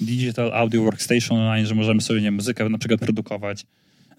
Digital 0.00 0.52
Audio 0.52 0.82
Workstation 0.82 1.38
Online, 1.38 1.66
że 1.66 1.74
możemy 1.74 2.00
sobie 2.00 2.20
nie, 2.20 2.30
muzykę 2.30 2.68
na 2.68 2.78
przykład 2.78 3.00
produkować. 3.00 3.66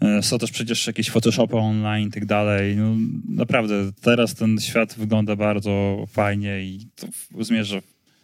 E, 0.01 0.23
są 0.23 0.37
też 0.37 0.51
przecież 0.51 0.87
jakieś 0.87 1.09
Photoshopy 1.09 1.55
online 1.55 2.07
i 2.07 2.11
tak 2.11 2.25
dalej. 2.25 2.75
No, 2.75 2.95
naprawdę, 3.29 3.91
teraz 4.01 4.35
ten 4.35 4.59
świat 4.59 4.95
wygląda 4.97 5.35
bardzo 5.35 6.05
fajnie 6.09 6.61
i 6.61 6.87
to 6.95 7.07
zmierza 7.43 7.81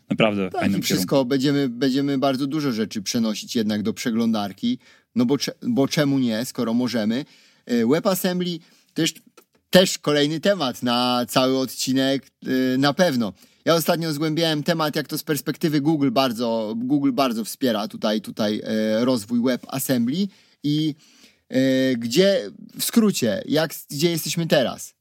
naprawdę 0.09 0.49
tak, 0.49 0.61
fajnym 0.61 0.79
i 0.79 0.83
wszystko, 0.83 1.25
będziemy, 1.25 1.69
będziemy 1.69 2.17
bardzo 2.17 2.47
dużo 2.47 2.71
rzeczy 2.71 3.01
przenosić 3.01 3.55
jednak 3.55 3.83
do 3.83 3.93
przeglądarki, 3.93 4.79
no 5.15 5.25
bo, 5.25 5.35
bo 5.61 5.87
czemu 5.87 6.19
nie, 6.19 6.45
skoro 6.45 6.73
możemy. 6.73 7.25
E, 7.65 7.85
WebAssembly 7.85 8.59
też, 8.93 9.13
też 9.69 9.97
kolejny 9.97 10.39
temat 10.39 10.83
na 10.83 11.25
cały 11.29 11.57
odcinek 11.57 12.31
e, 12.45 12.77
na 12.77 12.93
pewno. 12.93 13.33
Ja 13.65 13.75
ostatnio 13.75 14.13
zgłębiałem 14.13 14.63
temat, 14.63 14.95
jak 14.95 15.07
to 15.07 15.17
z 15.17 15.23
perspektywy 15.23 15.81
Google 15.81 16.11
bardzo, 16.11 16.73
Google 16.77 17.11
bardzo 17.11 17.45
wspiera 17.45 17.87
tutaj, 17.87 18.21
tutaj 18.21 18.61
e, 18.63 19.05
rozwój 19.05 19.41
WebAssembly 19.43 20.27
i 20.63 20.95
gdzie, 21.97 22.51
w 22.79 22.83
skrócie, 22.83 23.43
jak, 23.45 23.73
gdzie 23.89 24.11
jesteśmy 24.11 24.47
teraz. 24.47 24.95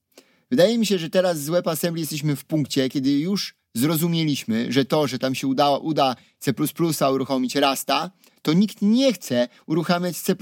Wydaje 0.50 0.78
mi 0.78 0.86
się, 0.86 0.98
że 0.98 1.10
teraz 1.10 1.40
z 1.40 1.50
WebAssembly 1.50 2.00
jesteśmy 2.00 2.36
w 2.36 2.44
punkcie, 2.44 2.88
kiedy 2.88 3.10
już 3.10 3.54
zrozumieliśmy, 3.74 4.72
że 4.72 4.84
to, 4.84 5.06
że 5.06 5.18
tam 5.18 5.34
się 5.34 5.46
uda, 5.46 5.76
uda 5.76 6.16
C++ 6.38 6.52
uruchomić 7.12 7.54
Rasta, 7.54 8.10
to 8.42 8.52
nikt 8.52 8.82
nie 8.82 9.12
chce 9.12 9.48
uruchamiać 9.66 10.16
C++ 10.16 10.34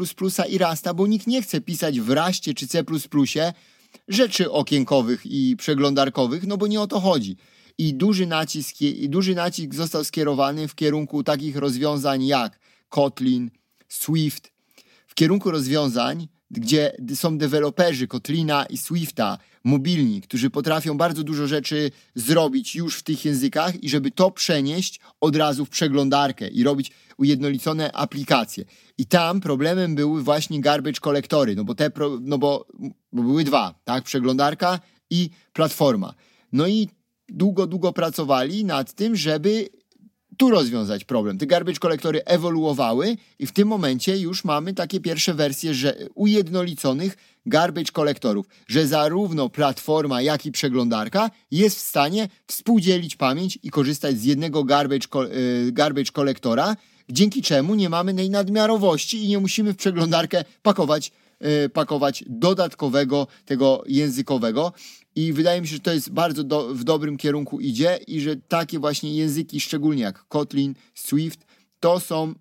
i 0.49 0.59
Rasta, 0.59 0.95
bo 0.95 1.07
nikt 1.07 1.27
nie 1.27 1.43
chce 1.43 1.61
pisać 1.61 2.01
w 2.01 2.11
Raście 2.11 2.55
czy 2.55 2.67
C++ 2.67 2.85
rzeczy 4.09 4.51
okienkowych 4.51 5.21
i 5.25 5.57
przeglądarkowych, 5.57 6.47
no 6.47 6.57
bo 6.57 6.67
nie 6.67 6.81
o 6.81 6.87
to 6.87 7.01
chodzi. 7.01 7.37
I 7.79 7.95
duży 7.95 8.27
nacisk, 8.27 8.81
i 8.81 9.09
duży 9.09 9.35
nacisk 9.35 9.75
został 9.75 10.05
skierowany 10.05 10.69
w 10.69 10.75
kierunku 10.75 11.25
takich 11.25 11.57
rozwiązań 11.57 12.27
jak 12.27 12.61
Kotlin, 12.89 13.51
Swift, 13.89 14.53
w 15.07 15.15
kierunku 15.15 15.51
rozwiązań, 15.51 16.29
gdzie 16.51 16.93
są 17.15 17.39
deweloperzy 17.39 18.07
Kotlina 18.07 18.65
i 18.65 18.77
Swifta, 18.77 19.39
mobilni, 19.65 20.21
którzy 20.21 20.51
potrafią 20.51 20.97
bardzo 20.97 21.23
dużo 21.23 21.47
rzeczy 21.47 21.91
zrobić 22.15 22.75
już 22.75 22.97
w 22.97 23.03
tych 23.03 23.25
językach 23.25 23.83
i 23.83 23.89
żeby 23.89 24.11
to 24.11 24.31
przenieść 24.31 25.01
od 25.21 25.37
razu 25.37 25.65
w 25.65 25.71
przeglądarkę 25.71 26.49
i 26.49 26.65
robić 26.65 26.91
ujednolicone 27.19 27.93
aplikacje. 27.93 28.65
I 28.99 29.07
tam 29.07 29.41
problemem 29.41 29.95
były 29.95 30.23
właśnie 30.23 30.61
garbage 30.61 31.01
kolektory, 31.01 31.57
no 31.57 31.65
bo 31.65 31.75
te, 31.75 31.91
pro, 31.91 32.19
no 32.21 32.39
bo, 32.39 32.67
bo 33.13 33.23
były 33.23 33.45
dwa, 33.45 33.81
tak, 33.85 34.05
przeglądarka 34.05 34.81
i 35.11 35.31
platforma. 35.53 36.15
No 36.53 36.67
i 36.67 36.89
długo, 37.29 37.67
długo 37.67 37.93
pracowali 37.93 38.65
nad 38.65 38.93
tym, 38.93 39.17
żeby 39.17 39.69
tu 40.41 40.51
rozwiązać 40.51 41.05
problem. 41.05 41.39
Te 41.39 41.47
garbage 41.47 41.79
kolektory 41.79 42.25
ewoluowały 42.25 43.17
i 43.39 43.47
w 43.47 43.53
tym 43.53 43.69
momencie 43.69 44.19
już 44.19 44.45
mamy 44.45 44.75
takie 44.75 45.01
pierwsze 45.01 45.35
wersje 45.35 45.75
że 45.75 45.97
ujednoliconych 46.15 47.17
garbage 47.47 47.93
kolektorów, 47.93 48.47
że 48.67 48.87
zarówno 48.87 49.49
platforma, 49.49 50.23
jak 50.23 50.47
i 50.47 50.53
przeglądarka 50.53 51.31
jest 51.51 51.77
w 51.77 51.81
stanie 51.81 52.29
współdzielić 52.47 53.17
pamięć 53.17 53.59
i 53.63 53.71
korzystać 53.71 54.19
z 54.19 54.25
jednego 54.25 54.65
garbage, 55.73 56.13
kolektora, 56.13 56.77
dzięki 57.09 57.43
czemu 57.43 57.75
nie 57.75 57.89
mamy 57.89 58.15
tej 58.15 58.31
nadmiarowości 58.31 59.25
i 59.25 59.29
nie 59.29 59.39
musimy 59.39 59.73
w 59.73 59.77
przeglądarkę 59.77 60.45
pakować, 60.63 61.13
y, 61.65 61.69
pakować 61.69 62.25
dodatkowego 62.27 63.27
tego 63.45 63.85
językowego. 63.87 64.73
I 65.17 65.33
wydaje 65.33 65.61
mi 65.61 65.69
się, 65.69 65.75
że 65.75 65.81
to 65.81 65.93
jest 65.93 66.11
bardzo 66.11 66.45
do, 66.45 66.75
w 66.75 66.85
dobrym 66.85 67.17
kierunku 67.17 67.61
idzie 67.61 67.99
i 68.07 68.21
że 68.21 68.37
takie 68.37 68.79
właśnie 68.79 69.15
języki, 69.15 69.61
szczególnie 69.61 70.03
jak 70.03 70.29
Kotlin, 70.29 70.75
Swift, 70.95 71.47
to 71.81 72.01
są 72.01 72.35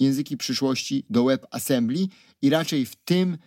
języki 0.00 0.36
przyszłości 0.36 1.04
do 1.10 1.24
WebAssembly 1.24 2.06
i 2.42 2.50
raczej 2.50 2.86
w 2.86 2.96
tym 2.96 3.38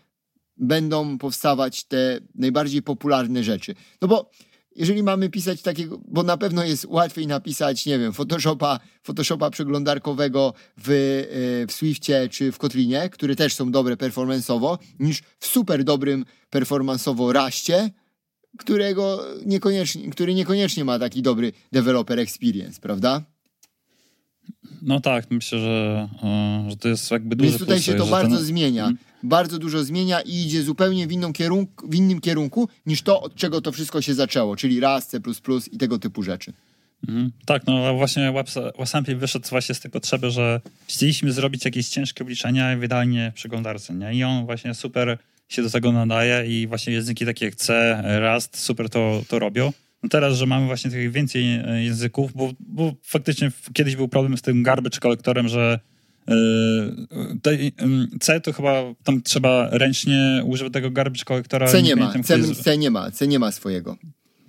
będą 0.57 1.17
powstawać 1.17 1.83
te 1.83 2.19
najbardziej 2.35 2.81
popularne 2.81 3.43
rzeczy. 3.43 3.75
No 4.01 4.07
bo 4.07 4.31
jeżeli 4.75 5.03
mamy 5.03 5.29
pisać 5.29 5.61
takiego, 5.61 6.01
bo 6.07 6.23
na 6.23 6.37
pewno 6.37 6.63
jest 6.63 6.85
łatwiej 6.85 7.27
napisać, 7.27 7.85
nie 7.85 7.99
wiem, 7.99 8.13
Photoshopa, 8.13 8.79
Photoshopa 9.03 9.49
przeglądarkowego 9.49 10.53
w, 10.77 10.89
e, 10.89 11.67
w 11.67 11.71
Swiftie 11.71 12.29
czy 12.31 12.51
w 12.51 12.57
Kotlinie, 12.57 13.09
które 13.09 13.35
też 13.35 13.55
są 13.55 13.71
dobre 13.71 13.97
performanceowo, 13.97 14.79
niż 14.99 15.21
w 15.39 15.45
super 15.45 15.83
dobrym 15.83 16.25
performanceowo 16.49 17.33
Raście, 17.33 17.89
którego 18.57 19.25
niekoniecznie, 19.45 20.09
który 20.09 20.33
niekoniecznie 20.33 20.85
ma 20.85 20.99
taki 20.99 21.21
dobry 21.21 21.51
developer 21.71 22.19
experience, 22.19 22.81
prawda? 22.81 23.23
No 24.81 24.99
tak, 24.99 25.31
myślę, 25.31 25.59
że, 25.59 26.09
e, 26.23 26.65
że 26.69 26.77
to 26.77 26.87
jest 26.87 27.11
jakby 27.11 27.35
duży 27.35 27.49
Więc 27.49 27.59
tutaj 27.59 27.81
się 27.81 27.93
to 27.93 28.05
bardzo 28.05 28.35
ten... 28.35 28.45
zmienia. 28.45 28.83
Hmm. 28.83 28.97
Bardzo 29.23 29.59
dużo 29.59 29.83
zmienia 29.83 30.21
i 30.21 30.35
idzie 30.35 30.63
zupełnie 30.63 31.07
w, 31.07 31.11
inną 31.11 31.33
kierunku, 31.33 31.87
w 31.89 31.95
innym 31.95 32.21
kierunku 32.21 32.69
niż 32.85 33.01
to, 33.01 33.21
od 33.21 33.35
czego 33.35 33.61
to 33.61 33.71
wszystko 33.71 34.01
się 34.01 34.13
zaczęło, 34.13 34.55
czyli 34.55 34.79
RAS, 34.79 35.07
C++ 35.07 35.19
i 35.71 35.77
tego 35.77 35.99
typu 35.99 36.23
rzeczy. 36.23 36.53
Mhm. 37.07 37.31
Tak, 37.45 37.67
no 37.67 37.95
właśnie 37.95 38.33
WebAssembly 38.33 39.15
wyszedł 39.15 39.49
właśnie 39.49 39.75
z 39.75 39.79
tego 39.79 39.99
trzeby, 39.99 40.31
że 40.31 40.61
chcieliśmy 40.87 41.31
zrobić 41.31 41.65
jakieś 41.65 41.89
ciężkie 41.89 42.23
obliczenia 42.23 42.73
i 42.73 42.77
wydalnie 42.77 43.31
w 43.31 43.33
przeglądarce, 43.33 43.93
nie? 43.93 44.13
I 44.13 44.23
on 44.23 44.45
właśnie 44.45 44.73
super 44.73 45.17
się 45.49 45.61
do 45.61 45.69
tego 45.69 45.91
nadaje 45.91 46.45
i 46.47 46.67
właśnie 46.67 46.93
języki 46.93 47.25
takie 47.25 47.45
jak 47.45 47.55
C, 47.55 48.03
Rust 48.33 48.57
super 48.57 48.89
to, 48.89 49.21
to 49.27 49.39
robią. 49.39 49.71
No 50.03 50.09
teraz, 50.09 50.37
że 50.37 50.45
mamy 50.45 50.65
właśnie 50.65 50.91
tych 50.91 51.11
więcej 51.11 51.43
e, 51.43 51.83
języków, 51.83 52.33
bo, 52.33 52.53
bo 52.59 52.93
faktycznie 53.03 53.51
kiedyś 53.73 53.95
był 53.95 54.07
problem 54.07 54.37
z 54.37 54.41
tym 54.41 54.63
garbage 54.63 54.99
kolektorem, 54.99 55.47
że 55.47 55.79
yy, 56.27 57.71
C 58.19 58.41
to 58.41 58.53
chyba 58.53 58.83
tam 59.03 59.21
trzeba 59.21 59.69
ręcznie 59.71 60.43
używać 60.45 60.73
tego 60.73 60.91
garbage 60.91 61.23
kolektora. 61.25 61.67
C 61.67 61.81
nie, 61.81 61.89
nie 61.89 61.95
ma, 61.95 62.13
C, 62.23 62.37
jest... 62.37 62.63
C, 62.63 62.77
nie 62.77 62.91
ma, 62.91 63.11
C 63.11 63.27
nie 63.27 63.39
ma 63.39 63.51
swojego. 63.51 63.97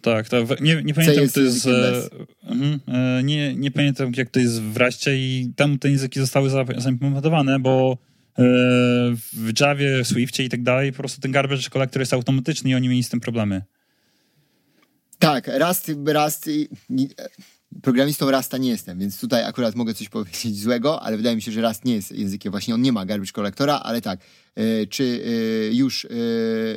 Tak, 0.02 0.28
to 0.28 0.36
nie, 0.60 0.82
nie 0.82 0.94
pamiętam, 0.94 1.22
jak 1.22 1.32
to 1.32 1.40
jest. 1.40 1.66
E, 2.88 3.22
nie, 3.22 3.54
nie 3.54 3.70
pamiętam, 3.70 4.12
jak 4.16 4.30
to 4.30 4.40
jest 4.40 4.62
w 4.62 4.76
Raście 4.76 5.16
i 5.16 5.52
tam 5.56 5.78
te 5.78 5.90
języki 5.90 6.20
zostały 6.20 6.50
zaimplementowane, 6.76 7.58
bo 7.58 7.98
w 9.32 9.60
Javie, 9.60 10.04
Swiftie 10.04 10.44
i 10.44 10.48
tak 10.48 10.62
dalej, 10.62 10.92
po 10.92 10.98
prostu 10.98 11.20
ten 11.20 11.32
garbage 11.32 11.70
collector 11.70 12.02
jest 12.02 12.12
automatyczny 12.12 12.70
i 12.70 12.74
oni 12.74 12.88
mieli 12.88 13.02
z 13.02 13.08
tym 13.08 13.20
problemy. 13.20 13.62
Tak, 15.18 15.50
Rust, 15.58 15.92
Rust 16.06 16.48
programistą 17.82 18.30
Rasta 18.30 18.58
nie 18.58 18.70
jestem, 18.70 18.98
więc 18.98 19.20
tutaj 19.20 19.44
akurat 19.44 19.74
mogę 19.74 19.94
coś 19.94 20.08
powiedzieć 20.08 20.60
złego, 20.60 21.02
ale 21.02 21.16
wydaje 21.16 21.36
mi 21.36 21.42
się, 21.42 21.52
że 21.52 21.62
Rust 21.62 21.84
nie 21.84 21.94
jest 21.94 22.12
językiem, 22.12 22.50
właśnie 22.50 22.74
on 22.74 22.82
nie 22.82 22.92
ma 22.92 23.06
garbage 23.06 23.32
collectora, 23.32 23.80
ale 23.84 24.00
tak, 24.00 24.20
e, 24.54 24.86
czy 24.86 25.24
e, 25.24 25.74
już, 25.74 26.04
e, 26.04 26.08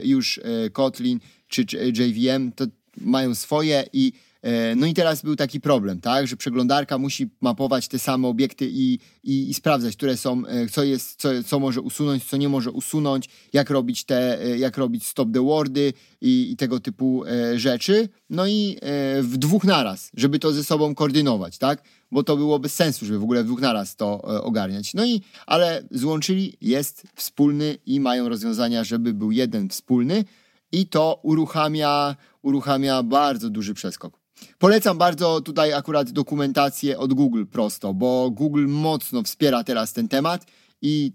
już 0.03 0.39
Kotlin, 0.73 1.19
czy 1.47 1.65
JVM, 1.71 2.51
to 2.51 2.65
mają 2.97 3.35
swoje 3.35 3.85
i 3.93 4.13
E, 4.13 4.32
no 4.75 4.87
i 4.87 4.93
teraz 4.93 5.21
był 5.21 5.35
taki 5.35 5.61
problem, 5.61 6.01
tak, 6.01 6.27
że 6.27 6.37
przeglądarka 6.37 6.97
musi 6.97 7.29
mapować 7.41 7.87
te 7.87 7.99
same 7.99 8.27
obiekty 8.27 8.69
i, 8.71 8.99
i, 9.23 9.49
i 9.49 9.53
sprawdzać, 9.53 9.95
które 9.95 10.17
są, 10.17 10.45
e, 10.45 10.67
co 10.67 10.83
jest, 10.83 11.21
co, 11.21 11.29
co 11.45 11.59
może 11.59 11.81
usunąć, 11.81 12.25
co 12.25 12.37
nie 12.37 12.49
może 12.49 12.71
usunąć, 12.71 13.29
jak 13.53 13.69
robić 13.69 14.03
te, 14.05 14.41
e, 14.41 14.57
jak 14.57 14.77
robić 14.77 15.07
stop 15.07 15.29
the 15.33 15.41
wordy 15.41 15.93
i, 16.21 16.51
i 16.51 16.57
tego 16.57 16.79
typu 16.79 17.23
rzeczy. 17.55 18.09
No 18.29 18.47
i 18.47 18.77
w 19.21 19.37
dwóch 19.37 19.63
naraz, 19.63 20.11
żeby 20.13 20.39
to 20.39 20.53
ze 20.53 20.63
sobą 20.63 20.95
koordynować, 20.95 21.57
tak, 21.57 21.83
bo 22.11 22.23
to 22.23 22.37
było 22.37 22.59
bez 22.59 22.75
sensu, 22.75 23.05
żeby 23.05 23.19
w 23.19 23.23
ogóle 23.23 23.43
w 23.43 23.45
dwóch 23.45 23.61
naraz 23.61 23.95
to 23.95 24.21
ogarniać. 24.21 24.93
No 24.93 25.05
i, 25.05 25.21
ale 25.45 25.83
złączyli, 25.91 26.57
jest 26.61 27.03
wspólny 27.15 27.77
i 27.85 27.99
mają 27.99 28.29
rozwiązania, 28.29 28.83
żeby 28.83 29.13
był 29.13 29.31
jeden 29.31 29.69
wspólny 29.69 30.25
i 30.71 30.87
to 30.87 31.19
uruchamia, 31.23 32.15
uruchamia 32.41 33.03
bardzo 33.03 33.49
duży 33.49 33.73
przeskok. 33.73 34.22
Polecam 34.59 34.97
bardzo 34.97 35.41
tutaj 35.41 35.73
akurat 35.73 36.11
dokumentację 36.11 36.97
od 36.97 37.13
Google 37.13 37.45
prosto, 37.45 37.93
bo 37.93 38.31
Google 38.31 38.67
mocno 38.67 39.23
wspiera 39.23 39.63
teraz 39.63 39.93
ten 39.93 40.07
temat 40.07 40.45
i 40.81 41.11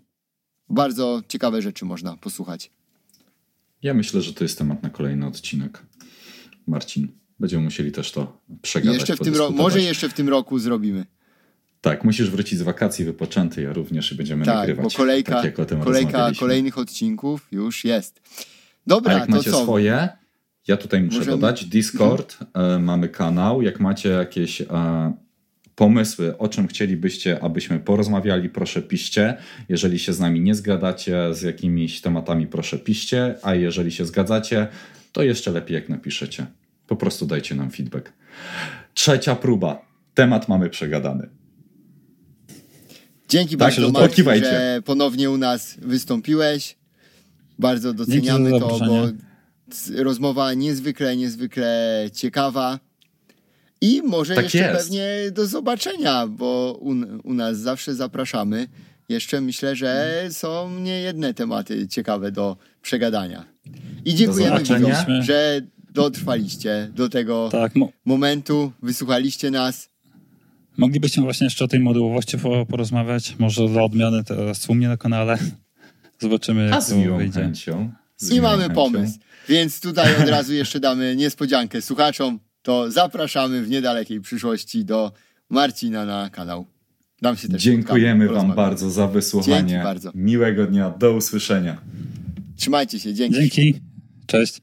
bardzo 0.70 1.22
ciekawe 1.28 1.62
rzeczy 1.62 1.84
można 1.84 2.16
posłuchać. 2.16 2.70
Ja 3.82 3.94
myślę, 3.94 4.20
że 4.22 4.32
to 4.32 4.44
jest 4.44 4.58
temat 4.58 4.82
na 4.82 4.90
kolejny 4.90 5.26
odcinek. 5.26 5.82
Marcin, 6.66 7.08
będziemy 7.40 7.62
musieli 7.62 7.92
też 7.92 8.12
to 8.12 8.40
przegadać. 8.62 8.98
Jeszcze 8.98 9.16
w 9.16 9.20
tym 9.20 9.36
ro- 9.36 9.50
może 9.50 9.80
jeszcze 9.82 10.08
w 10.08 10.14
tym 10.14 10.28
roku 10.28 10.58
zrobimy. 10.58 11.06
Tak, 11.80 12.04
musisz 12.04 12.30
wrócić 12.30 12.58
z 12.58 12.62
wakacji 12.62 13.04
wypoczęty, 13.04 13.62
ja 13.62 13.72
również 13.72 14.12
i 14.12 14.14
będziemy 14.14 14.44
tak, 14.44 14.54
nagrywać. 14.54 14.84
Bo 14.84 14.90
kolejka, 14.90 15.42
tak, 15.42 15.54
kolejka 15.84 16.30
kolejnych 16.40 16.78
odcinków 16.78 17.48
już 17.52 17.84
jest. 17.84 18.20
Dobra, 18.86 19.14
A 19.14 19.18
jak 19.18 19.26
to 19.26 19.32
macie 19.36 19.50
co? 19.50 19.62
swoje, 19.62 20.08
ja 20.68 20.76
tutaj 20.76 21.02
muszę 21.02 21.18
Możemy... 21.18 21.36
dodać 21.36 21.64
Discord, 21.64 22.38
mhm. 22.40 22.84
mamy 22.84 23.08
kanał. 23.08 23.62
Jak 23.62 23.80
macie 23.80 24.08
jakieś 24.08 24.60
e, 24.60 24.66
pomysły, 25.74 26.38
o 26.38 26.48
czym 26.48 26.68
chcielibyście, 26.68 27.42
abyśmy 27.42 27.78
porozmawiali, 27.80 28.48
proszę 28.48 28.82
piszcie. 28.82 29.36
Jeżeli 29.68 29.98
się 29.98 30.12
z 30.12 30.20
nami 30.20 30.40
nie 30.40 30.54
zgadacie 30.54 31.34
z 31.34 31.42
jakimiś 31.42 32.00
tematami, 32.00 32.46
proszę 32.46 32.78
piszcie, 32.78 33.34
a 33.42 33.54
jeżeli 33.54 33.92
się 33.92 34.06
zgadzacie, 34.06 34.66
to 35.12 35.22
jeszcze 35.22 35.50
lepiej 35.50 35.74
jak 35.74 35.88
napiszecie. 35.88 36.46
Po 36.86 36.96
prostu 36.96 37.26
dajcie 37.26 37.54
nam 37.54 37.70
feedback. 37.70 38.12
Trzecia 38.94 39.36
próba. 39.36 39.82
Temat 40.14 40.48
mamy 40.48 40.70
przegadany. 40.70 41.28
Dzięki 43.28 43.56
tak, 43.56 43.58
bardzo, 43.58 43.90
Marcin, 43.90 44.24
że 44.24 44.82
ponownie 44.84 45.30
u 45.30 45.36
nas 45.36 45.76
wystąpiłeś. 45.82 46.76
Bardzo 47.58 47.94
doceniamy 47.94 48.50
to, 48.50 48.78
bo 48.78 49.27
rozmowa 49.96 50.54
niezwykle, 50.54 51.16
niezwykle 51.16 52.04
ciekawa. 52.12 52.78
I 53.80 54.02
może 54.02 54.34
tak 54.34 54.44
jeszcze 54.44 54.58
jest. 54.58 54.78
pewnie 54.78 55.06
do 55.32 55.46
zobaczenia, 55.46 56.26
bo 56.26 56.78
u, 56.80 56.94
u, 57.24 57.34
nas 57.34 57.58
zawsze 57.58 57.94
zapraszamy. 57.94 58.68
Jeszcze 59.08 59.40
myślę, 59.40 59.76
że 59.76 60.22
są 60.30 60.80
niejedne 60.80 61.34
tematy 61.34 61.88
ciekawe 61.88 62.32
do 62.32 62.56
przegadania. 62.82 63.44
I 64.04 64.14
dziękujemy 64.14 64.58
widzom, 64.58 64.92
że 65.20 65.60
dotrwaliście 65.90 66.90
do 66.94 67.08
tego 67.08 67.48
tak, 67.52 67.76
mo 67.76 67.88
momentu, 68.04 68.72
wysłuchaliście 68.82 69.50
nas. 69.50 69.90
Moglibyście 70.76 71.20
właśnie 71.20 71.44
jeszcze 71.44 71.64
o 71.64 71.68
tej 71.68 71.80
modułowości 71.80 72.36
porozmawiać, 72.68 73.36
może 73.38 73.68
dla 73.68 73.82
odmiany 73.82 74.24
teraz 74.24 74.70
u 74.70 74.74
mnie 74.74 74.88
na 74.88 74.96
kanale. 74.96 75.38
Zobaczymy, 76.20 76.64
jak 76.64 76.74
A 76.74 76.80
z 76.80 76.92
miłą 76.92 77.16
wyjdzie. 77.16 77.40
Chęcią. 77.40 77.90
I 78.30 78.40
mamy 78.40 78.70
pomysł. 78.70 79.18
Więc 79.48 79.80
tutaj 79.80 80.22
od 80.22 80.28
razu 80.28 80.54
jeszcze 80.54 80.80
damy 80.80 81.16
niespodziankę 81.16 81.82
słuchaczom. 81.82 82.40
To 82.62 82.90
zapraszamy 82.90 83.62
w 83.62 83.70
niedalekiej 83.70 84.20
przyszłości 84.20 84.84
do 84.84 85.12
Marcina 85.50 86.04
na 86.04 86.30
kanał. 86.30 86.66
Dam 87.22 87.36
się 87.36 87.48
też 87.48 87.62
Dziękujemy 87.62 88.28
Wam 88.28 88.54
bardzo 88.54 88.90
za 88.90 89.06
wysłuchanie. 89.06 89.68
Dzięki 89.68 89.84
bardzo. 89.84 90.10
Miłego 90.14 90.66
dnia. 90.66 90.90
Do 90.90 91.12
usłyszenia. 91.12 91.80
Trzymajcie 92.56 93.00
się. 93.00 93.14
Dzięki. 93.14 93.38
Dzięki. 93.38 93.80
Cześć. 94.26 94.60